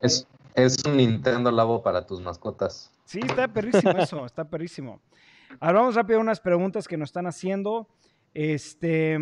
Es, 0.00 0.26
es 0.54 0.76
un 0.86 0.96
Nintendo 0.98 1.50
Labo 1.50 1.82
para 1.82 2.06
tus 2.06 2.20
mascotas. 2.20 2.92
Sí, 3.04 3.20
está 3.26 3.48
perrísimo 3.48 3.92
eso, 3.98 4.24
está 4.24 4.44
perrísimo. 4.44 5.00
Ahora 5.60 5.80
vamos 5.80 5.94
rápido 5.94 6.18
a 6.18 6.22
unas 6.22 6.40
preguntas 6.40 6.88
que 6.88 6.96
nos 6.96 7.08
están 7.10 7.26
haciendo. 7.26 7.88
Este, 8.32 9.18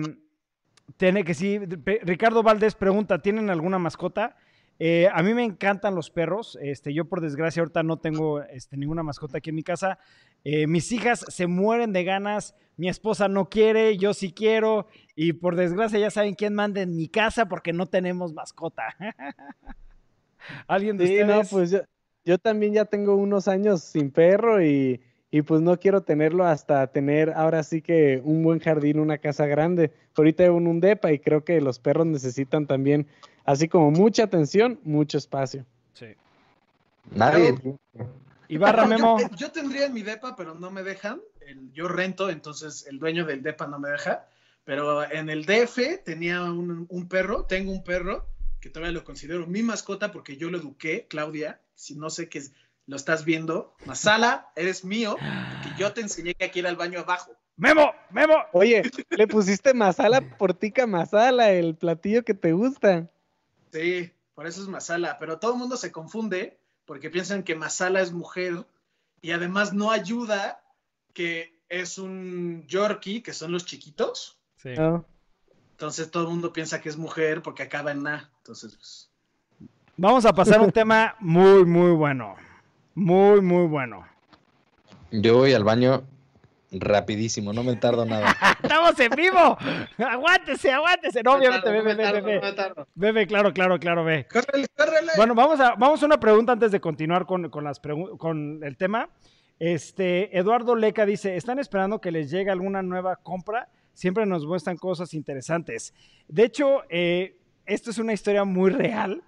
tiene 0.96 1.24
que 1.24 1.34
sí, 1.34 1.58
Ricardo 2.02 2.42
Valdés 2.42 2.74
pregunta, 2.74 3.18
¿tienen 3.20 3.50
alguna 3.50 3.78
mascota? 3.78 4.36
Eh, 4.78 5.08
a 5.12 5.22
mí 5.22 5.34
me 5.34 5.44
encantan 5.44 5.94
los 5.94 6.10
perros. 6.10 6.58
Este, 6.60 6.92
yo 6.92 7.04
por 7.04 7.20
desgracia 7.20 7.60
ahorita 7.60 7.82
no 7.82 7.98
tengo 7.98 8.42
este, 8.42 8.76
ninguna 8.76 9.02
mascota 9.02 9.38
aquí 9.38 9.50
en 9.50 9.56
mi 9.56 9.62
casa. 9.62 9.98
Eh, 10.44 10.66
mis 10.66 10.90
hijas 10.92 11.24
se 11.28 11.46
mueren 11.46 11.92
de 11.92 12.04
ganas. 12.04 12.54
Mi 12.76 12.88
esposa 12.88 13.28
no 13.28 13.48
quiere, 13.48 13.96
yo 13.98 14.12
sí 14.14 14.32
quiero. 14.32 14.88
Y 15.14 15.34
por 15.34 15.54
desgracia 15.56 15.98
ya 16.00 16.10
saben 16.10 16.34
quién 16.34 16.54
manda 16.54 16.80
en 16.80 16.96
mi 16.96 17.06
casa 17.08 17.46
porque 17.46 17.72
no 17.72 17.86
tenemos 17.86 18.32
mascota. 18.32 18.96
¿Alguien 20.66 20.96
de 20.96 21.06
Sí, 21.06 21.20
ustedes? 21.20 21.36
no, 21.52 21.56
pues 21.56 21.70
yo, 21.70 21.80
yo 22.24 22.38
también 22.38 22.72
ya 22.72 22.84
tengo 22.84 23.14
unos 23.14 23.46
años 23.46 23.82
sin 23.82 24.10
perro 24.10 24.60
y, 24.64 25.00
y 25.34 25.42
pues 25.42 25.62
no 25.62 25.80
quiero 25.80 26.02
tenerlo 26.02 26.44
hasta 26.44 26.86
tener 26.88 27.30
ahora 27.30 27.62
sí 27.62 27.80
que 27.80 28.20
un 28.22 28.42
buen 28.44 28.60
jardín, 28.60 29.00
una 29.00 29.16
casa 29.16 29.46
grande. 29.46 29.90
Ahorita 30.14 30.42
vivo 30.44 30.58
en 30.58 30.66
un 30.66 30.78
depa 30.78 31.10
y 31.10 31.18
creo 31.18 31.42
que 31.42 31.60
los 31.62 31.78
perros 31.78 32.06
necesitan 32.06 32.66
también, 32.66 33.06
así 33.46 33.66
como 33.66 33.90
mucha 33.90 34.24
atención, 34.24 34.78
mucho 34.84 35.16
espacio. 35.16 35.64
Sí. 35.94 36.08
Nadie. 37.10 37.54
Ibarra 38.48 38.86
Memo. 38.86 39.18
Yo, 39.18 39.28
yo 39.34 39.50
tendría 39.50 39.86
en 39.86 39.94
mi 39.94 40.02
depa, 40.02 40.36
pero 40.36 40.54
no 40.54 40.70
me 40.70 40.82
dejan. 40.82 41.20
El- 41.40 41.72
yo 41.72 41.88
rento, 41.88 42.28
entonces 42.28 42.86
el 42.86 42.98
dueño 42.98 43.24
del 43.24 43.42
depa 43.42 43.66
no 43.66 43.78
me 43.78 43.88
deja. 43.88 44.26
Pero 44.64 45.10
en 45.10 45.30
el 45.30 45.44
DF 45.46 46.04
tenía 46.04 46.42
un, 46.44 46.86
un 46.88 47.08
perro, 47.08 47.46
tengo 47.46 47.72
un 47.72 47.82
perro 47.82 48.26
que 48.60 48.70
todavía 48.70 48.92
lo 48.92 49.02
considero 49.02 49.46
mi 49.46 49.62
mascota 49.62 50.12
porque 50.12 50.36
yo 50.36 50.50
lo 50.50 50.58
eduqué, 50.58 51.06
Claudia. 51.08 51.58
Si 51.74 51.96
no 51.96 52.10
sé 52.10 52.28
que 52.28 52.42
lo 52.86 52.96
estás 52.96 53.24
viendo, 53.24 53.74
Masala, 53.86 54.50
eres 54.56 54.84
mío, 54.84 55.16
porque 55.18 55.78
yo 55.78 55.92
te 55.92 56.00
enseñé 56.00 56.34
que 56.34 56.44
hay 56.44 56.50
que 56.50 56.58
ir 56.60 56.66
al 56.66 56.76
baño 56.76 57.00
abajo. 57.00 57.32
Memo, 57.56 57.92
Memo. 58.10 58.34
Oye, 58.52 58.82
le 59.10 59.26
pusiste 59.26 59.74
masala 59.74 60.20
portica 60.36 60.86
masala, 60.86 61.50
el 61.50 61.76
platillo 61.76 62.24
que 62.24 62.34
te 62.34 62.52
gusta. 62.52 63.08
Sí, 63.72 64.10
por 64.34 64.46
eso 64.46 64.62
es 64.62 64.68
Masala. 64.68 65.18
Pero 65.18 65.38
todo 65.38 65.52
el 65.52 65.58
mundo 65.58 65.76
se 65.76 65.92
confunde 65.92 66.58
porque 66.84 67.10
piensan 67.10 67.42
que 67.42 67.54
Masala 67.54 68.00
es 68.00 68.12
mujer 68.12 68.66
y 69.20 69.30
además 69.30 69.72
no 69.72 69.90
ayuda 69.90 70.62
que 71.14 71.60
es 71.68 71.98
un 71.98 72.66
Yorkie, 72.66 73.22
que 73.22 73.32
son 73.32 73.52
los 73.52 73.64
chiquitos. 73.64 74.38
Sí. 74.56 74.74
¿no? 74.76 75.04
Entonces 75.72 76.10
todo 76.10 76.24
el 76.24 76.30
mundo 76.30 76.52
piensa 76.52 76.80
que 76.80 76.88
es 76.88 76.96
mujer 76.96 77.42
porque 77.42 77.62
acaba 77.62 77.92
en 77.92 78.02
na. 78.02 78.30
Entonces, 78.38 78.74
pues, 78.76 79.08
Vamos 79.96 80.24
a 80.24 80.32
pasar 80.32 80.58
a 80.58 80.62
un 80.62 80.72
tema 80.72 81.16
muy, 81.20 81.64
muy 81.64 81.92
bueno. 81.92 82.34
Muy, 82.94 83.40
muy 83.40 83.66
bueno. 83.66 84.06
Yo 85.10 85.38
voy 85.38 85.52
al 85.52 85.64
baño 85.64 86.04
rapidísimo, 86.72 87.52
no 87.52 87.62
me 87.62 87.76
tardo 87.76 88.04
nada. 88.04 88.34
¡Estamos 88.62 88.98
en 88.98 89.10
vivo! 89.10 89.58
¡Aguántese, 89.98 90.72
aguántese! 90.72 91.22
No, 91.22 91.34
obviamente, 91.34 91.70
me 91.70 91.82
bebe, 91.82 92.02
tardo, 92.02 92.14
bebe, 92.14 92.20
no 92.20 92.26
me 92.26 92.40
bebe. 92.40 92.52
tardo. 92.56 92.88
Bebe, 92.94 93.26
claro, 93.26 93.52
claro, 93.52 93.78
claro, 93.78 94.04
ve. 94.04 94.26
Córrele, 94.30 94.66
córrele. 94.76 95.12
Bueno, 95.16 95.34
vamos 95.34 95.60
a, 95.60 95.74
vamos 95.74 96.02
a 96.02 96.06
una 96.06 96.18
pregunta 96.18 96.52
antes 96.52 96.72
de 96.72 96.80
continuar 96.80 97.26
con, 97.26 97.50
con 97.50 97.64
las 97.64 97.80
con 98.18 98.60
el 98.62 98.76
tema. 98.76 99.10
Este, 99.58 100.36
Eduardo 100.36 100.74
Leca 100.74 101.06
dice, 101.06 101.36
¿están 101.36 101.58
esperando 101.58 102.00
que 102.00 102.10
les 102.10 102.30
llegue 102.30 102.50
alguna 102.50 102.82
nueva 102.82 103.16
compra? 103.16 103.68
Siempre 103.92 104.26
nos 104.26 104.46
muestran 104.46 104.76
cosas 104.76 105.14
interesantes. 105.14 105.94
De 106.26 106.44
hecho, 106.44 106.82
eh, 106.88 107.36
esto 107.66 107.90
es 107.90 107.98
una 107.98 108.12
historia 108.12 108.44
muy 108.44 108.70
real. 108.70 109.22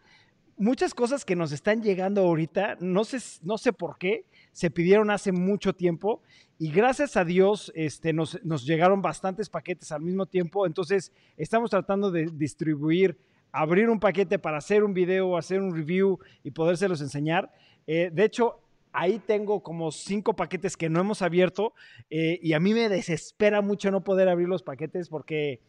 Muchas 0.56 0.94
cosas 0.94 1.24
que 1.24 1.34
nos 1.36 1.52
están 1.52 1.82
llegando 1.82 2.20
ahorita, 2.20 2.76
no 2.80 3.04
sé, 3.04 3.18
no 3.42 3.58
sé 3.58 3.72
por 3.72 3.98
qué, 3.98 4.24
se 4.52 4.70
pidieron 4.70 5.10
hace 5.10 5.32
mucho 5.32 5.72
tiempo 5.72 6.22
y 6.58 6.70
gracias 6.70 7.16
a 7.16 7.24
Dios 7.24 7.72
este, 7.74 8.12
nos, 8.12 8.42
nos 8.44 8.64
llegaron 8.64 9.02
bastantes 9.02 9.48
paquetes 9.48 9.90
al 9.90 10.02
mismo 10.02 10.26
tiempo. 10.26 10.66
Entonces, 10.66 11.12
estamos 11.36 11.70
tratando 11.70 12.10
de 12.10 12.30
distribuir 12.32 13.18
abrir 13.54 13.88
un 13.88 14.00
paquete 14.00 14.40
para 14.40 14.58
hacer 14.58 14.82
un 14.82 14.94
video, 14.94 15.36
hacer 15.36 15.62
un 15.62 15.72
review 15.72 16.18
y 16.42 16.50
podérselos 16.50 17.00
enseñar. 17.00 17.52
Eh, 17.86 18.10
de 18.12 18.24
hecho, 18.24 18.58
ahí 18.92 19.20
tengo 19.20 19.62
como 19.62 19.92
cinco 19.92 20.34
paquetes 20.34 20.76
que 20.76 20.88
no 20.88 21.00
hemos 21.00 21.22
abierto 21.22 21.72
eh, 22.10 22.40
y 22.42 22.54
a 22.54 22.60
mí 22.60 22.74
me 22.74 22.88
desespera 22.88 23.60
mucho 23.60 23.92
no 23.92 24.02
poder 24.02 24.28
abrir 24.28 24.48
los 24.48 24.64
paquetes 24.64 25.08
porque 25.08 25.60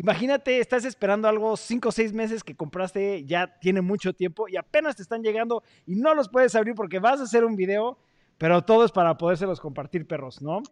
imagínate, 0.00 0.60
estás 0.60 0.86
esperando 0.86 1.28
algo 1.28 1.58
cinco 1.58 1.90
o 1.90 1.92
seis 1.92 2.14
meses 2.14 2.42
que 2.42 2.56
compraste, 2.56 3.22
ya 3.26 3.58
tiene 3.60 3.82
mucho 3.82 4.14
tiempo 4.14 4.48
y 4.48 4.56
apenas 4.56 4.96
te 4.96 5.02
están 5.02 5.22
llegando 5.22 5.62
y 5.84 5.94
no 5.94 6.14
los 6.14 6.30
puedes 6.30 6.54
abrir 6.54 6.74
porque 6.74 6.98
vas 6.98 7.20
a 7.20 7.24
hacer 7.24 7.44
un 7.44 7.54
video, 7.54 7.98
pero 8.38 8.64
todo 8.64 8.86
es 8.86 8.92
para 8.92 9.18
podérselos 9.18 9.60
compartir, 9.60 10.06
perros, 10.06 10.40
¿no? 10.40 10.62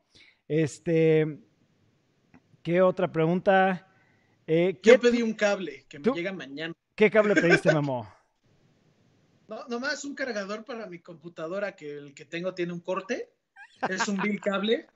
Este, 0.48 1.40
¿qué 2.62 2.80
otra 2.80 3.12
pregunta? 3.12 3.86
Eh, 4.46 4.80
¿qué, 4.82 4.92
Yo 4.92 5.00
pedí 5.00 5.20
un 5.20 5.34
cable 5.34 5.84
que 5.90 5.98
me 5.98 6.04
¿Tú? 6.04 6.14
llega 6.14 6.32
mañana. 6.32 6.72
¿Qué 6.94 7.10
cable 7.10 7.34
pediste, 7.34 7.70
Memo? 7.74 8.10
No, 9.46 9.66
nomás 9.68 10.06
un 10.06 10.14
cargador 10.14 10.64
para 10.64 10.86
mi 10.86 11.00
computadora 11.00 11.76
que 11.76 11.98
el 11.98 12.14
que 12.14 12.24
tengo 12.24 12.54
tiene 12.54 12.72
un 12.72 12.80
corte. 12.80 13.30
Es 13.90 14.08
un 14.08 14.16
bill 14.22 14.40
cable. 14.40 14.86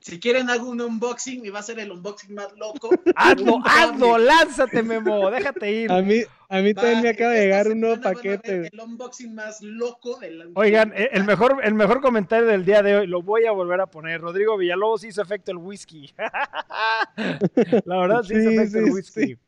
Si 0.00 0.18
quieren 0.18 0.48
hago 0.48 0.70
un 0.70 0.80
unboxing 0.80 1.44
y 1.44 1.50
va 1.50 1.58
a 1.58 1.62
ser 1.62 1.78
el 1.78 1.92
unboxing 1.92 2.34
más 2.34 2.52
loco. 2.56 2.88
Hazlo, 3.16 3.58
hazlo, 3.64 4.16
lánzate, 4.18 4.82
Memo, 4.82 5.30
déjate 5.30 5.70
ir. 5.70 5.92
A 5.92 6.00
mí, 6.00 6.22
a 6.48 6.60
mí 6.60 6.72
también 6.72 7.02
me 7.02 7.08
acaba 7.10 7.32
de 7.32 7.40
llegar 7.42 7.68
un 7.68 7.80
nuevo 7.80 8.00
paquete. 8.00 8.70
El 8.72 8.80
unboxing 8.80 9.34
más 9.34 9.60
loco 9.60 10.18
del 10.18 10.52
Oigan, 10.54 10.94
el 10.96 11.24
mejor, 11.24 11.60
el 11.62 11.74
mejor 11.74 12.00
comentario 12.00 12.46
del 12.46 12.64
día 12.64 12.82
de 12.82 12.96
hoy, 12.96 13.06
lo 13.06 13.20
voy 13.22 13.44
a 13.44 13.52
volver 13.52 13.80
a 13.82 13.86
poner. 13.86 14.22
Rodrigo 14.22 14.56
Villalobos 14.56 15.04
hizo 15.04 15.20
efecto 15.20 15.52
el 15.52 15.58
whisky. 15.58 16.10
La 17.84 17.98
verdad 18.00 18.22
sí, 18.22 18.34
hizo 18.34 18.50
Sí, 18.50 18.56
efecto 18.56 18.78
el 18.78 18.84
whisky. 18.90 19.26
sí. 19.26 19.38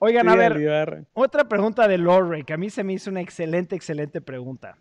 Oigan, 0.00 0.26
Sí, 0.26 0.32
a 0.32 0.36
ver, 0.36 1.04
otra 1.12 1.48
pregunta 1.48 1.88
de 1.88 1.98
Lorre, 1.98 2.44
que 2.44 2.52
a 2.52 2.56
mí 2.56 2.70
se 2.70 2.84
me 2.84 2.92
hizo 2.92 3.10
una 3.10 3.20
excelente, 3.20 3.74
excelente 3.74 4.20
pregunta. 4.20 4.76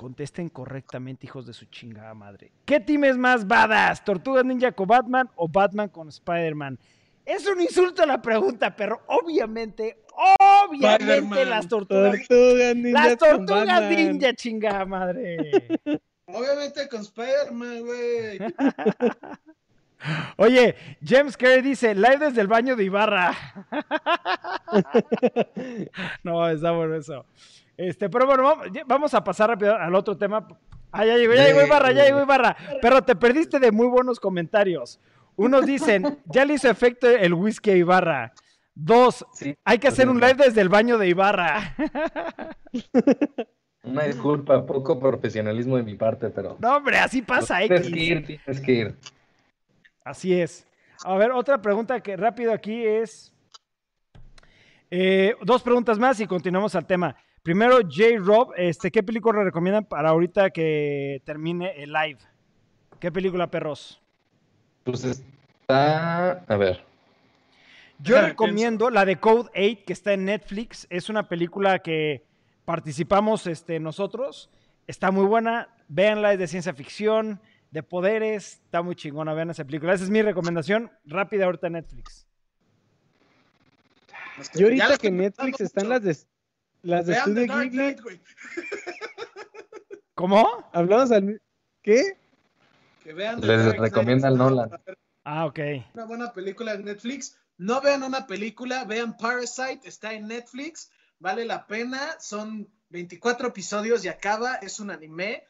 Contesten 0.00 0.48
correctamente, 0.48 1.26
hijos 1.26 1.44
de 1.44 1.52
su 1.52 1.66
chingada 1.66 2.14
madre. 2.14 2.50
¿Qué 2.64 2.80
team 2.80 3.04
es 3.04 3.18
más 3.18 3.46
badass? 3.46 4.02
¿Tortuga 4.02 4.42
Ninja 4.42 4.72
con 4.72 4.88
Batman 4.88 5.28
o 5.36 5.46
Batman 5.46 5.90
con 5.90 6.08
Spider-Man? 6.08 6.78
Es 7.26 7.46
un 7.46 7.60
insulto 7.60 8.02
a 8.02 8.06
la 8.06 8.22
pregunta, 8.22 8.74
pero 8.74 9.02
obviamente, 9.08 9.98
obviamente 10.38 11.44
las 11.44 11.68
tortugas, 11.68 12.26
Tortugas 12.26 12.76
ninja 12.76 13.08
las 13.08 13.18
tortugas 13.18 13.90
ninja, 13.90 14.32
chingada 14.32 14.86
madre. 14.86 15.68
Obviamente 16.28 16.88
con 16.88 17.02
Spider-Man, 17.02 17.84
güey. 17.84 18.38
Oye, 20.38 20.76
James 21.04 21.36
Carey 21.36 21.60
dice, 21.60 21.94
live 21.94 22.20
desde 22.20 22.40
el 22.40 22.46
baño 22.46 22.74
de 22.74 22.84
Ibarra. 22.84 23.36
no, 26.22 26.48
está 26.48 26.70
bueno 26.70 26.94
eso. 26.94 27.26
Este, 27.82 28.10
pero 28.10 28.26
bueno, 28.26 28.42
vamos, 28.86 29.14
a 29.14 29.24
pasar 29.24 29.48
rápido 29.48 29.74
al 29.74 29.94
otro 29.94 30.14
tema. 30.14 30.46
Ah, 30.92 31.06
ya 31.06 31.16
llegó, 31.16 31.32
ya 31.32 31.46
llegó 31.46 31.62
Ibarra, 31.64 31.92
ya 31.92 32.04
llegó 32.04 32.20
Ibarra. 32.20 32.54
Pero 32.82 33.02
te 33.02 33.16
perdiste 33.16 33.58
de 33.58 33.72
muy 33.72 33.86
buenos 33.86 34.20
comentarios. 34.20 35.00
Unos 35.34 35.64
dicen, 35.64 36.18
ya 36.26 36.44
le 36.44 36.54
hizo 36.54 36.68
efecto 36.68 37.08
el 37.08 37.32
whisky 37.32 37.70
a 37.70 37.76
Ibarra. 37.76 38.32
Dos, 38.74 39.24
Sí. 39.32 39.56
hay 39.64 39.78
que 39.78 39.88
hacer 39.88 40.10
un 40.10 40.20
live 40.20 40.34
desde 40.34 40.60
el 40.60 40.68
baño 40.68 40.98
de 40.98 41.08
Ibarra. 41.08 41.74
Una 43.82 44.04
disculpa, 44.04 44.66
poco 44.66 45.00
profesionalismo 45.00 45.78
de 45.78 45.82
mi 45.82 45.94
parte, 45.94 46.28
pero 46.28 46.58
No, 46.60 46.76
hombre, 46.76 46.98
así 46.98 47.22
pasa, 47.22 47.60
tienes 47.60 47.80
X. 47.86 47.92
que 47.94 48.00
ir, 48.04 48.26
tienes 48.26 48.60
que 48.60 48.72
ir. 48.72 48.94
Así 50.04 50.38
es. 50.38 50.66
A 51.02 51.14
ver, 51.16 51.30
otra 51.30 51.62
pregunta 51.62 51.98
que 52.00 52.14
rápido 52.14 52.52
aquí 52.52 52.84
es. 52.84 53.32
eh, 54.90 55.34
dos 55.42 55.62
preguntas 55.62 55.98
más 55.98 56.20
y 56.20 56.26
continuamos 56.26 56.74
al 56.74 56.86
tema. 56.86 57.16
Primero, 57.42 57.78
J. 57.82 58.18
Rob, 58.18 58.52
este, 58.56 58.90
¿qué 58.90 59.02
película 59.02 59.42
recomiendan 59.42 59.84
para 59.84 60.10
ahorita 60.10 60.50
que 60.50 61.22
termine 61.24 61.82
el 61.82 61.92
live? 61.92 62.18
¿Qué 62.98 63.10
película, 63.10 63.50
perros? 63.50 64.00
Pues 64.84 65.04
es- 65.04 65.22
Está, 65.62 66.30
a 66.48 66.56
ver, 66.56 66.84
Yo 68.00 68.20
recomiendo 68.20 68.90
la 68.90 69.04
de 69.04 69.20
Code 69.20 69.50
8 69.54 69.82
que 69.86 69.92
está 69.92 70.12
en 70.14 70.24
Netflix. 70.24 70.86
Es 70.90 71.08
una 71.08 71.28
película 71.28 71.78
que 71.78 72.24
participamos 72.64 73.46
este, 73.46 73.78
nosotros. 73.78 74.50
Está 74.88 75.10
muy 75.12 75.26
buena. 75.26 75.68
Véanla, 75.86 76.32
es 76.32 76.38
de 76.40 76.48
ciencia 76.48 76.74
ficción, 76.74 77.40
de 77.70 77.82
poderes. 77.84 78.54
Está 78.64 78.82
muy 78.82 78.96
chingona. 78.96 79.32
Vean 79.34 79.50
esa 79.50 79.64
película. 79.64 79.92
Esa 79.94 80.02
es 80.04 80.10
mi 80.10 80.22
recomendación 80.22 80.90
rápida 81.04 81.44
ahorita 81.44 81.68
en 81.68 81.74
Netflix. 81.74 82.26
Es 84.40 84.48
que 84.50 84.58
Yo 84.58 84.66
ahorita 84.66 84.96
que 84.98 85.10
Netflix 85.10 85.60
están 85.60 85.88
las 85.88 86.02
de 86.02 86.16
las 86.82 87.06
de 87.06 87.12
Vean 87.12 87.30
Studio 87.30 87.58
Ghibli. 87.58 87.96
¿Cómo? 90.14 90.68
hablamos 90.72 91.10
al 91.12 91.40
¿qué? 91.82 92.18
Que 93.02 93.12
vean 93.12 93.40
Les 93.40 93.76
recomienda 93.76 94.28
al 94.28 94.34
está 94.34 94.44
Nolan. 94.44 94.70
Ah, 95.24 95.46
ok. 95.46 95.58
Una 95.94 96.04
buena 96.04 96.32
película 96.32 96.72
en 96.74 96.84
Netflix. 96.84 97.36
No 97.56 97.80
vean 97.80 98.02
una 98.02 98.26
película, 98.26 98.84
vean 98.84 99.16
Parasite, 99.16 99.80
está 99.84 100.14
en 100.14 100.28
Netflix, 100.28 100.90
vale 101.18 101.44
la 101.44 101.66
pena. 101.66 102.16
Son 102.18 102.70
24 102.88 103.48
episodios 103.48 104.04
y 104.04 104.08
acaba, 104.08 104.54
es 104.56 104.80
un 104.80 104.90
anime. 104.90 105.44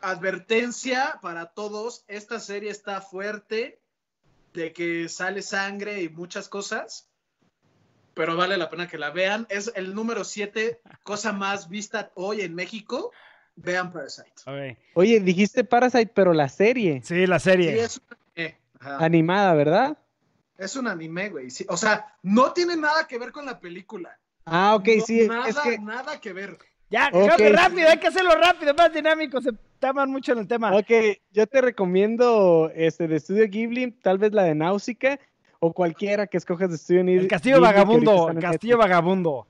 Advertencia 0.00 1.18
para 1.22 1.52
todos, 1.52 2.04
esta 2.08 2.40
serie 2.40 2.70
está 2.70 3.00
fuerte 3.00 3.80
de 4.54 4.72
que 4.72 5.08
sale 5.08 5.42
sangre 5.42 6.02
y 6.02 6.08
muchas 6.08 6.48
cosas, 6.48 7.08
pero 8.16 8.34
vale 8.34 8.56
la 8.56 8.70
pena 8.70 8.88
que 8.88 8.96
la 8.96 9.10
vean. 9.10 9.46
Es 9.50 9.70
el 9.76 9.94
número 9.94 10.24
7, 10.24 10.80
cosa 11.02 11.32
más 11.34 11.68
vista 11.68 12.10
hoy 12.14 12.40
en 12.40 12.54
México. 12.54 13.12
Vean 13.56 13.92
Parasite. 13.92 14.32
ok. 14.46 14.78
Oye, 14.94 15.20
dijiste 15.20 15.64
Parasite, 15.64 16.10
pero 16.14 16.32
la 16.32 16.48
serie 16.48 17.02
Sí, 17.04 17.26
la 17.26 17.38
Sí, 17.38 17.50
serie. 17.50 17.82
es 17.82 17.98
un 17.98 18.16
anime. 18.34 18.56
Animada, 18.80 19.54
¿verdad? 19.54 19.98
Es 20.58 20.76
un 20.76 20.88
anime, 20.88 21.28
güey. 21.28 21.50
Sí, 21.50 21.66
o 21.68 21.76
sea, 21.76 22.06
no 22.22 22.52
tiene 22.52 22.74
nada 22.76 23.06
que 23.06 23.18
ver 23.18 23.32
con 23.32 23.44
la 23.44 23.60
película. 23.60 24.18
Ah, 24.46 24.74
ok, 24.76 24.88
No, 24.98 25.04
sí, 25.04 25.28
Nada, 25.28 25.48
es 25.48 25.58
que 25.58 25.78
nada 25.78 26.18
que 26.20 26.32
ver. 26.32 26.56
Ya, 26.88 27.08
Ok, 27.12 27.24
creo 27.24 27.36
que 27.36 27.48
sí. 27.48 27.52
rápido, 27.52 27.88
hay 27.90 27.98
que 27.98 28.06
hacerlo 28.06 28.30
rápido, 28.36 28.72
más 28.74 28.92
dinámico. 28.94 29.40
Se 29.42 29.50
taman 29.78 30.10
mucho 30.10 30.32
en 30.32 30.38
el 30.38 30.48
tema. 30.48 30.74
Ok, 30.74 30.90
yo 31.32 31.46
te 31.46 31.60
recomiendo 31.60 32.70
este 32.74 33.08
de 33.08 33.20
Studio 33.20 33.46
Ghibli, 33.48 33.90
tal 33.92 34.16
vez 34.18 34.32
la 34.32 34.44
de 34.44 34.54
Náusica 34.54 35.18
o 35.60 35.72
cualquiera 35.72 36.26
que 36.26 36.36
escojas 36.36 36.70
de 36.70 36.78
Studio 36.78 37.04
Ghibli. 37.04 37.18
El 37.22 37.28
Castillo 37.28 37.60
Vagabundo, 37.60 38.28
el 38.30 38.38
Castillo. 38.38 38.78
Vagabundo. 38.78 39.46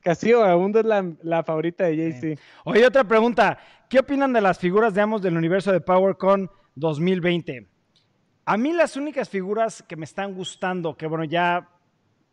Castillo 0.00 0.40
Vagabundo 0.40 0.80
es 0.80 0.86
la, 0.86 1.04
la 1.22 1.42
favorita 1.44 1.84
de 1.84 1.96
Jay-Z. 1.96 2.40
Oye, 2.64 2.86
otra 2.86 3.04
pregunta. 3.04 3.58
¿Qué 3.88 3.98
opinan 3.98 4.32
de 4.32 4.40
las 4.40 4.58
figuras 4.58 4.94
de 4.94 5.00
Amos 5.02 5.20
del 5.22 5.36
universo 5.36 5.72
de 5.72 5.80
PowerCon 5.80 6.50
2020? 6.76 7.66
A 8.46 8.56
mí 8.56 8.72
las 8.72 8.96
únicas 8.96 9.28
figuras 9.28 9.84
que 9.86 9.96
me 9.96 10.04
están 10.04 10.34
gustando, 10.34 10.96
que 10.96 11.06
bueno, 11.06 11.24
ya 11.24 11.68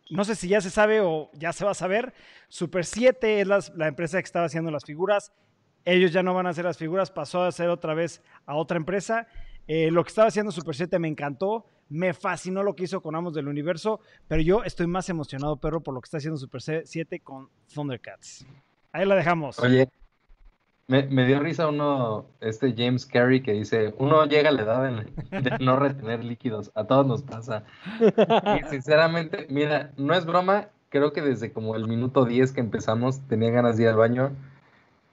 no 0.09 0.23
sé 0.23 0.35
si 0.35 0.47
ya 0.47 0.61
se 0.61 0.69
sabe 0.69 1.01
o 1.01 1.29
ya 1.33 1.51
se 1.51 1.65
va 1.65 1.71
a 1.71 1.75
saber, 1.75 2.13
Super 2.47 2.85
7 2.85 3.41
es 3.41 3.47
las- 3.47 3.73
la 3.75 3.87
empresa 3.87 4.17
que 4.19 4.25
estaba 4.25 4.45
haciendo 4.45 4.71
las 4.71 4.85
figuras. 4.85 5.33
Ellos 5.83 6.11
ya 6.13 6.23
no 6.23 6.33
van 6.33 6.47
a 6.47 6.51
hacer 6.51 6.63
las 6.65 6.77
figuras, 6.77 7.11
pasó 7.11 7.43
a 7.43 7.47
hacer 7.47 7.69
otra 7.69 7.93
vez 7.93 8.21
a 8.45 8.55
otra 8.55 8.77
empresa. 8.77 9.27
Eh, 9.67 9.91
lo 9.91 10.03
que 10.03 10.09
estaba 10.09 10.29
haciendo 10.29 10.51
Super 10.51 10.75
7 10.75 10.97
me 10.99 11.07
encantó, 11.09 11.65
me 11.89 12.13
fascinó 12.13 12.63
lo 12.63 12.75
que 12.75 12.83
hizo 12.83 13.01
con 13.01 13.15
Amos 13.15 13.33
del 13.33 13.47
Universo, 13.47 13.99
pero 14.27 14.41
yo 14.41 14.63
estoy 14.63 14.87
más 14.87 15.09
emocionado, 15.09 15.57
perro, 15.57 15.81
por 15.81 15.93
lo 15.93 16.01
que 16.01 16.05
está 16.05 16.17
haciendo 16.17 16.37
Super 16.37 16.61
7 16.61 17.19
con 17.21 17.49
Thundercats. 17.73 18.45
Ahí 18.91 19.05
la 19.05 19.15
dejamos. 19.15 19.59
Oye, 19.59 19.89
me, 20.87 21.03
me 21.07 21.25
dio 21.25 21.39
risa 21.39 21.67
uno, 21.67 22.25
este 22.39 22.73
James 22.75 23.05
Carey, 23.05 23.41
que 23.41 23.51
dice, 23.53 23.93
uno 23.97 24.25
llega 24.25 24.49
a 24.49 24.51
la 24.53 24.61
edad 24.61 25.03
de 25.31 25.57
no 25.59 25.77
retener 25.77 26.23
líquidos, 26.23 26.71
a 26.75 26.85
todos 26.85 27.05
nos 27.05 27.23
pasa. 27.23 27.63
Y 27.99 28.69
sinceramente, 28.69 29.47
mira, 29.49 29.91
no 29.97 30.13
es 30.13 30.25
broma, 30.25 30.69
creo 30.89 31.11
que 31.11 31.21
desde 31.21 31.51
como 31.51 31.75
el 31.75 31.87
minuto 31.87 32.25
10 32.25 32.53
que 32.53 32.61
empezamos 32.61 33.19
tenía 33.27 33.51
ganas 33.51 33.77
de 33.77 33.83
ir 33.83 33.89
al 33.89 33.97
baño 33.97 34.31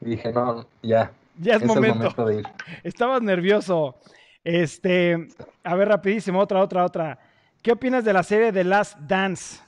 y 0.00 0.10
dije, 0.10 0.32
no, 0.32 0.66
ya, 0.82 1.12
Ya 1.40 1.54
es, 1.56 1.56
es 1.56 1.62
el 1.62 1.68
momento. 1.68 1.96
momento 1.98 2.24
de 2.26 2.36
ir. 2.36 2.44
Estabas 2.84 3.22
nervioso. 3.22 3.96
Este, 4.44 5.28
a 5.62 5.74
ver, 5.74 5.88
rapidísimo, 5.88 6.38
otra, 6.38 6.60
otra, 6.62 6.84
otra. 6.84 7.18
¿Qué 7.62 7.72
opinas 7.72 8.04
de 8.04 8.12
la 8.12 8.22
serie 8.22 8.52
The 8.52 8.62
Last 8.64 8.98
Dance? 8.98 9.60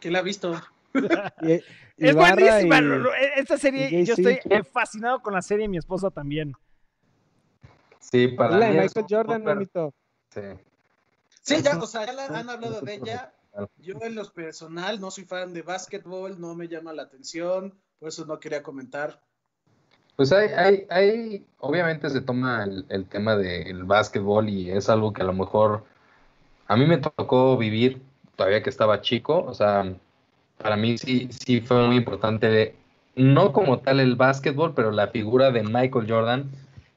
¿Quién 0.00 0.12
la 0.12 0.20
ha 0.20 0.22
visto? 0.22 0.54
Y- 1.42 1.60
Es 2.08 2.14
buenísima. 2.14 2.78
y- 2.78 2.82
lo- 2.82 2.98
lo- 2.98 3.14
Esta 3.14 3.56
serie, 3.58 4.04
yo 4.04 4.14
estoy 4.14 4.38
eh, 4.50 4.62
fascinado 4.64 5.20
con 5.20 5.32
la 5.34 5.42
serie 5.42 5.66
y 5.66 5.68
mi 5.68 5.78
esposa 5.78 6.10
también. 6.10 6.52
Sí, 8.00 8.28
para 8.28 8.58
la 8.58 8.66
de 8.66 8.72
mí 8.72 8.78
es 8.78 8.96
Michael 8.96 9.06
Jordan, 9.08 9.40
súper- 9.40 9.54
mamito. 9.54 9.94
sí. 10.30 10.40
Sí, 11.42 11.62
ya, 11.62 11.72
Es 11.72 11.76
o 11.76 11.86
sea, 11.86 12.06
ya 12.06 12.12
la- 12.12 12.26
han 12.26 12.48
hablado 12.50 12.80
de 12.80 12.94
ella. 12.94 13.32
Yo 13.78 13.94
en 14.00 14.14
lo 14.14 14.32
personal 14.32 15.00
no 15.00 15.10
soy 15.10 15.24
fan 15.24 15.52
de 15.52 15.62
básquetbol, 15.62 16.40
no 16.40 16.54
me 16.54 16.66
llama 16.68 16.92
la 16.92 17.02
atención, 17.02 17.72
por 18.00 18.08
eso 18.08 18.24
no 18.24 18.40
quería 18.40 18.62
comentar. 18.62 19.20
Pues 20.16 20.32
hay, 20.32 20.48
hay, 20.56 20.86
hay, 20.90 21.46
obviamente 21.58 22.08
se 22.08 22.20
toma 22.20 22.64
el, 22.64 22.86
el 22.88 23.06
tema 23.06 23.36
del 23.36 23.84
básquetbol 23.84 24.48
y 24.48 24.70
es 24.70 24.88
algo 24.88 25.12
que 25.12 25.22
a 25.22 25.26
lo 25.26 25.32
mejor 25.32 25.84
a 26.68 26.76
mí 26.76 26.86
me 26.86 26.98
tocó 26.98 27.56
vivir 27.56 28.00
todavía 28.36 28.62
que 28.62 28.70
estaba 28.70 29.00
chico, 29.00 29.44
o 29.44 29.54
sea, 29.54 29.94
para 30.58 30.76
mí 30.76 30.98
sí, 30.98 31.28
sí 31.30 31.60
fue 31.60 31.86
muy 31.86 31.96
importante, 31.96 32.74
no 33.16 33.52
como 33.52 33.78
tal 33.80 34.00
el 34.00 34.16
básquetbol, 34.16 34.74
pero 34.74 34.90
la 34.90 35.08
figura 35.08 35.50
de 35.50 35.62
Michael 35.62 36.06
Jordan 36.08 36.50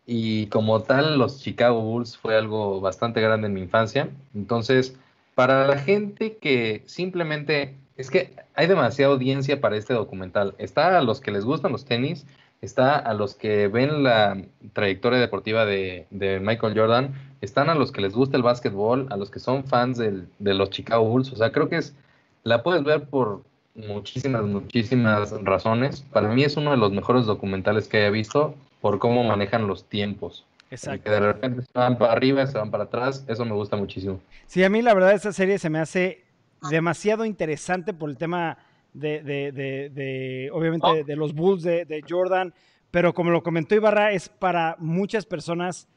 y 0.05 0.47
como 0.47 0.81
tal 0.83 1.17
los 1.17 1.41
Chicago 1.41 1.81
Bulls 1.81 2.17
fue 2.17 2.35
algo 2.35 2.79
bastante 2.81 3.21
grande 3.21 3.47
en 3.47 3.53
mi 3.53 3.61
infancia. 3.61 4.09
Entonces, 4.33 4.95
para 5.35 5.67
la 5.67 5.77
gente 5.77 6.37
que 6.37 6.83
simplemente, 6.85 7.75
es 7.97 8.09
que 8.09 8.33
hay 8.55 8.67
demasiada 8.67 9.13
audiencia 9.13 9.59
para 9.59 9.75
este 9.75 9.93
documental. 9.93 10.55
Está 10.57 10.97
a 10.97 11.01
los 11.01 11.19
que 11.19 11.31
les 11.31 11.45
gustan 11.45 11.73
los 11.73 11.85
tenis, 11.85 12.25
está 12.61 12.97
a 12.97 13.13
los 13.13 13.35
que 13.35 13.67
ven 13.67 14.03
la 14.03 14.41
trayectoria 14.73 15.19
deportiva 15.19 15.65
de, 15.65 16.07
de 16.09 16.39
Michael 16.39 16.77
Jordan, 16.77 17.13
están 17.41 17.69
a 17.69 17.75
los 17.75 17.91
que 17.91 18.01
les 18.01 18.13
gusta 18.13 18.35
el 18.37 18.43
básquetbol, 18.43 19.07
a 19.11 19.17
los 19.17 19.29
que 19.29 19.39
son 19.39 19.63
fans 19.65 19.97
del- 19.97 20.27
de 20.39 20.53
los 20.53 20.69
Chicago 20.71 21.05
Bulls. 21.05 21.31
O 21.31 21.35
sea, 21.35 21.51
creo 21.51 21.69
que 21.69 21.77
es, 21.77 21.95
la 22.43 22.63
puedes 22.63 22.83
ver 22.83 23.05
por 23.05 23.43
muchísimas, 23.75 24.43
muchísimas 24.43 25.31
razones. 25.43 26.01
Para 26.11 26.29
mí 26.29 26.43
es 26.43 26.57
uno 26.57 26.71
de 26.71 26.77
los 26.77 26.91
mejores 26.91 27.25
documentales 27.25 27.87
que 27.87 27.97
haya 27.97 28.09
visto 28.09 28.55
por 28.81 28.97
cómo 28.99 29.23
manejan 29.23 29.67
los 29.67 29.83
tiempos. 29.85 30.45
Y 30.71 30.73
Exacto. 30.75 31.03
que 31.03 31.09
de 31.11 31.19
repente 31.19 31.61
se 31.61 31.67
van 31.79 31.97
para 31.97 32.11
arriba, 32.13 32.45
se 32.47 32.57
van 32.57 32.71
para 32.71 32.85
atrás, 32.85 33.23
eso 33.27 33.45
me 33.45 33.53
gusta 33.53 33.77
muchísimo. 33.77 34.19
Sí, 34.47 34.63
a 34.63 34.69
mí 34.69 34.81
la 34.81 34.93
verdad 34.93 35.13
esta 35.13 35.31
serie 35.31 35.59
se 35.59 35.69
me 35.69 35.79
hace 35.79 36.23
demasiado 36.71 37.23
interesante 37.23 37.93
por 37.93 38.09
el 38.09 38.17
tema 38.17 38.57
de, 38.93 39.21
de- 39.23 39.51
de- 39.51 39.89
de, 39.89 40.49
obviamente, 40.51 40.87
de, 40.93 41.03
de 41.03 41.15
los 41.15 41.33
Bulls 41.33 41.63
de, 41.63 41.85
de 41.85 42.03
Jordan, 42.07 42.53
pero 42.91 43.13
como 43.13 43.31
lo 43.31 43.43
comentó 43.43 43.75
Ibarra, 43.75 44.11
es 44.11 44.29
para 44.29 44.75
muchas 44.79 45.25
personas 45.25 45.87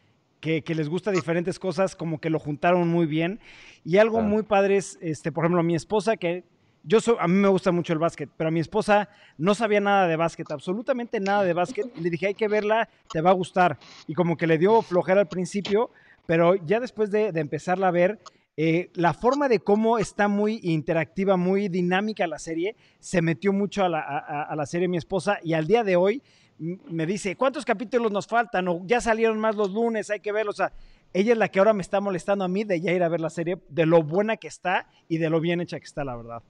que, 0.41 0.63
que 0.63 0.75
les 0.75 0.89
gusta 0.89 1.11
diferentes 1.11 1.59
cosas, 1.59 1.95
como 1.95 2.19
que 2.21 2.31
lo 2.31 2.39
juntaron 2.39 2.89
muy 2.89 3.07
bien. 3.07 3.41
Y 3.85 3.99
algo 3.99 4.21
muy 4.23 4.43
padre 4.43 4.77
es, 4.77 4.99
este, 5.01 5.33
por 5.33 5.45
ejemplo, 5.45 5.63
mi 5.63 5.75
esposa, 5.75 6.17
que 6.17 6.45
yo 6.83 7.01
soy, 7.01 7.17
a 7.21 7.29
mí 7.29 7.35
me 7.35 7.49
gusta 7.49 7.73
mucho 7.73 7.93
el 7.93 7.99
básquet, 7.99 8.31
pero 8.39 8.49
a 8.49 8.51
mi 8.51 8.61
esposa 8.61 9.11
no 9.37 9.55
sabía 9.55 9.81
nada 9.81 10.07
de 10.09 10.17
básquet, 10.17 10.51
absolutamente 10.51 11.21
nada 11.21 11.45
de 11.45 11.53
básquet. 11.53 11.87
Y 11.97 12.01
le 12.01 12.09
dije, 12.11 12.29
hay 12.29 12.35
que 12.35 12.49
verla, 12.49 12.89
te 13.13 13.21
va 13.21 13.31
a 13.31 13.35
gustar. 13.35 13.79
Y 14.07 14.15
como 14.15 14.37
que 14.39 14.47
le 14.47 14.57
dio 14.59 14.81
flojera 14.83 15.21
al 15.21 15.29
principio, 15.29 15.91
pero 16.27 16.55
ya 16.55 16.81
después 16.81 17.11
de, 17.11 17.33
de 17.33 17.41
empezarla 17.41 17.89
a 17.89 17.91
ver, 17.93 18.19
eh, 18.63 18.91
la 18.93 19.15
forma 19.15 19.49
de 19.49 19.61
cómo 19.61 19.97
está 19.99 20.29
muy 20.29 20.61
interactiva, 20.63 21.39
muy 21.39 21.69
dinámica 21.69 22.27
la 22.27 22.39
serie, 22.39 22.77
se 22.99 23.23
metió 23.23 23.55
mucho 23.55 23.83
a 23.85 23.89
la, 23.89 24.01
a- 24.01 24.43
a- 24.43 24.55
la 24.55 24.67
serie 24.67 24.87
mi 24.87 24.99
esposa 24.99 25.39
y 25.43 25.55
al 25.55 25.67
día 25.67 25.83
de 25.83 25.97
hoy 25.97 26.23
me 26.59 27.07
dice, 27.07 27.37
¿cuántos 27.37 27.65
capítulos 27.65 28.13
nos 28.13 28.27
faltan? 28.27 28.69
O 28.69 28.83
ya 28.85 29.01
salieron 29.01 29.39
más 29.41 29.57
los 29.57 29.71
lunes, 29.73 30.11
hay 30.11 30.21
que 30.21 30.31
verlos. 30.31 30.57
O 30.57 30.59
sea, 30.59 30.73
ella 31.15 31.33
es 31.33 31.39
la 31.39 31.49
que 31.49 31.59
ahora 31.59 31.73
me 31.73 31.81
está 31.81 32.03
molestando 32.03 32.45
a 32.45 32.49
mí 32.49 32.65
de 32.65 32.83
ya 32.83 32.93
ir 32.93 33.03
a 33.03 33.09
ver 33.09 33.23
la 33.23 33.31
serie, 33.31 33.57
de 33.71 33.87
lo 33.87 34.03
buena 34.03 34.37
que 34.37 34.49
está 34.49 34.87
y 35.09 35.17
de 35.17 35.31
lo 35.31 35.41
bien 35.41 35.63
hecha 35.63 35.79
que 35.81 35.87
está, 35.87 36.05
la 36.05 36.17
verdad. 36.17 36.43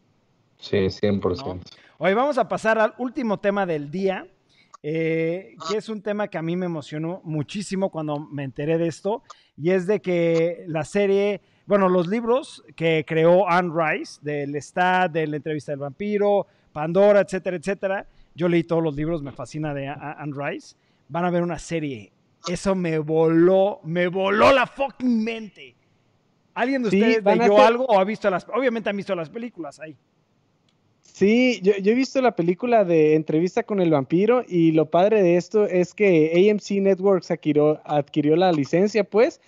Sí, 0.58 0.78
100%. 0.78 1.60
Hoy 1.98 2.12
vamos 2.14 2.38
a 2.38 2.48
pasar 2.48 2.76
al 2.80 2.92
último 2.98 3.38
tema 3.38 3.66
del 3.66 3.88
día, 3.88 4.26
eh, 4.82 5.54
que 5.68 5.76
es 5.76 5.88
un 5.88 6.02
tema 6.02 6.26
que 6.28 6.38
a 6.38 6.42
mí 6.42 6.56
me 6.56 6.66
emocionó 6.66 7.20
muchísimo 7.22 7.90
cuando 7.90 8.18
me 8.18 8.42
enteré 8.42 8.78
de 8.78 8.88
esto, 8.88 9.22
y 9.56 9.70
es 9.70 9.86
de 9.86 10.00
que 10.00 10.64
la 10.66 10.84
serie, 10.84 11.40
bueno, 11.66 11.88
los 11.88 12.06
libros 12.08 12.64
que 12.74 13.04
creó 13.06 13.48
Anne 13.48 13.72
Rice, 13.74 14.18
del 14.22 14.54
Stat, 14.56 15.12
de 15.12 15.26
la 15.26 15.36
entrevista 15.36 15.72
del 15.72 15.78
vampiro, 15.80 16.46
Pandora, 16.72 17.20
etcétera, 17.20 17.56
etcétera, 17.56 18.06
yo 18.34 18.48
leí 18.48 18.62
todos 18.64 18.82
los 18.82 18.94
libros, 18.94 19.22
me 19.22 19.32
fascina 19.32 19.74
de 19.74 19.88
Anne 19.88 20.32
Rice, 20.34 20.76
van 21.08 21.24
a 21.24 21.30
ver 21.30 21.42
una 21.42 21.58
serie. 21.58 22.12
Eso 22.48 22.74
me 22.74 22.98
voló, 22.98 23.80
me 23.84 24.06
voló 24.08 24.52
la 24.52 24.66
fucking 24.66 25.22
mente. 25.24 25.74
¿Alguien 26.54 26.82
de 26.82 26.90
Sí, 26.90 27.00
ustedes 27.00 27.24
leyó 27.24 27.54
hacer- 27.56 27.66
algo 27.66 27.84
o 27.86 27.98
ha 27.98 28.04
visto 28.04 28.28
las, 28.30 28.46
obviamente 28.48 28.88
han 28.90 28.96
visto 28.96 29.14
las 29.14 29.28
películas 29.30 29.78
ahí? 29.80 29.96
Sí, 31.02 31.60
yo, 31.62 31.72
yo, 31.82 31.92
he 31.92 31.94
visto 31.94 32.20
la 32.22 32.34
película 32.34 32.84
de 32.84 33.14
Entrevista 33.14 33.62
con 33.62 33.80
el 33.80 33.90
vampiro 33.90 34.42
y 34.46 34.72
lo 34.72 34.86
padre 34.90 35.22
de 35.22 35.36
esto 35.36 35.66
es 35.66 35.92
que 35.92 36.48
AMC 36.50 36.80
Networks 36.80 37.30
adquirió, 37.30 37.80
adquirió 37.84 38.36
la 38.36 38.52
licencia, 38.52 39.04
pues, 39.04 39.40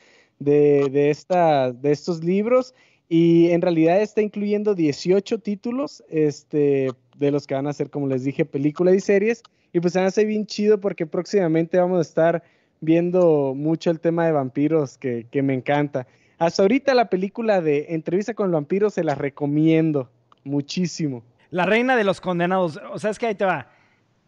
de, 0.45 0.89
de, 0.91 1.11
esta, 1.11 1.73
de 1.73 1.93
estos 1.93 2.23
libros 2.23 2.75
y 3.09 3.51
en 3.51 3.61
realidad 3.61 4.01
está 4.01 4.23
incluyendo 4.23 4.75
18 4.75 5.39
títulos 5.41 6.03
este, 6.09 6.89
de 7.17 7.31
los 7.31 7.47
que 7.47 7.55
van 7.55 7.67
a 7.67 7.73
ser, 7.73 7.91
como 7.91 8.07
les 8.07 8.25
dije, 8.25 8.45
películas 8.45 8.95
y 8.95 9.01
series. 9.01 9.43
Y 9.73 9.81
pues 9.81 9.93
se 9.93 10.01
me 10.01 10.07
hace 10.07 10.25
bien 10.25 10.47
chido 10.47 10.81
porque 10.81 11.07
próximamente 11.07 11.79
vamos 11.79 11.99
a 11.99 12.03
estar 12.03 12.43
viendo 12.81 13.55
mucho 13.55 13.91
el 13.91 14.01
tema 14.01 14.25
de 14.25 14.33
vampiros 14.33 14.97
que, 14.97 15.27
que 15.31 15.43
me 15.43 15.53
encanta. 15.53 16.07
Hasta 16.39 16.63
ahorita 16.63 16.95
la 16.95 17.11
película 17.11 17.61
de 17.61 17.87
Entrevista 17.91 18.35
con 18.35 18.47
el 18.47 18.53
vampiro 18.53 18.91
se 18.91 19.05
la 19.05 19.15
recomiendo 19.15 20.11
muchísimo. 20.45 21.23
La 21.51 21.67
reina 21.67 21.97
de 21.97 22.05
los 22.05 22.21
condenados. 22.21 22.81
O 22.93 22.99
sea, 22.99 23.11
es 23.11 23.19
que 23.19 23.27
ahí 23.27 23.35
te 23.35 23.45
va. 23.45 23.69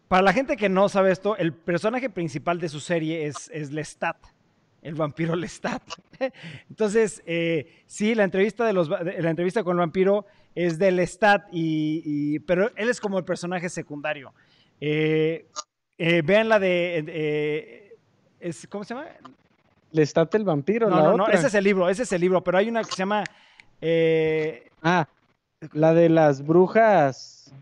Para 0.09 0.23
la 0.23 0.33
gente 0.35 0.57
que 0.57 0.69
no 0.69 0.89
sabe 0.91 1.11
esto, 1.11 1.39
el 1.39 1.55
personaje 1.55 2.11
principal 2.11 2.61
de 2.61 2.69
su 2.69 2.81
serie 2.81 3.27
es, 3.27 3.51
es 3.53 3.73
Lestat, 3.73 4.19
el 4.85 4.95
vampiro 4.95 5.35
Lestat. 5.35 5.83
Entonces, 6.71 7.23
eh, 7.27 7.83
sí, 7.87 8.15
la 8.15 8.23
entrevista, 8.23 8.65
de 8.65 8.73
los, 8.73 8.89
la 8.89 9.31
entrevista 9.31 9.65
con 9.65 9.77
el 9.77 9.81
vampiro 9.81 10.27
es 10.55 10.79
de 10.79 10.93
Lestat, 10.93 11.49
y, 11.51 12.03
y, 12.05 12.39
pero 12.41 12.71
él 12.77 12.89
es 12.91 13.01
como 13.01 13.19
el 13.19 13.25
personaje 13.25 13.69
secundario. 13.69 14.33
Eh, 14.81 15.47
eh, 15.99 16.23
vean 16.25 16.49
la 16.49 16.61
de... 16.61 17.97
Es, 18.39 18.69
¿Cómo 18.69 18.85
se 18.85 18.95
llama? 18.95 19.09
Lestat 19.91 20.35
el 20.35 20.45
vampiro. 20.45 20.89
No, 20.89 20.97
la 20.97 21.03
no, 21.03 21.13
otra. 21.15 21.27
no, 21.27 21.33
ese 21.33 21.47
es 21.47 21.55
el 21.55 21.65
libro, 21.65 21.89
ese 21.89 22.03
es 22.03 22.13
el 22.13 22.21
libro, 22.21 22.45
pero 22.45 22.59
hay 22.59 22.69
una 22.69 22.85
que 22.85 22.91
se 22.91 22.99
llama... 22.99 23.25
Ah, 24.83 25.09
la 25.73 25.95
de 25.95 26.11
las 26.11 26.45
brujas. 26.45 27.55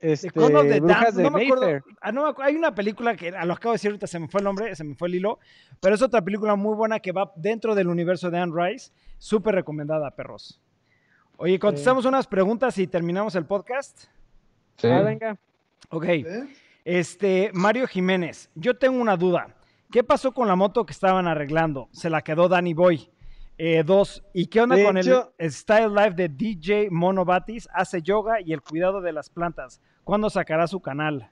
Este, 0.00 0.28
The 0.30 0.40
Call 0.40 0.56
of 0.56 0.68
the 0.68 0.80
brujas 0.80 1.14
de 1.16 1.22
no 1.24 1.30
me 1.30 1.44
acuerdo, 1.44 1.84
ah, 2.00 2.12
no 2.12 2.34
hay 2.38 2.54
una 2.54 2.74
película 2.74 3.16
que 3.16 3.30
a 3.30 3.44
lo 3.44 3.54
acabo 3.54 3.72
de 3.72 3.76
decir 3.76 3.90
ahorita 3.90 4.06
se 4.06 4.20
me 4.20 4.28
fue 4.28 4.40
el 4.40 4.44
nombre, 4.44 4.74
se 4.76 4.84
me 4.84 4.94
fue 4.94 5.08
el 5.08 5.16
hilo, 5.16 5.38
pero 5.80 5.94
es 5.94 6.02
otra 6.02 6.22
película 6.22 6.54
muy 6.54 6.76
buena 6.76 7.00
que 7.00 7.10
va 7.10 7.32
dentro 7.34 7.74
del 7.74 7.88
universo 7.88 8.30
de 8.30 8.38
Anne 8.38 8.52
Rice, 8.54 8.92
súper 9.18 9.56
recomendada, 9.56 10.10
perros. 10.12 10.60
Oye, 11.36 11.58
contestamos 11.58 12.04
unas 12.04 12.26
preguntas 12.26 12.78
y 12.78 12.86
terminamos 12.86 13.34
el 13.34 13.46
podcast. 13.46 14.04
Sí. 14.76 14.88
Ah, 14.88 15.02
venga. 15.02 15.36
Ok. 15.90 16.04
¿Eh? 16.04 16.24
Este, 16.84 17.50
Mario 17.52 17.86
Jiménez, 17.86 18.50
yo 18.54 18.76
tengo 18.76 19.00
una 19.00 19.16
duda. 19.16 19.54
¿Qué 19.90 20.04
pasó 20.04 20.32
con 20.32 20.48
la 20.48 20.56
moto 20.56 20.84
que 20.84 20.92
estaban 20.92 21.26
arreglando? 21.26 21.88
Se 21.92 22.10
la 22.10 22.22
quedó 22.22 22.48
Danny 22.48 22.74
Boy. 22.74 23.10
Eh, 23.60 23.82
dos, 23.84 24.22
¿y 24.32 24.46
qué 24.46 24.60
onda 24.60 24.76
De 24.76 24.84
con 24.84 24.96
hecho- 24.96 25.32
el 25.36 25.50
Style 25.52 25.88
Life 25.92 26.12
de 26.12 26.28
DJ 26.28 26.88
Mono 26.90 27.24
Batis? 27.24 27.68
Hace 27.72 28.00
yoga 28.02 28.40
y 28.40 28.52
el 28.52 28.62
cuidado 28.62 29.00
de 29.00 29.12
las 29.12 29.28
plantas. 29.30 29.80
¿Cuándo 30.04 30.30
sacará 30.30 30.66
su 30.68 30.80
canal? 30.80 31.30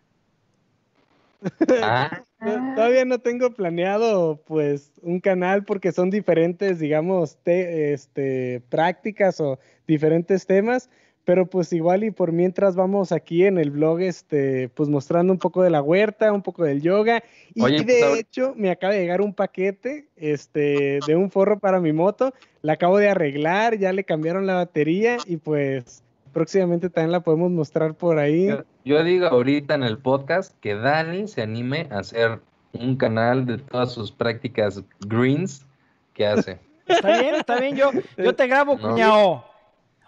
Ah, 1.82 2.10
To- 2.40 2.46
Todavía 2.76 3.04
no 3.04 3.18
tengo 3.20 3.50
planeado, 3.52 4.42
pues, 4.46 4.92
un 5.02 5.20
canal 5.20 5.64
porque 5.64 5.92
son 5.92 6.10
diferentes, 6.10 6.78
digamos, 6.80 7.36
te- 7.42 7.92
este, 7.92 8.60
prácticas 8.68 9.40
o 9.40 9.58
diferentes 9.86 10.46
temas, 10.46 10.90
pero 11.26 11.44
pues 11.44 11.72
igual 11.72 12.04
y 12.04 12.12
por 12.12 12.30
mientras 12.30 12.76
vamos 12.76 13.10
aquí 13.10 13.44
en 13.44 13.58
el 13.58 13.72
blog, 13.72 14.00
este, 14.00 14.68
pues 14.68 14.88
mostrando 14.88 15.32
un 15.32 15.40
poco 15.40 15.60
de 15.60 15.70
la 15.70 15.82
huerta, 15.82 16.32
un 16.32 16.40
poco 16.40 16.62
del 16.62 16.80
yoga 16.80 17.20
y 17.52 17.62
Oye, 17.62 17.78
de 17.82 17.98
pues, 18.00 18.20
hecho 18.20 18.54
me 18.56 18.70
acaba 18.70 18.92
de 18.94 19.00
llegar 19.00 19.20
un 19.20 19.34
paquete, 19.34 20.06
este, 20.16 21.00
de 21.04 21.16
un 21.16 21.32
forro 21.32 21.58
para 21.58 21.80
mi 21.80 21.92
moto, 21.92 22.32
la 22.62 22.74
acabo 22.74 22.98
de 22.98 23.08
arreglar, 23.08 23.76
ya 23.76 23.92
le 23.92 24.04
cambiaron 24.04 24.46
la 24.46 24.54
batería 24.54 25.18
y 25.26 25.38
pues 25.38 26.04
próximamente 26.32 26.90
también 26.90 27.10
la 27.10 27.20
podemos 27.20 27.50
mostrar 27.50 27.94
por 27.94 28.20
ahí. 28.20 28.46
yo, 28.46 28.62
yo 28.84 29.02
digo 29.02 29.26
ahorita 29.26 29.74
en 29.74 29.82
el 29.82 29.98
podcast 29.98 30.54
que 30.60 30.76
Dani 30.76 31.26
se 31.26 31.42
anime 31.42 31.88
a 31.90 31.98
hacer 31.98 32.38
un 32.72 32.94
canal 32.94 33.46
de 33.46 33.58
todas 33.58 33.90
sus 33.90 34.12
prácticas 34.12 34.80
greens 35.00 35.66
que 36.14 36.24
hace. 36.24 36.60
Está 36.86 37.20
bien, 37.20 37.34
está 37.34 37.58
bien, 37.58 37.74
yo, 37.74 37.90
yo 38.16 38.32
te 38.32 38.46
grabo, 38.46 38.76
No. 38.76 38.90
cuñao. 38.90 39.55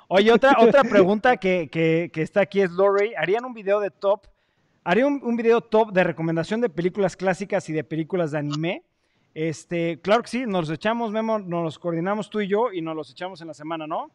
Oye, 0.09 0.33
otra, 0.33 0.57
otra 0.59 0.83
pregunta 0.85 1.37
que, 1.37 1.69
que- 1.71 2.11
que 2.13 2.23
está 2.23 2.41
aquí 2.41 2.61
es 2.61 2.71
Lori. 2.71 3.15
¿Harían 3.15 3.45
un 3.45 3.53
video 3.55 3.79
de 3.81 3.91
top? 3.91 4.27
¿Haría 4.85 5.07
un, 5.07 5.21
un 5.23 5.37
video 5.37 5.61
top 5.61 5.93
de 5.93 6.03
recomendación 6.03 6.61
de 6.63 6.71
películas 6.71 7.17
clásicas 7.17 7.69
y 7.69 7.73
de 7.75 7.85
películas 7.85 8.31
de 8.31 8.39
anime? 8.39 8.83
Este, 9.35 10.01
claro 10.01 10.23
que 10.23 10.29
sí, 10.29 10.47
nos 10.47 10.69
los 10.69 10.71
echamos, 10.71 11.13
Memo, 11.13 11.39
nos 11.39 11.63
los 11.63 11.79
coordinamos 11.79 12.31
tú 12.31 12.41
y 12.41 12.49
yo 12.49 12.73
y 12.73 12.81
nos 12.81 12.97
los 12.97 13.11
echamos 13.11 13.41
en 13.43 13.49
la 13.49 13.55
semana, 13.55 13.87
¿no? 13.87 14.11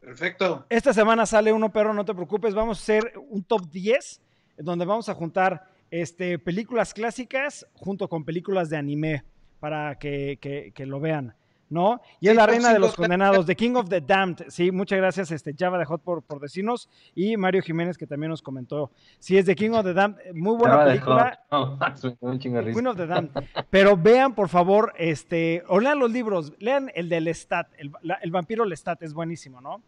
Perfecto. 0.00 0.66
Esta 0.68 0.92
semana 0.92 1.24
sale 1.24 1.52
uno, 1.52 1.70
pero 1.70 1.94
no 1.94 2.04
te 2.04 2.14
preocupes, 2.14 2.54
vamos 2.54 2.78
a 2.78 2.82
hacer 2.82 3.12
un 3.30 3.44
top 3.44 3.62
10 3.70 4.20
donde 4.58 4.84
vamos 4.84 5.08
a 5.08 5.14
juntar 5.14 5.68
este, 5.90 6.38
películas 6.38 6.92
clásicas 6.92 7.66
junto 7.74 8.08
con 8.08 8.24
películas 8.24 8.68
de 8.70 8.76
anime 8.76 9.22
para 9.60 9.94
que, 9.98 10.38
que- 10.40 10.72
que 10.74 10.84
lo 10.86 10.98
vean, 11.00 11.34
¿no? 11.70 12.02
Y 12.20 12.28
es 12.28 12.34
la 12.36 12.46
reina 12.46 12.72
de 12.72 12.78
los 12.78 12.94
condenados, 12.94 13.46
The 13.46 13.56
King 13.56 13.76
of 13.76 13.88
the 13.88 14.00
Damned. 14.00 14.46
Sí, 14.48 14.70
muchas 14.72 14.98
gracias, 14.98 15.30
este, 15.30 15.54
Java 15.58 15.78
de 15.78 15.84
Hot 15.86 16.02
por, 16.02 16.22
por 16.22 16.40
decirnos 16.40 16.88
y 17.14 17.36
Mario 17.36 17.62
Jiménez 17.62 17.96
que 17.96 18.06
también 18.06 18.28
nos 18.30 18.42
comentó. 18.42 18.90
Sí, 19.18 19.38
es 19.38 19.46
The 19.46 19.54
King 19.54 19.70
of 19.70 19.84
the 19.84 19.94
Damned, 19.94 20.34
muy 20.34 20.56
buena 20.56 20.84
de 20.84 20.90
película. 20.90 21.40
hot. 21.48 21.78
No, 22.20 22.36
de 22.36 22.60
risa. 22.62 22.72
Queen 22.74 22.86
of 22.88 22.96
the 22.96 23.06
Damned. 23.06 23.30
Pero 23.70 23.96
vean, 23.96 24.34
por 24.34 24.48
favor, 24.48 24.92
este, 24.98 25.62
o 25.68 25.80
lean 25.80 25.98
los 25.98 26.10
libros, 26.10 26.52
lean 26.58 26.90
el 26.94 27.08
de 27.08 27.20
Lestat, 27.20 27.68
el, 27.78 27.92
la- 28.02 28.18
el 28.22 28.30
vampiro 28.30 28.64
Lestat, 28.64 29.02
es 29.02 29.14
buenísimo, 29.14 29.60
¿no? 29.60 29.82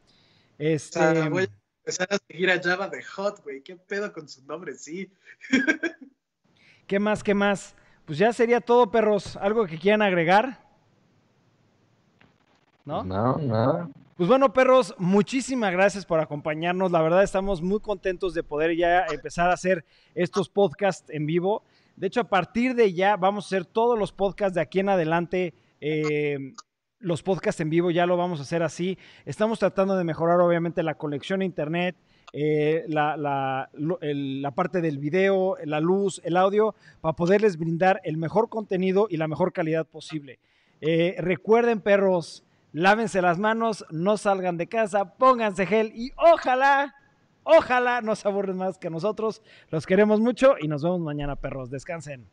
Este, 0.59 1.29
voy 1.29 1.43
a 1.45 1.49
empezar 1.81 2.07
a 2.11 2.19
seguir 2.29 2.51
a 2.51 2.61
Java 2.63 2.89
de 2.89 3.03
Hot, 3.03 3.43
güey. 3.43 3.61
¿Qué 3.63 3.75
pedo 3.75 4.13
con 4.13 4.29
su 4.29 4.45
nombre? 4.47 4.75
Sí. 4.75 5.11
¿Qué 6.87 6.99
más? 6.99 7.23
¿Qué 7.25 7.35
más? 7.35 7.75
Pues 8.05 8.19
ya 8.19 8.33
sería 8.33 8.61
todo, 8.61 8.91
perros. 8.91 9.37
¿Algo 9.37 9.67
que 9.67 9.79
quieran 9.79 10.03
agregar? 10.03 10.61
¿No? 12.85 13.03
No, 13.05 13.39
nada. 13.39 13.89
Pues 14.17 14.29
bueno, 14.29 14.53
perros, 14.53 14.95
muchísimas 14.99 15.73
gracias 15.73 16.05
por 16.07 16.21
acompañarnos. 16.21 16.93
La 16.93 17.01
verdad 17.03 17.23
estamos 17.23 17.63
muy 17.63 17.81
contentos 17.81 18.35
de 18.35 18.43
poder 18.43 18.77
ya 18.77 19.05
empezar 19.07 19.51
a 19.51 19.55
hacer 19.55 19.85
estos 20.15 20.49
podcasts 20.49 21.09
en 21.11 21.27
vivo. 21.27 21.63
De 21.97 22.07
hecho, 22.09 22.21
a 22.21 22.25
partir 22.29 22.75
de 22.75 22.93
ya 22.93 23.17
vamos 23.17 23.45
a 23.45 23.49
hacer 23.49 23.65
todos 23.67 23.99
los 23.99 24.13
podcasts 24.13 24.55
de 24.55 24.61
aquí 24.61 24.81
en 24.81 24.89
adelante. 24.89 25.55
eh, 25.81 26.55
los 27.01 27.25
podcasts 27.25 27.61
en 27.61 27.69
vivo 27.69 27.91
ya 27.91 28.07
lo 28.07 28.17
vamos 28.17 28.39
a 28.39 28.43
hacer 28.43 28.63
así. 28.63 28.97
Estamos 29.25 29.59
tratando 29.59 29.97
de 29.97 30.05
mejorar 30.05 30.39
obviamente 30.41 30.85
la 30.85 30.95
conexión 30.95 31.41
a 31.41 31.45
internet, 31.45 31.97
eh, 32.33 32.85
la, 32.87 33.17
la- 33.17 33.69
lo- 33.73 34.01
el- 34.01 34.41
la 34.41 34.53
parte 34.53 34.81
del 34.81 34.99
video, 34.99 35.57
la 35.65 35.81
luz, 35.81 36.21
el 36.25 36.37
audio, 36.37 36.77
para 37.01 37.17
poderles 37.17 37.57
brindar 37.59 38.01
el 38.05 38.17
mejor 38.19 38.49
contenido 38.49 39.09
y 39.11 39.17
la 39.17 39.27
mejor 39.27 39.53
calidad 39.53 39.85
posible. 39.85 40.39
Eh, 40.81 41.17
recuerden, 41.19 41.81
perros, 41.81 42.45
lávense 42.73 43.23
las 43.23 43.39
manos, 43.39 43.85
no 43.91 44.17
salgan 44.17 44.57
de 44.57 44.69
casa, 44.69 45.15
pónganse 45.17 45.67
gel 45.67 45.93
y 45.95 46.11
ojalá, 46.17 46.95
ojalá 47.45 48.01
no 48.01 48.17
se 48.17 48.29
aburren 48.29 48.57
más 48.57 48.79
que 48.79 48.91
nosotros. 48.91 49.43
Los 49.71 49.87
queremos 49.87 50.21
mucho 50.21 50.57
y 50.61 50.69
nos 50.69 50.83
vemos 50.83 51.01
mañana, 51.01 51.37
perros. 51.37 51.71
Descansen. 51.71 52.29